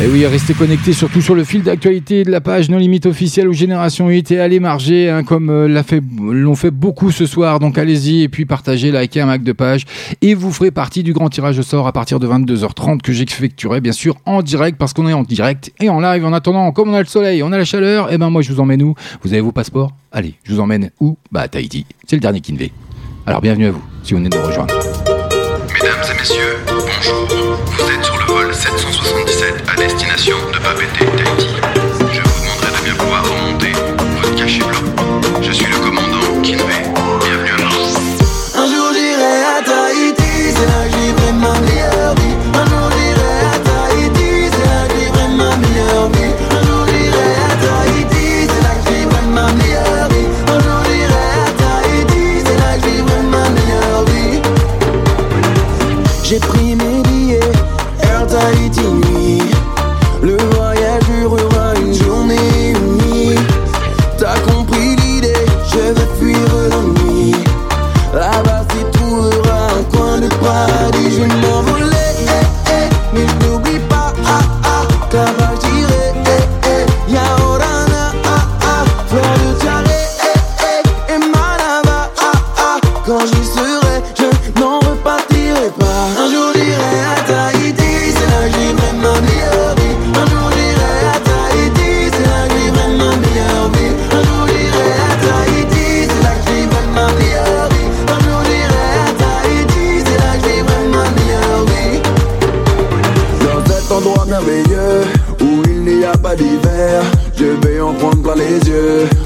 Et 0.00 0.06
oui, 0.08 0.26
restez 0.26 0.54
connectés 0.54 0.92
surtout 0.92 1.20
sur 1.20 1.34
le 1.34 1.44
fil 1.44 1.62
d'actualité 1.62 2.24
de 2.24 2.30
la 2.30 2.40
page 2.40 2.68
Non 2.68 2.78
Limite 2.78 3.06
officielle 3.06 3.48
ou 3.48 3.52
Génération 3.52 4.08
8 4.08 4.32
et 4.32 4.40
allez 4.40 4.58
marger 4.58 5.08
hein, 5.08 5.22
comme 5.22 5.48
euh, 5.48 5.68
l'ont 5.68 6.54
fait 6.56 6.70
beaucoup 6.70 7.12
ce 7.12 7.24
soir. 7.24 7.60
Donc 7.60 7.78
allez-y 7.78 8.22
et 8.22 8.28
puis 8.28 8.44
partagez, 8.44 8.90
likez 8.90 9.20
un 9.20 9.26
mac 9.26 9.44
de 9.44 9.52
page 9.52 9.84
et 10.20 10.34
vous 10.34 10.50
ferez 10.50 10.72
partie 10.72 11.04
du 11.04 11.12
grand 11.12 11.28
tirage 11.28 11.58
au 11.58 11.62
sort 11.62 11.86
à 11.86 11.92
partir 11.92 12.18
de 12.18 12.26
22h30 12.26 13.00
que 13.00 13.12
j'effectuerai 13.12 13.80
bien 13.80 13.92
sûr 13.92 14.16
en 14.26 14.42
direct 14.42 14.76
parce 14.76 14.92
qu'on 14.92 15.06
est 15.06 15.12
en 15.12 15.22
direct 15.22 15.72
et 15.80 15.88
en 15.88 16.00
live. 16.00 16.24
En 16.24 16.32
attendant, 16.32 16.72
comme 16.72 16.88
on 16.90 16.94
a 16.94 17.00
le 17.00 17.06
soleil, 17.06 17.42
on 17.42 17.52
a 17.52 17.58
la 17.58 17.64
chaleur, 17.64 18.12
et 18.12 18.18
ben 18.18 18.30
moi 18.30 18.42
je 18.42 18.52
vous 18.52 18.60
emmène 18.60 18.82
où? 18.82 18.94
Vous 19.22 19.32
avez 19.32 19.42
vos 19.42 19.52
passeports? 19.52 19.92
Allez, 20.10 20.34
je 20.44 20.52
vous 20.52 20.60
emmène 20.60 20.90
où? 21.00 21.16
Bah 21.30 21.42
à 21.42 21.48
Tahiti. 21.48 21.86
C'est 22.08 22.16
le 22.16 22.20
dernier 22.20 22.40
Kinvé. 22.40 22.72
Alors 23.26 23.40
bienvenue 23.40 23.66
à 23.66 23.70
vous 23.70 23.82
si 24.02 24.14
vous 24.14 24.18
venez 24.18 24.30
de 24.30 24.36
nous 24.36 24.42
rejoindre. 24.42 24.74
Mesdames 25.74 26.02
et 26.12 26.18
messieurs, 26.18 26.56
bonjour. 26.66 27.28
Vous 27.66 27.90
êtes 27.90 28.04
sur 28.04 28.16
le 28.16 28.21
777 28.52 29.54
à 29.68 29.76
destination 29.76 30.36
de 30.52 30.58
Papeete, 30.58 31.41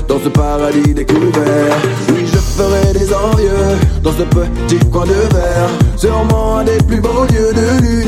Dans 0.09 0.21
ce 0.23 0.29
paradis 0.29 0.95
découvert, 0.95 1.77
oui, 2.11 2.27
je 2.27 2.39
ferai 2.39 2.93
des 2.93 3.13
envieux. 3.15 3.77
Dans 4.03 4.13
ce 4.13 4.23
petit 4.23 4.79
coin 4.91 5.05
de 5.05 5.13
verre, 5.13 5.71
sûrement 5.97 6.59
un 6.59 6.65
des 6.65 6.79
plus 6.87 7.01
beaux 7.01 7.25
lieux 7.25 7.53
de 7.53 7.81
l'univers. 7.83 8.06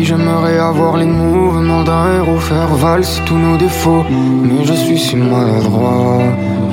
J'aimerais 0.00 0.58
avoir 0.58 0.96
les 0.96 1.06
mouvements 1.06 1.84
d'un 1.84 2.16
héros, 2.16 2.38
faire 2.38 2.74
valse 2.74 3.20
tous 3.26 3.36
nos 3.36 3.56
défauts. 3.58 4.04
Mais 4.10 4.64
je 4.64 4.72
suis 4.72 4.98
si 4.98 5.16
maladroit. 5.16 6.22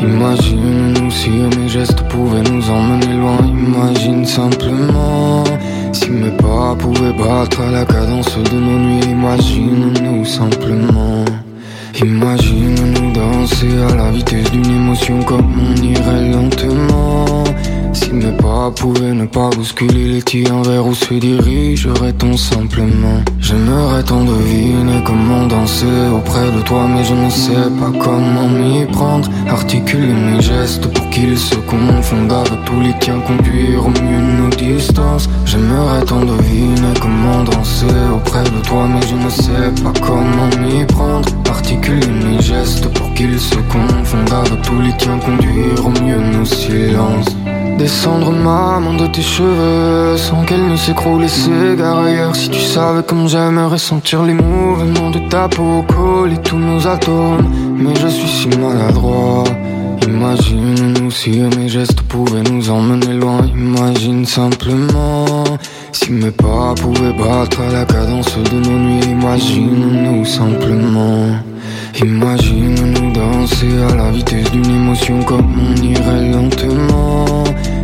Imagine-nous 0.02 1.12
si 1.12 1.30
mes 1.30 1.68
gestes 1.68 2.02
pouvaient 2.04 2.42
nous 2.50 2.70
emmener 2.72 3.14
loin. 3.14 3.38
Imagine 3.46 4.26
simplement 4.26 5.44
si 5.92 6.10
mes 6.12 6.32
pas 6.32 6.76
pouvaient 6.80 7.14
battre 7.14 7.62
à 7.62 7.72
la 7.72 7.86
cadence 7.86 8.38
de 8.38 8.58
nos 8.58 8.80
nuits. 8.80 9.12
Imagine-nous 9.12 10.26
simplement. 10.26 11.26
Imagine-nous 12.02 13.12
danser 13.12 13.74
à 13.92 13.96
la 13.96 14.12
vitesse 14.12 14.50
d'une 14.52 14.66
émotion 14.66 15.22
comme 15.24 15.52
pouvaient 18.80 19.14
ne 19.14 19.26
pas 19.26 19.50
bousculer 19.50 20.06
les 20.08 20.22
tirs 20.22 20.64
vers 20.64 20.86
où 20.86 20.94
se 20.94 21.14
dirigerait-on 21.14 22.38
simplement. 22.38 23.22
J'aimerais 23.40 24.04
tant 24.04 24.24
deviner 24.24 25.04
comment 25.06 25.48
danser 25.48 25.86
auprès 26.16 26.50
de 26.56 26.62
toi 26.62 26.88
mais 26.88 27.04
je 27.04 27.14
ne 27.14 27.30
sais 27.30 27.70
pas 27.80 27.92
comment 28.00 28.48
m'y 28.48 28.86
prendre. 28.86 29.30
Articuler 29.50 30.14
mes 30.14 30.42
gestes 30.42 30.88
pour 30.94 31.10
qu'ils 31.10 31.38
se 31.38 31.56
confondent 31.56 32.32
avec 32.32 32.64
tous 32.66 32.80
les 32.80 32.94
tiens 33.02 33.20
Conduire 33.28 33.86
au 33.86 33.90
mieux 33.90 34.24
nos 34.40 34.50
distances. 34.56 35.30
J'aimerais 35.46 36.06
tant 36.06 36.22
deviner 36.22 36.94
comment 37.02 37.44
danser 37.44 37.98
auprès 38.16 38.44
de 38.44 38.66
toi 38.66 38.88
mais 38.88 39.06
je 39.06 39.16
ne 39.16 39.30
sais 39.30 39.84
pas 39.84 39.94
comment 40.00 40.50
m'y 40.62 40.86
prendre. 40.86 41.28
Articuler 41.50 42.08
mes 42.08 42.42
gestes 42.42 42.88
pour 42.94 43.14
qu'ils 43.14 43.40
se 43.40 43.56
confondent 43.56 44.46
avec 44.46 44.62
tous 44.62 44.80
les 44.82 44.96
tiens 44.98 45.20
Conduire 45.20 45.86
au 45.86 45.90
mieux 46.02 46.38
nos 46.38 46.46
silences 46.46 47.36
Descendre 47.80 48.32
maman 48.32 48.94
de 48.96 49.08
tes 49.08 49.22
cheveux 49.22 50.18
sans 50.18 50.44
qu'elle 50.44 50.68
ne 50.68 50.76
s'écroule 50.76 51.24
et 51.24 51.30
s'égare. 51.30 52.36
Si 52.36 52.50
tu 52.50 52.60
savais 52.60 53.04
comme 53.04 53.30
j'aimerais 53.30 53.78
sentir 53.78 54.24
les 54.24 54.34
mouvements 54.34 55.10
de 55.12 55.20
ta 55.30 55.48
peau 55.48 55.86
coller 55.88 56.36
tous 56.44 56.58
nos 56.58 56.86
atomes. 56.86 57.50
Mais 57.78 57.96
je 57.96 58.08
suis 58.08 58.28
si 58.28 58.48
maladroit. 58.58 59.46
Imagine-nous 60.06 61.10
si 61.10 61.40
mes 61.58 61.70
gestes 61.70 62.02
pouvaient 62.02 62.44
nous 62.52 62.70
emmener 62.70 63.14
loin. 63.14 63.46
Imagine 63.48 64.26
simplement 64.26 65.46
si 65.94 66.12
mes 66.12 66.32
pas 66.32 66.76
pouvaient 66.76 67.14
battre 67.14 67.62
à 67.62 67.72
la 67.72 67.86
cadence 67.86 68.36
de 68.52 68.60
nos 68.60 68.78
nuits. 68.78 69.06
Imagine-nous 69.10 70.26
simplement. 70.26 71.28
Imagine-nous 72.04 73.12
danser 73.14 73.72
à 73.90 73.96
la 73.96 74.12
vitesse 74.12 74.52
d'une 74.52 74.70
émotion 74.70 75.24
comme 75.24 75.54
on 75.58 75.82
irait 75.82 76.30
lentement. 76.30 77.39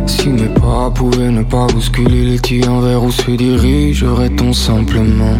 Si 0.06 0.28
mes 0.28 0.48
pas 0.48 0.90
pouvaient 0.94 1.30
ne 1.30 1.42
pas 1.42 1.66
bousculer 1.66 2.24
les 2.24 2.38
tirs 2.38 2.80
vers 2.80 3.02
où 3.02 3.10
se 3.10 3.30
dirigerait-on 3.32 4.52
simplement? 4.52 5.36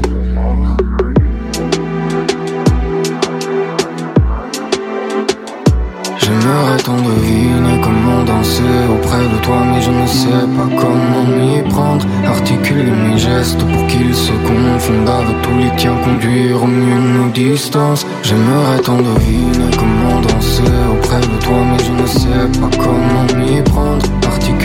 J'aimerais 6.18 6.78
tant 6.84 6.96
deviner 6.96 7.80
comment 7.80 8.24
danser 8.24 8.62
auprès 8.90 9.28
de 9.32 9.38
toi 9.44 9.56
Mais 9.70 9.80
je 9.80 9.90
ne 9.90 10.06
sais 10.06 10.46
pas 10.56 10.68
comment 10.80 11.24
m'y 11.24 11.62
prendre. 11.70 12.04
Articuler 12.26 12.90
mes 12.90 13.18
gestes 13.18 13.58
pour 13.58 13.86
qu'ils 13.86 14.14
se 14.14 14.32
confondent 14.32 15.08
avec 15.08 15.42
tous 15.42 15.58
les 15.58 15.70
tiens 15.76 15.96
Conduire 16.04 16.60
au 16.60 16.66
mieux 16.66 17.18
nos 17.18 17.30
distances. 17.30 18.04
J'aimerais 18.24 18.80
tant 18.82 18.96
deviner 18.96 19.70
comment 19.78 20.20
danser 20.22 20.62
auprès 20.90 21.20
de 21.20 21.44
toi 21.44 21.58
Mais 21.70 21.84
je 21.84 22.02
ne 22.02 22.06
sais 22.08 22.60
pas 22.60 22.70
comment 22.76 23.26
m'y 23.38 23.62
prendre 23.62 24.04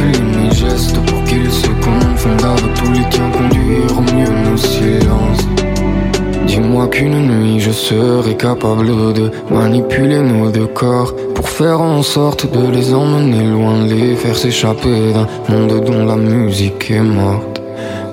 Articuler 0.02 0.26
mes 0.36 0.52
gestes 0.54 0.98
pour 1.06 1.24
qu'ils 1.26 1.52
se 1.52 1.68
confondent 1.68 2.46
avec 2.46 2.74
tous 2.76 2.92
les 2.92 3.10
tiens 3.10 3.30
Conduire 3.32 3.98
au 3.98 4.02
mieux 4.02 4.50
nos 4.50 4.58
silences 4.58 5.48
Dis-moi 6.48 6.88
qu'une 6.88 7.28
nuit 7.28 7.60
je 7.60 7.72
serai 7.72 8.36
capable 8.36 9.14
de 9.14 9.32
manipuler 9.52 10.20
nos 10.20 10.50
deux 10.50 10.68
corps 10.68 11.14
pour 11.36 11.48
faire 11.48 11.82
en 11.82 12.02
sorte 12.02 12.52
de 12.52 12.72
les 12.72 12.94
emmener 12.94 13.44
loin, 13.46 13.86
les 13.86 14.16
faire 14.16 14.36
s'échapper 14.36 15.14
d'un 15.14 15.28
monde 15.56 15.84
dont 15.86 16.06
la 16.06 16.16
musique 16.16 16.92
est 16.92 17.00
morte. 17.00 17.62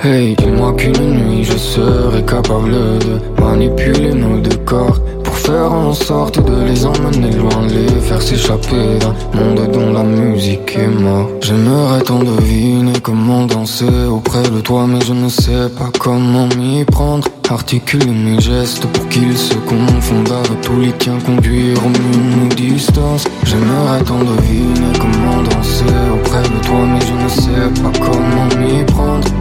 Hey, 0.04 0.36
dis-moi 0.36 0.74
qu'une 0.74 0.92
nuit 0.92 1.44
je 1.44 1.56
serai 1.56 2.22
capable 2.22 2.70
de 2.70 3.42
manipuler 3.42 4.12
nos 4.12 4.38
deux 4.38 4.56
corps 4.64 5.00
faire 5.48 5.72
en 5.72 5.94
sorte 5.94 6.38
de 6.44 6.56
les 6.68 6.84
emmener 6.84 7.30
loin, 7.30 7.66
les 7.68 8.00
faire 8.06 8.20
s'échapper 8.20 8.98
d'un 9.00 9.14
monde 9.38 9.70
dont 9.72 9.92
la 9.92 10.02
musique 10.02 10.76
est 10.76 10.88
morte. 10.88 11.30
J'aimerais 11.40 12.02
tant 12.02 12.18
deviner 12.18 13.00
comment 13.02 13.46
danser 13.46 14.04
auprès 14.10 14.42
de 14.42 14.60
toi, 14.60 14.86
mais 14.86 15.00
je 15.00 15.14
ne 15.14 15.28
sais 15.28 15.68
pas 15.78 15.90
comment 15.98 16.48
m'y 16.58 16.84
prendre. 16.84 17.26
Articuler 17.50 18.12
mes 18.26 18.38
gestes 18.38 18.84
pour 18.92 19.08
qu'ils 19.08 19.38
se 19.38 19.54
confondent 19.54 20.34
avec 20.44 20.60
tous 20.60 20.80
les 20.80 20.92
tiens, 20.98 21.18
conduire 21.24 21.78
au 21.86 21.88
mieux 21.88 22.22
nos 22.38 22.54
distances. 22.54 23.24
J'aimerais 23.44 24.02
tant 24.04 24.18
deviner 24.18 24.92
comment 25.00 25.42
danser 25.42 25.94
auprès 26.12 26.42
de 26.42 26.58
toi, 26.66 26.80
mais 26.92 27.00
je 27.08 27.14
ne 27.24 27.28
sais 27.40 27.82
pas 27.82 27.92
comment 28.04 28.48
m'y 28.60 28.84
prendre. 28.84 29.37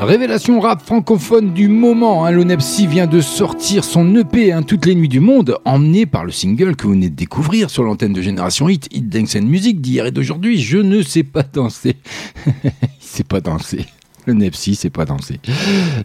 Révélation 0.00 0.58
rap 0.60 0.80
francophone 0.80 1.52
du 1.52 1.68
moment, 1.68 2.24
hein, 2.24 2.30
l'Onepsi 2.30 2.86
vient 2.86 3.06
de 3.06 3.20
sortir 3.20 3.84
son 3.84 4.16
EP 4.16 4.52
hein, 4.52 4.62
Toutes 4.62 4.86
les 4.86 4.94
nuits 4.94 5.08
du 5.08 5.20
monde, 5.20 5.58
emmené 5.66 6.06
par 6.06 6.24
le 6.24 6.32
single 6.32 6.76
que 6.76 6.84
vous 6.84 6.94
venez 6.94 7.10
de 7.10 7.14
découvrir 7.14 7.68
sur 7.68 7.82
l'antenne 7.82 8.14
de 8.14 8.22
Génération 8.22 8.70
Hit, 8.70 8.88
Hit 8.90 9.08
Dance 9.10 9.36
and 9.36 9.42
Music 9.42 9.82
d'hier 9.82 10.06
et 10.06 10.10
d'aujourd'hui. 10.10 10.58
Je 10.60 10.78
ne 10.78 11.02
sais 11.02 11.24
pas 11.24 11.42
danser. 11.42 11.96
Il 12.46 12.88
sait 13.00 13.24
pas 13.24 13.42
danser. 13.42 13.84
Le 14.28 14.34
Nepsi, 14.34 14.74
c'est 14.74 14.90
pas 14.90 15.06
danser. 15.06 15.40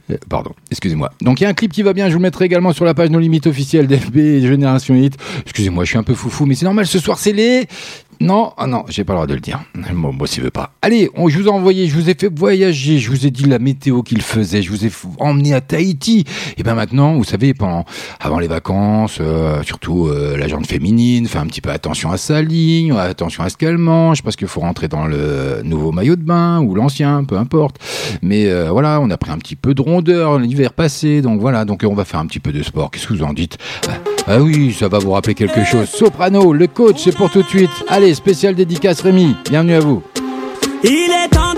Euh, 0.10 0.18
pardon, 0.30 0.52
excusez-moi. 0.72 1.12
Donc 1.22 1.42
il 1.42 1.44
y 1.44 1.46
a 1.46 1.50
un 1.50 1.54
clip 1.54 1.74
qui 1.74 1.84
va 1.84 1.92
bien, 1.92 2.08
je 2.08 2.14
vous 2.14 2.20
le 2.20 2.24
mettrai 2.24 2.46
également 2.46 2.72
sur 2.72 2.86
la 2.86 2.94
page 2.94 3.10
No 3.10 3.20
Limites 3.20 3.48
officielle 3.48 3.86
d'FB 3.86 4.42
Génération 4.42 4.96
Hit. 4.96 5.18
Excusez-moi, 5.42 5.84
je 5.84 5.90
suis 5.90 5.98
un 5.98 6.04
peu 6.04 6.14
foufou, 6.14 6.46
mais 6.46 6.56
c'est 6.56 6.64
normal, 6.64 6.88
ce 6.88 7.00
soir 7.00 7.20
c'est 7.20 7.34
les... 7.34 7.68
Non, 8.24 8.54
ah 8.58 8.68
non, 8.68 8.86
j'ai 8.88 9.04
pas 9.04 9.12
le 9.12 9.18
droit 9.18 9.28
de 9.28 9.34
le 9.34 9.42
dire. 9.42 9.60
Bon, 9.94 10.14
moi, 10.14 10.28
s'il 10.28 10.44
veut 10.44 10.50
pas. 10.50 10.72
Allez, 10.82 11.10
on, 11.16 11.28
je 11.28 11.38
vous 11.38 11.48
ai 11.48 11.52
envoyé, 11.52 11.88
je 11.88 11.94
vous 11.94 12.10
ai 12.10 12.14
fait 12.14 12.34
voyager, 12.34 12.98
je 12.98 13.10
vous 13.10 13.26
ai 13.26 13.32
dit 13.32 13.44
la 13.44 13.60
météo 13.60 14.02
qu'il 14.02 14.22
faisait, 14.22 14.62
je 14.62 14.72
vous 14.72 14.86
ai 14.86 14.92
emmené 15.20 15.54
à 15.54 15.60
Tahiti. 15.60 16.24
Et 16.58 16.64
ben 16.64 16.74
maintenant, 16.74 17.16
vous 17.16 17.26
savez, 17.26 17.54
pendant, 17.54 17.84
avant 18.22 18.40
les 18.40 18.48
vacances, 18.48 19.18
euh, 19.20 19.62
surtout 19.64 20.08
euh, 20.08 20.38
la 20.38 20.48
gente 20.48 20.68
féminine, 20.68 21.28
fait 21.28 21.38
un 21.38 21.48
petit 21.48 21.60
peu 21.60 21.70
attention 21.70 22.12
à 22.12 22.18
sa 22.18 22.42
ligne, 22.42 22.94
attention 22.94 23.44
à 23.44 23.50
ce 23.50 23.58
qu'elle 23.58 23.78
mange, 23.78 24.24
parce 24.24 24.38
qu'il 24.38 24.48
faut 24.48 24.62
rentrer 24.62 24.88
dans 24.88 25.06
le 25.06 25.62
nouveau 25.66 25.92
maillot 25.92 26.16
de 26.16 26.24
bain 26.24 26.62
ou 26.62 26.76
l'ancien, 26.76 27.26
peu 27.26 27.38
importe. 27.38 27.76
Mais 28.22 28.46
euh, 28.46 28.72
voilà, 28.72 29.02
on 29.02 29.10
a 29.10 29.18
pris 29.18 29.32
un 29.32 29.38
petit 29.38 29.58
peu 29.58 29.74
de 29.74 29.82
rondeur 29.82 30.40
l'hiver 30.40 30.72
passé, 30.72 31.22
donc 31.22 31.42
voilà, 31.42 31.66
donc 31.66 31.84
on 31.86 31.94
va 31.94 32.06
faire 32.06 32.22
un 32.22 32.26
petit 32.28 32.40
peu 32.40 32.54
de 32.54 32.64
sport. 32.64 32.90
Qu'est-ce 32.90 33.08
que 33.08 33.16
vous 33.16 33.24
en 33.24 33.34
dites? 33.34 33.58
Ah, 33.90 33.98
ah 34.28 34.42
oui, 34.42 34.72
ça 34.72 34.88
va 34.88 35.00
vous 35.00 35.12
rappeler 35.12 35.34
quelque 35.34 35.66
chose. 35.66 35.90
Soprano, 35.90 36.54
le 36.54 36.68
coach, 36.68 37.02
c'est 37.04 37.16
pour 37.16 37.30
tout 37.30 37.42
de 37.42 37.48
suite. 37.50 37.70
Allez, 37.90 38.13
spécial 38.14 38.56
dédicace 38.56 39.02
Rémi, 39.02 39.36
bienvenue 39.50 39.76
à 39.76 39.80
vous. 39.80 40.04
Il 40.84 41.12
est 41.12 41.30
temps 41.30 41.54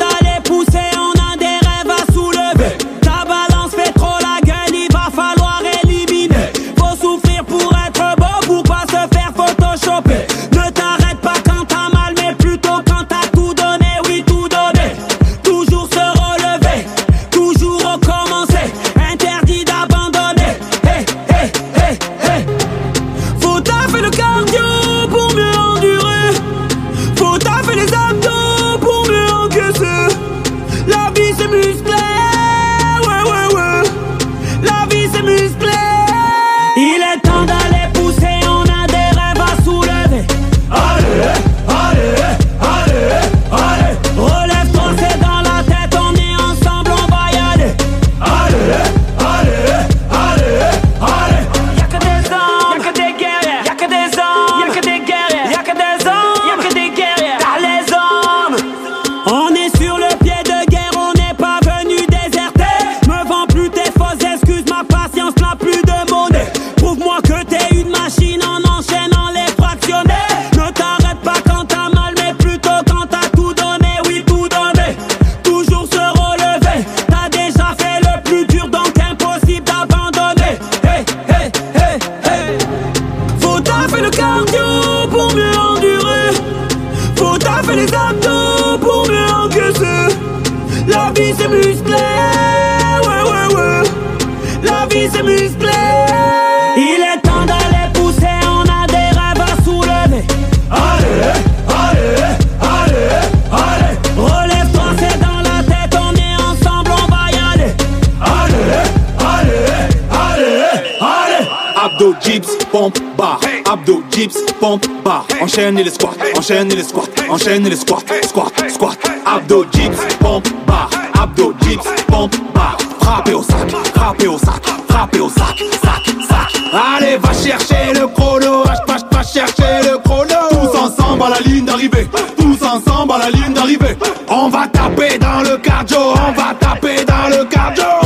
pompe, 112.76 113.00
bar. 113.16 113.40
Abdo, 113.72 114.04
dips, 114.12 114.38
pompe, 114.60 114.86
bar. 115.04 115.26
Enchaîne 115.42 115.78
les 115.78 115.92
squats, 115.92 116.18
enchaîne 116.38 116.68
les 116.68 116.84
squats, 116.84 117.08
enchaîne 117.30 117.70
les 117.70 117.78
squats, 117.78 118.04
squat, 118.24 118.52
squat. 118.70 118.98
Abdo, 119.26 119.64
dips, 119.72 119.98
pompe, 120.20 120.50
bar. 120.68 120.90
Abdo, 121.22 121.54
dips, 121.62 121.86
pompe, 122.08 122.36
bar. 122.54 122.78
Frappez 123.00 123.34
au 123.34 123.44
sac, 123.44 123.70
frappez 123.94 124.28
au 124.28 124.38
sac, 124.38 124.62
frappez 124.90 125.22
au 125.22 125.30
sac, 125.30 125.58
sac, 125.84 126.04
sac. 126.28 126.52
Allez, 126.74 127.18
va 127.18 127.32
chercher 127.32 127.94
le 127.94 128.08
chrono, 128.08 128.64
va, 128.64 128.98
va 129.12 129.24
chercher 129.24 129.90
le 129.90 129.98
chrono. 130.00 130.42
Tous 130.50 130.78
ensemble 130.78 131.24
à 131.24 131.30
la 131.30 131.40
ligne 131.40 131.64
d'arrivée, 131.64 132.10
tous 132.38 132.62
ensemble 132.62 133.14
à 133.14 133.20
la 133.20 133.30
ligne 133.30 133.54
d'arrivée. 133.54 133.98
On 134.28 134.50
va 134.50 134.68
taper 134.68 135.18
dans 135.18 135.42
le 135.50 135.58
cardio, 135.60 136.00
on 136.00 136.32
va 136.34 136.54
taper 136.60 137.06
dans 137.06 137.30
le 137.30 137.46
cardio. 137.46 138.05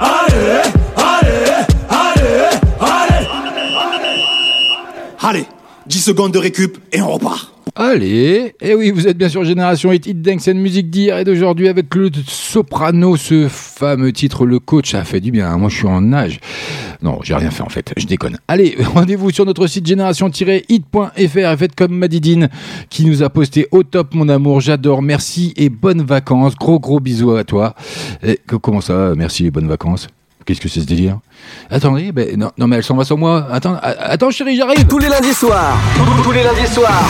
Allez, 0.00 0.62
allez, 0.96 1.64
allez, 1.88 2.58
allez. 2.80 3.26
Allez, 5.20 5.44
10 5.86 6.00
secondes 6.00 6.32
de 6.32 6.38
récup 6.38 6.78
et 6.92 7.00
on 7.00 7.08
repart. 7.12 7.50
Allez, 7.76 8.54
et 8.60 8.74
oui, 8.76 8.90
vous 8.92 9.08
êtes 9.08 9.16
bien 9.18 9.28
sûr 9.28 9.42
Génération 9.44 9.90
Hit, 9.90 10.06
Hit 10.06 10.22
Dance 10.22 10.46
and 10.46 10.54
musique 10.54 10.90
d'hier 10.90 11.18
et 11.18 11.24
d'aujourd'hui 11.24 11.66
avec 11.66 11.92
le 11.96 12.08
soprano, 12.28 13.16
ce 13.16 13.48
fameux 13.48 14.12
titre, 14.12 14.46
le 14.46 14.60
coach, 14.60 14.92
ça 14.92 15.02
fait 15.02 15.20
du 15.20 15.32
bien. 15.32 15.48
hein. 15.50 15.56
Moi, 15.58 15.70
je 15.70 15.76
suis 15.78 15.86
en 15.88 16.12
âge. 16.12 16.38
Non, 17.04 17.18
j'ai 17.22 17.34
rien 17.34 17.50
fait 17.50 17.62
en 17.62 17.68
fait, 17.68 17.92
je 17.98 18.06
déconne. 18.06 18.38
Allez, 18.48 18.76
rendez-vous 18.94 19.30
sur 19.30 19.44
notre 19.44 19.66
site 19.66 19.86
génération-hit.fr 19.86 21.10
et 21.18 21.28
faites 21.28 21.74
comme 21.76 21.94
Madidine 21.94 22.48
qui 22.88 23.04
nous 23.04 23.22
a 23.22 23.28
posté 23.28 23.68
au 23.72 23.82
top, 23.82 24.14
mon 24.14 24.30
amour, 24.30 24.62
j'adore, 24.62 25.02
merci 25.02 25.52
et 25.58 25.68
bonnes 25.68 26.00
vacances. 26.00 26.54
Gros, 26.56 26.80
gros 26.80 27.00
bisous 27.00 27.32
à 27.32 27.44
toi. 27.44 27.74
Et, 28.22 28.40
comment 28.62 28.80
ça, 28.80 29.12
merci 29.14 29.44
et 29.44 29.50
bonnes 29.50 29.68
vacances? 29.68 30.08
Qu'est-ce 30.46 30.62
que 30.62 30.68
c'est 30.68 30.80
ce 30.80 30.86
délire? 30.86 31.18
Attendez, 31.68 32.10
ben, 32.10 32.38
non, 32.38 32.50
non, 32.56 32.66
mais 32.68 32.76
elle 32.76 32.82
s'en 32.82 32.96
va 32.96 33.04
sans 33.04 33.18
moi. 33.18 33.48
Attends, 33.50 33.76
attends 33.82 34.30
chérie, 34.30 34.56
j'arrive. 34.56 34.86
Tous 34.86 34.98
les 34.98 35.08
lundis 35.08 35.34
soirs, 35.34 35.76
tous 36.22 36.32
les 36.32 36.42
lundis 36.42 36.72
soirs, 36.72 37.04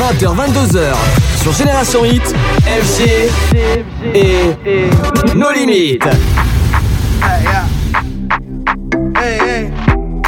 20h, 0.00 0.34
22h, 0.36 0.94
sur 1.42 1.52
Génération 1.52 2.02
Hit, 2.06 2.34
FG 2.64 3.04
et 4.14 5.34
No 5.36 5.52
Limites. 5.52 6.08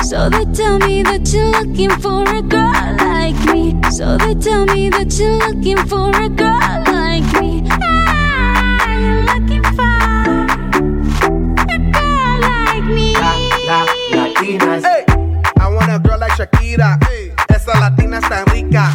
So 0.07 0.31
they 0.31 0.45
tell 0.55 0.79
me 0.79 1.03
that 1.03 1.33
you're 1.35 1.51
looking 1.51 1.91
for 1.99 2.23
a 2.23 2.41
girl 2.41 2.71
like 2.97 3.35
me. 3.53 3.75
So 3.91 4.17
they 4.17 4.37
tell 4.37 4.65
me 4.65 4.89
that 4.89 5.19
you're 5.19 5.35
looking 5.35 5.79
for 5.89 6.15
a 6.15 6.29
girl 6.29 6.61
like 6.87 7.27
me. 7.43 7.67
Ah, 7.73 8.95
you're 8.95 9.25
looking 9.27 9.65
for 9.75 9.83
a 11.59 11.79
girl 11.91 12.39
like 12.39 12.85
me. 12.85 13.15
La, 13.15 13.35
la, 13.67 13.87
Latinas. 14.15 14.85
Hey, 14.85 15.05
I 15.59 15.69
want 15.75 15.91
a 15.91 15.99
girl 15.99 16.21
like 16.21 16.39
Shakira. 16.39 17.01
Esa 17.49 17.77
latina 17.81 18.21
está 18.21 18.45
rica. 18.55 18.93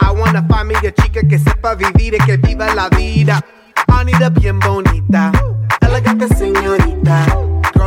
I 0.00 0.64
me 0.64 0.74
a 0.76 0.92
chica 0.92 1.20
que 1.28 1.38
sepa 1.38 1.74
vivir 1.74 2.14
y 2.14 2.24
que 2.24 2.38
viva 2.38 2.74
la 2.74 2.88
vida. 2.88 3.44
Anita 3.88 4.30
bien 4.30 4.58
bonita, 4.60 5.30
elegante 5.82 6.26
señorita. 6.34 7.43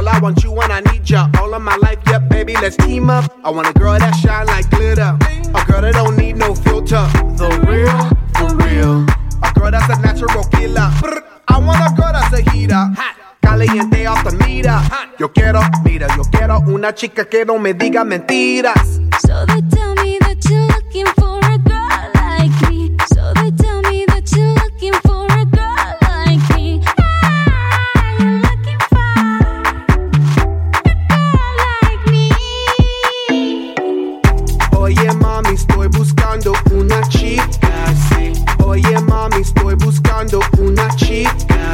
I 0.07 0.19
want 0.19 0.43
you 0.43 0.51
and 0.61 0.71
I 0.71 0.79
need 0.91 1.09
ya 1.09 1.29
all 1.39 1.53
of 1.53 1.61
my 1.61 1.75
life. 1.77 1.99
Yep, 2.07 2.29
baby, 2.29 2.53
let's 2.53 2.77
team 2.77 3.09
up. 3.09 3.31
I 3.43 3.49
want 3.49 3.67
a 3.67 3.73
girl 3.73 3.97
that 3.99 4.15
shine 4.15 4.45
like 4.47 4.69
glitter, 4.69 5.17
a 5.21 5.65
girl 5.65 5.81
that 5.81 5.93
don't 5.93 6.17
need 6.17 6.37
no 6.37 6.55
filter. 6.55 7.05
The 7.37 7.49
real, 7.67 7.97
for 8.37 8.55
real. 8.55 9.05
A 9.43 9.51
girl 9.53 9.71
that's 9.71 9.89
a 9.89 10.01
natural 10.01 10.43
killer. 10.45 10.89
I 11.47 11.59
want 11.59 11.79
a 11.79 11.93
girl 11.95 12.11
that's 12.13 12.33
a 12.33 12.41
heater. 12.51 12.85
Caliente 13.41 14.05
off 14.05 14.23
the 14.23 14.31
mira. 14.45 14.81
Yo 15.19 15.29
quiero, 15.29 15.61
mira, 15.83 16.07
yo 16.15 16.23
quiero 16.31 16.59
una 16.67 16.93
chica 16.93 17.25
que 17.25 17.45
no 17.45 17.57
me 17.59 17.73
diga 17.73 18.03
mentiras. 18.03 18.99
So 19.21 19.45
they 19.45 19.61
tell 19.69 19.95
me 19.95 20.16
Mami, 39.29 39.41
estoy 39.41 39.75
buscando 39.75 40.39
una 40.57 40.87
chica, 40.95 41.73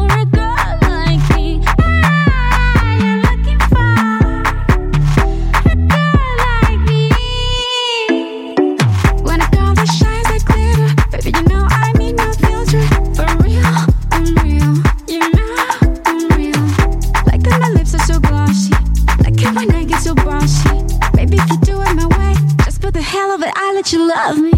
So. 20.47 20.87
Baby, 21.13 21.37
if 21.37 21.49
you 21.49 21.57
do 21.57 21.81
it 21.81 21.93
my 21.95 22.07
way, 22.17 22.33
just 22.65 22.81
for 22.81 22.91
the 22.91 23.01
hell 23.01 23.31
of 23.31 23.41
it, 23.41 23.51
I 23.55 23.73
let 23.73 23.91
you 23.93 24.07
love 24.07 24.37
me. 24.37 24.51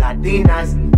Latina, 0.00 0.97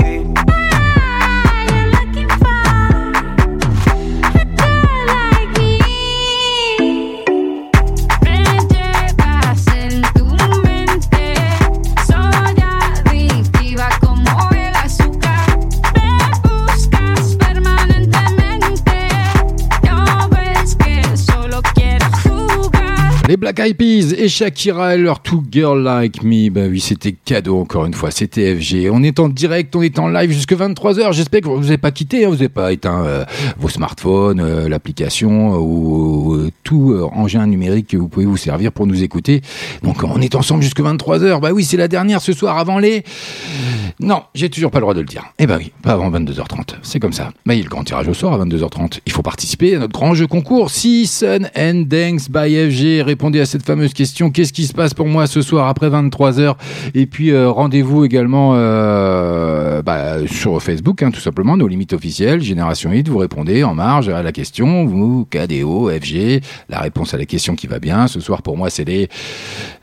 Les 23.31 23.37
Black 23.37 23.61
Eyed 23.61 23.77
Peas 23.77 24.13
et 24.17 24.27
Shakira 24.27 24.95
et 24.95 24.97
leur 24.97 25.21
Two 25.21 25.41
Girl 25.49 25.81
Like 25.81 26.21
Me. 26.21 26.49
Bah 26.49 26.63
oui, 26.69 26.81
c'était 26.81 27.13
cadeau 27.13 27.61
encore 27.61 27.85
une 27.85 27.93
fois. 27.93 28.11
C'était 28.11 28.53
FG. 28.53 28.89
On 28.91 29.03
est 29.03 29.21
en 29.21 29.29
direct, 29.29 29.73
on 29.73 29.81
est 29.81 29.99
en 29.99 30.09
live 30.09 30.31
jusque 30.31 30.51
23h. 30.51 31.13
J'espère 31.13 31.39
que 31.39 31.47
vous 31.47 31.61
n'avez 31.61 31.77
pas 31.77 31.91
quitté, 31.91 32.25
hein, 32.25 32.27
vous 32.27 32.35
n'avez 32.35 32.49
pas 32.49 32.73
éteint 32.73 33.05
euh, 33.05 33.23
vos 33.57 33.69
smartphones, 33.69 34.41
euh, 34.41 34.67
l'application 34.67 35.53
euh, 35.53 35.59
ou 35.59 36.49
tout 36.65 36.93
engin 37.13 37.47
numérique 37.47 37.87
que 37.87 37.95
vous 37.95 38.09
pouvez 38.09 38.25
vous 38.25 38.35
servir 38.35 38.73
pour 38.73 38.85
nous 38.85 39.01
écouter. 39.01 39.39
Donc 39.81 40.03
on 40.03 40.19
est 40.19 40.35
ensemble 40.35 40.61
jusque 40.61 40.81
23h. 40.81 41.39
Bah 41.39 41.51
oui, 41.53 41.63
c'est 41.63 41.77
la 41.77 41.87
dernière 41.87 42.19
ce 42.21 42.33
soir 42.33 42.57
avant 42.57 42.79
les. 42.79 43.05
Non, 44.01 44.23
j'ai 44.35 44.49
toujours 44.49 44.71
pas 44.71 44.79
le 44.79 44.83
droit 44.83 44.93
de 44.93 44.99
le 44.99 45.05
dire. 45.05 45.23
Eh 45.39 45.47
bah 45.47 45.55
oui, 45.57 45.71
pas 45.83 45.93
avant 45.93 46.09
22h30. 46.11 46.75
C'est 46.81 46.99
comme 46.99 47.13
ça. 47.13 47.31
Bah, 47.45 47.53
il 47.53 47.59
y 47.59 47.61
a 47.61 47.63
le 47.63 47.69
grand 47.69 47.83
tirage 47.83 48.07
au 48.07 48.13
sort 48.13 48.33
à 48.33 48.43
22h30. 48.43 48.99
Il 49.05 49.11
faut 49.11 49.21
participer 49.21 49.75
à 49.75 49.79
notre 49.79 49.93
grand 49.93 50.15
jeu 50.15 50.27
concours. 50.27 50.69
And 51.55 51.83
Dance 51.87 52.29
by 52.29 52.69
FG. 52.71 53.03
Répondez 53.21 53.39
à 53.39 53.45
cette 53.45 53.61
fameuse 53.61 53.93
question. 53.93 54.31
Qu'est-ce 54.31 54.51
qui 54.51 54.65
se 54.65 54.73
passe 54.73 54.95
pour 54.95 55.05
moi 55.05 55.27
ce 55.27 55.43
soir 55.43 55.67
après 55.67 55.91
23h 55.91 56.55
Et 56.95 57.05
puis 57.05 57.29
euh, 57.29 57.51
rendez-vous 57.51 58.03
également 58.03 58.53
euh, 58.55 59.83
bah, 59.83 60.25
sur 60.25 60.59
Facebook, 60.59 61.03
hein, 61.03 61.11
tout 61.11 61.19
simplement, 61.19 61.55
nos 61.55 61.67
limites 61.67 61.93
officielles, 61.93 62.41
Génération 62.41 62.91
Hit. 62.91 63.09
Vous 63.09 63.19
répondez 63.19 63.63
en 63.63 63.75
marge 63.75 64.09
à 64.09 64.23
la 64.23 64.31
question. 64.31 64.87
Vous, 64.87 65.27
KDO, 65.29 65.91
FG. 65.91 66.41
La 66.67 66.79
réponse 66.79 67.13
à 67.13 67.19
la 67.19 67.25
question 67.25 67.53
qui 67.53 67.67
va 67.67 67.77
bien. 67.77 68.07
Ce 68.07 68.19
soir 68.19 68.41
pour 68.41 68.57
moi, 68.57 68.71
c'est 68.71 68.85
les. 68.85 69.07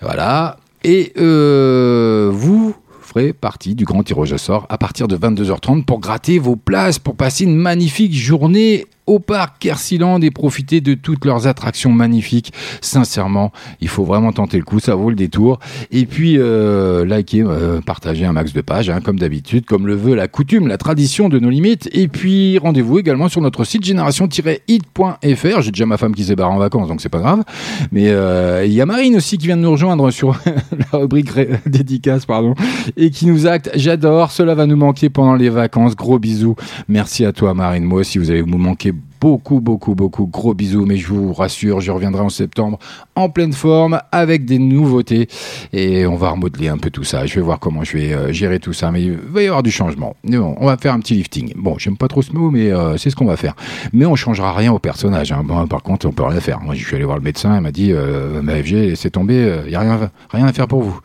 Voilà. 0.01 0.56
Et 0.82 1.12
euh, 1.16 2.31
vous 2.32 2.74
ferez 3.01 3.32
partie 3.32 3.77
du 3.77 3.85
grand 3.85 4.02
tirage 4.02 4.32
au 4.32 4.39
sort 4.39 4.66
à 4.69 4.78
partir 4.78 5.06
de 5.06 5.16
22h30 5.16 5.85
pour 5.85 6.01
gratter 6.01 6.40
vos 6.40 6.56
places, 6.56 6.98
pour 6.98 7.15
passer 7.15 7.44
une 7.44 7.55
magnifique 7.55 8.16
journée 8.16 8.86
au 9.09 9.18
parc 9.18 9.59
Kersiland 9.59 10.20
et 10.20 10.30
profiter 10.30 10.80
de 10.80 10.94
toutes 10.94 11.24
leurs 11.24 11.47
attractions 11.47 11.90
magnifiques. 11.90 12.52
Sincèrement, 12.80 13.52
il 13.80 13.89
faut 13.89 14.05
vraiment 14.05 14.32
tenter 14.32 14.59
le 14.59 14.64
coup, 14.64 14.80
ça 14.80 14.94
vaut 14.94 15.09
le 15.09 15.16
détour. 15.16 15.59
Et 15.90 16.06
puis, 16.06 16.36
euh, 16.39 17.05
likez, 17.05 17.43
euh, 17.43 17.80
partagez 17.80 18.26
un 18.26 18.32
max 18.32 18.52
de 18.52 18.60
pages, 18.60 18.90
hein, 18.90 19.01
comme 19.02 19.18
d'habitude, 19.18 19.64
comme 19.64 19.86
le 19.86 19.94
veut 19.94 20.14
la 20.14 20.28
coutume, 20.28 20.68
la 20.68 20.76
tradition 20.76 21.28
de 21.28 21.39
nos 21.39 21.48
limites. 21.48 21.89
Et 21.93 22.06
puis, 22.06 22.59
rendez-vous 22.59 22.98
également 22.98 23.28
sur 23.28 23.40
notre 23.40 23.64
site 23.64 23.82
génération-hit.fr. 23.85 25.62
J'ai 25.62 25.70
déjà 25.70 25.86
ma 25.86 25.97
femme 25.97 26.14
qui 26.14 26.24
s'est 26.24 26.36
barrée 26.36 26.55
en 26.55 26.59
vacances, 26.59 26.89
donc 26.89 27.01
c'est 27.01 27.09
pas 27.09 27.20
grave. 27.20 27.44
Mais 27.93 28.10
euh, 28.10 28.64
il 28.66 28.72
y 28.72 28.80
a 28.80 28.86
Marine 28.86 29.16
aussi 29.16 29.39
qui 29.39 29.47
vient 29.47 29.56
de 29.56 29.62
nous 29.62 29.72
rejoindre 29.72 30.10
sur 30.10 30.39
la 30.93 30.98
rubrique 30.98 31.30
dédicace, 31.66 32.26
pardon, 32.26 32.55
et 32.97 33.10
qui 33.10 33.26
nous 33.26 33.47
acte. 33.47 33.70
J'adore, 33.74 34.32
cela 34.32 34.55
va 34.55 34.66
nous 34.66 34.76
manquer 34.76 35.09
pendant 35.09 35.35
les 35.35 35.48
vacances. 35.48 35.97
Gros 35.97 36.18
bisous. 36.18 36.56
Merci 36.89 37.24
à 37.24 37.32
toi, 37.32 37.55
Marine. 37.55 37.85
Moi 37.85 38.01
aussi, 38.01 38.18
vous 38.18 38.30
allez 38.30 38.43
vous 38.43 38.59
manquer 38.59 38.93
beaucoup, 39.20 39.61
beaucoup, 39.61 39.95
beaucoup. 39.95 40.27
Gros 40.27 40.55
bisous, 40.55 40.85
mais 40.87 40.97
je 40.97 41.09
vous 41.09 41.33
rassure, 41.33 41.81
je 41.81 41.91
reviendrai 41.91 42.23
en 42.23 42.29
septembre 42.29 42.79
en 43.16 43.29
pleine 43.29 43.53
forme 43.53 44.01
avec 44.12 44.45
des 44.45 44.59
nouveautés 44.59 45.29
et 45.73 46.07
on 46.07 46.16
va 46.16 46.31
remodeler 46.31 46.69
un 46.69 46.79
peu 46.79 46.91
tout 46.91 47.05
ça. 47.05 47.27
Je 47.27 47.35
vais 47.35 47.41
voir 47.41 47.59
comment 47.59 47.83
je 47.85 47.97
vais 47.97 48.12
euh, 48.12 48.33
gérer 48.33 48.61
tout 48.61 48.73
ça, 48.73 48.91
mais 48.91 49.03
il 49.03 49.12
va 49.16 49.43
y 49.43 49.47
avoir 49.47 49.62
du 49.62 49.70
changement. 49.70 50.15
Bon, 50.25 50.55
on 50.59 50.66
va 50.66 50.77
faire 50.77 50.95
un 50.95 51.01
petit 51.01 51.15
lifting. 51.15 51.53
Bon, 51.57 51.77
j'aime 51.79 51.97
pas 51.97 52.09
trop 52.09 52.23
ce 52.23 52.33
mot, 52.33 52.51
mais 52.51 52.70
euh, 52.70 52.97
c'est 52.97 53.11
ce 53.11 53.16
qu'on 53.16 53.27
va 53.27 53.37
faire. 53.37 53.55
Mais 53.93 54.07
on 54.07 54.15
changera 54.15 54.53
rien 54.53 54.73
au 54.73 54.79
personnage. 54.79 55.33
hein. 55.33 55.43
Bon, 55.45 55.66
par 55.66 55.83
contre, 55.83 56.07
on 56.07 56.12
peut 56.12 56.23
rien 56.25 56.41
faire. 56.41 56.61
Moi, 56.61 56.75
je 56.75 56.85
suis 56.85 56.95
allé 56.95 57.05
voir 57.05 57.16
le 57.16 57.23
médecin, 57.25 57.57
il 57.57 57.61
m'a 57.62 57.73
dit, 57.73 57.93
euh, 57.93 58.41
ma 58.43 58.55
FG, 58.62 58.73
laissez 58.73 59.11
tomber, 59.11 59.62
il 59.66 59.73
y 59.73 59.75
a 59.77 59.81
rien, 59.81 60.11
rien 60.31 60.47
à 60.47 60.53
faire 60.53 60.69
pour 60.69 60.83
vous. 60.83 61.01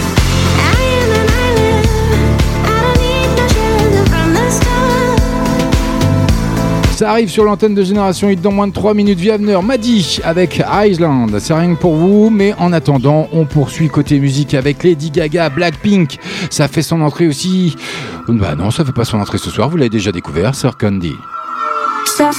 Ça 6.96 7.10
arrive 7.10 7.28
sur 7.28 7.44
l'antenne 7.44 7.74
de 7.74 7.82
Génération 7.82 8.30
Hit 8.30 8.40
dans 8.40 8.52
moins 8.52 8.68
de 8.68 8.72
3 8.72 8.94
minutes. 8.94 9.18
Viaveneur 9.18 9.62
m'a 9.62 9.76
dit 9.76 10.18
avec 10.24 10.62
Island. 10.66 11.38
C'est 11.40 11.52
rien 11.52 11.74
que 11.74 11.78
pour 11.78 11.94
vous, 11.94 12.30
mais 12.30 12.54
en 12.58 12.72
attendant, 12.72 13.28
on 13.32 13.44
poursuit 13.44 13.90
côté 13.90 14.18
musique 14.18 14.54
avec 14.54 14.82
Lady 14.82 15.10
Gaga, 15.10 15.50
Blackpink. 15.50 16.18
Ça 16.48 16.68
fait 16.68 16.80
son 16.80 17.02
entrée 17.02 17.28
aussi. 17.28 17.76
Bah 18.28 18.54
non, 18.54 18.70
ça 18.70 18.82
fait 18.82 18.92
pas 18.92 19.04
son 19.04 19.20
entrée 19.20 19.36
ce 19.36 19.50
soir, 19.50 19.68
vous 19.68 19.76
l'avez 19.76 19.90
déjà 19.90 20.10
découvert, 20.10 20.54
Sir 20.54 20.78
candy. 20.78 21.12
I'm 22.18 22.32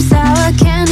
sour 0.00 0.52
candy, 0.58 0.83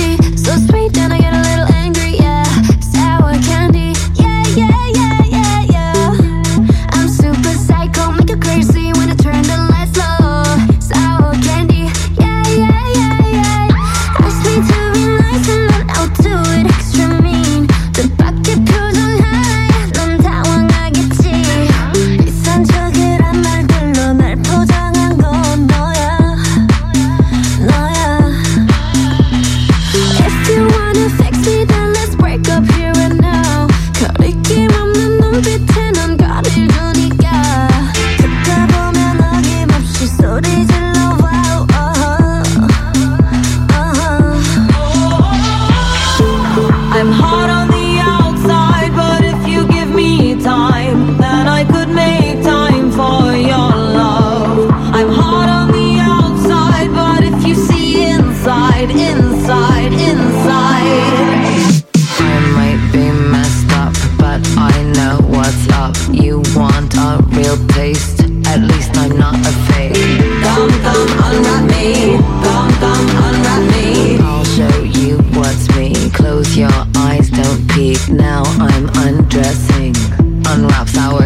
Now 78.08 78.42
I'm 78.58 78.88
undressing. 79.06 79.94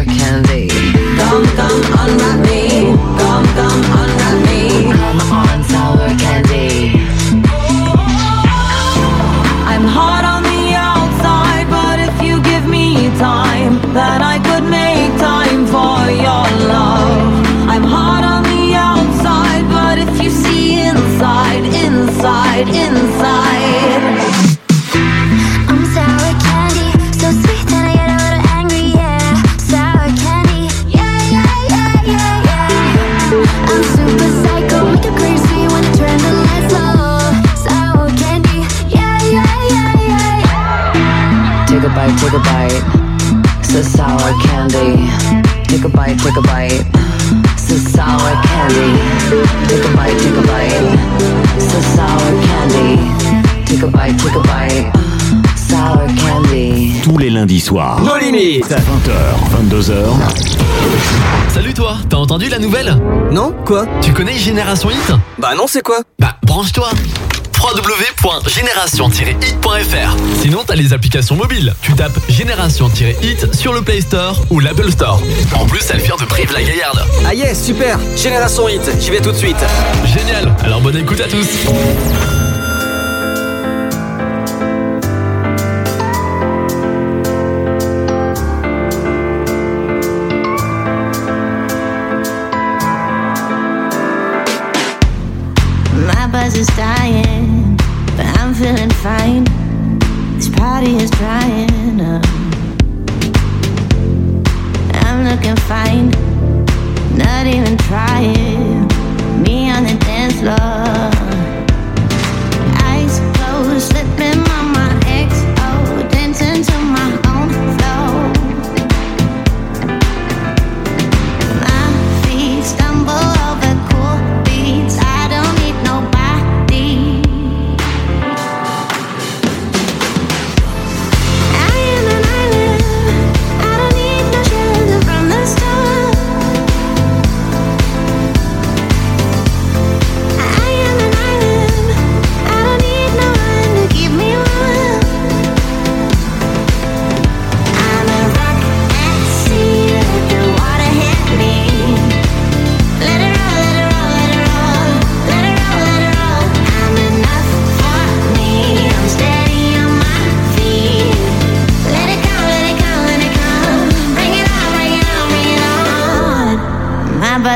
Candy. 0.05 0.67
Gum, 1.17 1.43
gum, 1.55 1.81
unwrap. 1.99 2.46
Take 42.27 42.35
a 42.35 42.39
bite, 42.39 42.69
take 42.69 42.75
a 42.75 43.21
bite. 43.23 43.55
It's 43.61 43.73
a 43.73 43.83
sour 43.83 44.33
candy. 44.43 45.07
Take 45.63 45.85
a 45.85 45.87
bite, 45.87 46.19
take 46.19 46.35
a 46.35 46.41
bite. 46.41 46.83
It's 47.53 47.71
a 47.71 47.79
sour 47.79 48.33
candy. 48.43 48.99
Take 49.69 49.85
a 49.85 49.95
bite, 49.95 50.19
take 50.19 50.35
a 50.35 50.41
bite. 50.41 50.83
It's 51.55 51.73
a 51.73 51.81
sour 51.95 52.31
candy. 52.43 52.99
Take 53.65 53.81
a 53.81 53.87
bite, 53.87 54.19
take 54.19 54.35
a 54.35 54.41
bite. 54.41 54.91
Sour 55.55 56.05
candy. 56.17 56.99
Tous 57.01 57.17
les 57.17 57.29
lundis 57.29 57.61
soirs. 57.61 58.01
Nos 58.01 58.17
limites. 58.17 58.71
20h, 58.71 59.69
22h. 59.69 59.93
Salut 61.47 61.73
toi, 61.73 61.95
t'as 62.09 62.17
entendu 62.17 62.49
la 62.49 62.59
nouvelle? 62.59 62.93
Non 63.31 63.55
Quoi? 63.63 63.85
Tu 64.01 64.11
connais 64.11 64.37
Génération 64.37 64.89
Hit? 64.89 65.13
Bah 65.37 65.55
non, 65.55 65.63
c'est 65.65 65.81
quoi? 65.81 65.99
Bah 66.19 66.35
branche-toi 66.43 66.89
www.génération-hit.fr 67.61 70.17
Sinon 70.41 70.63
t'as 70.65 70.75
les 70.75 70.93
applications 70.93 71.35
mobiles. 71.35 71.75
Tu 71.81 71.93
tapes 71.93 72.17
Génération-hit 72.29 73.53
sur 73.55 73.73
le 73.73 73.81
Play 73.81 74.01
Store 74.01 74.39
ou 74.49 74.59
l'Apple 74.59 74.91
Store. 74.91 75.21
En 75.55 75.65
plus 75.65 75.81
elle 75.91 76.01
vient 76.01 76.17
de 76.17 76.25
Brive-la-Gaillarde. 76.25 77.03
Ah 77.25 77.33
yes, 77.33 77.63
super 77.63 77.97
Génération 78.15 78.67
Hit, 78.69 78.81
j'y 78.99 79.09
vais 79.11 79.21
tout 79.21 79.31
de 79.31 79.37
suite. 79.37 79.57
Génial, 80.05 80.53
alors 80.63 80.81
bonne 80.81 80.97
écoute 80.97 81.19
à 81.21 81.27
tous. 81.27 81.47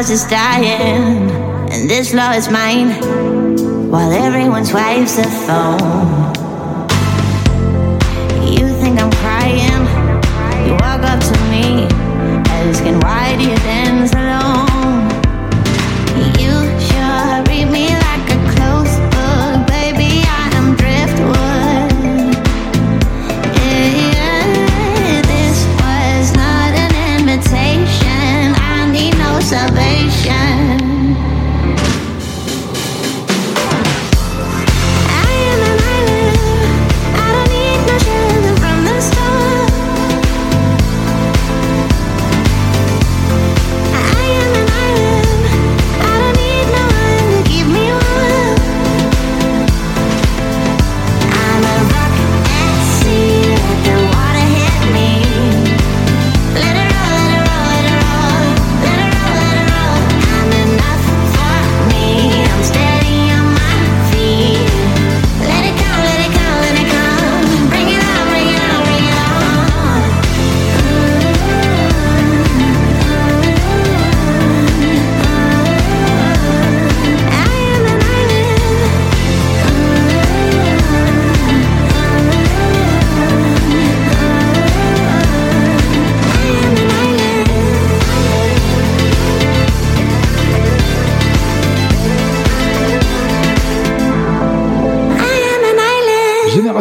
Is 0.10 0.24
dying, 0.26 1.30
and 1.70 1.90
this 1.90 2.14
love 2.14 2.36
is 2.36 2.50
mine. 2.50 2.90
While 3.92 4.12
everyone 4.12 4.66
swipes 4.66 5.16
the 5.18 5.24
phone. 5.24 6.41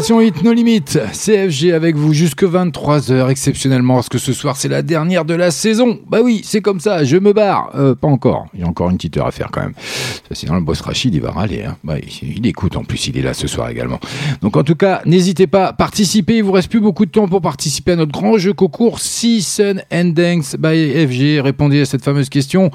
Génération 0.01 0.21
Hit, 0.23 0.43
no 0.43 0.55
limite. 0.55 0.99
CFG 1.13 1.75
avec 1.75 1.95
vous 1.95 2.15
jusque 2.15 2.43
23h, 2.43 3.29
exceptionnellement, 3.29 3.97
parce 3.97 4.09
que 4.09 4.17
ce 4.17 4.33
soir, 4.33 4.57
c'est 4.57 4.69
la 4.69 4.81
dernière 4.81 5.27
de 5.27 5.35
la 5.35 5.51
saison. 5.51 5.99
Bah 6.09 6.21
oui, 6.25 6.41
c'est 6.43 6.63
comme 6.63 6.81
ça, 6.81 7.05
je 7.05 7.19
me 7.19 7.35
barre. 7.35 7.71
Euh, 7.75 7.95
pas 7.95 8.09
encore. 8.09 8.47
Il 8.55 8.61
y 8.61 8.63
a 8.63 8.67
encore 8.67 8.89
une 8.89 8.97
petite 8.97 9.19
heure 9.19 9.27
à 9.27 9.31
faire 9.31 9.51
quand 9.53 9.61
même. 9.61 9.75
Sinon, 10.33 10.55
le 10.55 10.63
boss 10.63 10.81
Rachid, 10.81 11.15
il 11.15 11.21
va 11.21 11.33
râler. 11.33 11.65
Hein. 11.65 11.77
Bah, 11.85 11.97
il, 11.99 12.39
il 12.39 12.47
écoute, 12.47 12.79
en 12.79 12.85
plus, 12.85 13.09
il 13.09 13.19
est 13.19 13.23
là 13.23 13.35
ce 13.35 13.47
soir 13.47 13.69
également. 13.69 14.01
Donc, 14.41 14.57
en 14.57 14.63
tout 14.63 14.75
cas, 14.75 15.03
n'hésitez 15.05 15.47
pas, 15.47 15.75
participez. 15.75 16.39
Il 16.39 16.45
vous 16.45 16.53
reste 16.53 16.71
plus 16.71 16.81
beaucoup 16.81 17.05
de 17.05 17.11
temps 17.11 17.29
pour 17.29 17.43
participer 17.43 17.93
à 17.93 17.97
notre 17.97 18.13
grand 18.13 18.39
jeu 18.39 18.55
concours 18.55 19.01
Season 19.01 19.83
Dance 19.91 20.57
by 20.59 20.95
FG. 21.07 21.43
Répondez 21.43 21.83
à 21.83 21.85
cette 21.85 22.03
fameuse 22.03 22.31
question. 22.31 22.71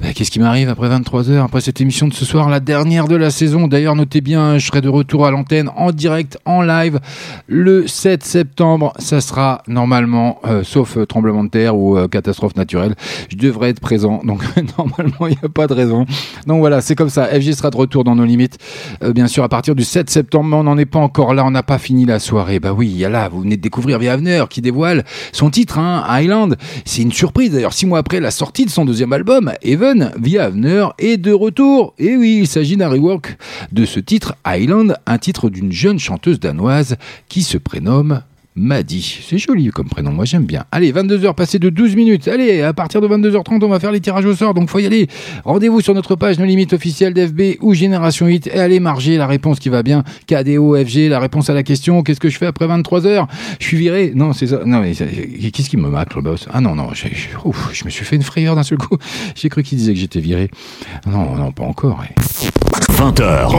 Bah, 0.00 0.12
Qu'est-ce 0.14 0.30
qui 0.30 0.40
m'arrive 0.40 0.68
après 0.68 0.90
23h, 0.90 1.42
après 1.42 1.62
cette 1.62 1.80
émission 1.80 2.06
de 2.06 2.12
ce 2.12 2.26
soir, 2.26 2.50
la 2.50 2.60
dernière 2.60 3.08
de 3.08 3.16
la 3.16 3.30
saison? 3.30 3.66
D'ailleurs, 3.66 3.94
notez 3.94 4.20
bien, 4.20 4.58
je 4.58 4.66
serai 4.66 4.82
de 4.82 4.90
retour 4.90 5.24
à 5.24 5.30
l'antenne 5.30 5.70
en 5.74 5.90
direct, 5.90 6.38
en 6.44 6.60
live, 6.60 7.00
le 7.46 7.86
7 7.86 8.22
septembre. 8.22 8.92
Ça 8.98 9.22
sera 9.22 9.62
normalement, 9.68 10.38
euh, 10.44 10.62
sauf 10.64 10.98
euh, 10.98 11.06
tremblement 11.06 11.44
de 11.44 11.48
terre 11.48 11.76
ou 11.78 11.96
euh, 11.96 12.08
catastrophe 12.08 12.56
naturelle, 12.56 12.94
je 13.30 13.36
devrais 13.38 13.70
être 13.70 13.80
présent. 13.80 14.20
Donc 14.22 14.42
normalement, 14.78 15.28
il 15.28 15.30
n'y 15.30 15.38
a 15.42 15.48
pas 15.48 15.66
de 15.66 15.72
raison. 15.72 16.04
Donc 16.46 16.58
voilà, 16.58 16.82
c'est 16.82 16.94
comme 16.94 17.08
ça. 17.08 17.26
FG 17.28 17.52
sera 17.52 17.70
de 17.70 17.76
retour 17.78 18.04
dans 18.04 18.16
nos 18.16 18.24
limites, 18.26 18.58
euh, 19.02 19.14
bien 19.14 19.28
sûr, 19.28 19.44
à 19.44 19.48
partir 19.48 19.74
du 19.74 19.84
7 19.84 20.10
septembre. 20.10 20.50
Mais 20.50 20.56
on 20.56 20.64
n'en 20.64 20.76
est 20.76 20.84
pas 20.84 20.98
encore 20.98 21.32
là, 21.32 21.42
on 21.46 21.50
n'a 21.50 21.62
pas 21.62 21.78
fini 21.78 22.04
la 22.04 22.18
soirée. 22.18 22.60
Bah 22.60 22.74
oui, 22.74 22.88
il 22.88 22.98
y 22.98 23.04
a 23.06 23.08
là, 23.08 23.30
vous 23.30 23.40
venez 23.40 23.56
de 23.56 23.62
découvrir 23.62 23.98
Via 23.98 24.18
qui 24.50 24.60
dévoile 24.60 25.04
son 25.32 25.48
titre, 25.48 25.78
hein, 25.78 26.04
Island. 26.20 26.56
C'est 26.84 27.00
une 27.00 27.12
surprise 27.12 27.52
d'ailleurs. 27.52 27.72
Six 27.72 27.86
mois 27.86 28.00
après 28.00 28.20
la 28.20 28.30
sortie 28.30 28.66
de 28.66 28.70
son 28.70 28.84
deuxième 28.84 29.14
album, 29.14 29.52
Via 29.94 30.44
Avener 30.46 30.88
est 30.98 31.16
de 31.16 31.32
retour. 31.32 31.94
Et 31.98 32.16
oui, 32.16 32.38
il 32.40 32.46
s'agit 32.48 32.76
d'un 32.76 32.88
rework 32.88 33.36
de 33.70 33.84
ce 33.84 34.00
titre, 34.00 34.34
Island, 34.44 34.96
un 35.06 35.18
titre 35.18 35.48
d'une 35.48 35.70
jeune 35.70 36.00
chanteuse 36.00 36.40
danoise 36.40 36.96
qui 37.28 37.42
se 37.42 37.56
prénomme 37.56 38.22
Maddy. 38.56 39.20
C'est 39.28 39.38
joli 39.38 39.68
comme 39.70 39.88
prénom, 39.88 40.12
moi 40.12 40.24
j'aime 40.24 40.44
bien. 40.44 40.64
Allez, 40.72 40.92
22h 40.92 41.34
passées 41.34 41.58
de 41.58 41.68
12 41.68 41.94
minutes. 41.94 42.26
Allez, 42.28 42.62
à 42.62 42.72
partir 42.72 43.00
de 43.00 43.08
22h30, 43.08 43.62
on 43.62 43.68
va 43.68 43.78
faire 43.78 43.92
les 43.92 44.00
tirages 44.00 44.24
au 44.24 44.34
sort, 44.34 44.54
donc 44.54 44.70
faut 44.70 44.78
y 44.78 44.86
aller. 44.86 45.08
Rendez-vous 45.44 45.80
sur 45.80 45.94
notre 45.94 46.16
page 46.16 46.38
No 46.38 46.44
Limite 46.46 46.72
officielle 46.72 47.12
d'FB 47.12 47.58
ou 47.60 47.74
Génération 47.74 48.26
8 48.26 48.46
et 48.48 48.58
allez 48.58 48.80
marger 48.80 49.18
la 49.18 49.26
réponse 49.26 49.58
qui 49.58 49.68
va 49.68 49.82
bien. 49.82 50.04
KDO, 50.26 50.74
FG, 50.84 51.08
la 51.10 51.20
réponse 51.20 51.50
à 51.50 51.54
la 51.54 51.62
question, 51.62 52.02
qu'est-ce 52.02 52.20
que 52.20 52.28
je 52.30 52.38
fais 52.38 52.46
après 52.46 52.66
23h 52.66 53.26
Je 53.60 53.64
suis 53.66 53.76
viré 53.76 54.12
Non, 54.14 54.32
c'est 54.32 54.46
ça. 54.46 54.60
Non, 54.64 54.80
mais 54.80 54.94
ça- 54.94 55.04
qu'est-ce 55.06 55.68
qui 55.68 55.76
me 55.76 55.88
macle, 55.88 56.16
le 56.16 56.22
boss? 56.22 56.46
Ah 56.52 56.60
non, 56.60 56.74
non, 56.74 56.88
je 56.94 57.84
me 57.84 57.90
suis 57.90 58.04
fait 58.04 58.16
une 58.16 58.22
frayeur 58.22 58.56
d'un 58.56 58.62
seul 58.62 58.78
coup. 58.78 58.96
J'ai 59.34 59.48
cru 59.50 59.62
qu'il 59.62 59.76
disait 59.78 59.92
que 59.92 60.00
j'étais 60.00 60.20
viré. 60.20 60.50
Non, 61.06 61.36
non, 61.36 61.52
pas 61.52 61.64
encore. 61.64 62.02
20h. 62.96 63.50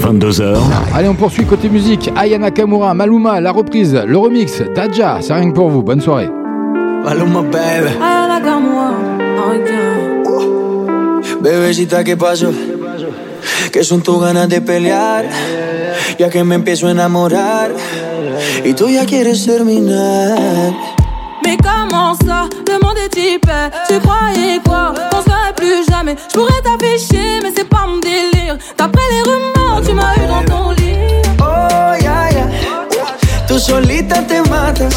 22h. 0.00 0.56
Allez, 0.94 1.08
on 1.08 1.14
poursuit 1.14 1.44
côté 1.44 1.68
musique. 1.68 2.10
Aya 2.16 2.38
Nakamura, 2.38 2.94
Maluma, 2.94 3.40
la 3.40 3.52
reprise, 3.52 3.94
le 3.94 4.16
remix, 4.16 4.62
Taja, 4.74 5.18
c'est 5.20 5.34
rien 5.34 5.50
que 5.50 5.54
pour 5.54 5.68
vous. 5.68 5.82
Bonne 5.82 6.00
soirée. 6.00 6.30
Maluma, 7.04 7.42
baby. 7.42 7.90
Ay, 8.00 8.28
la 8.28 8.40
gamua, 8.40 8.92
ay, 9.18 9.60
ya. 9.66 11.40
Bebecita, 11.42 12.02
¿qué 12.02 12.16
pasó? 12.16 12.50
Que 13.70 13.84
son 13.84 14.00
tus 14.02 14.20
ganas 14.20 14.48
de 14.48 14.60
pelear, 14.62 15.26
ya 16.18 16.30
que 16.30 16.42
me 16.42 16.54
empiezo 16.54 16.88
a 16.88 16.92
enamorar 16.92 17.70
y 18.64 18.72
tú 18.72 18.88
ya 18.88 19.04
quieres 19.04 19.44
terminar. 19.44 20.72
Mais 21.44 21.56
comment 21.56 22.14
ça, 22.26 22.48
le 22.66 22.78
monde 22.84 22.96
est 22.98 23.10
Tu 23.88 24.00
croyais 24.00 24.60
quoi? 24.64 24.94
Qu'on 25.10 25.22
serait 25.22 25.52
plus 25.56 25.84
jamais. 25.90 26.16
Je 26.28 26.34
pourrais 26.34 26.60
t'afficher 26.62 27.40
mais 27.42 27.52
c'est 27.56 27.68
pas 27.68 27.86
mon 27.86 27.98
délire. 27.98 28.56
D'après 28.76 29.02
les 29.10 29.22
rumeurs 29.22 29.82
tu 29.84 29.92
m'as 29.92 30.14
eu 30.16 30.26
dans 30.26 30.44
ton 30.54 30.70
lit. 30.70 30.94
Oh, 31.40 31.94
ya, 32.02 32.30
ya. 32.30 32.46
Tú 33.46 33.58
solita 33.58 34.22
te 34.22 34.40
matas, 34.48 34.94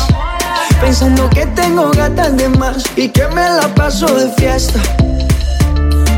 pensando 0.79 1.29
que 1.29 1.45
tengo 1.55 1.91
gatas 1.91 2.35
de 2.35 2.47
más 2.59 2.83
y 2.95 3.09
que 3.09 3.27
me 3.29 3.41
la 3.41 3.67
paso 3.75 4.05
de 4.05 4.29
fiesta. 4.37 4.79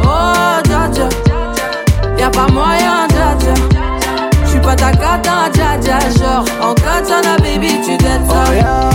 Oh 0.03 0.61
dja 0.63 0.87
dja 0.93 1.09
Y'a 2.17 2.29
pas 2.29 2.47
moyen 2.51 3.07
dja 3.09 3.35
dja 3.39 3.53
J'suis 4.45 4.59
pas 4.59 4.75
ta 4.75 4.91
cata 4.91 5.49
dja 5.53 5.77
dja 5.81 5.99
Genre 6.19 6.45
en 6.61 6.73
katana 6.75 7.37
baby 7.37 7.79
tu 7.83 7.97
dettes 7.97 8.27
ça. 8.29 8.43
Oh. 8.61 8.94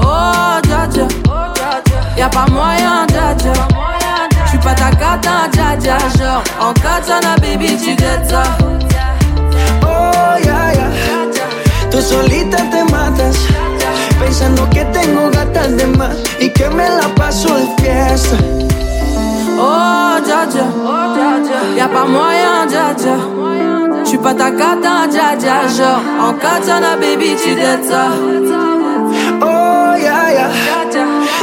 Oh 0.00 0.60
Y'a 2.16 2.28
pas 2.28 2.46
moyen 2.50 3.06
pas 4.60 4.74
baby 7.40 7.78
Oh, 9.82 10.36
ya, 10.42 10.72
ya. 10.74 10.90
Tú 11.90 12.02
solita 12.02 12.56
te 12.70 12.82
matas, 12.90 13.36
pensando 14.18 14.68
que 14.70 14.84
tengo 14.86 15.30
gatas 15.30 15.76
de 15.76 15.86
más 15.86 16.16
y 16.40 16.50
que 16.50 16.68
me 16.68 16.88
la 16.88 17.14
paso 17.14 17.54
de 17.54 17.66
fiesta. 17.82 18.36
Oh 19.58 20.20
dja 20.24 20.46
dja. 20.46 20.66
Y'a 21.76 21.88
pas 21.88 22.04
moyen 22.04 22.66
dja 22.68 22.94
dja. 22.94 23.16
J'suis 24.04 24.18
pas 24.18 24.34
ta 24.34 24.50
cata 24.50 25.06
dja 25.10 25.36
dja. 25.36 25.56
Genre 25.76 26.00
en 26.20 26.32
katana 26.34 26.96
baby 26.96 27.34
tu 27.42 27.54
dettes 27.54 27.88
ça. 27.88 28.08
Oh, 29.42 29.96
ya, 29.96 30.32
ya. 30.32 30.48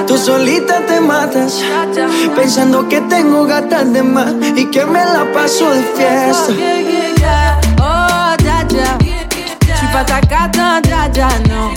Tú 0.08 0.18
solita 0.18 0.76
te 0.88 1.00
matas, 1.00 1.62
pensando 2.36 2.88
que 2.88 3.02
tengo 3.02 3.46
gatas 3.46 3.92
de 3.94 4.02
más 4.02 4.34
y 4.56 4.66
que 4.66 4.86
me 4.86 5.04
la 5.06 5.26
paso 5.34 5.70
de 5.70 5.84
fiesta. 5.96 6.54
Oh, 7.80 8.36
dja 8.44 8.64
dja. 8.68 8.98
J'suis 9.76 9.88
pas 9.92 10.04
ta 10.04 10.20
cata, 10.22 10.82
dja 10.82 11.08
dja, 11.10 11.28
non 11.50 11.74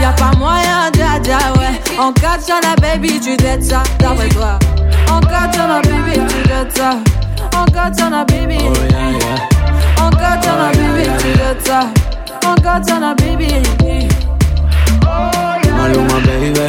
Y'a 0.00 0.12
pas 0.12 0.36
moyen, 0.38 0.90
dja 0.92 1.18
dja, 1.22 1.38
ouais. 1.58 1.98
En 1.98 2.12
katana, 2.12 2.74
baby, 2.80 3.20
tu 3.20 3.36
dettes 3.36 3.64
ça, 3.64 3.82
d'après 3.98 4.28
toi 4.28 4.58
En 5.10 5.20
katana, 5.20 5.80
baby, 5.82 6.20
tu 6.28 6.48
dettes 6.48 6.76
ça 6.76 6.90
En 7.56 7.64
katana, 7.66 8.24
baby. 8.24 8.58
En 10.00 10.10
katana, 10.10 10.70
baby, 10.72 11.08
tu 11.18 11.32
dettes 11.38 11.66
ça 11.66 11.80
En 12.46 12.54
katana, 12.54 13.14
baby 13.14 13.62
Maluma, 15.76 16.20
baby. 16.26 16.60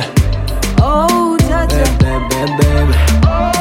Oh, 0.82 1.36
dja 1.48 1.66
dja 1.68 1.84
Baby, 2.00 2.52
baby. 2.58 3.59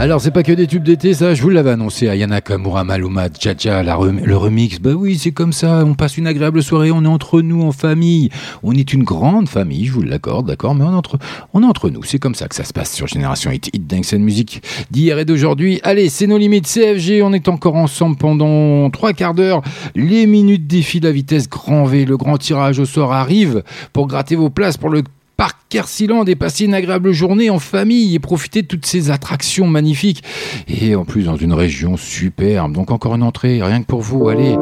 Alors, 0.00 0.20
c'est 0.20 0.30
pas 0.30 0.44
que 0.44 0.52
des 0.52 0.68
tubes 0.68 0.84
d'été, 0.84 1.12
ça, 1.12 1.34
je 1.34 1.42
vous 1.42 1.50
l'avais 1.50 1.70
annoncé. 1.70 2.08
Ayana 2.08 2.40
Kamura, 2.40 2.84
Maluma, 2.84 3.26
rem- 3.26 4.20
le 4.24 4.36
remix. 4.36 4.78
Bah 4.78 4.92
oui, 4.92 5.18
c'est 5.18 5.32
comme 5.32 5.52
ça. 5.52 5.82
On 5.84 5.94
passe 5.94 6.16
une 6.16 6.28
agréable 6.28 6.62
soirée. 6.62 6.92
On 6.92 7.02
est 7.02 7.08
entre 7.08 7.40
nous, 7.40 7.62
en 7.62 7.72
famille. 7.72 8.28
On 8.62 8.72
est 8.76 8.92
une 8.92 9.02
grande 9.02 9.48
famille, 9.48 9.86
je 9.86 9.92
vous 9.92 10.02
l'accorde, 10.02 10.46
d'accord, 10.46 10.76
mais 10.76 10.84
on 10.84 10.92
est 10.92 10.96
entre, 10.96 11.18
on 11.52 11.64
est 11.64 11.66
entre 11.66 11.90
nous. 11.90 12.04
C'est 12.04 12.20
comme 12.20 12.36
ça 12.36 12.46
que 12.46 12.54
ça 12.54 12.62
se 12.62 12.72
passe 12.72 12.94
sur 12.94 13.08
Génération 13.08 13.50
Hit, 13.50 13.70
Hit 13.74 13.88
Dance 13.88 14.12
and 14.12 14.20
Music 14.20 14.62
d'hier 14.92 15.18
et 15.18 15.24
d'aujourd'hui. 15.24 15.80
Allez, 15.82 16.08
c'est 16.10 16.28
nos 16.28 16.38
limites. 16.38 16.68
CFG, 16.68 17.20
on 17.24 17.32
est 17.32 17.48
encore 17.48 17.74
ensemble 17.74 18.16
pendant 18.16 18.90
trois 18.90 19.12
quarts 19.12 19.34
d'heure. 19.34 19.62
Les 19.96 20.26
minutes 20.28 20.68
défilent 20.68 21.06
à 21.08 21.12
vitesse 21.12 21.48
grand 21.48 21.84
V. 21.86 22.04
Le 22.04 22.16
grand 22.16 22.38
tirage 22.38 22.78
au 22.78 22.84
sort 22.84 23.12
arrive 23.12 23.64
pour 23.92 24.06
gratter 24.06 24.36
vos 24.36 24.48
places 24.48 24.76
pour 24.76 24.90
le 24.90 25.02
Parc 25.38 25.56
Kersiland 25.68 26.24
et 26.24 26.34
passer 26.34 26.64
une 26.64 26.74
agréable 26.74 27.12
journée 27.12 27.48
en 27.48 27.60
famille 27.60 28.12
et 28.12 28.18
profiter 28.18 28.62
de 28.62 28.66
toutes 28.66 28.86
ces 28.86 29.12
attractions 29.12 29.68
magnifiques. 29.68 30.24
Et 30.66 30.96
en 30.96 31.04
plus, 31.04 31.26
dans 31.26 31.36
une 31.36 31.52
région 31.52 31.96
superbe. 31.96 32.72
Donc, 32.72 32.90
encore 32.90 33.14
une 33.14 33.22
entrée, 33.22 33.62
rien 33.62 33.80
que 33.80 33.86
pour 33.86 34.00
vous. 34.00 34.28
Allez, 34.28 34.56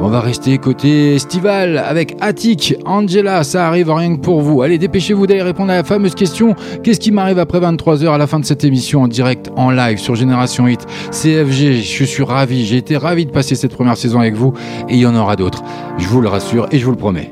on 0.00 0.08
va 0.08 0.22
rester 0.22 0.56
côté 0.56 1.16
estival 1.16 1.76
avec 1.76 2.16
Attic, 2.22 2.74
Angela. 2.86 3.44
Ça 3.44 3.68
arrive 3.68 3.90
rien 3.90 4.16
que 4.16 4.22
pour 4.22 4.40
vous. 4.40 4.62
Allez, 4.62 4.78
dépêchez-vous 4.78 5.26
d'aller 5.26 5.42
répondre 5.42 5.70
à 5.70 5.76
la 5.76 5.84
fameuse 5.84 6.14
question 6.14 6.54
Qu'est-ce 6.82 7.00
qui 7.00 7.10
m'arrive 7.10 7.38
après 7.38 7.60
23h 7.60 8.08
à 8.08 8.16
la 8.16 8.26
fin 8.26 8.40
de 8.40 8.46
cette 8.46 8.64
émission 8.64 9.02
en 9.02 9.08
direct, 9.08 9.50
en 9.56 9.70
live 9.70 9.98
sur 9.98 10.14
Génération 10.14 10.66
Hit 10.66 10.86
CFG, 11.10 11.82
je 11.82 12.04
suis 12.04 12.22
ravi. 12.22 12.64
J'ai 12.64 12.78
été 12.78 12.96
ravi 12.96 13.26
de 13.26 13.30
passer 13.30 13.56
cette 13.56 13.74
première 13.74 13.98
saison 13.98 14.20
avec 14.20 14.36
vous 14.36 14.54
et 14.88 14.94
il 14.94 15.00
y 15.00 15.06
en 15.06 15.14
aura 15.14 15.36
d'autres. 15.36 15.62
Je 15.98 16.08
vous 16.08 16.22
le 16.22 16.28
rassure 16.28 16.66
et 16.70 16.78
je 16.78 16.84
vous 16.86 16.92
le 16.92 16.96
promets. 16.96 17.30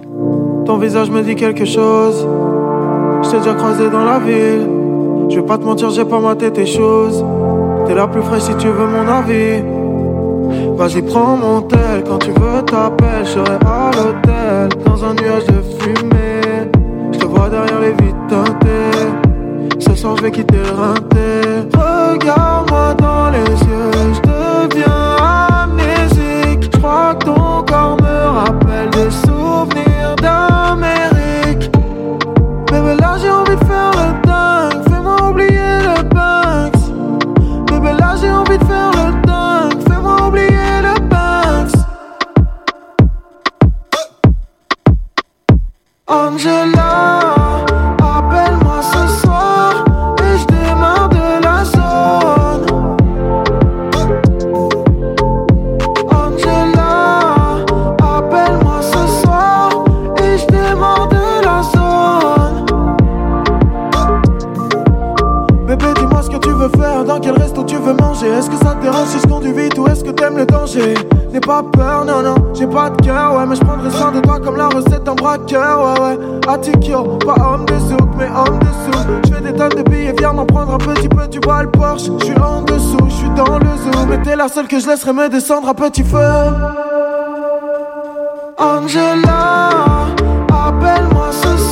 Ton 0.66 0.77
visage 0.77 1.10
me 1.10 1.23
dit 1.23 1.36
quelque 1.36 1.64
chose. 1.64 2.28
Je 3.22 3.36
déjà 3.36 3.54
croisé 3.54 3.88
dans 3.88 4.04
la 4.04 4.18
ville. 4.18 4.68
Je 5.30 5.36
vais 5.36 5.46
pas 5.46 5.56
te 5.56 5.64
mentir, 5.64 5.90
j'ai 5.90 6.04
pas 6.04 6.20
maté 6.20 6.50
tes 6.50 6.66
choses. 6.66 7.24
T'es 7.86 7.94
la 7.94 8.06
plus 8.06 8.22
fraîche 8.22 8.42
si 8.42 8.54
tu 8.56 8.68
veux 8.68 8.86
mon 8.86 9.08
avis. 9.08 9.62
Vas-y, 10.76 11.02
prends 11.02 11.36
mon 11.36 11.62
tel. 11.62 12.02
Quand 12.06 12.18
tu 12.18 12.30
veux, 12.30 12.62
t'appelles. 12.62 13.24
Je 13.24 13.40
à 13.40 13.90
l'hôtel. 13.96 14.68
Dans 14.84 15.04
un 15.04 15.14
nuage 15.14 15.46
de 15.46 15.62
fumée. 15.78 16.68
Je 17.12 17.18
te 17.18 17.24
vois 17.26 17.48
derrière 17.48 17.80
les 17.80 17.92
vitres 17.92 18.26
teintées. 18.28 19.78
Ce 19.78 19.94
soir, 19.94 20.16
quitter 20.16 20.58
rinté. 20.76 21.68
Regarde-moi 21.74 22.94
dans 22.94 23.30
les 23.30 23.38
yeux. 23.38 24.14
Je 24.14 24.20
deviens 24.20 25.16
amnésique. 25.62 26.70
Je 26.72 26.78
que 26.78 27.24
ton 27.24 27.62
corps 27.62 27.96
me 28.02 28.28
rappelle 28.38 28.90
des 28.90 29.10
souvenirs. 29.10 29.91
Angela 46.12 46.91
Est-ce 67.93 68.48
que 68.48 68.56
ça 68.56 68.74
te 68.74 68.82
dérange 68.82 69.09
si 69.09 69.19
je 69.21 69.27
conduis 69.27 69.53
vite 69.53 69.77
ou 69.79 69.87
est-ce 69.88 70.04
que 70.04 70.11
t'aimes 70.11 70.37
le 70.37 70.46
danger? 70.46 70.95
N'aie 71.32 71.40
pas 71.40 71.62
peur, 71.62 72.04
non, 72.04 72.22
non, 72.22 72.35
j'ai 72.54 72.66
pas 72.66 72.90
de 72.90 73.03
cœur, 73.03 73.35
ouais, 73.35 73.46
mais 73.46 73.56
je 73.56 73.64
prendrai 73.64 73.90
soin 73.90 74.12
de 74.12 74.21
toi 74.21 74.38
comme 74.38 74.56
la 74.56 74.69
recette 74.69 75.04
d'un 75.04 75.14
braqueur, 75.14 75.98
ouais, 75.98 76.01
ouais. 76.01 76.19
Atikyo, 76.48 77.19
pas 77.19 77.35
homme 77.35 77.64
de 77.66 77.79
souk, 77.79 78.09
mais 78.16 78.27
homme 78.27 78.59
de 78.61 78.66
sous. 78.66 79.01
Je 79.24 79.35
fais 79.35 79.40
des 79.40 79.53
tonnes 79.54 79.82
de 79.82 79.82
billets, 79.90 80.14
viens 80.19 80.32
m'en 80.32 80.46
prendre 80.46 80.74
un 80.74 80.79
petit 80.79 81.09
peu, 81.09 81.29
tu 81.29 81.40
vois 81.45 81.64
le 81.64 81.71
Porsche. 81.71 82.11
Je 82.21 82.24
suis 82.27 82.38
en 82.38 82.62
dessous, 82.62 82.98
je 83.09 83.14
suis 83.14 83.30
dans 83.30 83.59
le 83.59 83.66
zoo, 83.66 84.06
mais 84.09 84.22
t'es 84.22 84.37
la 84.37 84.48
seule 84.48 84.69
que 84.69 84.79
je 84.79 84.87
laisserai 84.87 85.12
me 85.12 85.29
descendre 85.29 85.69
à 85.69 85.74
petit 85.74 86.04
feu. 86.04 86.19
Angela, 88.59 89.69
appelle-moi 90.48 91.30
ce 91.32 91.56
soir 91.56 91.71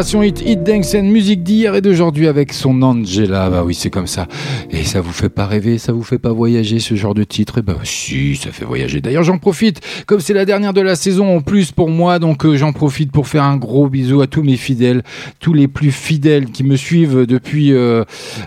Génération 0.00 0.22
Hit, 0.22 0.40
Hit 0.40 0.94
and 0.96 1.02
musique 1.02 1.42
d'hier 1.42 1.74
et 1.74 1.82
d'aujourd'hui 1.82 2.26
avec 2.26 2.54
son 2.54 2.80
Angela. 2.80 3.50
Bah 3.50 3.62
oui, 3.66 3.74
c'est 3.74 3.90
comme 3.90 4.06
ça. 4.06 4.28
Et 4.80 4.84
ça 4.84 5.02
vous 5.02 5.12
fait 5.12 5.28
pas 5.28 5.44
rêver, 5.44 5.76
ça 5.76 5.92
vous 5.92 6.02
fait 6.02 6.18
pas 6.18 6.32
voyager 6.32 6.78
ce 6.78 6.94
genre 6.94 7.12
de 7.12 7.22
titre? 7.22 7.58
Et 7.58 7.62
bah 7.62 7.76
si, 7.84 8.34
ça 8.36 8.50
fait 8.50 8.64
voyager. 8.64 9.02
D'ailleurs, 9.02 9.24
j'en 9.24 9.36
profite, 9.36 9.82
comme 10.06 10.20
c'est 10.20 10.32
la 10.32 10.46
dernière 10.46 10.72
de 10.72 10.80
la 10.80 10.96
saison 10.96 11.36
en 11.36 11.42
plus 11.42 11.70
pour 11.70 11.90
moi, 11.90 12.18
donc 12.18 12.46
euh, 12.46 12.56
j'en 12.56 12.72
profite 12.72 13.12
pour 13.12 13.28
faire 13.28 13.44
un 13.44 13.58
gros 13.58 13.90
bisou 13.90 14.22
à 14.22 14.26
tous 14.26 14.42
mes 14.42 14.56
fidèles, 14.56 15.02
tous 15.38 15.52
les 15.52 15.68
plus 15.68 15.92
fidèles 15.92 16.46
qui 16.46 16.64
me 16.64 16.76
suivent 16.76 17.26
depuis 17.26 17.74
euh, 17.74 18.04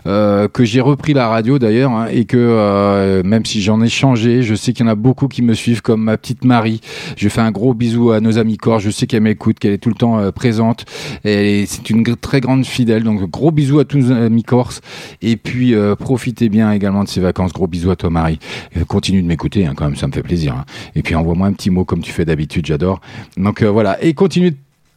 euh, 0.07 0.47
que 0.47 0.65
j'ai 0.65 0.81
repris 0.81 1.13
la 1.13 1.27
radio 1.27 1.59
d'ailleurs, 1.59 1.91
hein, 1.91 2.07
et 2.11 2.25
que 2.25 3.21
même 3.23 3.45
si 3.45 3.61
j'en 3.61 3.79
ai 3.83 3.89
changé, 3.89 4.41
je 4.41 4.55
sais 4.55 4.73
qu'il 4.73 4.87
y 4.87 4.89
en 4.89 4.91
a 4.91 4.95
beaucoup 4.95 5.27
qui 5.27 5.43
me 5.43 5.53
suivent, 5.53 5.83
comme 5.83 6.01
ma 6.01 6.17
petite 6.17 6.45
Marie. 6.45 6.81
Je 7.15 7.29
fais 7.29 7.41
un 7.41 7.51
gros 7.51 7.75
bisou 7.75 8.09
à 8.09 8.21
nos 8.21 8.39
amis 8.39 8.57
corps. 8.57 8.79
Je 8.79 8.89
sais 8.89 9.05
qu'elle 9.05 9.21
m'écoute, 9.21 9.59
qu'elle 9.59 9.73
est 9.73 9.77
tout 9.77 9.89
le 9.89 9.95
temps 9.95 10.31
présente. 10.31 10.85
Et 11.25 11.65
c'est 11.67 11.91
une 11.91 12.03
très 12.15 12.41
grande 12.41 12.65
fidèle. 12.65 13.03
Donc 13.03 13.29
gros 13.29 13.51
bisous 13.51 13.77
à 13.77 13.85
tous 13.85 13.99
nos 13.99 14.11
amis 14.11 14.41
corses. 14.41 14.81
Et 15.21 15.37
puis 15.37 15.75
euh, 15.75 15.95
profitez 16.23 16.47
bien 16.47 16.71
également 16.71 17.03
de 17.03 17.09
ces 17.09 17.19
vacances. 17.19 17.51
Gros 17.51 17.67
bisous 17.67 17.91
à 17.91 17.97
toi 17.97 18.09
Marie. 18.09 18.39
Et 18.79 18.85
continue 18.85 19.21
de 19.21 19.27
m'écouter 19.27 19.65
hein, 19.65 19.73
quand 19.75 19.83
même, 19.83 19.97
ça 19.97 20.07
me 20.07 20.13
fait 20.13 20.23
plaisir. 20.23 20.53
hein. 20.53 20.63
Et 20.95 21.01
puis 21.01 21.15
envoie-moi 21.15 21.47
un 21.47 21.51
petit 21.51 21.69
mot 21.69 21.83
comme 21.83 21.99
tu 21.99 22.13
fais 22.13 22.23
d'habitude, 22.23 22.65
j'adore. 22.65 23.01
Donc 23.35 23.61
euh, 23.61 23.69
voilà. 23.69 24.01
Et 24.01 24.13
continue 24.13 24.51
de 24.51 24.55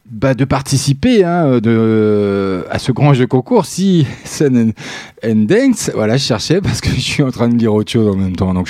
bah, 0.09 0.33
de 0.33 0.45
participer 0.45 1.23
hein, 1.23 1.59
de, 1.59 2.63
à 2.69 2.79
ce 2.79 2.91
grand 2.91 3.13
jeu 3.13 3.27
concours. 3.27 3.65
Si 3.65 4.05
Sun 4.25 4.57
and, 5.23 5.29
and 5.29 5.45
Dance 5.47 5.91
voilà 5.93 6.15
je 6.17 6.23
cherchais 6.23 6.61
parce 6.61 6.79
que 6.81 6.89
je 6.95 6.99
suis 7.01 7.23
en 7.23 7.31
train 7.31 7.49
de 7.49 7.55
lire 7.57 7.73
autre 7.73 7.91
chose 7.91 8.07
en 8.07 8.17
même 8.17 8.35
temps. 8.35 8.53
Donc 8.53 8.67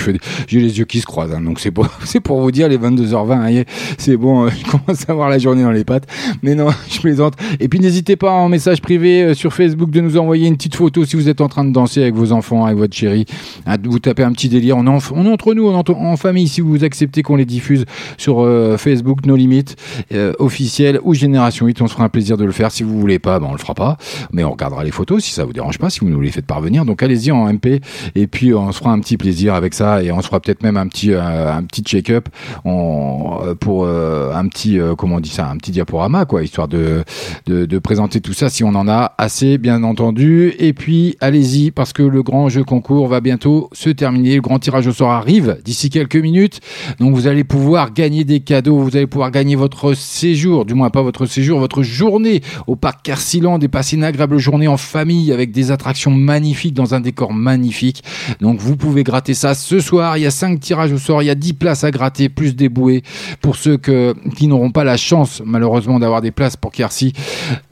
j'ai 0.47 0.59
les 0.59 0.79
yeux 0.79 0.85
qui 0.85 0.99
se 0.99 1.05
croisent 1.05 1.33
hein, 1.35 1.41
donc 1.41 1.59
c'est 1.59 1.71
pour 1.71 1.87
pour 2.23 2.41
vous 2.41 2.51
dire 2.51 2.67
les 2.67 2.77
22h20 2.77 3.59
hein, 3.59 3.63
c'est 3.97 4.17
bon 4.17 4.45
euh, 4.45 4.49
je 4.49 4.69
commence 4.69 5.07
à 5.07 5.11
avoir 5.11 5.29
la 5.29 5.37
journée 5.37 5.61
dans 5.63 5.71
les 5.71 5.83
pattes. 5.83 6.07
Mais 6.41 6.55
non 6.55 6.69
je 6.89 6.99
plaisante. 6.99 7.35
Et 7.59 7.67
puis 7.67 7.79
n'hésitez 7.79 8.15
pas 8.15 8.31
en 8.31 8.49
message 8.49 8.81
privé 8.81 9.23
euh, 9.23 9.33
sur 9.33 9.53
Facebook 9.53 9.91
de 9.91 10.01
nous 10.01 10.17
envoyer 10.17 10.47
une 10.47 10.55
petite 10.57 10.75
photo 10.75 11.05
si 11.05 11.15
vous 11.15 11.29
êtes 11.29 11.41
en 11.41 11.47
train 11.49 11.63
de 11.65 11.71
danser 11.71 12.01
avec 12.01 12.15
vos 12.15 12.31
enfants 12.31 12.65
avec 12.65 12.77
votre 12.77 12.95
chérie. 12.95 13.25
Hein, 13.65 13.75
vous 13.83 13.99
tapez 13.99 14.23
un 14.23 14.31
petit 14.31 14.49
délire. 14.49 14.77
On 14.77 14.87
en- 14.87 14.97
on 15.13 15.25
entre 15.31 15.53
nous 15.53 15.67
on 15.67 15.75
entre- 15.75 15.95
en 15.95 16.17
famille 16.17 16.47
si 16.47 16.61
vous 16.61 16.83
acceptez 16.83 17.21
qu'on 17.21 17.35
les 17.35 17.45
diffuse 17.45 17.85
sur 18.17 18.41
euh, 18.43 18.77
Facebook 18.77 19.25
No 19.25 19.35
Limit 19.35 19.65
euh, 20.13 20.33
officiel 20.39 20.99
ou 21.03 21.13
Génération 21.27 21.65
8 21.65 21.81
on 21.81 21.87
se 21.87 21.93
fera 21.93 22.05
un 22.05 22.09
plaisir 22.09 22.37
de 22.37 22.45
le 22.45 22.51
faire. 22.51 22.71
Si 22.71 22.83
vous 22.83 22.97
voulez 22.97 23.19
pas 23.19 23.39
ben 23.39 23.47
on 23.49 23.51
le 23.51 23.57
fera 23.57 23.73
pas. 23.73 23.97
Mais 24.31 24.43
on 24.43 24.51
regardera 24.51 24.83
les 24.83 24.91
photos 24.91 25.23
si 25.23 25.31
ça 25.31 25.43
vous 25.43 25.53
dérange 25.53 25.77
pas 25.77 25.89
si 25.89 25.99
vous 25.99 26.09
nous 26.09 26.21
les 26.21 26.31
faites 26.31 26.45
parvenir. 26.45 26.85
Donc 26.85 27.03
allez-y 27.03 27.31
en 27.31 27.51
MP 27.51 27.81
et 28.15 28.27
puis 28.27 28.53
on 28.53 28.71
se 28.71 28.77
fera 28.77 28.91
un 28.91 28.99
petit 28.99 29.17
plaisir 29.17 29.53
avec 29.53 29.73
ça. 29.73 30.01
Et 30.03 30.11
on 30.11 30.21
se 30.21 30.27
fera 30.27 30.39
peut-être 30.39 30.63
même 30.63 30.77
un 30.77 30.87
petit 30.87 31.13
euh, 31.13 31.51
un 31.53 31.63
petit 31.63 31.81
check-up. 31.81 32.29
Euh, 32.65 33.55
pour 33.55 33.83
euh, 33.85 34.33
un 34.33 34.47
petit 34.47 34.79
comment 34.97 35.17
on 35.17 35.19
dit 35.19 35.29
ça 35.29 35.49
un 35.49 35.57
petit 35.57 35.71
diaporama 35.71 36.25
quoi 36.25 36.43
histoire 36.43 36.67
de, 36.67 37.03
de 37.45 37.65
de 37.65 37.79
présenter 37.79 38.21
tout 38.21 38.33
ça 38.33 38.49
si 38.49 38.63
on 38.63 38.69
en 38.69 38.87
a 38.87 39.13
assez 39.17 39.57
bien 39.57 39.83
entendu. 39.83 40.53
Et 40.59 40.73
puis 40.73 41.17
allez-y 41.19 41.71
parce 41.71 41.91
que 41.91 42.03
le 42.03 42.23
grand 42.23 42.49
jeu 42.49 42.63
concours 42.63 43.07
va 43.07 43.19
bientôt 43.19 43.69
se 43.73 43.89
terminer. 43.89 44.35
Le 44.35 44.41
grand 44.41 44.59
tirage 44.59 44.87
au 44.87 44.93
sort 44.93 45.11
arrive 45.11 45.57
d'ici 45.63 45.89
quelques 45.89 46.15
minutes. 46.15 46.61
Donc 46.99 47.13
vous 47.13 47.27
allez 47.27 47.43
pouvoir 47.43 47.93
gagner 47.93 48.23
des 48.23 48.39
cadeaux. 48.39 48.79
Vous 48.79 48.95
allez 48.95 49.07
pouvoir 49.07 49.31
gagner 49.31 49.55
votre 49.55 49.93
séjour. 49.93 50.65
Du 50.65 50.73
moins 50.73 50.89
pas 50.89 51.01
votre 51.01 51.16
séjour 51.25 51.59
votre 51.59 51.83
journée 51.83 52.41
au 52.67 52.75
parc 52.75 53.03
Carsiland 53.03 53.59
et 53.59 53.67
passer 53.67 53.95
une 53.95 54.03
agréable 54.03 54.37
journée 54.37 54.67
en 54.67 54.77
famille 54.77 55.31
avec 55.31 55.51
des 55.51 55.71
attractions 55.71 56.11
magnifiques 56.11 56.73
dans 56.73 56.93
un 56.93 56.99
décor 56.99 57.33
magnifique 57.33 58.03
donc 58.41 58.59
vous 58.59 58.75
pouvez 58.75 59.03
gratter 59.03 59.33
ça 59.33 59.55
ce 59.55 59.79
soir 59.79 60.17
il 60.17 60.21
y 60.21 60.25
a 60.25 60.31
5 60.31 60.59
tirages 60.59 60.91
au 60.91 60.97
sort 60.97 61.21
il 61.21 61.25
y 61.25 61.29
a 61.29 61.35
10 61.35 61.53
places 61.53 61.83
à 61.83 61.91
gratter 61.91 62.29
plus 62.29 62.55
des 62.55 62.69
bouées 62.69 63.03
pour 63.41 63.55
ceux 63.55 63.77
que, 63.77 64.13
qui 64.35 64.47
n'auront 64.47 64.71
pas 64.71 64.83
la 64.83 64.97
chance 64.97 65.41
malheureusement 65.45 65.99
d'avoir 65.99 66.21
des 66.21 66.31
places 66.31 66.57
pour 66.57 66.71
Kersi 66.71 67.13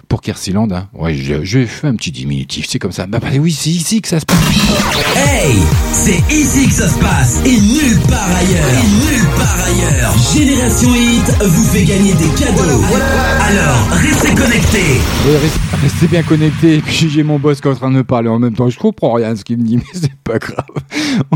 pour 0.08 0.22
Kersiland 0.22 0.72
hein. 0.72 0.88
ouais 0.94 1.14
je, 1.14 1.44
je 1.44 1.66
fais 1.66 1.88
un 1.88 1.96
petit 1.96 2.12
diminutif 2.12 2.66
c'est 2.70 2.80
comme 2.80 2.92
ça 2.92 3.06
bah, 3.08 3.20
bah 3.22 3.28
oui 3.40 3.52
c'est 3.52 3.70
ici 3.70 4.02
que 4.02 4.08
ça 4.08 4.20
se 4.20 4.26
passe 4.26 4.36
Hey, 5.16 5.56
c'est 5.92 6.34
ici 6.34 6.68
que 6.68 6.74
ça 6.74 6.90
se 6.90 6.98
passe 7.00 7.42
et 7.46 7.60
nulle 7.60 8.00
part 8.10 8.30
ailleurs. 8.36 8.70
Et 8.70 8.88
nulle 8.88 9.28
part 9.38 9.58
ailleurs. 9.66 10.14
Génération 10.34 10.94
Hit 10.94 11.44
vous 11.44 11.64
fait 11.64 11.84
gagner 11.84 12.14
des 12.14 12.30
cadeaux. 12.30 12.82
Alors, 13.42 13.90
restez 13.92 14.34
connectés. 14.34 15.02
Restez, 15.82 16.08
bien 16.08 16.24
connectés. 16.24 16.76
Et 16.76 16.82
puis 16.82 17.10
j'ai 17.10 17.24
mon 17.24 17.38
boss 17.38 17.60
qui 17.60 17.68
est 17.68 17.72
en 17.72 17.76
train 17.76 17.92
de 17.92 17.98
me 17.98 18.04
parler 18.04 18.30
en 18.30 18.40
même 18.40 18.54
temps. 18.56 18.70
Je 18.70 18.80
comprends 18.80 19.14
rien 19.14 19.32
à 19.32 19.36
ce 19.36 19.44
qu'il 19.44 19.58
me 19.58 19.64
dit, 19.64 19.78
mais 19.78 19.84
c'est 19.94 20.16
pas 20.24 20.40
grave. 20.40 20.66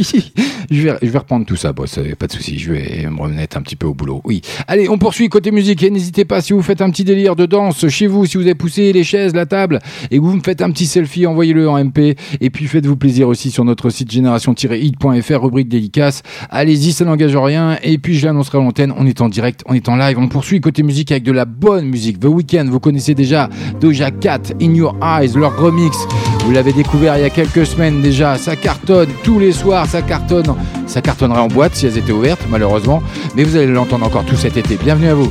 je, 0.00 0.82
vais, 0.82 0.94
je 1.00 1.10
vais 1.10 1.18
reprendre 1.18 1.46
tout 1.46 1.56
ça, 1.56 1.72
boss, 1.72 1.98
euh, 1.98 2.14
pas 2.18 2.26
de 2.26 2.32
souci. 2.32 2.58
Je 2.58 2.72
vais 2.72 3.06
me 3.08 3.20
remettre 3.20 3.56
un 3.56 3.62
petit 3.62 3.76
peu 3.76 3.86
au 3.86 3.94
boulot. 3.94 4.20
Oui. 4.24 4.42
Allez, 4.66 4.88
on 4.88 4.98
poursuit 4.98 5.28
côté 5.28 5.50
musique 5.50 5.82
et 5.82 5.90
n'hésitez 5.90 6.24
pas 6.24 6.40
si 6.40 6.52
vous 6.52 6.62
faites 6.62 6.82
un 6.82 6.90
petit 6.90 7.04
délire 7.04 7.36
de 7.36 7.46
danse 7.46 7.88
chez 7.88 8.06
vous, 8.06 8.26
si 8.26 8.36
vous 8.36 8.42
avez 8.42 8.54
poussé 8.54 8.92
les 8.92 9.04
chaises, 9.04 9.34
la 9.34 9.46
table 9.46 9.78
et 10.10 10.18
que 10.18 10.22
vous 10.22 10.34
me 10.34 10.42
faites 10.42 10.62
un 10.62 10.70
petit 10.70 10.86
selfie, 10.86 11.26
envoyez-le 11.26 11.68
en 11.68 11.82
MP 11.82 12.16
et 12.40 12.50
puis 12.50 12.66
faites-vous 12.66 12.96
plaisir 12.96 13.28
aussi 13.28 13.50
sur 13.50 13.64
notre 13.64 13.90
site 13.90 14.10
génération-hit.fr, 14.10 15.42
rubrique 15.42 15.68
dédicace. 15.68 16.22
Allez-y, 16.50 16.92
ça 16.92 17.04
n'engage 17.04 17.36
rien 17.36 17.78
et 17.82 17.98
puis 17.98 18.16
je 18.16 18.26
l'annoncerai 18.26 18.58
à 18.58 18.60
l'antenne. 18.60 18.92
On 18.96 19.06
est 19.06 19.20
en 19.20 19.28
direct, 19.28 19.62
on 19.66 19.74
est 19.74 19.88
en 19.88 19.96
live. 19.96 20.18
On 20.18 20.28
poursuit 20.28 20.60
côté 20.60 20.82
musique 20.82 21.12
avec 21.12 21.22
de 21.22 21.32
la 21.36 21.44
bonne 21.44 21.86
musique. 21.86 22.18
The 22.18 22.24
Weeknd, 22.24 22.66
vous 22.68 22.80
connaissez 22.80 23.14
déjà 23.14 23.48
Doja 23.80 24.10
Cat, 24.10 24.40
In 24.60 24.74
Your 24.74 24.96
Eyes, 25.02 25.36
leur 25.36 25.56
remix. 25.56 25.96
Vous 26.44 26.50
l'avez 26.50 26.72
découvert 26.72 27.16
il 27.18 27.22
y 27.22 27.24
a 27.24 27.30
quelques 27.30 27.66
semaines 27.66 28.02
déjà. 28.02 28.38
Ça 28.38 28.56
cartonne 28.56 29.10
tous 29.22 29.38
les 29.38 29.52
soirs, 29.52 29.86
ça 29.86 30.02
cartonne. 30.02 30.54
Ça 30.86 31.00
cartonnerait 31.02 31.40
en 31.40 31.48
boîte 31.48 31.74
si 31.74 31.86
elles 31.86 31.98
étaient 31.98 32.12
ouvertes, 32.12 32.46
malheureusement. 32.50 33.02
Mais 33.36 33.44
vous 33.44 33.56
allez 33.56 33.66
l'entendre 33.66 34.06
encore 34.06 34.24
tout 34.24 34.36
cet 34.36 34.56
été. 34.56 34.76
Bienvenue 34.76 35.08
à 35.08 35.14
vous. 35.14 35.30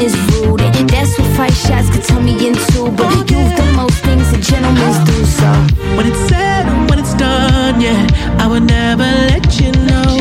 is 0.00 0.14
rude, 0.32 0.60
that's 0.88 1.18
what 1.18 1.28
five 1.36 1.54
shots 1.54 1.90
could 1.90 2.04
turn 2.04 2.24
me 2.24 2.34
into. 2.48 2.90
But 2.90 3.30
you've 3.30 3.54
done 3.56 3.76
most 3.76 3.98
things 4.02 4.30
that 4.32 4.42
gentlemen 4.42 4.92
do, 5.04 5.18
so. 5.38 5.50
When 5.96 6.06
it's 6.06 6.22
said 6.28 6.66
and 6.66 6.88
when 6.88 6.98
it's 6.98 7.14
done, 7.14 7.80
yeah, 7.80 8.06
I 8.38 8.46
would 8.46 8.64
never 8.64 9.04
let 9.30 9.60
you 9.60 9.72
know. 9.88 10.16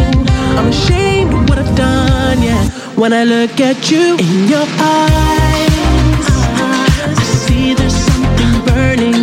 I'm 0.58 0.68
ashamed 0.68 1.34
of 1.34 1.50
what 1.50 1.58
I've 1.60 1.76
done, 1.76 2.42
yeah. 2.42 2.64
When 2.96 3.14
I 3.14 3.24
look 3.24 3.60
at 3.62 3.90
you 3.90 4.18
in 4.18 4.48
your 4.48 4.68
eyes, 4.80 6.28
I 7.08 7.14
see 7.46 7.74
there's 7.74 7.96
something 7.96 8.66
burning 8.66 9.19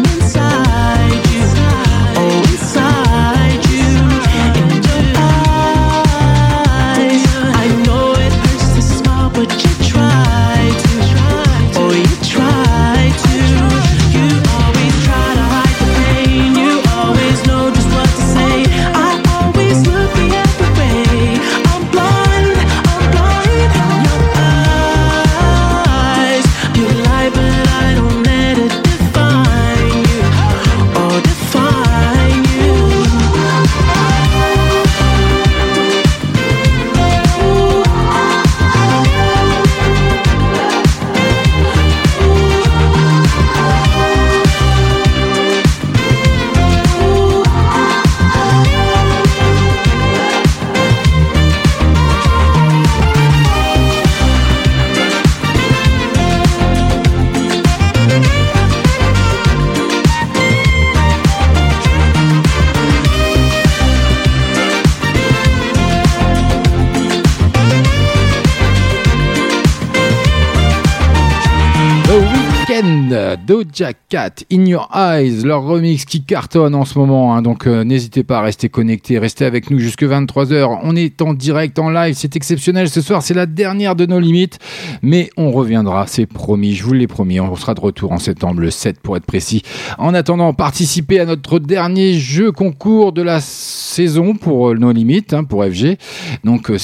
Doja 73.47 73.93
Cat, 74.09 74.45
In 74.53 74.67
Your 74.67 74.91
Eyes, 74.95 75.43
leur 75.45 75.63
remix 75.63 76.05
qui 76.05 76.23
cartonne 76.23 76.75
en 76.75 76.85
ce 76.85 76.99
moment. 76.99 77.35
hein. 77.35 77.43
donc 77.43 77.67
euh, 77.67 77.85
n'hésitez 77.85 78.23
pas 78.23 78.39
à 78.39 78.43
rester 78.43 78.69
connecté, 78.69 79.19
restez 79.19 79.45
avec 79.47 79.71
nous 79.71 79.79
jusque 79.79 80.03
23h. 80.03 80.81
On 80.83 80.95
est 80.95 81.23
en 81.23 81.33
direct, 81.33 81.79
en 81.79 81.91
live, 81.91 82.15
c'est 82.15 82.37
exceptionnel 82.37 82.91
ce 82.91 83.01
soir. 83.01 83.23
C'est 83.23 83.35
la 83.35 83.47
dernière 83.47 83.97
de 83.97 84.05
nos 84.05 84.21
limites, 84.21 84.59
mais 85.03 85.31
on 85.37 85.51
reviendra, 85.51 86.07
c'est 86.07 86.27
promis. 86.27 86.75
Je 86.75 86.85
vous 86.85 86.93
l'ai 86.93 87.07
promis. 87.07 87.41
On 87.41 87.55
sera 87.57 87.75
de 87.75 87.81
retour 87.81 88.13
en 88.13 88.19
septembre, 88.19 88.61
le 88.61 88.71
7 88.71 89.01
pour 89.01 89.17
être 89.17 89.27
précis. 89.27 89.63
En 89.97 90.13
attendant, 90.13 90.53
participez 90.53 91.21
à 91.21 91.25
notre 91.25 91.59
dernier 91.59 92.15
jeu 92.15 92.53
concours 92.53 93.13
de 93.13 93.23
la 93.23 93.41
saison 93.41 94.35
pour 94.35 94.71
euh, 94.71 94.75
nos 94.75 94.93
limites, 94.93 95.33
hein, 95.33 95.45
pour 95.45 95.65
FG. 95.65 95.97
Donc, 96.45 96.71
euh, 96.71 96.79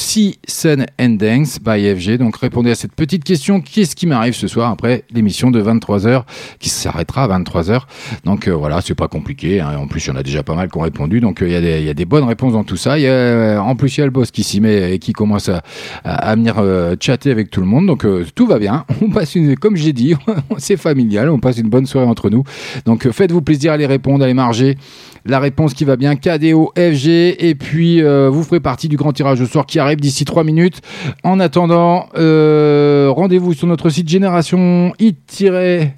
Dance 0.98 1.58
by 1.60 1.94
FG. 1.94 2.18
Donc, 2.18 2.36
répondez 2.36 2.70
à 2.70 2.74
cette 2.74 2.94
petite 2.94 3.24
question. 3.24 3.60
Qu'est-ce 3.60 3.94
qui 3.94 4.06
m'arrive 4.06 4.34
ce 4.34 4.46
soir 4.46 4.70
après 4.70 5.04
l'émission 5.12 5.50
de 5.50 5.60
23 5.60 5.82
23h, 5.82 6.22
qui 6.58 6.68
s'arrêtera 6.68 7.24
à 7.24 7.38
23h. 7.38 7.80
Donc 8.24 8.48
euh, 8.48 8.52
voilà, 8.52 8.80
c'est 8.80 8.94
pas 8.94 9.08
compliqué. 9.08 9.60
hein. 9.60 9.76
En 9.78 9.86
plus, 9.86 10.04
il 10.06 10.08
y 10.08 10.12
en 10.12 10.16
a 10.16 10.22
déjà 10.22 10.42
pas 10.42 10.54
mal 10.54 10.68
qui 10.70 10.78
ont 10.78 10.82
répondu. 10.82 11.20
Donc 11.20 11.42
euh, 11.42 11.46
il 11.48 11.52
y, 11.52 11.56
a 11.56 11.60
des- 11.60 11.78
il 11.80 11.86
y 11.86 11.90
a 11.90 11.94
des 11.94 12.04
bonnes 12.04 12.24
réponses 12.24 12.52
dans 12.52 12.64
tout 12.64 12.76
ça. 12.76 12.98
Y 12.98 13.06
a, 13.06 13.10
euh, 13.10 13.58
en 13.58 13.76
plus, 13.76 13.96
il 13.96 14.00
y 14.00 14.02
a 14.02 14.06
le 14.06 14.10
boss 14.12 14.30
qui 14.30 14.42
s'y 14.42 14.60
met 14.60 14.92
et 14.94 14.98
qui 14.98 15.12
commence 15.12 15.48
à, 15.48 15.62
à, 16.04 16.34
venir 16.34 16.56
euh, 16.58 16.94
chatter 17.00 17.30
avec 17.30 17.50
tout 17.50 17.60
le 17.60 17.66
monde. 17.66 17.86
Donc 17.86 18.04
euh, 18.04 18.24
tout 18.34 18.46
va 18.46 18.58
bien. 18.58 18.84
On 19.02 19.10
passe 19.10 19.34
une, 19.34 19.56
comme 19.56 19.76
j'ai 19.76 19.92
dit, 19.92 20.14
c'est 20.58 20.76
familial. 20.76 21.28
On 21.30 21.38
passe 21.38 21.58
une 21.58 21.68
bonne 21.68 21.86
soirée 21.86 22.06
entre 22.06 22.30
nous. 22.30 22.44
Donc 22.86 23.06
euh, 23.06 23.12
faites-vous 23.12 23.42
plaisir 23.42 23.72
à 23.72 23.76
les 23.76 23.86
répondre, 23.86 24.24
à 24.24 24.26
les 24.26 24.34
marger. 24.34 24.76
La 25.24 25.38
réponse 25.38 25.72
qui 25.74 25.84
va 25.84 25.96
bien, 25.96 26.16
KDO, 26.16 26.72
FG, 26.76 27.06
et 27.38 27.54
puis 27.54 28.02
euh, 28.02 28.28
vous 28.28 28.42
ferez 28.42 28.58
partie 28.58 28.88
du 28.88 28.96
grand 28.96 29.12
tirage 29.12 29.40
au 29.40 29.46
soir 29.46 29.66
qui 29.66 29.78
arrive 29.78 30.00
d'ici 30.00 30.24
3 30.24 30.42
minutes. 30.42 30.80
En 31.22 31.38
attendant, 31.38 32.08
euh, 32.16 33.08
rendez-vous 33.10 33.54
sur 33.54 33.68
notre 33.68 33.88
site 33.88 34.08
génération 34.08 34.92
it-it.fr. 34.98 35.94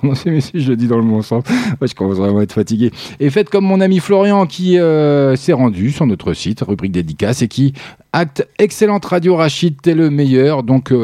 Pendant 0.00 0.14
ces 0.14 0.30
messages, 0.30 0.62
je 0.62 0.70
le 0.70 0.76
dis 0.76 0.86
dans 0.86 0.96
le 0.96 1.02
bon 1.02 1.20
sens. 1.20 1.44
Moi, 1.80 1.86
je 1.86 1.94
commence 1.94 2.16
vraiment 2.16 2.40
être 2.40 2.54
fatigué. 2.54 2.92
Et 3.20 3.28
faites 3.28 3.50
comme 3.50 3.66
mon 3.66 3.82
ami 3.82 3.98
Florian 3.98 4.46
qui 4.46 4.78
euh, 4.78 5.36
s'est 5.36 5.52
rendu 5.52 5.90
sur 5.90 6.06
notre 6.06 6.32
site, 6.32 6.62
rubrique 6.62 6.92
dédicace, 6.92 7.42
et 7.42 7.48
qui 7.48 7.74
acte 8.14 8.48
excellente 8.58 9.04
radio 9.04 9.36
Rachid, 9.36 9.82
t'es 9.82 9.94
le 9.94 10.08
meilleur. 10.08 10.62
Donc, 10.62 10.94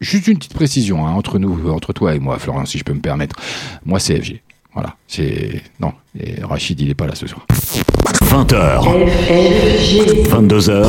juste 0.00 0.28
une 0.28 0.38
petite 0.38 0.54
précision 0.54 1.04
hein, 1.04 1.10
entre 1.10 1.40
nous, 1.40 1.68
entre 1.68 1.92
toi 1.92 2.14
et 2.14 2.20
moi, 2.20 2.38
Florian, 2.38 2.64
si 2.64 2.78
je 2.78 2.84
peux 2.84 2.94
me 2.94 3.00
permettre. 3.00 3.34
Moi, 3.84 3.98
c'est 3.98 4.20
FG. 4.20 4.40
Voilà, 4.74 4.96
c'est. 5.06 5.62
Non, 5.80 5.92
et 6.18 6.42
Rachid, 6.42 6.80
il 6.80 6.90
est 6.90 6.94
pas 6.94 7.06
là 7.06 7.14
ce 7.14 7.26
soir. 7.26 7.46
20h. 8.32 8.80
22h. 10.30 10.86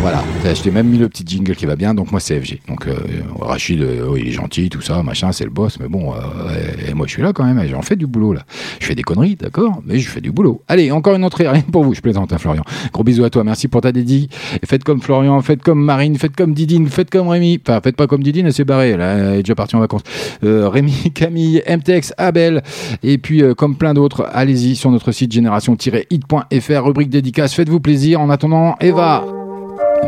Voilà, 0.00 0.22
je 0.44 0.62
t'ai 0.62 0.70
même 0.70 0.88
mis 0.88 0.96
le 0.96 1.08
petit 1.08 1.24
jingle 1.26 1.54
qui 1.56 1.66
va 1.66 1.76
bien, 1.76 1.92
donc 1.92 2.12
moi 2.12 2.20
c'est 2.20 2.40
FG. 2.40 2.60
Donc 2.68 2.86
euh, 2.86 2.94
Rachid, 3.40 3.82
euh, 3.82 4.06
oui, 4.08 4.22
il 4.22 4.28
est 4.28 4.32
gentil, 4.32 4.70
tout 4.70 4.80
ça, 4.80 5.02
machin, 5.02 5.32
c'est 5.32 5.44
le 5.44 5.50
boss, 5.50 5.78
mais 5.80 5.88
bon, 5.88 6.14
euh, 6.14 6.88
et 6.88 6.94
moi 6.94 7.06
je 7.06 7.12
suis 7.12 7.22
là 7.22 7.32
quand 7.34 7.44
même, 7.44 7.62
j'en 7.68 7.82
fais 7.82 7.96
du 7.96 8.06
boulot 8.06 8.32
là. 8.32 8.42
Je 8.80 8.86
fais 8.86 8.94
des 8.94 9.02
conneries, 9.02 9.34
d'accord, 9.34 9.82
mais 9.84 9.98
je 9.98 10.08
fais 10.08 10.20
du 10.20 10.30
boulot. 10.30 10.62
Allez, 10.68 10.90
encore 10.92 11.16
une 11.16 11.24
entrée, 11.24 11.48
rien 11.48 11.62
pour 11.62 11.84
vous, 11.84 11.94
je 11.94 12.00
plaisante, 12.00 12.32
hein, 12.32 12.38
Florian. 12.38 12.62
Gros 12.92 13.02
bisous 13.02 13.24
à 13.24 13.30
toi, 13.30 13.42
merci 13.42 13.66
pour 13.66 13.80
ta 13.80 13.90
dédie. 13.90 14.28
Et 14.62 14.66
faites 14.66 14.84
comme 14.84 15.02
Florian, 15.02 15.42
faites 15.42 15.62
comme 15.62 15.84
Marine, 15.84 16.16
faites 16.16 16.36
comme 16.36 16.54
Didine, 16.54 16.86
faites 16.86 17.10
comme 17.10 17.28
Rémi. 17.28 17.60
Enfin, 17.66 17.80
faites 17.82 17.96
pas 17.96 18.06
comme 18.06 18.22
Didine, 18.22 18.46
elle 18.46 18.54
s'est 18.54 18.64
barrée, 18.64 18.96
là, 18.96 19.14
elle 19.14 19.34
est 19.40 19.42
déjà 19.42 19.56
partie 19.56 19.74
en 19.74 19.80
vacances. 19.80 20.02
Euh, 20.44 20.68
Rémi, 20.68 21.10
Camille, 21.14 21.62
MTX, 21.68 22.14
Abel, 22.16 22.62
et 23.02 23.18
puis 23.18 23.42
euh, 23.42 23.54
comme 23.54 23.76
plein 23.76 23.94
d'autres, 23.94 24.26
allez-y 24.32 24.76
sur 24.76 24.90
notre 24.90 25.12
site 25.12 25.32
génération-hit.fr, 25.32 26.77
rubrique 26.80 27.10
dédicace, 27.10 27.54
faites-vous 27.54 27.80
plaisir. 27.80 28.20
En 28.20 28.30
attendant, 28.30 28.74
Eva. 28.80 29.24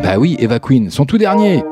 Bah 0.03 0.19
oui, 0.19 0.37
Eva 0.39 0.59
Queen, 0.59 0.91
son 0.91 1.05
tout 1.05 1.19
dernier. 1.19 1.63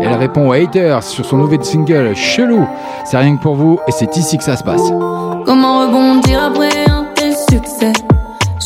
Elle 0.00 0.14
répond 0.14 0.48
aux 0.48 0.52
haters 0.52 1.02
sur 1.02 1.24
son 1.24 1.36
nouvel 1.36 1.64
single 1.64 2.14
Chelou. 2.14 2.66
C'est 3.04 3.16
rien 3.16 3.36
que 3.36 3.42
pour 3.42 3.54
vous 3.54 3.78
et 3.86 3.92
c'est 3.92 4.16
ici 4.16 4.36
que 4.36 4.44
ça 4.44 4.56
se 4.56 4.64
passe. 4.64 4.82
Comment 5.46 5.86
rebondir 5.86 6.44
après 6.44 6.90
un 6.90 7.06
tel 7.14 7.32
succès? 7.32 7.92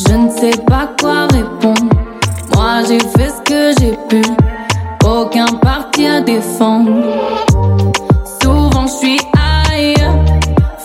Je 0.08 0.14
ne 0.14 0.30
sais 0.30 0.58
pas 0.66 0.88
quoi 1.00 1.26
répondre. 1.26 1.94
Moi 2.54 2.82
j'ai 2.88 2.98
fait 2.98 3.30
ce 3.30 3.42
que 3.42 3.80
j'ai 3.80 3.96
pu. 4.08 4.22
Aucun 5.04 5.46
parti 5.60 6.06
à 6.06 6.20
défendre. 6.22 7.02
Souvent 8.42 8.86
je 8.86 8.92
suis 8.92 9.20
ailleurs. 9.70 10.14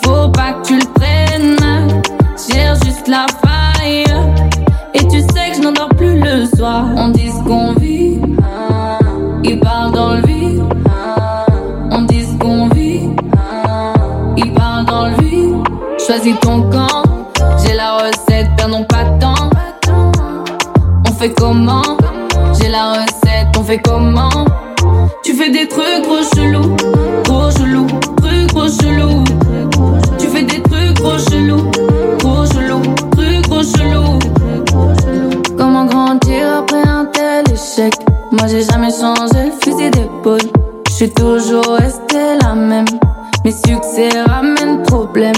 Faut 0.04 0.30
pas 0.30 0.54
que 0.54 0.68
tu 0.68 0.76
le 0.76 0.86
prennes. 0.96 2.02
Cherche 2.36 2.80
juste 2.84 3.08
la 3.08 3.26
On 6.60 7.10
dit 7.10 7.30
ce 7.30 7.44
qu'on 7.44 7.74
vit. 7.74 8.20
Il 9.44 9.60
parle 9.60 9.92
dans 9.92 10.14
le 10.16 10.22
vide. 10.22 10.64
On 11.92 12.02
dit 12.04 12.24
ce 12.24 12.38
qu'on 12.38 12.70
vit. 12.70 13.10
Il 14.38 14.54
parle 14.54 14.86
dans 14.86 15.08
le 15.08 15.16
vide. 15.24 15.56
Choisis 16.06 16.40
ton 16.40 16.62
camp. 16.70 17.04
J'ai 17.64 17.74
la 17.74 17.98
recette, 17.98 18.48
perdons 18.56 18.86
pas 18.86 19.04
de 19.04 19.20
temps. 19.20 19.50
On 21.08 21.14
fait 21.14 21.34
comment? 21.34 21.98
J'ai 22.60 22.70
la 22.70 22.94
recette, 22.94 23.48
on 23.58 23.64
fait 23.64 23.80
comment? 23.80 24.46
Tu 25.24 25.34
fais 25.34 25.50
des 25.50 25.68
trucs 25.68 26.04
trop 26.04 26.24
chelous, 26.36 26.76
Moi 37.80 38.48
j'ai 38.48 38.64
jamais 38.64 38.90
changé 38.90 39.46
le 39.46 39.52
fusil 39.62 39.92
d'épaule. 39.92 40.40
Je 40.88 40.92
suis 40.94 41.12
toujours 41.12 41.78
restée 41.78 42.36
la 42.42 42.56
même. 42.56 42.86
Mes 43.46 43.52
succès 43.52 44.10
ramènent 44.26 44.82
problème. 44.82 45.36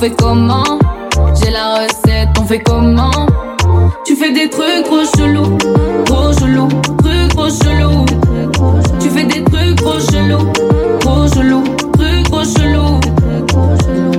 Fait 0.00 0.16
comment 0.16 0.78
J'ai 1.34 1.50
la 1.50 1.74
recette, 1.74 2.30
on 2.40 2.44
fait 2.44 2.60
comment 2.60 3.26
Tu 4.06 4.16
fais 4.16 4.32
des 4.32 4.48
trucs 4.48 4.84
trop 4.84 5.04
chelous, 5.14 5.58
trop 6.06 6.32
chelous, 6.32 6.68
trucs 7.02 7.28
trop 7.28 7.50
chelous. 7.50 8.06
Tu 8.98 9.10
fais 9.10 9.24
des 9.24 9.44
trucs 9.44 9.76
trop 9.76 10.00
chelous, 10.00 10.50
trop 11.00 11.28
chelous, 11.34 11.64
trucs 11.98 12.30
trop 12.30 12.44
chelous. 12.44 13.00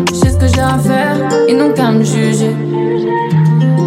Je 0.10 0.16
sais 0.16 0.30
ce 0.30 0.38
que 0.38 0.48
j'ai 0.48 0.62
à 0.62 0.78
faire, 0.78 1.18
ils 1.50 1.58
n'ont 1.58 1.74
qu'à 1.74 1.90
me 1.90 2.04
juger. 2.04 2.56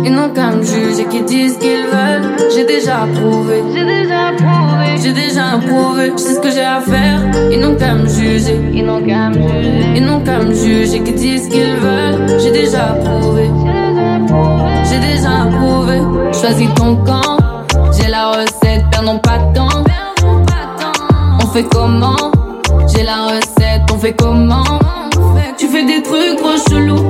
Ils 0.04 0.12
n'ont 0.12 0.30
qu'à 0.30 0.50
me 0.50 0.62
juger, 0.62 1.04
qu'ils 1.04 1.24
disent 1.24 1.56
qu'ils 1.58 1.86
veulent. 1.86 2.50
J'ai 2.56 2.64
déjà 2.64 3.06
prouvé, 3.14 3.62
j'ai 3.72 3.84
déjà 3.84 4.32
prouvé, 4.36 4.73
j'ai 5.02 5.12
déjà 5.12 5.58
prouvé. 5.66 6.12
Je 6.16 6.22
sais 6.22 6.34
ce 6.34 6.40
que 6.40 6.50
j'ai 6.50 6.64
à 6.64 6.80
faire, 6.80 7.20
ils 7.50 7.60
n'ont 7.60 7.74
qu'à 7.74 7.94
me 7.94 8.06
juger. 8.06 8.60
Ils 8.72 8.84
n'ont 8.84 9.02
qu'à 9.02 9.28
me 9.30 9.34
juger, 9.34 9.92
ils 9.96 10.04
n'ont 10.04 10.20
qu'à 10.20 10.38
me 10.38 10.54
juger, 10.54 11.02
qu'ils 11.02 11.14
disent 11.14 11.44
ce 11.44 11.48
qu'ils 11.48 11.76
veulent. 11.76 12.38
J'ai 12.40 12.52
déjà 12.52 12.96
prouvé, 13.04 13.50
j'ai 14.88 14.98
déjà 14.98 15.46
prouvé. 15.58 16.00
Choisis 16.32 16.68
ton 16.74 16.96
camp, 16.96 17.38
j'ai 17.92 18.08
la 18.08 18.30
recette, 18.30 18.84
perdons 18.90 19.18
pas 19.18 19.38
de 19.38 19.54
temps. 19.54 19.84
On 21.42 21.46
fait 21.46 21.64
comment? 21.64 22.32
J'ai 22.88 23.04
la 23.04 23.26
recette, 23.26 23.82
on 23.92 23.98
fait 23.98 24.14
comment? 24.14 24.64
Tu 25.56 25.68
fais 25.68 25.84
des 25.84 26.02
trucs 26.02 26.36
trop 26.36 26.56
chelous, 26.68 27.08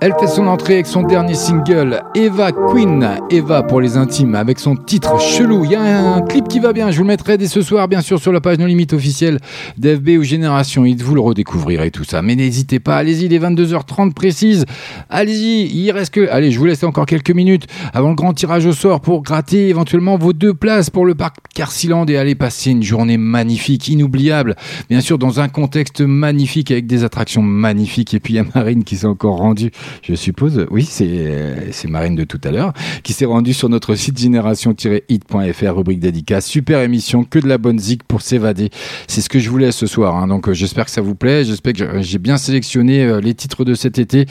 Elle 0.00 0.14
fait 0.20 0.28
son 0.28 0.46
entrée 0.46 0.74
avec 0.74 0.86
son 0.86 1.02
dernier 1.02 1.34
single, 1.34 2.02
Eva 2.14 2.52
Queen. 2.52 3.18
Eva 3.30 3.64
pour 3.64 3.80
les 3.80 3.96
intimes, 3.96 4.36
avec 4.36 4.60
son 4.60 4.76
titre 4.76 5.20
chelou. 5.20 5.64
Il 5.64 5.72
y 5.72 5.74
a 5.74 5.82
un 5.82 6.22
clip 6.22 6.46
qui 6.46 6.60
va 6.60 6.72
bien, 6.72 6.92
je 6.92 6.98
vous 6.98 7.02
le 7.02 7.08
mettrai 7.08 7.36
dès 7.36 7.48
ce 7.48 7.62
soir, 7.62 7.88
bien 7.88 8.00
sûr, 8.00 8.20
sur 8.20 8.30
la 8.30 8.40
page 8.40 8.58
No 8.58 8.66
Limite 8.66 8.92
officielle 8.92 9.40
d'FB 9.76 10.10
ou 10.20 10.22
Génération 10.22 10.84
Hit. 10.84 11.02
Vous 11.02 11.16
le 11.16 11.20
redécouvrirez 11.20 11.90
tout 11.90 12.04
ça. 12.04 12.22
Mais 12.22 12.36
n'hésitez 12.36 12.78
pas, 12.78 12.96
allez-y, 12.96 13.26
les 13.26 13.40
22h30 13.40 14.12
précises. 14.12 14.66
Allez-y, 15.10 15.66
il 15.76 15.90
reste 15.90 16.14
que. 16.14 16.28
Allez, 16.30 16.52
je 16.52 16.60
vous 16.60 16.66
laisse 16.66 16.84
encore 16.84 17.06
quelques 17.06 17.32
minutes 17.32 17.66
avant 17.92 18.10
le 18.10 18.14
grand 18.14 18.34
tirage 18.34 18.66
au 18.66 18.72
sort 18.72 19.00
pour 19.00 19.22
gratter 19.22 19.68
éventuellement 19.68 20.16
vos 20.16 20.32
deux 20.32 20.54
places 20.54 20.90
pour 20.90 21.06
le 21.06 21.16
parc 21.16 21.38
Carsiland 21.56 22.06
et 22.06 22.16
aller 22.16 22.36
passer 22.36 22.70
une 22.70 22.84
journée 22.84 23.16
magnifique, 23.16 23.88
inoubliable. 23.88 24.54
Bien 24.88 25.00
sûr, 25.00 25.18
dans 25.18 25.40
un 25.40 25.48
contexte 25.48 26.02
magnifique 26.02 26.70
avec 26.70 26.86
des 26.86 27.02
attractions 27.02 27.42
magnifiques. 27.42 28.14
Et 28.14 28.20
puis 28.20 28.34
il 28.34 28.36
y 28.36 28.40
a 28.40 28.44
Marine 28.54 28.84
qui 28.84 28.96
s'est 28.96 29.06
encore 29.06 29.38
rendue 29.38 29.72
je 30.02 30.14
suppose. 30.14 30.66
Oui, 30.70 30.84
c'est 30.84 31.88
Marine 31.88 32.14
de 32.16 32.24
tout 32.24 32.40
à 32.44 32.50
l'heure 32.50 32.72
qui 33.02 33.12
s'est 33.12 33.24
rendue 33.24 33.54
sur 33.54 33.68
notre 33.68 33.94
site 33.94 34.18
génération-hit.fr 34.18 35.76
rubrique 35.76 36.00
dédicace. 36.00 36.46
Super 36.46 36.80
émission, 36.80 37.24
que 37.24 37.38
de 37.38 37.46
la 37.48 37.58
bonne 37.58 37.78
zik 37.78 38.02
pour 38.04 38.22
s'évader. 38.22 38.70
C'est 39.06 39.20
ce 39.20 39.28
que 39.28 39.38
je 39.38 39.50
voulais 39.50 39.72
ce 39.72 39.86
soir. 39.86 40.16
hein. 40.16 40.26
Donc 40.28 40.48
euh, 40.48 40.54
j'espère 40.54 40.84
que 40.84 40.90
ça 40.90 41.00
vous 41.00 41.14
plaît. 41.14 41.44
J'espère 41.44 41.72
que 41.72 42.02
j'ai 42.02 42.18
bien 42.18 42.36
sélectionné 42.36 43.04
euh, 43.04 43.20
les 43.20 43.34
titres 43.34 43.64
de 43.64 43.74
cet 43.74 43.98
été. 43.98 44.26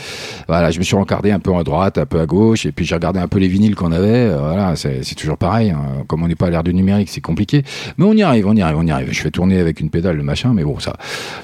Voilà, 0.47 0.71
je 0.71 0.79
me 0.79 0.83
suis 0.83 0.95
regardé 0.95 1.31
un 1.31 1.39
peu 1.39 1.53
à 1.55 1.63
droite, 1.63 1.97
un 1.97 2.05
peu 2.05 2.19
à 2.19 2.25
gauche, 2.25 2.65
et 2.65 2.71
puis 2.71 2.85
j'ai 2.85 2.95
regardé 2.95 3.19
un 3.19 3.27
peu 3.27 3.39
les 3.39 3.47
vinyles 3.47 3.75
qu'on 3.75 3.91
avait. 3.91 4.07
Euh, 4.31 4.37
Voilà, 4.39 4.75
c'est 4.75 5.15
toujours 5.15 5.37
pareil. 5.37 5.71
hein. 5.71 6.03
Comme 6.07 6.23
on 6.23 6.27
n'est 6.27 6.35
pas 6.35 6.47
à 6.47 6.49
l'ère 6.49 6.63
du 6.63 6.73
numérique, 6.73 7.09
c'est 7.09 7.21
compliqué. 7.21 7.63
Mais 7.97 8.05
on 8.05 8.13
y 8.13 8.23
arrive, 8.23 8.47
on 8.47 8.55
y 8.55 8.61
arrive, 8.61 8.77
on 8.77 8.85
y 8.85 8.91
arrive. 8.91 9.09
Je 9.11 9.21
fais 9.21 9.31
tourner 9.31 9.59
avec 9.59 9.79
une 9.79 9.89
pédale 9.89 10.17
le 10.17 10.23
machin, 10.23 10.53
mais 10.53 10.63
bon, 10.63 10.79
ça, 10.79 10.95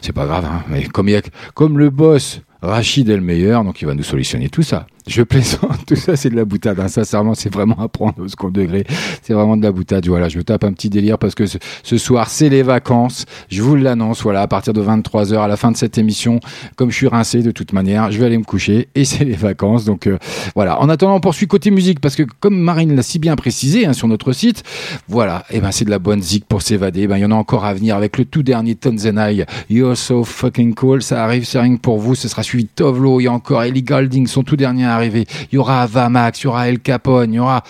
c'est 0.02 0.14
pas 0.14 0.26
grave. 0.26 0.46
hein. 0.46 0.64
Mais 0.70 0.84
comme, 0.86 1.10
y 1.10 1.16
a, 1.16 1.22
comme 1.54 1.78
le 1.78 1.90
boss 1.90 2.42
Rachid 2.64 3.10
le 3.10 3.20
meilleur, 3.20 3.66
donc 3.66 3.82
il 3.82 3.86
va 3.86 3.94
nous 3.94 4.04
solutionner 4.04 4.48
tout 4.48 4.64
ça. 4.64 4.88
Je 5.08 5.22
plaisante, 5.22 5.86
tout 5.88 5.96
ça 5.96 6.16
c'est 6.16 6.30
de 6.30 6.36
la 6.36 6.46
boutade. 6.46 6.80
hein. 6.80 6.88
Sincèrement, 6.88 7.34
c'est 7.34 7.54
vraiment 7.54 7.78
à 7.80 7.88
prendre 7.90 8.16
au 8.20 8.28
second 8.28 8.50
degré. 8.50 8.86
C'est 9.22 9.34
vraiment 9.34 9.58
de 9.58 9.64
la 9.64 9.72
boutade. 9.72 10.08
Voilà, 10.08 10.30
je 10.30 10.38
me 10.38 10.44
tape 10.44 10.64
un 10.64 10.72
petit 10.72 10.90
délire 10.90 11.18
parce 11.18 11.36
que 11.36 11.46
ce, 11.46 11.98
soir 11.98 12.30
c'est 12.30 12.50
les 12.50 12.64
vacances. 12.64 13.26
Je 13.50 13.62
vous 13.62 13.76
l'annonce. 13.76 14.22
Voilà, 14.24 14.42
à 14.42 14.48
partir 14.48 14.74
de 14.74 14.82
23h 14.82 15.38
à 15.40 15.48
la 15.48 15.58
fin 15.58 15.72
de 15.72 15.78
cette 15.78 15.98
émission, 15.98 16.40
comme 16.76 16.90
je 16.90 16.96
suis 16.96 17.08
rincé 17.08 17.42
de 17.42 17.52
toute 17.52 17.74
manière, 17.74 18.12
je 18.12 18.20
vais 18.20 18.26
aller 18.26 18.38
me 18.38 18.44
coucher 18.44 18.88
et 18.96 19.04
c'est 19.06 19.26
les 19.26 19.36
vacances. 19.36 19.84
Donc 19.86 20.08
euh, 20.08 20.18
voilà. 20.56 20.80
En 20.82 20.88
attendant, 20.90 21.16
on 21.16 21.20
poursuit 21.20 21.48
côté 21.48 21.70
musique 21.70 22.00
parce 22.00 22.16
que 22.16 22.24
comme 22.40 22.58
Marine 22.58 22.96
l'a 22.96 23.04
si 23.04 23.20
bien 23.20 23.36
précisé 23.36 23.86
hein, 23.86 23.94
sur 23.94 24.08
notre 24.08 24.32
site, 24.32 24.64
voilà, 25.10 25.44
et 25.50 25.60
ben 25.60 25.72
c'est 25.72 25.86
de 25.86 25.90
la 25.90 26.00
bonne 26.00 26.22
zik 26.22 26.46
pour 26.46 26.62
s'évader. 26.62 27.08
Ben 27.08 27.18
il 27.18 27.22
y 27.22 27.26
en 27.26 27.32
a 27.32 27.36
encore 27.36 27.66
à 27.66 27.74
venir 27.74 27.98
avec 27.98 28.18
le 28.18 28.26
tout 28.26 28.44
dernier 28.44 28.76
Tonzenai. 28.76 29.46
You're 29.70 29.98
so 29.98 30.24
fucking 30.24 30.74
cool. 30.76 31.02
Ça 31.02 31.24
arrive, 31.24 31.46
c'est 31.46 31.60
rien 31.60 31.76
pour 31.76 32.00
vous. 32.00 32.16
Ce 32.16 32.28
sera 32.30 32.44
suivi 32.44 32.66
de 32.66 32.70
Tovlo. 32.74 33.20
Il 33.20 33.24
y 33.24 33.28
a 33.28 33.34
encore 33.34 33.64
Ellie 33.64 33.84
Goulding, 33.84 34.28
son 34.28 34.44
tout 34.44 34.56
dernier 34.56 34.93
arrivé. 34.94 35.26
Il 35.52 35.56
y 35.56 35.58
aura 35.58 35.86
Vamax, 35.86 36.42
il 36.42 36.44
y 36.44 36.48
aura 36.48 36.70
El 36.70 36.80
Capone, 36.80 37.34
il 37.34 37.38
y 37.38 37.40
aura, 37.40 37.64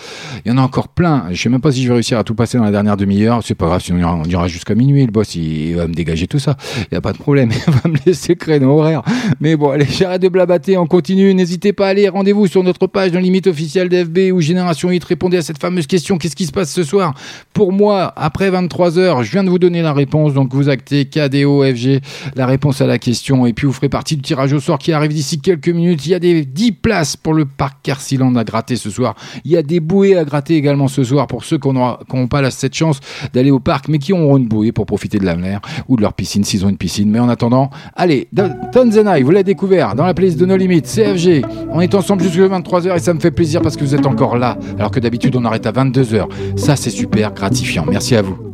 y 0.44 0.50
en 0.50 0.58
a 0.58 0.62
encore 0.62 0.88
plein. 0.88 1.26
Je 1.30 1.40
sais 1.40 1.48
même 1.48 1.60
pas 1.60 1.72
si 1.72 1.82
je 1.82 1.88
vais 1.88 1.94
réussir 1.94 2.18
à 2.18 2.24
tout 2.24 2.34
passer 2.34 2.58
dans 2.58 2.64
la 2.64 2.70
dernière 2.70 2.96
demi-heure. 2.96 3.40
C'est 3.44 3.54
pas 3.54 3.66
grave, 3.66 3.82
sinon 3.82 4.22
on 4.22 4.24
ira- 4.24 4.48
jusqu'à 4.48 4.74
minuit. 4.74 5.04
Le 5.04 5.12
boss, 5.12 5.34
il, 5.34 5.74
va 5.74 5.86
me 5.86 5.94
dégager 5.94 6.26
tout 6.26 6.38
ça. 6.38 6.56
Il 6.90 6.94
y 6.94 6.96
a 6.96 7.00
pas 7.00 7.12
de 7.12 7.18
problème. 7.18 7.50
Il 7.66 7.72
va 7.72 7.88
me 7.88 7.96
laisser 8.06 8.36
créneau 8.36 8.78
horaire. 8.78 9.02
Mais 9.40 9.56
bon, 9.56 9.70
allez, 9.70 9.86
j'arrête 9.86 10.22
de 10.22 10.28
blabater. 10.28 10.76
On 10.76 10.86
continue. 10.86 11.34
N'hésitez 11.34 11.72
pas 11.72 11.86
à 11.86 11.90
aller. 11.90 12.08
Rendez-vous 12.08 12.46
sur 12.46 12.62
notre 12.62 12.86
page 12.86 13.12
de 13.12 13.18
limite 13.18 13.46
officielle 13.46 13.88
d'FB 13.88 14.32
ou 14.32 14.40
Génération 14.40 14.90
8. 14.90 15.04
Répondez 15.04 15.36
à 15.36 15.42
cette 15.42 15.58
fameuse 15.58 15.86
question. 15.86 16.18
Qu'est-ce 16.18 16.36
qui 16.36 16.46
se 16.46 16.52
passe 16.52 16.72
ce 16.72 16.82
soir? 16.82 17.14
Pour 17.52 17.72
moi, 17.72 18.12
après 18.16 18.50
23 18.50 18.98
heures, 18.98 19.22
je 19.22 19.30
viens 19.30 19.44
de 19.44 19.50
vous 19.50 19.58
donner 19.58 19.82
la 19.82 19.92
réponse. 19.92 20.34
Donc, 20.34 20.54
vous 20.54 20.68
actez 20.68 21.06
KDO, 21.06 21.64
FG, 21.64 22.00
la 22.36 22.46
réponse 22.46 22.80
à 22.80 22.86
la 22.86 22.98
question. 22.98 23.46
Et 23.46 23.52
puis, 23.52 23.66
vous 23.66 23.72
ferez 23.72 23.88
partie 23.88 24.16
du 24.16 24.22
tirage 24.22 24.52
au 24.52 24.60
sort 24.60 24.78
qui 24.78 24.92
arrive 24.92 25.12
d'ici 25.12 25.40
quelques 25.40 25.68
minutes. 25.68 26.06
Il 26.06 26.10
y 26.10 26.14
a 26.14 26.18
des 26.18 26.44
10 26.44 26.72
places 26.72 27.13
pour 27.16 27.34
le 27.34 27.44
parc 27.44 27.78
Kersiland 27.82 28.34
à 28.36 28.44
gratter 28.44 28.76
ce 28.76 28.90
soir. 28.90 29.14
Il 29.44 29.50
y 29.50 29.56
a 29.56 29.62
des 29.62 29.80
bouées 29.80 30.16
à 30.16 30.24
gratter 30.24 30.56
également 30.56 30.88
ce 30.88 31.04
soir 31.04 31.26
pour 31.26 31.44
ceux 31.44 31.58
qui 31.58 31.68
n'ont 31.68 32.28
pas 32.28 32.50
cette 32.50 32.74
chance 32.74 33.00
d'aller 33.32 33.50
au 33.50 33.60
parc, 33.60 33.88
mais 33.88 33.98
qui 33.98 34.12
auront 34.12 34.36
une 34.36 34.46
bouée 34.46 34.72
pour 34.72 34.86
profiter 34.86 35.18
de 35.18 35.24
la 35.24 35.36
mer 35.36 35.60
ou 35.88 35.96
de 35.96 36.02
leur 36.02 36.12
piscine 36.12 36.44
s'ils 36.44 36.64
ont 36.64 36.68
une 36.68 36.76
piscine. 36.76 37.10
Mais 37.10 37.18
en 37.18 37.28
attendant, 37.28 37.70
allez, 37.96 38.28
Tonzenai, 38.72 39.22
vous 39.22 39.30
l'avez 39.30 39.44
découvert 39.44 39.94
dans 39.94 40.04
la 40.04 40.14
playlist 40.14 40.38
de 40.38 40.46
No 40.46 40.56
Limits, 40.56 40.82
CFG. 40.82 41.42
On 41.70 41.80
est 41.80 41.94
ensemble 41.94 42.22
jusqu'à 42.22 42.48
23h 42.48 42.96
et 42.96 42.98
ça 42.98 43.14
me 43.14 43.20
fait 43.20 43.30
plaisir 43.30 43.62
parce 43.62 43.76
que 43.76 43.84
vous 43.84 43.94
êtes 43.94 44.06
encore 44.06 44.36
là, 44.36 44.58
alors 44.78 44.90
que 44.90 45.00
d'habitude 45.00 45.36
on 45.36 45.44
arrête 45.44 45.66
à 45.66 45.72
22h. 45.72 46.28
Ça, 46.56 46.76
c'est 46.76 46.90
super 46.90 47.32
gratifiant. 47.32 47.84
Merci 47.88 48.16
à 48.16 48.22
vous. 48.22 48.53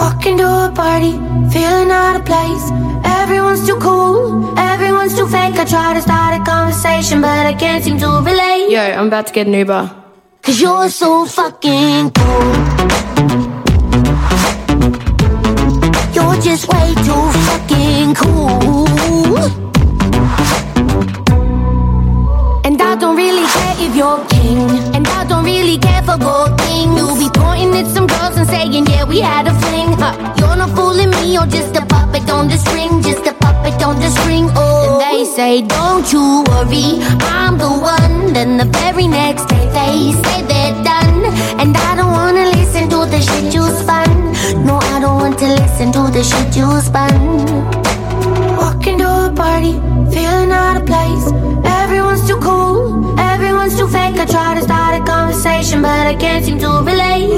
Walking 0.00 0.38
to 0.38 0.44
a 0.44 0.72
party, 0.74 1.12
feeling 1.52 1.90
out 1.90 2.16
of 2.16 2.24
place. 2.24 2.64
Everyone's 3.04 3.66
too 3.66 3.76
cool, 3.76 4.58
everyone's 4.58 5.14
too 5.14 5.28
fake. 5.28 5.54
I 5.56 5.64
try 5.64 5.92
to 5.92 6.00
start 6.00 6.40
a 6.40 6.44
conversation, 6.44 7.20
but 7.20 7.46
I 7.46 7.52
can't 7.52 7.84
seem 7.84 7.98
to 7.98 8.08
relate. 8.24 8.70
Yo, 8.70 8.80
I'm 8.80 9.08
about 9.08 9.26
to 9.26 9.32
get 9.32 9.46
an 9.46 9.52
Uber. 9.52 9.90
Cause 10.42 10.58
you're 10.58 10.88
so 10.88 11.26
fucking 11.26 12.12
cool. 12.12 12.54
You're 16.14 16.40
just 16.40 16.66
way 16.72 16.94
too 17.06 17.24
fucking 17.46 18.14
cool. 18.14 19.69
Don't 23.00 23.16
really 23.16 23.46
care 23.46 23.76
if 23.78 23.96
you're 23.96 24.22
king. 24.28 24.60
And 24.94 25.08
I 25.08 25.24
don't 25.24 25.44
really 25.44 25.78
care 25.78 26.02
for 26.02 26.18
gold 26.18 26.60
things. 26.60 26.94
You'll 26.96 27.16
be 27.16 27.30
pointing 27.32 27.74
at 27.80 27.86
some 27.86 28.06
girls 28.06 28.36
and 28.36 28.46
saying, 28.46 28.86
yeah, 28.86 29.04
we 29.04 29.20
had 29.20 29.46
a 29.48 29.54
fling. 29.60 29.92
Huh. 29.96 30.14
You're 30.38 30.56
not 30.56 30.70
fooling 30.76 31.10
me, 31.10 31.32
you're 31.32 31.46
just 31.46 31.74
a 31.76 31.84
puppet 31.86 32.28
on 32.28 32.48
the 32.48 32.58
string. 32.58 33.02
Just 33.02 33.26
a 33.26 33.32
puppet 33.32 33.82
on 33.82 33.98
the 34.00 34.10
string. 34.10 34.50
Oh, 34.54 35.00
and 35.02 35.18
they 35.18 35.24
say, 35.24 35.62
don't 35.62 36.12
you 36.12 36.44
worry, 36.48 37.00
I'm 37.24 37.56
the 37.56 37.70
one. 37.70 38.34
Then 38.34 38.58
the 38.58 38.68
very 38.78 39.06
next 39.06 39.46
day 39.48 39.64
they 39.72 40.12
say 40.22 40.42
they're 40.50 40.76
done. 40.84 41.24
And 41.58 41.76
I 41.76 41.96
don't 41.96 42.12
wanna 42.12 42.46
listen 42.56 42.88
to 42.90 43.06
the 43.08 43.20
shit 43.20 43.54
you 43.54 43.64
spun. 43.80 44.10
No, 44.66 44.76
I 44.76 45.00
don't 45.00 45.16
want 45.16 45.38
to 45.38 45.46
listen 45.46 45.90
to 45.92 46.02
the 46.12 46.22
shit 46.22 46.54
you 46.54 46.68
spun. 46.80 47.14
Walking 48.60 48.98
to 48.98 49.08
a 49.28 49.32
party, 49.34 49.72
feeling 50.12 50.52
out 50.52 50.76
of 50.76 50.84
place. 50.86 51.26
Everyone's 51.64 52.26
too 52.26 52.38
cool, 52.38 52.79
too 53.80 53.88
fake. 53.88 54.16
I 54.18 54.26
try 54.26 54.54
to 54.54 54.62
start 54.62 55.00
a 55.00 55.04
conversation, 55.04 55.82
but 55.82 56.06
I 56.12 56.14
can't 56.14 56.44
seem 56.44 56.58
to 56.58 56.70
relate. 56.90 57.30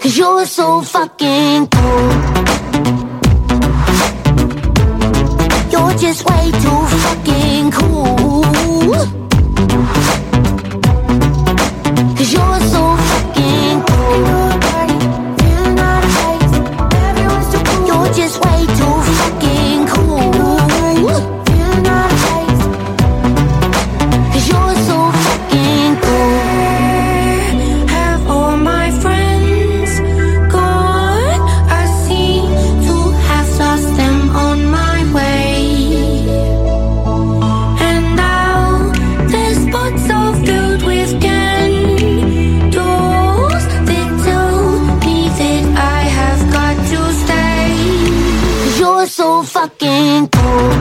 Cause 0.00 0.16
you're 0.18 0.46
so 0.46 0.82
fucking 0.82 1.68
cool. 1.74 2.10
You're 5.72 5.96
just 6.04 6.20
way 6.28 6.46
too 6.64 6.80
fucking 7.04 7.70
cool. 7.78 9.35
Fucking 49.66 50.28
cool. 50.28 50.72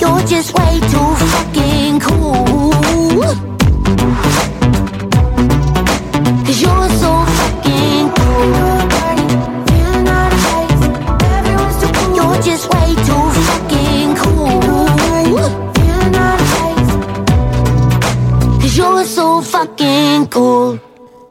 You're 0.00 0.26
just 0.26 0.54
way 0.54 0.80
too 0.92 1.10
fucking 1.32 2.00
cool. 2.00 2.72
Cause 6.46 6.60
you're 6.62 6.88
so 7.02 7.10
fucking 7.38 8.06
cool. 8.16 8.50
You're 12.16 12.42
just 12.42 12.64
way 12.72 12.88
too 13.06 13.24
fucking 13.48 14.10
cool. 14.22 14.60
Cause 18.60 18.76
you're 18.76 19.04
so 19.04 19.42
fucking 19.42 20.28
cool. 20.28 20.83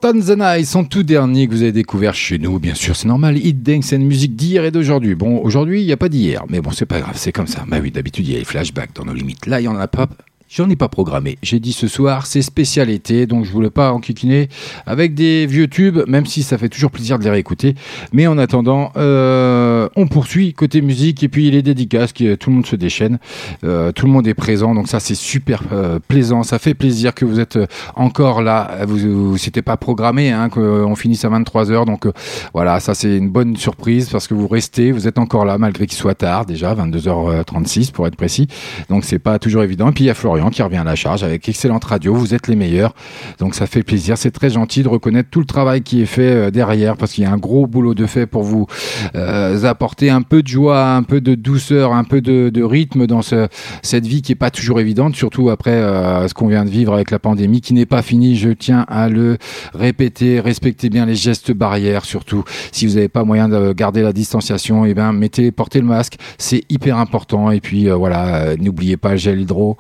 Tanzana, 0.04 0.62
son 0.66 0.84
tout 0.84 1.04
dernier 1.04 1.48
que 1.48 1.54
vous 1.54 1.62
avez 1.62 1.72
découvert 1.72 2.14
chez 2.14 2.38
nous, 2.38 2.60
bien 2.60 2.74
sûr, 2.74 2.94
c'est 2.94 3.08
normal. 3.08 3.38
Hit 3.38 3.64
Dance, 3.64 3.86
c'est 3.86 3.96
une 3.96 4.06
musique 4.06 4.36
d'hier 4.36 4.66
et 4.66 4.72
d'aujourd'hui. 4.72 5.16
Bon, 5.16 5.38
aujourd'hui, 5.38 5.82
il 5.82 5.86
n'y 5.86 5.94
a 5.94 5.98
pas 5.98 6.10
d'hier, 6.10 6.44
mais 6.50 6.60
bon, 6.60 6.72
c'est 6.72 6.86
pas 6.86 7.00
grave, 7.00 7.14
c'est 7.16 7.32
comme 7.32 7.48
ça. 7.48 7.64
Bah 7.66 7.78
oui, 7.82 7.90
d'habitude, 7.90 8.28
il 8.28 8.34
y 8.34 8.36
a 8.36 8.40
les 8.40 8.44
flashbacks 8.44 8.94
dans 8.94 9.06
nos 9.06 9.14
limites. 9.14 9.46
Là, 9.46 9.62
il 9.62 9.64
y 9.64 9.68
en 9.70 9.78
a 9.78 9.88
pas. 9.88 10.10
J'en 10.56 10.70
ai 10.70 10.76
pas 10.76 10.88
programmé. 10.88 11.40
J'ai 11.42 11.60
dit 11.60 11.74
ce 11.74 11.88
soir, 11.88 12.28
c'est 12.28 12.44
spécial 12.44 12.92
été, 12.92 13.26
donc 13.26 13.44
je 13.44 13.52
voulais 13.52 13.72
pas 13.72 13.92
enquiquiner 13.92 14.50
avec 14.86 15.16
des 15.16 15.48
vieux 15.48 15.68
tubes, 15.68 16.02
même 16.08 16.28
si 16.28 16.44
ça 16.44 16.60
fait 16.60 16.70
toujours 16.70 16.92
plaisir 16.92 17.18
de 17.18 17.24
les 17.24 17.32
réécouter. 17.32 17.74
Mais 18.12 18.28
en 18.28 18.38
attendant, 18.38 18.92
euh, 18.96 19.90
on 19.96 20.06
poursuit 20.06 20.54
côté 20.54 20.82
musique 20.82 21.24
et 21.24 21.28
puis 21.28 21.50
les 21.50 21.64
dédicaces, 21.64 22.14
qui, 22.14 22.38
tout 22.38 22.52
le 22.52 22.58
monde 22.58 22.68
se 22.68 22.76
déchaîne, 22.76 23.18
euh, 23.64 23.92
tout 23.92 24.06
le 24.06 24.12
monde 24.12 24.28
est 24.28 24.36
présent, 24.36 24.76
donc 24.76 24.90
ça 24.90 25.00
c'est 25.00 25.16
super 25.16 25.64
euh, 25.72 25.98
plaisant, 26.08 26.44
ça 26.44 26.60
fait 26.60 26.76
plaisir 26.76 27.16
que 27.16 27.26
vous 27.26 27.40
êtes 27.40 27.56
euh, 27.56 27.66
encore 27.96 28.44
là. 28.44 28.86
Vous, 28.88 29.30
vous 29.30 29.38
c'était 29.40 29.64
pas 29.64 29.78
programmé, 29.78 30.30
hein, 30.30 30.50
qu'on 30.50 30.96
finisse 30.96 31.26
à 31.26 31.30
23 31.30 31.72
h 31.72 31.86
donc 31.88 32.06
euh, 32.06 32.12
voilà, 32.54 32.80
ça 32.80 32.94
c'est 32.94 33.18
une 33.18 33.32
bonne 33.32 33.58
surprise 33.58 34.08
parce 34.12 34.28
que 34.28 34.36
vous 34.36 34.48
restez, 34.48 34.92
vous 34.92 35.08
êtes 35.08 35.18
encore 35.18 35.46
là 35.46 35.58
malgré 35.58 35.88
qu'il 35.88 35.98
soit 35.98 36.14
tard 36.14 36.46
déjà, 36.46 36.76
22h36 36.76 37.92
pour 37.92 38.06
être 38.06 38.18
précis. 38.18 38.48
Donc 38.90 39.04
c'est 39.04 39.18
pas 39.18 39.40
toujours 39.40 39.64
évident. 39.64 39.90
Et 39.90 39.94
puis 39.94 40.04
il 40.04 40.08
y 40.08 40.12
a 40.12 40.14
Florian 40.14 40.43
Qui 40.50 40.62
revient 40.62 40.78
à 40.78 40.84
la 40.84 40.96
charge 40.96 41.24
avec 41.24 41.48
excellente 41.48 41.84
radio. 41.86 42.14
Vous 42.14 42.34
êtes 42.34 42.48
les 42.48 42.56
meilleurs. 42.56 42.94
Donc 43.40 43.56
ça 43.56 43.66
fait 43.66 43.84
plaisir. 43.84 44.18
C'est 44.18 44.32
très 44.32 44.50
gentil 44.50 44.84
de 44.84 44.88
reconnaître 44.88 45.30
tout 45.30 45.40
le 45.40 45.46
travail 45.46 45.82
qui 45.82 46.02
est 46.02 46.06
fait 46.06 46.22
euh, 46.22 46.52
derrière 46.52 46.98
parce 46.98 47.14
qu'il 47.14 47.24
y 47.24 47.28
a 47.28 47.32
un 47.32 47.38
gros 47.38 47.68
boulot 47.68 47.94
de 47.94 48.06
fait 48.06 48.26
pour 48.26 48.44
vous 48.44 48.68
euh, 49.16 49.64
apporter 49.64 50.10
un 50.10 50.22
peu 50.22 50.44
de 50.44 50.48
joie, 50.48 50.92
un 50.92 51.04
peu 51.04 51.22
de 51.22 51.36
douceur, 51.36 51.94
un 51.94 52.04
peu 52.04 52.22
de, 52.22 52.64
rythme 52.64 53.08
dans 53.08 53.22
ce, 53.22 53.48
cette 53.82 54.06
vie 54.06 54.22
qui 54.22 54.32
est 54.32 54.36
pas 54.36 54.52
toujours 54.52 54.80
évidente, 54.80 55.16
surtout 55.16 55.50
après 55.50 55.72
euh, 55.72 56.28
ce 56.28 56.34
qu'on 56.34 56.48
vient 56.48 56.66
de 56.66 56.70
vivre 56.70 56.94
avec 56.94 57.12
la 57.12 57.20
pandémie 57.20 57.62
qui 57.62 57.74
n'est 57.74 57.86
pas 57.86 58.02
finie. 58.02 58.36
Je 58.36 58.50
tiens 58.50 58.86
à 58.88 59.10
le 59.10 59.38
répéter. 59.74 60.40
Respectez 60.40 60.90
bien 60.90 61.06
les 61.06 61.16
gestes 61.16 61.52
barrières, 61.52 62.06
surtout 62.06 62.44
si 62.72 62.88
vous 62.88 62.96
n'avez 62.96 63.10
pas 63.10 63.24
moyen 63.24 63.50
de 63.50 63.74
garder 63.74 64.02
la 64.02 64.14
distanciation. 64.14 64.86
Et 64.86 64.94
ben 64.94 65.14
mettez, 65.14 65.52
portez 65.52 65.80
le 65.80 65.88
masque. 65.88 66.18
C'est 66.38 66.64
hyper 66.70 66.98
important. 66.98 67.52
Et 67.52 67.60
puis 67.60 67.90
voilà, 67.90 68.56
n'oubliez 68.58 68.98
pas 68.98 69.12
le 69.12 69.18
gel 69.18 69.42
hydro. 69.42 69.78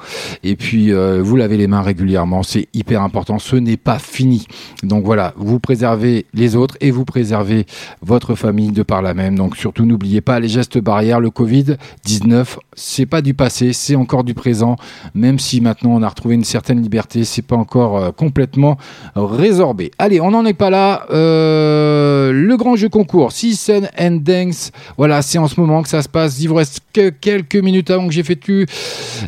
Puis 0.55 0.91
euh, 0.91 1.21
vous 1.23 1.35
lavez 1.35 1.57
les 1.57 1.67
mains 1.67 1.81
régulièrement. 1.81 2.43
C'est 2.43 2.67
hyper 2.73 3.01
important. 3.01 3.39
Ce 3.39 3.55
n'est 3.55 3.77
pas 3.77 3.99
fini. 3.99 4.45
Donc 4.83 5.05
voilà, 5.05 5.33
vous 5.37 5.59
préservez 5.59 6.25
les 6.33 6.55
autres 6.55 6.77
et 6.81 6.91
vous 6.91 7.05
préservez 7.05 7.65
votre 8.01 8.35
famille 8.35 8.71
de 8.71 8.83
par 8.83 9.01
la 9.01 9.13
même. 9.13 9.37
Donc 9.37 9.57
surtout 9.57 9.85
n'oubliez 9.85 10.21
pas 10.21 10.39
les 10.39 10.47
gestes 10.47 10.77
barrières. 10.77 11.19
Le 11.19 11.29
Covid 11.29 11.77
19, 12.05 12.59
c'est 12.75 13.05
pas 13.05 13.21
du 13.21 13.33
passé, 13.33 13.73
c'est 13.73 13.95
encore 13.95 14.23
du 14.23 14.33
présent. 14.33 14.75
Même 15.15 15.39
si 15.39 15.61
maintenant 15.61 15.91
on 15.91 16.03
a 16.03 16.09
retrouvé 16.09 16.35
une 16.35 16.43
certaine 16.43 16.81
liberté, 16.81 17.23
c'est 17.23 17.41
pas 17.41 17.55
encore 17.55 17.97
euh, 17.97 18.11
complètement 18.11 18.77
résorbé. 19.15 19.91
Allez, 19.97 20.21
on 20.21 20.31
n'en 20.31 20.45
est 20.45 20.53
pas 20.53 20.69
là. 20.69 21.05
Euh, 21.11 22.31
le 22.31 22.57
grand 22.57 22.75
jeu 22.75 22.89
concours, 22.89 23.31
Season 23.31 23.83
and 23.99 24.19
Dance. 24.21 24.71
Voilà, 24.97 25.21
c'est 25.21 25.37
en 25.37 25.47
ce 25.47 25.59
moment 25.59 25.81
que 25.81 25.89
ça 25.89 26.01
se 26.01 26.09
passe. 26.09 26.39
Il 26.41 26.49
vous 26.49 26.55
reste 26.55 26.81
que 26.93 27.09
quelques 27.09 27.55
minutes 27.55 27.89
avant 27.89 28.07
que 28.07 28.13
j'ai 28.13 28.23
fait 28.23 28.37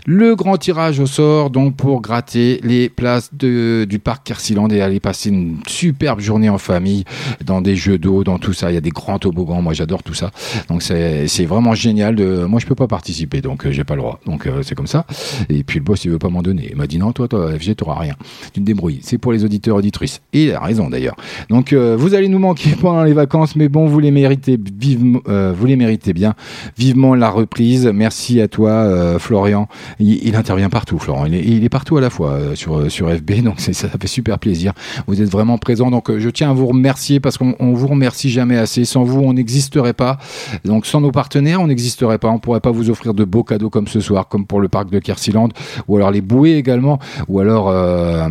le 0.06 0.36
grand 0.36 0.58
tirage 0.58 1.00
au 1.00 1.06
sort, 1.16 1.50
donc 1.50 1.78
pour 1.78 2.02
gratter 2.02 2.60
les 2.64 2.90
places 2.90 3.30
de, 3.34 3.86
du 3.88 4.00
parc 4.00 4.26
Kersiland 4.26 4.68
et 4.70 4.82
aller 4.82 5.00
passer 5.00 5.30
une 5.30 5.58
superbe 5.66 6.20
journée 6.20 6.50
en 6.50 6.58
famille 6.58 7.06
dans 7.46 7.62
des 7.62 7.78
jeux 7.78 7.98
d'eau, 7.98 8.26
dans 8.26 8.38
tout 8.38 8.52
ça. 8.52 8.70
Il 8.72 8.74
y 8.74 8.78
a 8.78 8.82
des 8.82 8.90
grands 8.90 9.18
toboggans. 9.18 9.62
Moi, 9.62 9.74
j'adore 9.74 10.04
tout 10.04 10.14
ça. 10.14 10.32
Donc 10.68 10.82
c'est 10.82 11.46
vraiment 11.46 11.74
génial. 11.74 12.16
De... 12.16 12.44
Moi, 12.46 12.60
je 12.60 12.66
peux 12.66 12.76
pas 12.76 12.88
participer, 12.88 13.42
donc 13.42 13.66
euh, 13.66 13.72
j'ai 13.72 13.86
pas 13.86 13.96
le 13.96 14.02
droit. 14.02 14.20
Donc 14.26 14.46
euh, 14.46 14.62
c'est 14.62 14.76
comme 14.76 14.88
ça. 14.88 15.06
Et 15.48 15.64
puis 15.64 15.80
le 15.80 15.86
boss, 15.86 16.04
il 16.04 16.12
veut 16.12 16.20
pas 16.20 16.30
m'en 16.30 16.42
donner. 16.42 16.68
Il 16.70 16.76
m'a 16.76 16.88
dit 16.88 16.98
non, 16.98 17.14
toi, 17.14 17.30
toi, 17.30 17.50
FG, 17.58 17.76
t'auras 17.78 18.00
rien. 18.00 18.16
Tu 18.54 18.60
te 18.60 18.66
débrouilles. 18.66 19.00
C'est 19.02 19.18
pour 19.18 19.32
les 19.32 19.46
auditeurs 19.46 19.78
auditrices. 19.78 20.22
Et 20.34 20.46
il 20.46 20.52
a 20.52 20.60
raison 20.60 20.90
d'ailleurs. 20.90 21.16
Donc 21.50 21.72
euh, 21.72 21.96
vous 21.98 22.14
allez 22.14 22.28
nous 22.28 22.40
manquer 22.40 22.72
pendant 22.82 23.04
les 23.04 23.14
vacances, 23.14 23.56
mais 23.56 23.70
bon, 23.70 23.86
vous 23.86 24.00
les 24.02 24.12
méritez 24.12 24.60
vivement, 24.60 25.22
vous 25.26 25.66
les 25.66 25.78
méritez 25.78 26.12
bien. 26.12 26.34
Vivement 26.78 27.16
la 27.16 27.30
reprise. 27.30 27.90
Merci 27.94 28.42
à 28.42 28.50
toi, 28.50 29.18
Florian. 29.20 29.70
Il 30.00 30.36
intervient 30.36 30.70
partout, 30.70 30.95
Florian. 31.00 31.26
Il 31.26 31.64
est, 31.64 31.70
partout 31.70 31.98
à 31.98 32.02
la 32.02 32.10
fois 32.10 32.32
euh, 32.32 32.56
sur 32.56 32.92
sur 32.92 33.10
FB, 33.10 33.42
donc 33.44 33.60
ça 33.60 33.74
fait 33.90 34.08
super 34.08 34.40
plaisir. 34.40 34.74
Vous 35.08 35.22
êtes 35.22 35.30
vraiment 35.30 35.58
présent. 35.58 35.92
Donc 35.92 36.10
euh, 36.10 36.20
je 36.20 36.30
tiens 36.30 36.52
à 36.52 36.54
vous 36.54 36.68
remercier 36.68 37.20
parce 37.20 37.38
qu'on 37.38 37.56
on 37.60 37.74
vous 37.74 37.88
remercie 37.88 38.30
jamais 38.30 38.58
assez. 38.58 38.86
Sans 38.86 39.04
vous, 39.04 39.22
on 39.22 39.34
n'existerait 39.34 39.94
pas. 39.94 40.18
Donc 40.64 40.86
sans 40.86 41.02
nos 41.02 41.12
partenaires, 41.12 41.62
on 41.62 41.68
n'existerait 41.68 42.18
pas. 42.20 42.30
On 42.30 42.40
pourrait 42.40 42.60
pas 42.60 42.72
vous 42.72 42.90
offrir 42.90 43.14
de 43.14 43.24
beaux 43.24 43.44
cadeaux 43.44 43.70
comme 43.70 43.88
ce 43.88 44.00
soir, 44.00 44.28
comme 44.28 44.46
pour 44.46 44.62
le 44.62 44.68
parc 44.68 44.90
de 44.90 45.00
Kersiland, 45.00 45.50
ou 45.88 45.98
alors 45.98 46.12
les 46.12 46.22
bouées 46.22 46.56
également, 46.56 47.00
ou 47.28 47.40
alors. 47.40 47.70
euh, 47.70 48.28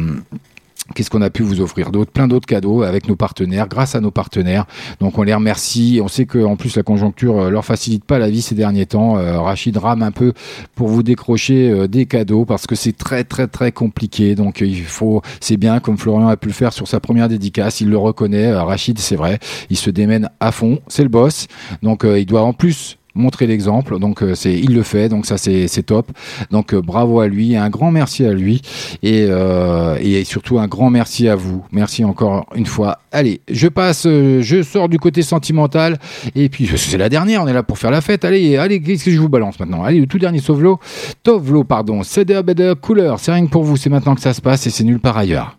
Qu'est-ce 0.92 1.08
qu'on 1.08 1.22
a 1.22 1.30
pu 1.30 1.42
vous 1.42 1.62
offrir 1.62 1.90
d'autre? 1.90 2.12
Plein 2.12 2.28
d'autres 2.28 2.46
cadeaux 2.46 2.82
avec 2.82 3.08
nos 3.08 3.16
partenaires, 3.16 3.68
grâce 3.68 3.94
à 3.94 4.00
nos 4.00 4.10
partenaires. 4.10 4.66
Donc 5.00 5.16
on 5.16 5.22
les 5.22 5.32
remercie. 5.32 6.00
On 6.02 6.08
sait 6.08 6.26
qu'en 6.26 6.56
plus 6.56 6.76
la 6.76 6.82
conjoncture 6.82 7.38
euh, 7.38 7.50
leur 7.50 7.64
facilite 7.64 8.04
pas 8.04 8.18
la 8.18 8.28
vie 8.28 8.42
ces 8.42 8.54
derniers 8.54 8.84
temps. 8.84 9.16
Euh, 9.16 9.40
Rachid 9.40 9.74
rame 9.78 10.02
un 10.02 10.10
peu 10.10 10.34
pour 10.74 10.88
vous 10.88 11.02
décrocher 11.02 11.70
euh, 11.70 11.88
des 11.88 12.04
cadeaux 12.04 12.44
parce 12.44 12.66
que 12.66 12.74
c'est 12.74 12.92
très 12.92 13.24
très 13.24 13.46
très 13.46 13.72
compliqué. 13.72 14.34
Donc 14.34 14.60
il 14.60 14.84
faut, 14.84 15.22
c'est 15.40 15.56
bien 15.56 15.80
comme 15.80 15.96
Florian 15.96 16.28
a 16.28 16.36
pu 16.36 16.48
le 16.48 16.54
faire 16.54 16.74
sur 16.74 16.86
sa 16.86 17.00
première 17.00 17.28
dédicace. 17.28 17.80
Il 17.80 17.88
le 17.88 17.96
reconnaît. 17.96 18.52
Rachid, 18.52 18.98
c'est 18.98 19.16
vrai, 19.16 19.38
il 19.70 19.78
se 19.78 19.88
démène 19.88 20.28
à 20.38 20.52
fond. 20.52 20.80
C'est 20.88 21.02
le 21.02 21.08
boss. 21.08 21.46
Donc 21.82 22.04
il 22.04 22.26
doit 22.26 22.42
en 22.42 22.52
plus 22.52 22.98
montrer 23.15 23.47
l'exemple. 23.47 23.99
Donc 23.99 24.23
euh, 24.23 24.34
c'est 24.34 24.52
il 24.52 24.75
le 24.75 24.83
fait. 24.83 25.09
Donc 25.09 25.26
ça 25.26 25.39
c'est 25.39 25.68
c'est 25.68 25.84
top. 25.84 26.10
Donc 26.51 26.75
euh, 26.75 26.81
bravo 26.81 27.20
à 27.20 27.28
lui, 27.28 27.57
un 27.57 27.70
grand 27.70 27.91
merci 27.91 28.25
à 28.25 28.33
lui 28.33 28.60
et 29.02 29.26
euh, 29.28 29.97
et 30.01 30.25
surtout 30.25 30.59
un 30.59 30.67
grand 30.67 30.91
merci 30.91 31.28
à 31.28 31.36
vous. 31.36 31.65
Merci 31.73 32.05
encore 32.05 32.47
une 32.55 32.67
fois. 32.67 32.99
Allez, 33.12 33.41
je 33.51 33.68
passe, 33.68 34.05
je 34.05 34.62
sors 34.62 34.89
du 34.89 34.99
côté 34.99 35.23
sentimental 35.23 35.99
et 36.34 36.49
puis 36.49 36.68
c'est 36.76 36.99
la 36.99 37.09
dernière. 37.09 37.43
On 37.43 37.47
est 37.47 37.52
là 37.52 37.62
pour 37.62 37.78
faire 37.78 37.91
la 37.91 38.01
fête. 38.01 38.25
Allez, 38.25 38.57
allez, 38.57 38.81
qu'est-ce 38.81 39.05
que 39.05 39.10
je 39.10 39.20
vous 39.20 39.28
balance 39.28 39.59
maintenant? 39.60 39.84
Allez, 39.84 40.01
le 40.01 40.07
tout 40.07 40.18
dernier 40.18 40.41
Sauvelo, 40.41 40.81
Tovlo, 41.23 41.65
pardon, 41.65 42.02
Ceder 42.02 42.43
Better 42.43 42.75
Couleur. 42.81 43.20
C'est 43.20 43.33
rien 43.33 43.47
que 43.47 43.51
pour 43.51 43.65
vous. 43.65 43.76
C'est 43.76 43.91
maintenant 43.91 44.15
que 44.15 44.20
ça 44.20 44.34
se 44.34 44.41
passe 44.41 44.67
et 44.67 44.70
c'est 44.70 44.84
nulle 44.84 45.01
part 45.01 45.17
ailleurs. 45.17 45.55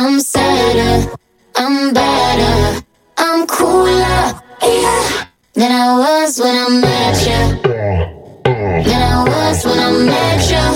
I'm 0.00 0.20
sadder, 0.20 1.10
I'm 1.56 1.92
better, 1.92 2.86
I'm 3.16 3.48
cooler, 3.48 4.32
yeah. 4.62 5.26
Than 5.54 5.72
I 5.72 5.98
was 5.98 6.38
when 6.38 6.54
I 6.54 6.68
met 6.68 7.16
you. 7.26 7.62
Than 8.44 9.02
I 9.02 9.24
was 9.26 9.64
when 9.64 9.76
I 9.76 9.90
met 9.90 10.50
you. 10.52 10.66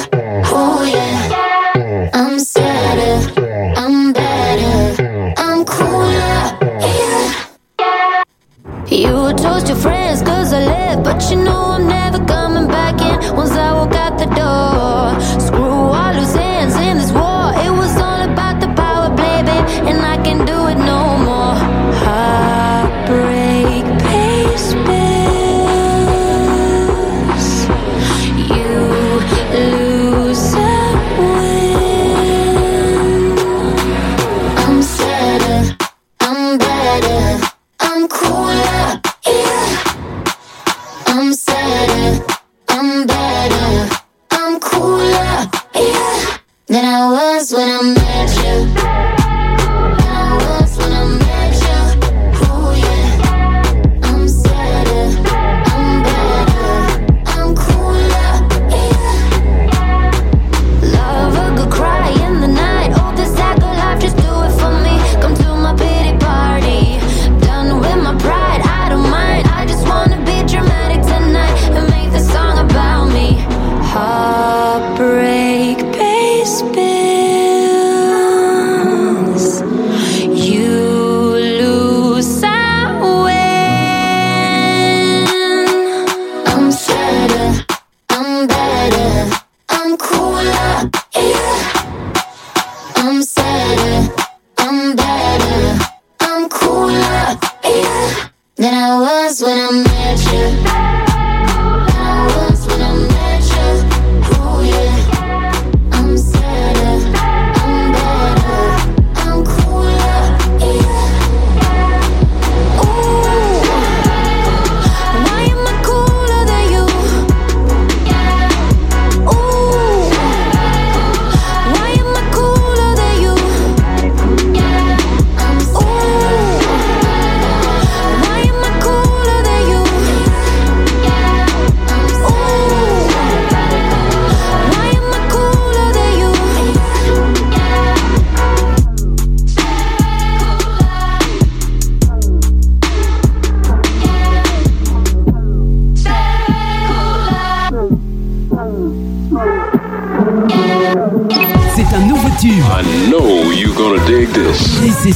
Oh 0.50 0.82
yeah. 0.82 2.10
I'm 2.12 2.36
sadder, 2.40 3.40
I'm 3.76 4.12
better, 4.12 5.34
I'm 5.38 5.64
cooler, 5.66 6.58
yeah. 6.82 8.24
You 8.88 9.32
toast 9.36 9.68
your 9.68 9.76
friends 9.76 10.22
cause 10.22 10.52
I 10.52 10.64
left, 10.66 11.04
but 11.04 11.30
you 11.30 11.36
know 11.44 11.76
I'm 11.76 11.86
never 11.86 12.18
coming 12.24 12.66
back 12.66 13.00
in 13.00 13.36
once 13.36 13.52
I 13.52 13.81
Than 46.72 46.86
I 46.86 47.06
was 47.06 47.52
when 47.52 47.68
I 47.68 47.82
met 47.82 48.76
you. 48.76 48.81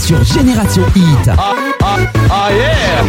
Sur 0.06 0.22
Génération 0.22 0.84
Hit. 0.94 1.30
Ah 2.30 2.50
yeah! 2.52 3.02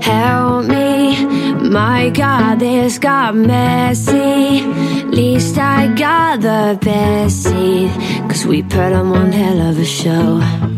Help 0.00 0.66
me, 0.66 1.16
my 1.68 2.10
God, 2.10 2.60
this 2.60 2.98
got 3.00 3.34
messy. 3.34 4.62
Least 5.06 5.58
I 5.58 5.88
got 5.88 6.42
the 6.42 6.78
best 6.80 7.42
seat, 7.42 7.90
cause 8.28 8.46
we 8.46 8.62
put 8.62 8.92
on 8.92 9.10
one 9.10 9.32
hell 9.32 9.60
of 9.60 9.80
a 9.80 9.84
show. 9.84 10.77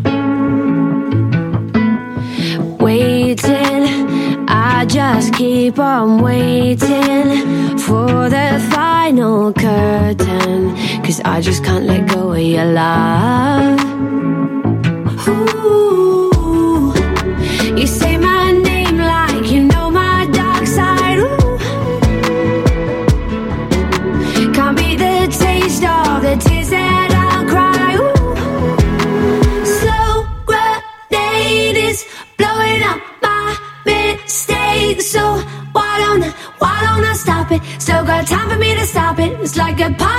Just 5.20 5.34
keep 5.34 5.78
on 5.78 6.22
waiting 6.22 7.76
for 7.76 8.30
the 8.30 8.70
final 8.72 9.52
curtain, 9.52 10.74
cause 11.04 11.20
I 11.26 11.42
just 11.42 11.62
can't 11.62 11.84
let 11.84 12.08
go 12.08 12.32
of 12.32 12.38
your 12.38 12.64
love. 12.64 13.89
It. 39.82 39.92
It's 39.92 40.09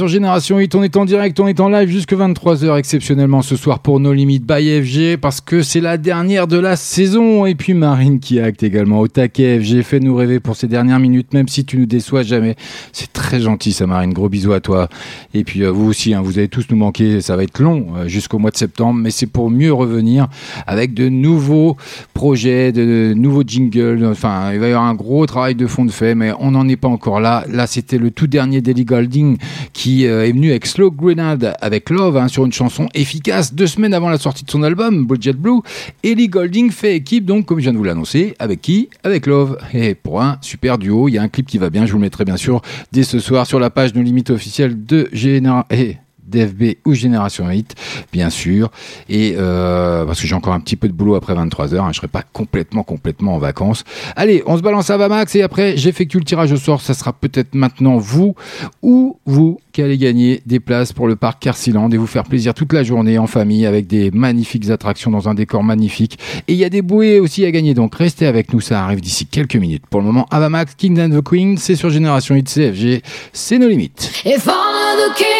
sur 0.00 0.08
Génération 0.08 0.56
8, 0.56 0.74
on 0.76 0.82
est 0.82 0.96
en 0.96 1.04
direct, 1.04 1.38
on 1.40 1.46
est 1.46 1.60
en 1.60 1.68
live 1.68 1.90
jusque 1.90 2.14
23h 2.14 2.78
exceptionnellement 2.78 3.42
ce 3.42 3.54
soir 3.54 3.80
pour 3.80 4.00
nos 4.00 4.14
limites 4.14 4.46
by 4.46 4.80
FG 4.82 5.18
parce 5.20 5.42
que 5.42 5.60
c'est 5.60 5.82
la 5.82 5.98
dernière 5.98 6.46
de 6.46 6.58
la 6.58 6.76
saison. 6.76 7.44
Et 7.44 7.54
puis 7.54 7.74
Marine 7.74 8.18
qui 8.18 8.40
acte 8.40 8.62
également 8.62 9.00
au 9.00 9.08
taquet 9.08 9.60
FG 9.60 9.82
fait 9.82 10.00
nous 10.00 10.16
rêver 10.16 10.40
pour 10.40 10.56
ces 10.56 10.68
dernières 10.68 11.00
minutes 11.00 11.34
même 11.34 11.48
si 11.48 11.66
tu 11.66 11.76
nous 11.76 11.84
déçois 11.84 12.22
jamais. 12.22 12.56
C'est 12.92 13.12
très 13.12 13.40
gentil 13.40 13.74
ça 13.74 13.86
Marine, 13.86 14.14
gros 14.14 14.30
bisous 14.30 14.54
à 14.54 14.60
toi. 14.60 14.88
Et 15.34 15.44
puis 15.44 15.64
euh, 15.64 15.70
vous 15.70 15.90
aussi 15.90 16.14
hein, 16.14 16.22
vous 16.22 16.38
allez 16.38 16.48
tous 16.48 16.64
nous 16.70 16.78
manquer, 16.78 17.20
ça 17.20 17.36
va 17.36 17.42
être 17.42 17.58
long 17.58 17.88
euh, 17.98 18.08
jusqu'au 18.08 18.38
mois 18.38 18.52
de 18.52 18.56
septembre 18.56 19.00
mais 19.02 19.10
c'est 19.10 19.26
pour 19.26 19.50
mieux 19.50 19.74
revenir 19.74 20.28
avec 20.66 20.94
de 20.94 21.10
nouveaux 21.10 21.76
projets, 22.14 22.72
de 22.72 23.12
nouveaux 23.14 23.44
jingles, 23.46 24.06
enfin 24.06 24.50
il 24.54 24.60
va 24.60 24.68
y 24.68 24.72
avoir 24.72 24.88
un 24.88 24.94
gros 24.94 25.26
travail 25.26 25.56
de 25.56 25.66
fond 25.66 25.84
de 25.84 25.90
fait 25.90 26.14
mais 26.14 26.32
on 26.40 26.52
n'en 26.52 26.66
est 26.68 26.76
pas 26.76 26.88
encore 26.88 27.20
là. 27.20 27.44
Là 27.50 27.66
c'était 27.66 27.98
le 27.98 28.10
tout 28.10 28.28
dernier 28.28 28.62
d'Ellie 28.62 28.86
Golding 28.86 29.36
qui 29.74 29.99
euh, 30.06 30.26
est 30.26 30.32
venu 30.32 30.50
avec 30.50 30.66
Slow 30.66 30.90
Grenade 30.90 31.54
avec 31.60 31.90
Love 31.90 32.16
hein, 32.16 32.28
sur 32.28 32.44
une 32.44 32.52
chanson 32.52 32.88
efficace 32.94 33.54
deux 33.54 33.66
semaines 33.66 33.94
avant 33.94 34.08
la 34.08 34.18
sortie 34.18 34.44
de 34.44 34.50
son 34.50 34.62
album 34.62 35.06
Budget 35.06 35.32
Blue. 35.32 35.60
Ellie 36.02 36.28
Golding 36.28 36.70
fait 36.70 36.96
équipe 36.96 37.24
donc 37.24 37.46
comme 37.46 37.58
je 37.58 37.64
viens 37.64 37.72
de 37.72 37.78
vous 37.78 37.84
l'annoncer 37.84 38.34
avec 38.38 38.60
qui? 38.60 38.88
Avec 39.02 39.26
Love. 39.26 39.58
Et 39.74 39.94
pour 39.94 40.22
un 40.22 40.38
super 40.40 40.78
duo, 40.78 41.08
il 41.08 41.12
y 41.12 41.18
a 41.18 41.22
un 41.22 41.28
clip 41.28 41.46
qui 41.46 41.58
va 41.58 41.70
bien, 41.70 41.86
je 41.86 41.92
vous 41.92 41.98
le 41.98 42.02
mettrai 42.02 42.24
bien 42.24 42.36
sûr 42.36 42.62
dès 42.92 43.02
ce 43.02 43.18
soir 43.18 43.46
sur 43.46 43.60
la 43.60 43.70
page 43.70 43.92
de 43.92 44.00
limite 44.00 44.30
officielle 44.30 44.84
de 44.84 45.08
Génération. 45.12 46.00
DFB 46.30 46.76
ou 46.86 46.94
Génération 46.94 47.48
8, 47.48 47.74
bien 48.12 48.30
sûr. 48.30 48.70
Et 49.08 49.34
euh, 49.36 50.04
parce 50.04 50.20
que 50.20 50.26
j'ai 50.26 50.34
encore 50.34 50.54
un 50.54 50.60
petit 50.60 50.76
peu 50.76 50.88
de 50.88 50.92
boulot 50.92 51.14
après 51.14 51.34
23h, 51.34 51.78
hein, 51.78 51.88
je 51.92 51.96
serai 51.96 52.08
pas 52.08 52.22
complètement, 52.32 52.82
complètement 52.82 53.34
en 53.34 53.38
vacances. 53.38 53.84
Allez, 54.16 54.42
on 54.46 54.56
se 54.56 54.62
balance 54.62 54.90
à 54.90 54.96
Vamax 54.96 55.34
et 55.36 55.42
après 55.42 55.76
j'effectue 55.76 56.18
le 56.18 56.24
tirage 56.24 56.52
au 56.52 56.56
sort. 56.56 56.80
Ça 56.80 56.94
sera 56.94 57.12
peut-être 57.12 57.54
maintenant 57.54 57.98
vous 57.98 58.34
ou 58.82 59.18
vous 59.26 59.58
qui 59.72 59.82
allez 59.82 59.98
gagner 59.98 60.42
des 60.46 60.60
places 60.60 60.92
pour 60.92 61.06
le 61.06 61.16
parc 61.16 61.42
Carsiland 61.42 61.90
et 61.90 61.96
vous 61.96 62.06
faire 62.06 62.24
plaisir 62.24 62.54
toute 62.54 62.72
la 62.72 62.82
journée 62.82 63.18
en 63.18 63.26
famille 63.26 63.66
avec 63.66 63.86
des 63.86 64.10
magnifiques 64.10 64.70
attractions 64.70 65.10
dans 65.10 65.28
un 65.28 65.34
décor 65.34 65.62
magnifique. 65.62 66.18
Et 66.48 66.52
il 66.54 66.58
y 66.58 66.64
a 66.64 66.68
des 66.68 66.82
bouées 66.82 67.20
aussi 67.20 67.44
à 67.44 67.50
gagner, 67.50 67.74
donc 67.74 67.94
restez 67.94 68.26
avec 68.26 68.52
nous, 68.52 68.60
ça 68.60 68.82
arrive 68.82 69.00
d'ici 69.00 69.26
quelques 69.26 69.56
minutes. 69.56 69.84
Pour 69.88 70.00
le 70.00 70.06
moment, 70.06 70.26
Avamax, 70.30 70.74
King 70.74 71.00
and 71.00 71.10
the 71.10 71.22
Queen, 71.22 71.56
c'est 71.56 71.76
sur 71.76 71.90
Génération 71.90 72.34
8 72.34 72.48
CFG, 72.48 73.02
c'est 73.32 73.58
nos 73.58 73.68
limites. 73.68 74.10
If 74.24 74.46
of 74.48 74.54
the 74.96 75.39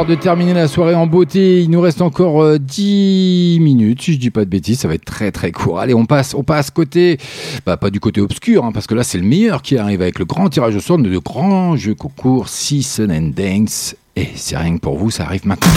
de 0.08 0.16
terminer 0.16 0.53
la 0.53 0.69
soirée 0.69 0.95
en 0.95 1.06
beauté, 1.06 1.61
il 1.61 1.69
nous 1.69 1.82
reste 1.82 2.02
encore 2.02 2.42
euh, 2.42 2.58
10 2.58 3.60
minutes, 3.60 4.02
si 4.02 4.14
je 4.14 4.19
dis 4.19 4.30
pas 4.30 4.45
de 4.45 4.50
bêtises, 4.50 4.80
ça 4.80 4.88
va 4.88 4.94
être 4.94 5.03
très 5.03 5.32
très 5.32 5.52
court. 5.52 5.80
Allez, 5.80 5.94
on 5.94 6.06
passe, 6.06 6.34
on 6.34 6.44
passe 6.44 6.72
côté, 6.72 7.18
bah 7.66 7.76
pas 7.76 7.90
du 7.90 8.00
côté 8.00 8.22
obscur, 8.22 8.64
hein, 8.64 8.72
parce 8.72 8.88
que 8.88 8.95
là 8.95 9.03
c'est 9.03 9.18
le 9.18 9.26
meilleur 9.26 9.61
qui 9.61 9.77
arrive 9.77 10.02
avec 10.02 10.18
le 10.18 10.26
grand 10.26 10.48
tirage 10.48 10.76
au 10.77 10.80
sort 10.80 10.98
de 10.98 11.10
le 11.10 11.19
grand 11.19 11.76
jeu 11.76 11.94
concours 11.94 12.48
Season 12.48 13.10
and 13.10 13.32
Dance. 13.36 13.95
Et 14.16 14.30
c'est 14.36 14.56
rien 14.56 14.76
que 14.76 14.80
pour 14.80 14.98
vous, 14.98 15.11
ça 15.11 15.26
arrive 15.26 15.45
maintenant. 15.45 15.72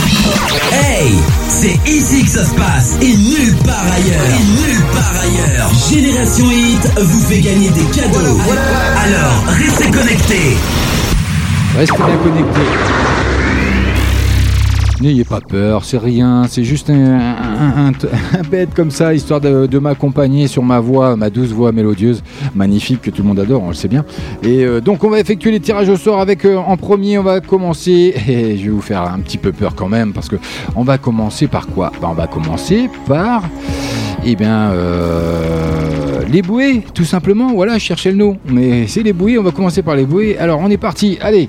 Hey, 0.72 1.12
c'est 1.48 1.90
ici 1.90 2.24
que 2.24 2.30
ça 2.30 2.44
se 2.44 2.54
passe 2.54 2.98
et 3.02 3.16
nulle 3.16 3.56
part 3.66 3.84
ailleurs. 3.84 4.24
Et 4.24 4.70
nulle 4.70 4.84
part 4.92 5.14
ailleurs. 5.20 5.70
Génération 5.92 6.44
Hit 6.50 7.00
vous 7.00 7.20
fait 7.20 7.40
gagner 7.40 7.70
des 7.70 7.84
cadeaux. 7.94 8.38
Alors, 8.96 9.44
restez 9.48 9.90
connectés. 9.90 10.56
Restez 11.76 11.96
bien 11.96 12.16
connectés. 12.16 13.29
N'ayez 15.00 15.24
pas 15.24 15.40
peur, 15.40 15.82
c'est 15.86 15.96
rien, 15.96 16.44
c'est 16.46 16.62
juste 16.62 16.90
un, 16.90 17.92
bête 18.50 18.74
comme 18.74 18.90
ça, 18.90 19.14
histoire 19.14 19.40
de, 19.40 19.78
m'accompagner 19.78 20.46
sur 20.46 20.62
ma 20.62 20.78
voix, 20.78 21.16
ma 21.16 21.30
douce 21.30 21.52
voix 21.52 21.72
mélodieuse, 21.72 22.22
magnifique, 22.54 23.00
que 23.00 23.10
tout 23.10 23.22
le 23.22 23.28
monde 23.28 23.40
adore, 23.40 23.62
on 23.62 23.68
le 23.68 23.74
sait 23.74 23.88
bien. 23.88 24.04
Et 24.42 24.62
euh, 24.62 24.82
donc 24.82 25.02
on 25.02 25.08
va 25.08 25.18
effectuer 25.18 25.52
les 25.52 25.60
tirages 25.60 25.88
au 25.88 25.96
sort 25.96 26.20
avec, 26.20 26.44
euh, 26.44 26.58
en 26.58 26.76
premier, 26.76 27.18
on 27.18 27.22
va 27.22 27.40
commencer, 27.40 28.14
et 28.28 28.58
je 28.58 28.64
vais 28.64 28.70
vous 28.70 28.82
faire 28.82 29.02
un 29.02 29.20
petit 29.20 29.38
peu 29.38 29.52
peur 29.52 29.74
quand 29.74 29.88
même, 29.88 30.12
parce 30.12 30.28
que 30.28 30.36
on 30.76 30.84
va 30.84 30.98
commencer 30.98 31.46
par 31.46 31.66
quoi? 31.68 31.92
Bah, 32.02 32.08
On 32.10 32.14
va 32.14 32.26
commencer 32.26 32.90
par, 33.06 33.44
eh 34.22 34.36
bien, 34.36 34.70
euh, 34.72 36.09
les 36.28 36.42
bouées, 36.42 36.82
tout 36.94 37.04
simplement, 37.04 37.52
voilà, 37.52 37.78
cherchez 37.78 38.10
le 38.10 38.16
nom. 38.16 38.36
Mais 38.46 38.86
c'est 38.86 39.02
les 39.02 39.12
bouées, 39.12 39.38
on 39.38 39.42
va 39.42 39.50
commencer 39.50 39.82
par 39.82 39.96
les 39.96 40.04
bouées. 40.04 40.38
Alors 40.38 40.60
on 40.60 40.70
est 40.70 40.76
parti, 40.76 41.18
allez, 41.20 41.46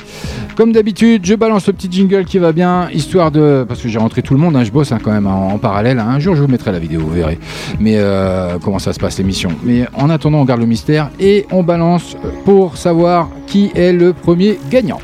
comme 0.55 0.71
d'habitude, 0.71 1.25
je 1.25 1.35
balance 1.35 1.67
le 1.67 1.73
petit 1.73 1.89
jingle 1.91 2.25
qui 2.25 2.37
va 2.37 2.51
bien, 2.51 2.89
histoire 2.91 3.31
de... 3.31 3.65
Parce 3.67 3.81
que 3.81 3.89
j'ai 3.89 3.99
rentré 3.99 4.21
tout 4.21 4.33
le 4.33 4.39
monde, 4.39 4.55
hein, 4.55 4.63
je 4.63 4.71
bosse 4.71 4.91
hein, 4.91 4.99
quand 5.01 5.11
même 5.11 5.27
en, 5.27 5.57
parallèle. 5.57 5.99
Un 5.99 6.19
jour 6.19 6.35
je 6.35 6.41
vous 6.41 6.47
mettrai 6.47 6.71
la 6.71 6.79
vidéo, 6.79 7.01
vous 7.01 7.13
verrez. 7.13 7.39
Mais 7.79 7.95
euh, 7.97 8.57
comment 8.63 8.79
ça 8.79 8.93
se 8.93 8.99
passe 8.99 9.17
l'émission. 9.17 9.49
Mais 9.63 9.85
en 9.93 10.09
attendant, 10.09 10.39
on 10.39 10.45
garde 10.45 10.61
le 10.61 10.67
mystère 10.67 11.09
et 11.19 11.45
on 11.51 11.63
balance 11.63 12.15
pour 12.45 12.77
savoir 12.77 13.29
qui 13.47 13.71
est 13.75 13.93
le 13.93 14.13
premier 14.13 14.57
gagnant. 14.69 14.99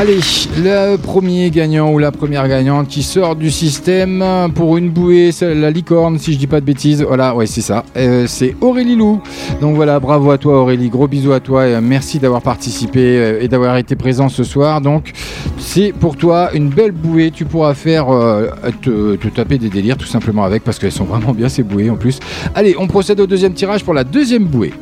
Allez, 0.00 0.20
le 0.56 0.96
premier 0.96 1.50
gagnant 1.50 1.92
ou 1.92 1.98
la 1.98 2.10
première 2.10 2.48
gagnante 2.48 2.88
qui 2.88 3.02
sort 3.02 3.36
du 3.36 3.50
système 3.50 4.24
pour 4.54 4.78
une 4.78 4.88
bouée, 4.88 5.30
c'est 5.30 5.54
la 5.54 5.70
licorne, 5.70 6.18
si 6.18 6.32
je 6.32 6.38
dis 6.38 6.46
pas 6.46 6.60
de 6.60 6.64
bêtises. 6.64 7.02
Voilà, 7.06 7.34
ouais, 7.34 7.44
c'est 7.44 7.60
ça. 7.60 7.84
Euh, 7.98 8.24
c'est 8.26 8.56
Aurélie 8.62 8.96
Lou. 8.96 9.20
Donc 9.60 9.76
voilà, 9.76 10.00
bravo 10.00 10.30
à 10.30 10.38
toi 10.38 10.62
Aurélie, 10.62 10.88
gros 10.88 11.06
bisous 11.06 11.34
à 11.34 11.40
toi 11.40 11.64
euh, 11.64 11.80
merci 11.82 12.18
d'avoir 12.18 12.40
participé 12.40 13.18
euh, 13.18 13.42
et 13.42 13.48
d'avoir 13.48 13.76
été 13.76 13.94
présent 13.94 14.30
ce 14.30 14.42
soir. 14.42 14.80
Donc 14.80 15.12
c'est 15.58 15.92
pour 15.92 16.16
toi 16.16 16.48
une 16.54 16.70
belle 16.70 16.92
bouée. 16.92 17.30
Tu 17.30 17.44
pourras 17.44 17.74
faire 17.74 18.06
te, 18.80 19.16
te 19.16 19.28
taper 19.28 19.58
des 19.58 19.68
délires 19.68 19.98
tout 19.98 20.06
simplement 20.06 20.44
avec 20.44 20.64
parce 20.64 20.78
qu'elles 20.78 20.92
sont 20.92 21.04
vraiment 21.04 21.34
bien 21.34 21.50
ces 21.50 21.62
bouées 21.62 21.90
en 21.90 21.96
plus. 21.96 22.20
Allez, 22.54 22.74
on 22.78 22.86
procède 22.86 23.20
au 23.20 23.26
deuxième 23.26 23.52
tirage 23.52 23.84
pour 23.84 23.92
la 23.92 24.04
deuxième 24.04 24.44
bouée. 24.44 24.72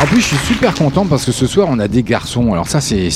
En 0.00 0.06
plus, 0.06 0.20
je 0.20 0.26
suis 0.26 0.54
super 0.54 0.74
content 0.74 1.04
parce 1.06 1.24
que 1.24 1.32
ce 1.32 1.48
soir, 1.48 1.66
on 1.68 1.80
a 1.80 1.88
des 1.88 2.04
garçons. 2.04 2.52
Alors 2.52 2.68
ça, 2.68 2.80
c'est, 2.80 3.10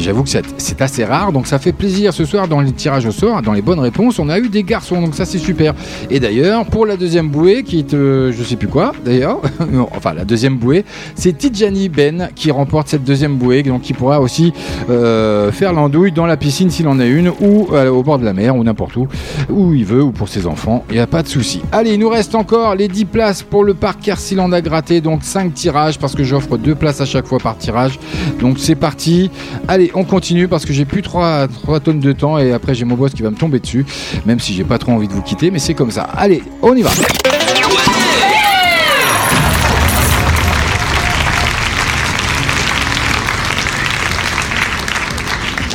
j'avoue 0.00 0.24
que 0.24 0.28
c'est, 0.28 0.82
assez 0.82 1.04
rare. 1.04 1.30
Donc 1.30 1.46
ça 1.46 1.60
fait 1.60 1.72
plaisir 1.72 2.12
ce 2.12 2.24
soir 2.24 2.48
dans 2.48 2.60
les 2.60 2.72
tirages 2.72 3.06
au 3.06 3.12
sort, 3.12 3.42
dans 3.42 3.52
les 3.52 3.62
bonnes 3.62 3.78
réponses, 3.78 4.18
on 4.18 4.28
a 4.28 4.40
eu 4.40 4.48
des 4.48 4.64
garçons. 4.64 5.00
Donc 5.00 5.14
ça, 5.14 5.24
c'est 5.24 5.38
super. 5.38 5.72
Et 6.10 6.18
d'ailleurs, 6.18 6.66
pour 6.66 6.84
la 6.84 6.96
deuxième 6.96 7.28
bouée, 7.28 7.62
qui 7.62 7.78
est, 7.78 7.94
euh, 7.94 8.32
je 8.32 8.42
sais 8.42 8.56
plus 8.56 8.66
quoi, 8.66 8.92
d'ailleurs, 9.04 9.40
enfin 9.96 10.14
la 10.14 10.24
deuxième 10.24 10.56
bouée, 10.56 10.84
c'est 11.14 11.38
Tidjani 11.38 11.88
Ben 11.88 12.28
qui 12.34 12.50
remporte 12.50 12.88
cette 12.88 13.04
deuxième 13.04 13.36
bouée. 13.36 13.62
Donc 13.62 13.82
qui 13.82 13.92
pourra 13.92 14.20
aussi 14.20 14.52
euh, 14.90 15.52
faire 15.52 15.72
l'andouille 15.72 16.10
dans 16.10 16.26
la 16.26 16.36
piscine 16.36 16.70
s'il 16.70 16.88
en 16.88 16.98
a 16.98 17.06
une, 17.06 17.28
ou 17.40 17.68
euh, 17.72 17.88
au 17.88 18.02
bord 18.02 18.18
de 18.18 18.24
la 18.24 18.32
mer, 18.32 18.56
ou 18.56 18.64
n'importe 18.64 18.96
où, 18.96 19.06
où 19.48 19.74
il 19.74 19.84
veut, 19.84 20.02
ou 20.02 20.10
pour 20.10 20.28
ses 20.28 20.48
enfants. 20.48 20.84
Il 20.90 20.94
n'y 20.94 21.00
a 21.00 21.06
pas 21.06 21.22
de 21.22 21.28
souci. 21.28 21.62
Allez, 21.70 21.92
il 21.92 22.00
nous 22.00 22.08
reste 22.08 22.34
encore 22.34 22.74
les 22.74 22.88
10 22.88 23.04
places 23.04 23.44
pour 23.44 23.62
le 23.62 23.74
parc 23.74 24.00
Kersiland 24.00 24.50
à 24.50 24.60
gratter. 24.60 25.00
Donc 25.00 25.22
5 25.22 25.54
tirages 25.54 26.00
parce 26.00 26.15
que 26.16 26.24
j'offre 26.24 26.56
deux 26.56 26.74
places 26.74 27.00
à 27.00 27.06
chaque 27.06 27.26
fois 27.26 27.38
par 27.38 27.56
tirage. 27.56 27.98
Donc 28.40 28.58
c'est 28.58 28.74
parti. 28.74 29.30
Allez, 29.68 29.90
on 29.94 30.04
continue 30.04 30.48
parce 30.48 30.64
que 30.64 30.72
j'ai 30.72 30.84
plus 30.84 31.02
3, 31.02 31.46
tonnes 31.84 32.00
de 32.00 32.12
temps 32.12 32.38
et 32.38 32.52
après 32.52 32.74
j'ai 32.74 32.84
mon 32.84 32.96
boss 32.96 33.12
qui 33.12 33.22
va 33.22 33.30
me 33.30 33.36
tomber 33.36 33.60
dessus. 33.60 33.86
Même 34.24 34.40
si 34.40 34.54
j'ai 34.54 34.64
pas 34.64 34.78
trop 34.78 34.92
envie 34.92 35.08
de 35.08 35.12
vous 35.12 35.22
quitter, 35.22 35.50
mais 35.50 35.58
c'est 35.58 35.74
comme 35.74 35.90
ça. 35.90 36.02
Allez, 36.02 36.42
on 36.62 36.74
y 36.74 36.82
va. 36.82 36.90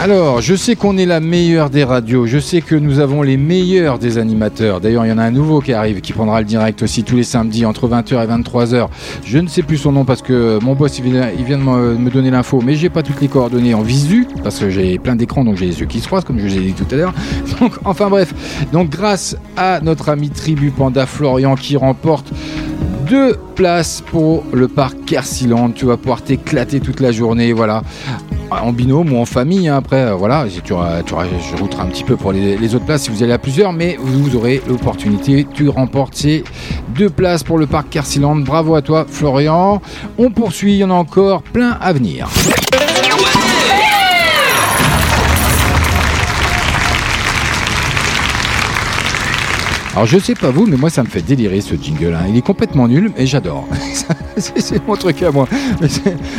Alors, 0.01 0.41
je 0.41 0.55
sais 0.55 0.75
qu'on 0.75 0.97
est 0.97 1.05
la 1.05 1.19
meilleure 1.19 1.69
des 1.69 1.83
radios, 1.83 2.25
je 2.25 2.39
sais 2.39 2.61
que 2.61 2.73
nous 2.73 2.97
avons 2.97 3.21
les 3.21 3.37
meilleurs 3.37 3.99
des 3.99 4.17
animateurs. 4.17 4.81
D'ailleurs, 4.81 5.05
il 5.05 5.09
y 5.09 5.11
en 5.11 5.19
a 5.19 5.23
un 5.23 5.29
nouveau 5.29 5.61
qui 5.61 5.73
arrive, 5.73 6.01
qui 6.01 6.11
prendra 6.11 6.39
le 6.39 6.47
direct 6.47 6.81
aussi 6.81 7.03
tous 7.03 7.17
les 7.17 7.23
samedis 7.23 7.67
entre 7.67 7.87
20h 7.87 8.13
et 8.13 8.25
23h. 8.25 8.87
Je 9.23 9.37
ne 9.37 9.47
sais 9.47 9.61
plus 9.61 9.77
son 9.77 9.91
nom 9.91 10.03
parce 10.03 10.23
que 10.23 10.57
mon 10.63 10.73
boss 10.73 10.97
il 10.97 11.03
vient, 11.03 11.29
de 11.29 11.63
me 11.63 11.93
me 11.93 12.09
donner 12.09 12.31
l'info, 12.31 12.63
mais 12.65 12.73
j'ai 12.73 12.89
pas 12.89 13.03
toutes 13.03 13.21
les 13.21 13.27
coordonnées 13.27 13.75
en 13.75 13.83
visu 13.83 14.27
parce 14.43 14.57
que 14.57 14.71
j'ai 14.71 14.97
plein 14.97 15.15
d'écrans, 15.15 15.43
donc 15.43 15.57
j'ai 15.57 15.67
les 15.67 15.79
yeux 15.79 15.85
qui 15.85 15.99
se 15.99 16.07
croisent, 16.07 16.25
comme 16.25 16.39
je 16.39 16.47
vous 16.47 16.57
ai 16.57 16.61
dit 16.61 16.73
tout 16.73 16.87
à 16.89 16.95
l'heure. 16.95 17.13
Donc, 17.59 17.73
enfin 17.85 18.09
bref, 18.09 18.33
donc 18.71 18.89
grâce 18.89 19.37
à 19.55 19.81
notre 19.81 20.09
ami 20.09 20.31
Tribu 20.31 20.71
Panda 20.71 21.05
Florian 21.05 21.53
qui 21.53 21.77
remporte 21.77 22.31
deux 23.07 23.35
places 23.55 24.01
pour 24.09 24.43
le 24.51 24.67
parc 24.67 24.95
Kersiland. 25.05 25.71
Tu 25.71 25.85
vas 25.85 25.97
pouvoir 25.97 26.23
t'éclater 26.23 26.79
toute 26.79 27.01
la 27.01 27.11
journée, 27.11 27.53
voilà. 27.53 27.83
En 28.51 28.73
binôme 28.73 29.13
ou 29.13 29.17
en 29.17 29.25
famille, 29.25 29.69
hein. 29.69 29.77
après, 29.77 30.01
euh, 30.01 30.13
voilà. 30.13 30.45
Tu, 30.53 30.61
tu 30.61 30.73
je 30.73 31.55
routerai 31.57 31.83
un 31.83 31.87
petit 31.87 32.03
peu 32.03 32.17
pour 32.17 32.33
les, 32.33 32.75
autres 32.75 32.85
places 32.85 33.03
si 33.03 33.09
vous 33.09 33.23
allez 33.23 33.31
à 33.31 33.37
plusieurs, 33.37 33.71
mais 33.71 33.97
vous 33.99 34.35
aurez 34.35 34.61
l'opportunité. 34.67 35.47
Tu 35.53 35.69
remportes 35.69 36.15
ces 36.15 36.43
deux 36.89 37.09
places 37.09 37.43
pour 37.43 37.57
le 37.57 37.65
parc 37.65 37.89
Kersiland. 37.89 38.35
Bravo 38.35 38.75
à 38.75 38.81
toi, 38.81 39.05
Florian. 39.07 39.81
On 40.17 40.31
poursuit, 40.31 40.73
il 40.73 40.77
y 40.79 40.83
en 40.83 40.91
a 40.91 40.95
encore 40.95 41.43
plein 41.43 41.77
à 41.81 41.93
venir. 41.93 42.27
Alors 50.01 50.09
je 50.09 50.17
sais 50.17 50.33
pas 50.33 50.49
vous, 50.49 50.65
mais 50.65 50.77
moi 50.77 50.89
ça 50.89 51.03
me 51.03 51.07
fait 51.07 51.21
délirer 51.21 51.61
ce 51.61 51.75
jingle. 51.75 52.15
hein. 52.19 52.25
Il 52.27 52.35
est 52.35 52.41
complètement 52.41 52.87
nul, 52.87 53.11
mais 53.15 53.27
j'adore. 53.27 53.67
c'est 54.35 54.87
mon 54.87 54.95
truc 54.95 55.21
à 55.21 55.29
moi. 55.29 55.47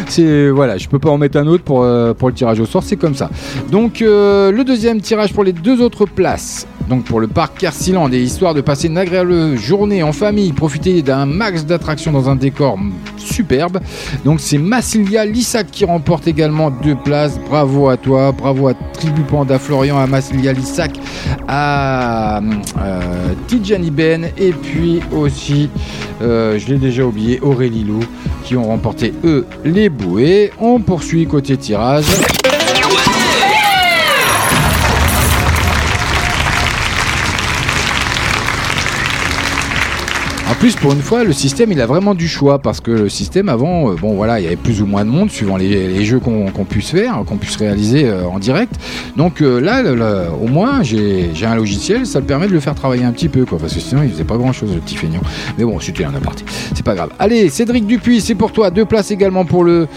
C'est- 0.08 0.50
voilà, 0.50 0.78
je 0.78 0.88
peux 0.88 0.98
pas 0.98 1.10
en 1.10 1.16
mettre 1.16 1.38
un 1.38 1.46
autre 1.46 1.62
pour, 1.62 1.84
euh, 1.84 2.12
le 2.20 2.32
tirage 2.32 2.58
au 2.58 2.66
sort, 2.66 2.82
c'est 2.82 2.96
comme 2.96 3.14
ça. 3.14 3.30
Donc 3.70 4.02
euh, 4.02 4.50
le 4.50 4.64
deuxième 4.64 5.00
tirage 5.00 5.32
pour 5.32 5.44
les 5.44 5.52
deux 5.52 5.80
autres 5.80 6.06
places. 6.06 6.66
Donc 6.88 7.04
pour 7.04 7.20
le 7.20 7.28
parc 7.28 7.58
Kersiland 7.58 8.10
et 8.12 8.20
histoire 8.20 8.54
de 8.54 8.60
passer 8.60 8.88
une 8.88 8.98
agréable 8.98 9.56
journée 9.56 10.02
en 10.02 10.12
famille, 10.12 10.52
profiter 10.52 11.02
d'un 11.02 11.26
max 11.26 11.64
d'attractions 11.64 12.12
dans 12.12 12.28
un 12.28 12.36
décor 12.36 12.78
superbe. 13.16 13.80
Donc 14.24 14.40
c'est 14.40 14.58
Massilia 14.58 15.24
Lissac 15.24 15.70
qui 15.70 15.84
remporte 15.84 16.26
également 16.26 16.70
deux 16.70 16.96
places. 16.96 17.38
Bravo 17.48 17.88
à 17.88 17.96
toi, 17.96 18.32
bravo 18.32 18.68
à 18.68 18.74
Tribu 18.74 19.22
Panda 19.22 19.58
Florian, 19.58 19.98
à 19.98 20.06
Massilia 20.06 20.52
Lissac, 20.52 20.92
à 21.48 22.38
euh, 22.38 23.90
Ben 23.92 24.28
et 24.38 24.52
puis 24.52 25.00
aussi, 25.12 25.70
euh, 26.20 26.58
je 26.58 26.68
l'ai 26.68 26.78
déjà 26.78 27.04
oublié, 27.04 27.40
Aurélie 27.40 27.84
Lou 27.84 28.00
qui 28.44 28.56
ont 28.56 28.64
remporté 28.64 29.12
eux 29.24 29.46
les 29.64 29.88
bouées. 29.88 30.52
On 30.58 30.80
poursuit 30.80 31.26
côté 31.26 31.56
tirage. 31.56 32.04
En 40.52 40.54
plus, 40.54 40.76
pour 40.76 40.92
une 40.92 41.00
fois, 41.00 41.24
le 41.24 41.32
système, 41.32 41.72
il 41.72 41.80
a 41.80 41.86
vraiment 41.86 42.14
du 42.14 42.28
choix 42.28 42.58
parce 42.58 42.82
que 42.82 42.90
le 42.90 43.08
système 43.08 43.48
avant, 43.48 43.90
euh, 43.90 43.94
bon 43.94 44.12
voilà, 44.12 44.38
il 44.38 44.44
y 44.44 44.46
avait 44.46 44.56
plus 44.56 44.82
ou 44.82 44.86
moins 44.86 45.02
de 45.02 45.08
monde 45.08 45.30
suivant 45.30 45.56
les, 45.56 46.04
jeux 46.04 46.20
qu'on 46.20 46.50
puisse 46.68 46.90
faire, 46.90 47.22
qu'on 47.26 47.38
puisse 47.38 47.56
réaliser 47.56 48.04
euh, 48.04 48.26
en 48.26 48.38
direct. 48.38 48.74
Donc 49.16 49.40
euh, 49.40 49.60
là, 49.60 49.82
au 50.30 50.48
moins, 50.48 50.82
j'ai 50.82 51.32
un 51.42 51.54
logiciel, 51.54 52.04
ça 52.04 52.20
me 52.20 52.26
permet 52.26 52.48
de 52.48 52.52
le 52.52 52.60
faire 52.60 52.74
travailler 52.74 53.02
un 53.02 53.12
petit 53.12 53.30
peu, 53.30 53.46
parce 53.46 53.72
que 53.72 53.80
sinon, 53.80 54.02
il 54.02 54.10
faisait 54.10 54.24
pas 54.24 54.36
grand 54.36 54.52
chose, 54.52 54.74
le 54.74 54.80
petit 54.80 54.96
feignant. 54.96 55.22
Mais 55.56 55.64
bon, 55.64 55.80
c'était 55.80 56.04
un 56.04 56.14
aparté, 56.14 56.44
c'est 56.74 56.84
pas 56.84 56.94
grave. 56.94 57.08
Allez, 57.18 57.48
Cédric 57.48 57.86
Dupuis, 57.86 58.20
c'est 58.20 58.34
pour 58.34 58.52
toi, 58.52 58.70
deux 58.70 58.84
places 58.84 59.10
également 59.10 59.46
pour 59.46 59.64
le 59.64 59.88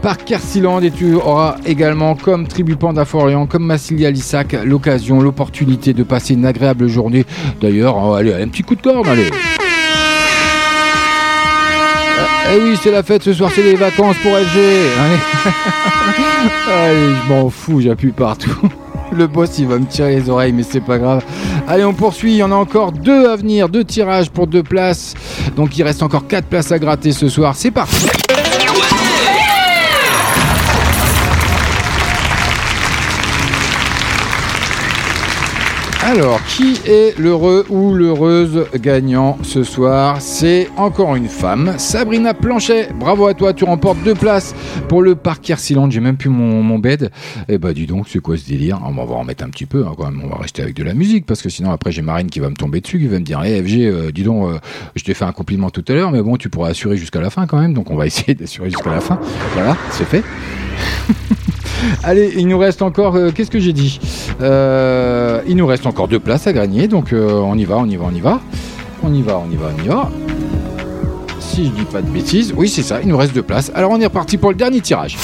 parc 0.00 0.24
Kersiland 0.24 0.82
et 0.82 0.92
tu 0.92 1.14
auras 1.14 1.56
également, 1.66 2.14
comme 2.14 2.46
Tribu 2.46 2.76
Panda 2.76 3.04
Florian, 3.04 3.46
comme 3.46 3.66
Massilia 3.66 4.12
Lissac, 4.12 4.56
l'occasion, 4.64 5.20
l'opportunité 5.20 5.94
de 5.94 6.04
passer 6.04 6.34
une 6.34 6.46
agréable 6.46 6.86
journée. 6.86 7.24
D'ailleurs, 7.60 8.12
euh, 8.12 8.18
allez, 8.18 8.34
un 8.34 8.46
petit 8.46 8.62
coup 8.62 8.76
de 8.76 8.82
corne, 8.82 9.08
allez. 9.08 9.30
Eh 12.52 12.58
oui, 12.62 12.78
c'est 12.82 12.90
la 12.90 13.02
fête 13.02 13.22
ce 13.22 13.32
soir, 13.32 13.50
c'est 13.54 13.62
les 13.62 13.74
vacances 13.74 14.16
pour 14.22 14.32
FG. 14.32 14.58
Allez, 14.58 15.18
Allez 16.72 17.14
je 17.24 17.32
m'en 17.32 17.50
fous, 17.50 17.80
j'appuie 17.80 18.12
partout. 18.12 18.68
Le 19.12 19.26
boss, 19.26 19.58
il 19.58 19.68
va 19.68 19.78
me 19.78 19.86
tirer 19.86 20.16
les 20.16 20.28
oreilles, 20.28 20.52
mais 20.52 20.64
c'est 20.64 20.80
pas 20.80 20.98
grave. 20.98 21.24
Allez, 21.68 21.84
on 21.84 21.94
poursuit. 21.94 22.32
Il 22.32 22.36
y 22.38 22.42
en 22.42 22.50
a 22.50 22.56
encore 22.56 22.90
deux 22.90 23.28
à 23.28 23.36
venir, 23.36 23.68
deux 23.68 23.84
tirages 23.84 24.28
pour 24.30 24.48
deux 24.48 24.64
places. 24.64 25.14
Donc, 25.56 25.78
il 25.78 25.84
reste 25.84 26.02
encore 26.02 26.26
quatre 26.26 26.46
places 26.46 26.72
à 26.72 26.78
gratter 26.80 27.12
ce 27.12 27.28
soir. 27.28 27.54
C'est 27.54 27.70
parti. 27.70 28.06
Alors, 36.06 36.38
qui 36.44 36.78
est 36.86 37.18
l'heureux 37.18 37.64
ou 37.70 37.94
l'heureuse 37.94 38.66
gagnant 38.76 39.38
ce 39.42 39.62
soir 39.62 40.20
C'est 40.20 40.68
encore 40.76 41.16
une 41.16 41.28
femme, 41.28 41.76
Sabrina 41.78 42.34
Planchet. 42.34 42.90
Bravo 43.00 43.26
à 43.26 43.32
toi, 43.32 43.54
tu 43.54 43.64
remportes 43.64 43.96
deux 44.04 44.14
places 44.14 44.54
pour 44.90 45.00
le 45.00 45.14
parc 45.14 45.42
Kersiland. 45.44 45.90
J'ai 45.90 46.00
même 46.00 46.18
plus 46.18 46.28
mon, 46.28 46.78
bed. 46.78 47.10
Eh 47.48 47.56
bah, 47.56 47.72
dis 47.72 47.86
donc, 47.86 48.06
c'est 48.06 48.18
quoi 48.18 48.36
ce 48.36 48.46
délire 48.46 48.80
On 48.84 48.92
va 48.92 49.14
en 49.14 49.24
mettre 49.24 49.44
un 49.44 49.48
petit 49.48 49.64
peu 49.64 49.86
hein, 49.86 49.94
quand 49.96 50.04
même. 50.04 50.20
On 50.22 50.28
va 50.28 50.36
rester 50.36 50.60
avec 50.60 50.76
de 50.76 50.84
la 50.84 50.92
musique 50.92 51.24
parce 51.24 51.40
que 51.40 51.48
sinon, 51.48 51.70
après, 51.70 51.90
j'ai 51.90 52.02
Marine 52.02 52.28
qui 52.28 52.38
va 52.38 52.50
me 52.50 52.56
tomber 52.56 52.82
dessus, 52.82 52.98
qui 52.98 53.06
va 53.06 53.18
me 53.18 53.24
dire 53.24 53.42
Eh, 53.42 53.62
FG, 53.62 53.86
euh, 53.86 54.12
dis 54.12 54.24
donc, 54.24 54.50
euh, 54.50 54.58
je 54.96 55.04
t'ai 55.04 55.14
fait 55.14 55.24
un 55.24 55.32
compliment 55.32 55.70
tout 55.70 55.84
à 55.88 55.94
l'heure, 55.94 56.10
mais 56.10 56.20
bon, 56.20 56.36
tu 56.36 56.50
pourras 56.50 56.68
assurer 56.68 56.98
jusqu'à 56.98 57.22
la 57.22 57.30
fin 57.30 57.46
quand 57.46 57.58
même. 57.58 57.72
Donc, 57.72 57.90
on 57.90 57.96
va 57.96 58.04
essayer 58.06 58.34
d'assurer 58.34 58.68
jusqu'à 58.68 58.90
la 58.90 59.00
fin. 59.00 59.18
Voilà, 59.54 59.74
c'est 59.90 60.04
fait. 60.04 60.22
Allez, 62.04 62.32
il 62.36 62.46
nous 62.48 62.58
reste 62.58 62.82
encore. 62.82 63.16
euh, 63.16 63.30
Qu'est-ce 63.34 63.50
que 63.50 63.58
j'ai 63.60 63.72
dit 63.72 64.00
Euh, 64.40 65.40
Il 65.46 65.56
nous 65.56 65.66
reste 65.66 65.86
encore 65.86 66.08
deux 66.08 66.18
places 66.20 66.46
à 66.46 66.52
gagner, 66.52 66.88
donc 66.88 67.12
euh, 67.12 67.32
on 67.32 67.56
y 67.56 67.64
va, 67.64 67.76
on 67.78 67.86
y 67.86 67.96
va, 67.96 68.04
on 68.10 68.14
y 68.14 68.20
va. 68.20 68.40
On 69.02 69.12
y 69.12 69.22
va, 69.22 69.38
on 69.46 69.50
y 69.52 69.56
va, 69.56 69.66
on 69.78 69.82
y 69.84 69.88
va. 69.88 70.10
Si 71.40 71.66
je 71.66 71.70
dis 71.70 71.84
pas 71.84 72.02
de 72.02 72.08
bêtises, 72.08 72.52
oui, 72.56 72.68
c'est 72.68 72.82
ça, 72.82 73.00
il 73.02 73.08
nous 73.08 73.16
reste 73.16 73.34
deux 73.34 73.42
places. 73.42 73.70
Alors 73.74 73.90
on 73.92 74.00
est 74.00 74.06
reparti 74.06 74.36
pour 74.38 74.50
le 74.50 74.56
dernier 74.56 74.80
tirage. 74.80 75.16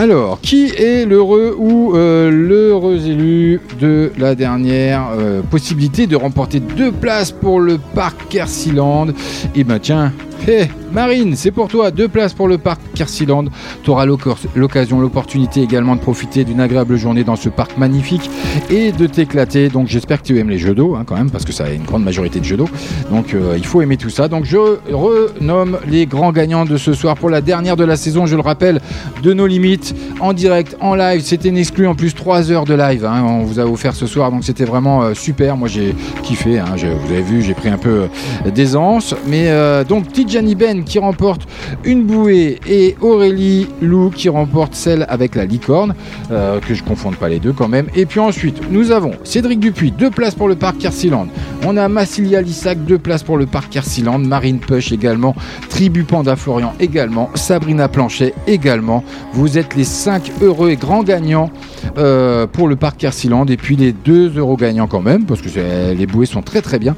Alors, 0.00 0.40
qui 0.40 0.68
est 0.68 1.04
l'heureux 1.04 1.54
ou 1.58 1.94
euh, 1.94 2.30
l'heureux 2.30 3.06
élu 3.06 3.60
de 3.78 4.10
la 4.16 4.34
dernière 4.34 5.10
euh, 5.12 5.42
possibilité 5.42 6.06
de 6.06 6.16
remporter 6.16 6.58
deux 6.58 6.90
places 6.90 7.32
pour 7.32 7.60
le 7.60 7.76
parc 7.76 8.16
Kersiland? 8.30 9.08
Eh 9.54 9.62
ben 9.62 9.78
tiens, 9.78 10.10
hé, 10.48 10.68
Marine, 10.92 11.36
c'est 11.36 11.50
pour 11.50 11.68
toi, 11.68 11.90
deux 11.90 12.08
places 12.08 12.32
pour 12.32 12.48
le 12.48 12.58
parc 12.58 12.80
Kersiland. 12.94 13.44
Tu 13.82 13.90
auras 13.90 14.06
l'occasion, 14.06 15.00
l'opportunité 15.00 15.62
également 15.62 15.94
de 15.94 16.00
profiter 16.00 16.44
d'une 16.44 16.60
agréable 16.60 16.96
journée 16.96 17.24
dans 17.24 17.36
ce 17.36 17.48
parc 17.48 17.78
magnifique 17.78 18.28
et 18.70 18.92
de 18.92 19.06
t'éclater. 19.06 19.68
Donc 19.68 19.86
j'espère 19.88 20.20
que 20.20 20.26
tu 20.26 20.38
aimes 20.38 20.50
les 20.50 20.58
jeux 20.58 20.74
d'eau 20.74 20.96
hein, 20.96 21.04
quand 21.06 21.16
même, 21.16 21.30
parce 21.30 21.44
que 21.44 21.52
ça 21.52 21.64
a 21.64 21.70
une 21.70 21.84
grande 21.84 22.04
majorité 22.04 22.40
de 22.40 22.44
jeux 22.44 22.56
d'eau. 22.56 22.68
Donc 23.10 23.34
euh, 23.34 23.54
il 23.56 23.64
faut 23.64 23.82
aimer 23.82 23.96
tout 23.96 24.10
ça. 24.10 24.28
Donc 24.28 24.44
je 24.44 24.58
renomme 24.92 25.78
les 25.88 26.06
grands 26.06 26.32
gagnants 26.32 26.64
de 26.64 26.76
ce 26.76 26.92
soir 26.92 27.16
pour 27.16 27.30
la 27.30 27.40
dernière 27.40 27.76
de 27.76 27.84
la 27.84 27.96
saison, 27.96 28.26
je 28.26 28.34
le 28.34 28.42
rappelle, 28.42 28.80
de 29.22 29.32
nos 29.32 29.46
limites, 29.46 29.94
en 30.20 30.32
direct, 30.32 30.76
en 30.80 30.94
live. 30.94 31.20
C'était 31.22 31.48
une 31.48 31.58
exclu 31.58 31.86
en 31.86 31.94
plus 31.94 32.14
3 32.14 32.50
heures 32.50 32.64
de 32.64 32.74
live. 32.74 33.04
hein, 33.04 33.22
on 33.24 33.44
vous 33.44 33.60
a 33.60 33.64
offert 33.64 33.94
ce 33.94 34.06
soir, 34.06 34.30
donc 34.30 34.44
c'était 34.44 34.64
vraiment 34.64 35.02
euh, 35.02 35.14
super. 35.14 35.56
Moi 35.56 35.68
j'ai 35.68 35.94
kiffé, 36.22 36.58
hein, 36.58 36.74
vous 36.76 37.12
avez 37.12 37.22
vu, 37.22 37.42
j'ai 37.42 37.54
pris 37.54 37.68
un 37.68 37.78
peu 37.78 38.06
euh, 38.46 38.50
d'aisance. 38.50 39.14
Mais 39.26 39.50
donc 39.88 40.08
Tidjani 40.30 40.54
Ben 40.54 40.84
qui 40.84 41.00
remporte 41.00 41.48
une 41.82 42.04
bouée 42.04 42.60
et 42.68 42.94
Aurélie 43.00 43.66
Lou 43.82 44.10
qui 44.10 44.28
remporte 44.28 44.76
celle 44.76 45.04
avec 45.08 45.34
la 45.34 45.44
licorne, 45.44 45.92
euh, 46.30 46.60
que 46.60 46.72
je 46.72 46.84
confonde 46.84 47.16
pas 47.16 47.28
les 47.28 47.40
deux 47.40 47.52
quand 47.52 47.66
même. 47.66 47.88
Et 47.96 48.06
puis 48.06 48.20
ensuite, 48.20 48.70
nous 48.70 48.92
avons 48.92 49.10
Cédric 49.24 49.58
Dupuis, 49.58 49.90
deux 49.90 50.10
places 50.10 50.36
pour 50.36 50.46
le 50.46 50.54
parc 50.54 50.78
Kersiland. 50.78 51.26
On 51.66 51.76
a 51.76 51.88
Massilia 51.88 52.42
Lissac, 52.42 52.84
deux 52.84 52.98
places 52.98 53.24
pour 53.24 53.38
le 53.38 53.46
parc 53.46 53.70
Kersiland. 53.70 54.20
Marine 54.20 54.60
Push 54.60 54.92
également. 54.92 55.34
Tribu 55.68 56.04
Panda 56.04 56.36
Florian 56.36 56.74
également. 56.78 57.28
Sabrina 57.34 57.88
Planchet 57.88 58.32
également. 58.46 59.02
Vous 59.32 59.58
êtes 59.58 59.74
les 59.74 59.82
5 59.82 60.30
heureux 60.42 60.70
et 60.70 60.76
grands 60.76 61.02
gagnants 61.02 61.50
euh, 61.98 62.46
pour 62.46 62.68
le 62.68 62.76
parc 62.76 62.98
Kersiland. 62.98 63.46
Et 63.46 63.56
puis 63.56 63.74
les 63.74 63.90
2 63.90 64.38
euros 64.38 64.56
gagnants 64.56 64.86
quand 64.86 65.02
même, 65.02 65.24
parce 65.24 65.40
que 65.40 65.48
les 65.92 66.06
bouées 66.06 66.26
sont 66.26 66.42
très 66.42 66.62
très 66.62 66.78
bien, 66.78 66.94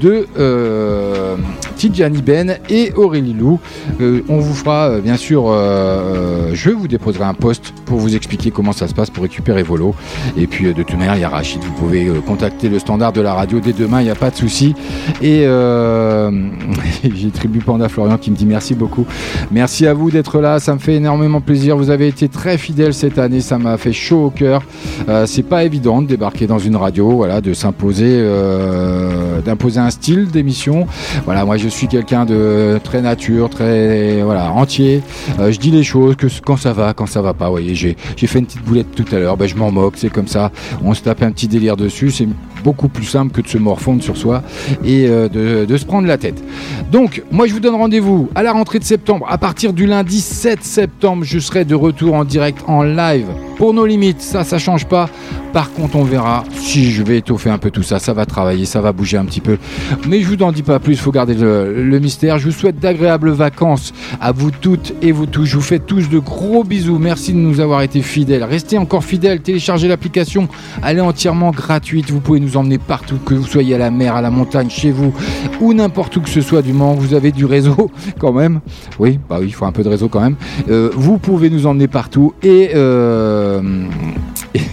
de 0.00 0.28
euh, 0.38 1.36
Tidjani 1.76 2.22
Ben 2.22 2.58
et 2.70 2.75
Aurélie 2.96 3.32
Lou. 3.32 3.58
Euh, 4.00 4.22
on 4.28 4.38
vous 4.38 4.54
fera 4.54 4.88
euh, 4.88 5.00
bien 5.00 5.16
sûr, 5.16 5.44
euh, 5.46 6.50
je 6.52 6.70
vous 6.70 6.88
déposerai 6.88 7.24
un 7.24 7.34
post 7.34 7.72
pour 7.84 7.98
vous 7.98 8.14
expliquer 8.14 8.50
comment 8.50 8.72
ça 8.72 8.88
se 8.88 8.94
passe 8.94 9.10
pour 9.10 9.22
récupérer 9.22 9.62
vos 9.62 9.76
lots. 9.76 9.94
Et 10.36 10.46
puis 10.46 10.66
de 10.66 10.82
toute 10.82 10.96
manière, 10.96 11.16
il 11.16 11.20
y 11.20 11.24
a 11.24 11.28
Rachid, 11.28 11.62
vous 11.62 11.72
pouvez 11.72 12.06
contacter 12.26 12.68
le 12.68 12.78
standard 12.78 13.12
de 13.12 13.20
la 13.20 13.34
radio 13.34 13.60
dès 13.60 13.72
demain, 13.72 14.00
il 14.00 14.04
n'y 14.04 14.10
a 14.10 14.14
pas 14.14 14.30
de 14.30 14.36
souci. 14.36 14.74
Et 15.22 15.46
j'ai 17.14 17.30
Tribu 17.30 17.60
Panda 17.60 17.88
Florian 17.88 18.18
qui 18.18 18.30
me 18.30 18.36
dit 18.36 18.46
merci 18.46 18.74
beaucoup. 18.74 19.06
Merci 19.50 19.86
à 19.86 19.94
vous 19.94 20.10
d'être 20.10 20.40
là, 20.40 20.58
ça 20.58 20.74
me 20.74 20.78
fait 20.78 20.94
énormément 20.94 21.40
plaisir. 21.40 21.76
Vous 21.76 21.90
avez 21.90 22.08
été 22.08 22.28
très 22.28 22.58
fidèles 22.58 22.94
cette 22.94 23.18
année, 23.18 23.40
ça 23.40 23.58
m'a 23.58 23.76
fait 23.76 23.92
chaud 23.92 24.26
au 24.26 24.30
cœur. 24.30 24.62
C'est 25.26 25.44
pas 25.44 25.64
évident 25.64 26.02
de 26.02 26.06
débarquer 26.06 26.46
dans 26.46 26.58
une 26.58 26.76
radio, 26.76 27.10
voilà, 27.10 27.40
de 27.40 27.52
s'imposer, 27.52 28.22
d'imposer 29.44 29.80
un 29.80 29.90
style 29.90 30.28
d'émission. 30.30 30.86
Voilà, 31.24 31.44
moi 31.44 31.56
je 31.56 31.68
suis 31.68 31.88
quelqu'un 31.88 32.24
de 32.24 32.65
très 32.82 33.00
nature, 33.02 33.50
très 33.50 34.22
voilà 34.22 34.50
entier. 34.52 35.02
Euh, 35.38 35.52
je 35.52 35.58
dis 35.58 35.70
les 35.70 35.84
choses 35.84 36.16
que 36.16 36.26
quand 36.44 36.56
ça 36.56 36.72
va, 36.72 36.94
quand 36.94 37.06
ça 37.06 37.22
va 37.22 37.34
pas. 37.34 37.46
Vous 37.46 37.52
voyez, 37.52 37.74
j'ai 37.74 37.96
fait 38.26 38.38
une 38.38 38.46
petite 38.46 38.64
boulette 38.64 38.94
tout 38.94 39.04
à 39.12 39.18
l'heure, 39.18 39.36
ben, 39.36 39.46
je 39.46 39.54
m'en 39.56 39.70
moque, 39.70 39.94
c'est 39.96 40.10
comme 40.10 40.28
ça. 40.28 40.50
On 40.84 40.94
se 40.94 41.02
tape 41.02 41.22
un 41.22 41.30
petit 41.30 41.48
délire 41.48 41.76
dessus, 41.76 42.10
c'est 42.10 42.28
beaucoup 42.64 42.88
plus 42.88 43.04
simple 43.04 43.32
que 43.32 43.40
de 43.40 43.48
se 43.48 43.58
morfondre 43.58 44.02
sur 44.02 44.16
soi 44.16 44.42
et 44.84 45.06
euh, 45.08 45.28
de, 45.28 45.64
de 45.64 45.76
se 45.76 45.84
prendre 45.84 46.08
la 46.08 46.18
tête. 46.18 46.42
Donc, 46.90 47.22
moi 47.30 47.46
je 47.46 47.52
vous 47.52 47.60
donne 47.60 47.76
rendez-vous 47.76 48.28
à 48.34 48.42
la 48.42 48.52
rentrée 48.52 48.78
de 48.78 48.84
septembre. 48.84 49.26
À 49.28 49.38
partir 49.38 49.72
du 49.72 49.86
lundi 49.86 50.20
7 50.20 50.64
septembre, 50.64 51.24
je 51.24 51.38
serai 51.38 51.64
de 51.64 51.74
retour 51.74 52.14
en 52.14 52.24
direct 52.24 52.64
en 52.66 52.82
live 52.82 53.26
pour 53.56 53.72
nos 53.72 53.86
limites. 53.86 54.20
Ça, 54.20 54.44
ça 54.44 54.58
change 54.58 54.86
pas. 54.86 55.08
Par 55.56 55.72
contre, 55.72 55.96
on 55.96 56.04
verra 56.04 56.44
si 56.54 56.90
je 56.90 57.02
vais 57.02 57.16
étoffer 57.16 57.48
un 57.48 57.56
peu 57.56 57.70
tout 57.70 57.82
ça. 57.82 57.98
Ça 57.98 58.12
va 58.12 58.26
travailler, 58.26 58.66
ça 58.66 58.82
va 58.82 58.92
bouger 58.92 59.16
un 59.16 59.24
petit 59.24 59.40
peu. 59.40 59.56
Mais 60.06 60.20
je 60.20 60.28
vous 60.28 60.42
en 60.42 60.52
dis 60.52 60.62
pas 60.62 60.78
plus, 60.80 60.96
faut 60.96 61.12
garder 61.12 61.32
le, 61.32 61.98
mystère. 61.98 62.38
Je 62.38 62.44
vous 62.44 62.52
souhaite 62.52 62.78
d'agréables 62.78 63.30
vacances 63.30 63.94
à 64.20 64.32
vous 64.32 64.50
toutes 64.50 64.92
et 65.00 65.12
vous 65.12 65.24
tous. 65.24 65.46
Je 65.46 65.56
vous 65.56 65.62
fais 65.62 65.78
tous 65.78 66.10
de 66.10 66.18
gros 66.18 66.62
bisous. 66.62 66.98
Merci 66.98 67.32
de 67.32 67.38
nous 67.38 67.60
avoir 67.60 67.80
été 67.80 68.02
fidèles. 68.02 68.44
Restez 68.44 68.76
encore 68.76 69.02
fidèles. 69.02 69.40
Téléchargez 69.40 69.88
l'application. 69.88 70.46
Elle 70.84 70.98
est 70.98 71.00
entièrement 71.00 71.52
gratuite. 71.52 72.10
Vous 72.10 72.20
pouvez 72.20 72.40
nous 72.40 72.58
emmener 72.58 72.76
partout, 72.76 73.16
que 73.24 73.32
vous 73.32 73.46
soyez 73.46 73.76
à 73.76 73.78
la 73.78 73.90
mer, 73.90 74.14
à 74.14 74.20
la 74.20 74.30
montagne, 74.30 74.68
chez 74.68 74.90
vous 74.90 75.14
ou 75.62 75.72
n'importe 75.72 76.14
où 76.18 76.20
que 76.20 76.28
ce 76.28 76.42
soit 76.42 76.60
du 76.60 76.74
Mans. 76.74 76.92
Vous 76.92 77.14
avez 77.14 77.32
du 77.32 77.46
réseau 77.46 77.90
quand 78.18 78.34
même. 78.34 78.60
Oui, 78.98 79.18
bah 79.26 79.38
il 79.40 79.54
faut 79.54 79.64
un 79.64 79.72
peu 79.72 79.82
de 79.82 79.88
réseau 79.88 80.10
quand 80.10 80.20
même. 80.20 80.36
Euh, 80.68 80.90
vous 80.94 81.16
pouvez 81.16 81.48
nous 81.48 81.66
emmener 81.66 81.88
partout 81.88 82.34
et 82.42 82.72
euh, 82.74 83.62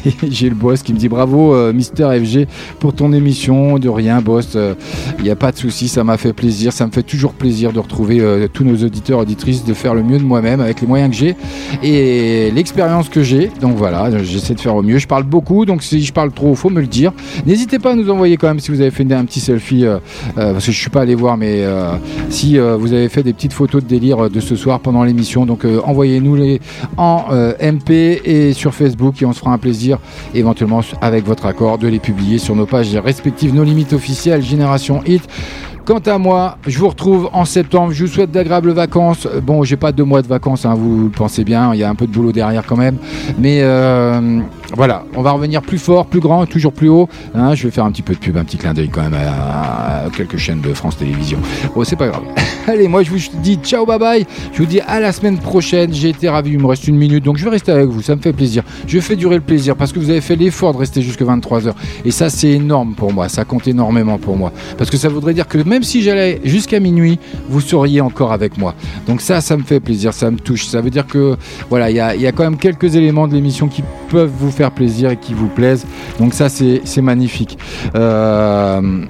j'ai 0.29 0.49
le 0.49 0.55
boss 0.55 0.81
qui 0.81 0.93
me 0.93 0.97
dit 0.97 1.09
bravo 1.09 1.53
euh, 1.53 1.73
Mister 1.73 2.07
FG 2.23 2.47
pour 2.79 2.93
ton 2.93 3.13
émission. 3.13 3.79
De 3.79 3.89
rien, 3.89 4.21
boss. 4.21 4.57
Il 5.19 5.23
n'y 5.23 5.29
a 5.29 5.35
pas 5.35 5.51
de 5.51 5.57
souci, 5.57 5.87
ça 5.87 6.03
m'a 6.03 6.17
fait 6.17 6.33
plaisir. 6.33 6.73
Ça 6.73 6.85
me 6.85 6.91
fait 6.91 7.03
toujours 7.03 7.33
plaisir 7.33 7.73
de 7.73 7.79
retrouver 7.79 8.19
euh, 8.19 8.47
tous 8.51 8.63
nos 8.63 8.83
auditeurs, 8.83 9.19
auditrices, 9.19 9.63
de 9.63 9.73
faire 9.73 9.93
le 9.93 10.03
mieux 10.03 10.17
de 10.17 10.23
moi-même 10.23 10.61
avec 10.61 10.81
les 10.81 10.87
moyens 10.87 11.11
que 11.11 11.17
j'ai 11.17 11.35
et 11.81 12.51
l'expérience 12.51 13.09
que 13.09 13.23
j'ai. 13.23 13.49
Donc 13.61 13.75
voilà, 13.75 14.23
j'essaie 14.23 14.53
de 14.53 14.59
faire 14.59 14.75
au 14.75 14.81
mieux. 14.81 14.97
Je 14.97 15.07
parle 15.07 15.23
beaucoup, 15.23 15.65
donc 15.65 15.83
si 15.83 16.03
je 16.03 16.13
parle 16.13 16.31
trop, 16.31 16.55
faut 16.55 16.69
me 16.69 16.81
le 16.81 16.87
dire. 16.87 17.11
N'hésitez 17.45 17.79
pas 17.79 17.91
à 17.91 17.95
nous 17.95 18.09
envoyer 18.09 18.37
quand 18.37 18.47
même 18.47 18.59
si 18.59 18.71
vous 18.71 18.81
avez 18.81 18.91
fait 18.91 19.11
un 19.11 19.25
petit 19.25 19.39
selfie, 19.39 19.85
euh, 19.85 19.97
euh, 20.37 20.53
parce 20.53 20.65
que 20.65 20.71
je 20.71 20.79
suis 20.79 20.89
pas 20.89 21.01
allé 21.01 21.15
voir, 21.15 21.37
mais 21.37 21.63
euh, 21.63 21.93
si 22.29 22.57
euh, 22.57 22.77
vous 22.77 22.93
avez 22.93 23.09
fait 23.09 23.23
des 23.23 23.33
petites 23.33 23.53
photos 23.53 23.83
de 23.83 23.87
délire 23.87 24.25
euh, 24.25 24.29
de 24.29 24.39
ce 24.39 24.55
soir 24.55 24.79
pendant 24.79 25.03
l'émission, 25.03 25.45
donc 25.45 25.65
euh, 25.65 25.81
envoyez-nous 25.83 26.35
les 26.35 26.61
en 26.97 27.25
euh, 27.31 27.53
MP 27.59 28.21
et 28.23 28.53
sur 28.53 28.73
Facebook 28.73 29.21
et 29.21 29.25
on 29.25 29.33
se 29.33 29.39
fera 29.39 29.51
un 29.51 29.57
plaisir 29.57 29.72
éventuellement 30.33 30.81
avec 31.01 31.25
votre 31.25 31.45
accord 31.45 31.77
de 31.77 31.87
les 31.87 31.99
publier 31.99 32.37
sur 32.37 32.55
nos 32.55 32.65
pages 32.65 32.95
respectives, 32.95 33.53
nos 33.53 33.63
limites 33.63 33.93
officielles, 33.93 34.41
Génération 34.41 35.01
Hit. 35.05 35.27
Quant 35.85 35.99
à 35.99 36.17
moi, 36.17 36.57
je 36.65 36.79
vous 36.79 36.87
retrouve 36.87 37.29
en 37.33 37.43
septembre. 37.43 37.91
Je 37.91 38.05
vous 38.05 38.11
souhaite 38.11 38.31
d'agréables 38.31 38.71
vacances. 38.71 39.27
Bon, 39.43 39.63
j'ai 39.63 39.75
pas 39.75 39.91
deux 39.91 40.05
mois 40.05 40.21
de 40.21 40.27
vacances, 40.27 40.65
hein, 40.65 40.75
vous 40.75 41.05
le 41.05 41.09
pensez 41.09 41.43
bien. 41.43 41.73
Il 41.73 41.79
y 41.79 41.83
a 41.83 41.89
un 41.89 41.95
peu 41.95 42.07
de 42.07 42.11
boulot 42.11 42.31
derrière 42.31 42.65
quand 42.65 42.77
même. 42.77 42.97
Mais 43.37 43.59
euh, 43.61 44.39
voilà, 44.75 45.05
on 45.15 45.21
va 45.21 45.31
revenir 45.31 45.61
plus 45.61 45.77
fort, 45.77 46.07
plus 46.07 46.19
grand, 46.19 46.45
toujours 46.47 46.73
plus 46.73 46.89
haut. 46.89 47.07
hein. 47.35 47.53
je 47.53 47.63
vais 47.63 47.71
faire 47.71 47.85
un 47.85 47.91
petit 47.91 48.01
peu 48.01 48.13
de 48.13 48.19
pub, 48.19 48.37
un 48.37 48.43
petit 48.43 48.57
clin 48.57 48.73
d'œil 48.73 48.89
quand 48.89 49.03
même 49.03 49.13
à, 49.13 50.05
quelques 50.15 50.37
chaînes 50.37 50.61
de 50.61 50.73
France 50.73 50.97
Télévisions. 50.97 51.37
Bon, 51.75 51.83
c'est 51.83 51.95
pas 51.95 52.07
grave. 52.07 52.23
Allez, 52.67 52.87
moi 52.87 53.03
je 53.03 53.11
vous 53.11 53.19
dis 53.41 53.59
ciao, 53.63 53.85
bye 53.85 53.99
bye. 53.99 54.25
Je 54.51 54.57
vous 54.57 54.65
dis 54.65 54.79
à 54.81 54.99
la 54.99 55.11
semaine 55.11 55.37
prochaine. 55.37 55.93
J'ai 55.93 56.09
été 56.09 56.27
ravi. 56.29 56.51
Il 56.53 56.59
me 56.59 56.65
reste 56.65 56.87
une 56.87 56.97
minute, 56.97 57.23
donc 57.23 57.37
je 57.37 57.43
vais 57.43 57.51
rester 57.51 57.71
avec 57.71 57.87
vous. 57.87 58.01
Ça 58.01 58.15
me 58.15 58.21
fait 58.21 58.33
plaisir. 58.33 58.63
Je 58.87 58.99
fais 58.99 59.15
durer 59.15 59.35
le 59.35 59.41
plaisir 59.41 59.75
parce 59.75 59.91
que 59.91 59.99
vous 59.99 60.09
avez 60.09 60.21
fait 60.21 60.35
l'effort 60.35 60.73
de 60.73 60.77
rester 60.79 61.01
jusque 61.01 61.21
23h. 61.21 61.73
Et 62.05 62.11
ça, 62.11 62.29
c'est 62.29 62.49
énorme 62.51 62.95
pour 62.95 63.13
moi. 63.13 63.29
Ça 63.29 63.45
compte 63.45 63.67
énormément 63.67 64.17
pour 64.17 64.37
moi. 64.37 64.51
Parce 64.77 64.89
que 64.89 64.97
ça 64.97 65.09
voudrait 65.09 65.33
dire 65.33 65.47
que 65.47 65.57
même 65.57 65.83
si 65.83 66.01
j'allais 66.01 66.41
jusqu'à 66.45 66.79
minuit, 66.79 67.19
vous 67.49 67.61
seriez 67.61 68.01
encore 68.01 68.31
avec 68.31 68.57
moi. 68.57 68.73
Donc 69.07 69.21
ça, 69.21 69.41
ça 69.41 69.55
me 69.57 69.63
fait 69.63 69.79
plaisir. 69.79 70.13
Ça 70.13 70.31
me 70.31 70.37
touche. 70.37 70.65
Ça 70.65 70.81
veut 70.81 70.89
dire 70.89 71.05
que 71.05 71.35
voilà, 71.69 71.89
il 71.89 71.97
y 71.97 71.99
a, 71.99 72.15
y 72.15 72.27
a 72.27 72.31
quand 72.31 72.43
même 72.43 72.57
quelques 72.57 72.95
éléments 72.95 73.27
de 73.27 73.33
l'émission 73.33 73.67
qui 73.67 73.83
peuvent 74.09 74.31
vous 74.39 74.51
faire 74.51 74.62
plaisir 74.71 75.11
et 75.11 75.17
qui 75.17 75.33
vous 75.33 75.47
plaisent. 75.47 75.85
Donc 76.19 76.33
ça, 76.33 76.49
c'est 76.49 77.01
magnifique. 77.01 77.57
Euh, 77.95 79.05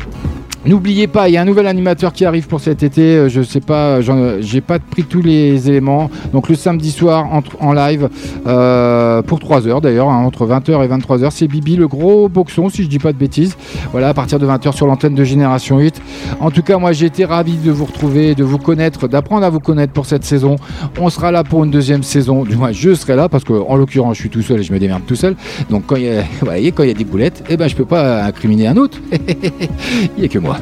N'oubliez 0.66 1.08
pas, 1.08 1.28
il 1.28 1.34
y 1.34 1.38
a 1.38 1.42
un 1.42 1.46
nouvel 1.46 1.68
animateur 1.68 2.14
qui 2.14 2.24
arrive 2.24 2.48
pour 2.48 2.62
cet 2.62 2.84
été. 2.84 3.02
Euh, 3.02 3.30
Je 3.30 3.42
sais 3.42 3.60
pas, 3.60 4.00
j'en- 4.02 4.40
j'ai 4.42 4.62
pas 4.62 4.80
pris 4.80 5.04
tous 5.04 5.22
les 5.22 5.68
éléments. 5.70 6.10
Donc 6.32 6.48
le 6.50 6.56
samedi 6.56 6.92
soir 6.92 7.28
en 7.60 7.74
live 7.74 8.10
euh, 8.48 9.22
pour 9.24 9.40
3 9.40 9.68
heures 9.68 9.82
d'ailleurs, 9.82 10.10
hein, 10.10 10.24
entre 10.24 10.46
20h 10.46 10.84
et 10.84 10.88
23h, 10.88 11.32
c'est 11.32 11.48
Bibi 11.48 11.76
le 11.76 11.88
gros 11.88 12.30
boxon 12.30 12.70
si 12.70 12.84
je 12.84 12.88
dis 12.88 13.00
pas 13.00 13.12
de 13.12 13.18
bêtises. 13.18 13.58
Voilà, 13.92 14.10
à 14.10 14.14
partir 14.14 14.40
de 14.40 14.46
20h 14.46 14.74
sur 14.74 14.88
l'antenne 14.88 15.16
de 15.16 15.24
Génération 15.24 15.80
8. 15.80 16.02
En 16.40 16.52
tout 16.52 16.62
cas, 16.62 16.78
moi 16.78 16.92
j'ai 16.94 17.08
été 17.08 17.26
ravi 17.26 17.58
de 17.58 17.72
vous 17.72 17.86
retrouver, 17.86 18.36
de 18.36 18.44
vous 18.44 18.58
connaître, 18.58 19.08
d'apprendre 19.08 19.46
à 19.46 19.50
vous 19.50 19.60
connaître 19.60 19.92
pour 19.94 20.06
cette 20.06 20.24
saison. 20.24 20.56
On 21.00 21.10
sera 21.10 21.32
là 21.32 21.44
pour 21.44 21.64
une 21.66 21.72
deuxième 21.72 22.04
saison. 22.04 22.44
Du 22.44 22.56
moins, 22.56 22.72
je 22.72 22.94
serai 22.94 23.16
là 23.18 23.28
parce 23.28 23.44
que 23.44 23.54
en 23.54 23.76
l'occurrence, 23.76 24.16
je 24.16 24.22
suis 24.22 24.30
tout 24.30 24.42
seul 24.42 24.60
et 24.60 24.64
je 24.64 24.72
me 24.72 24.80
démerde 24.80 25.02
tout 25.06 25.16
seul. 25.16 25.36
Donc 25.70 25.84
quand 25.88 25.96
il 25.98 26.04
y 26.04 26.10
a, 26.10 26.94
des 26.94 27.04
boulettes, 27.06 27.44
eh 27.50 27.58
ben 27.58 27.68
je 27.68 27.76
peux 27.76 27.86
pas 27.86 28.24
incriminer 28.24 28.68
un 28.68 28.78
autre. 28.78 29.00
il 30.18 30.24
y 30.24 30.26
a 30.26 30.28
que 30.30 30.40
moi. 30.40 30.53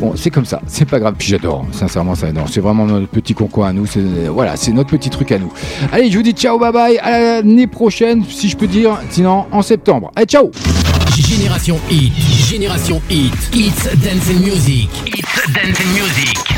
Bon, 0.00 0.12
c'est 0.16 0.30
comme 0.30 0.44
ça, 0.44 0.60
c'est 0.66 0.84
pas 0.84 0.98
grave. 0.98 1.14
Puis 1.18 1.28
j'adore, 1.28 1.64
sincèrement, 1.72 2.14
ça 2.14 2.28
adore. 2.28 2.48
C'est 2.50 2.60
vraiment 2.60 2.86
notre 2.86 3.08
petit 3.08 3.34
concours 3.34 3.64
à 3.64 3.72
nous. 3.72 3.86
C'est 3.86 4.00
voilà, 4.28 4.56
c'est 4.56 4.72
notre 4.72 4.90
petit 4.90 5.10
truc 5.10 5.32
à 5.32 5.38
nous. 5.38 5.52
Allez, 5.92 6.10
je 6.10 6.16
vous 6.16 6.22
dis 6.22 6.32
ciao, 6.32 6.58
bye 6.58 6.72
bye. 6.72 6.98
À 6.98 7.18
l'année 7.18 7.66
prochaine, 7.66 8.24
si 8.28 8.48
je 8.48 8.56
peux 8.56 8.66
dire. 8.66 8.98
Sinon, 9.10 9.46
en 9.52 9.62
septembre. 9.62 10.10
Allez, 10.16 10.26
ciao. 10.26 10.50
Génération 11.16 11.78
Hit, 11.90 12.12
Génération 12.46 13.00
Hit, 13.10 13.32
It's 13.54 13.84
Dancing 14.04 14.40
Music, 14.40 14.88
It's 15.06 15.52
Dancing 15.52 15.88
Music. 15.94 16.55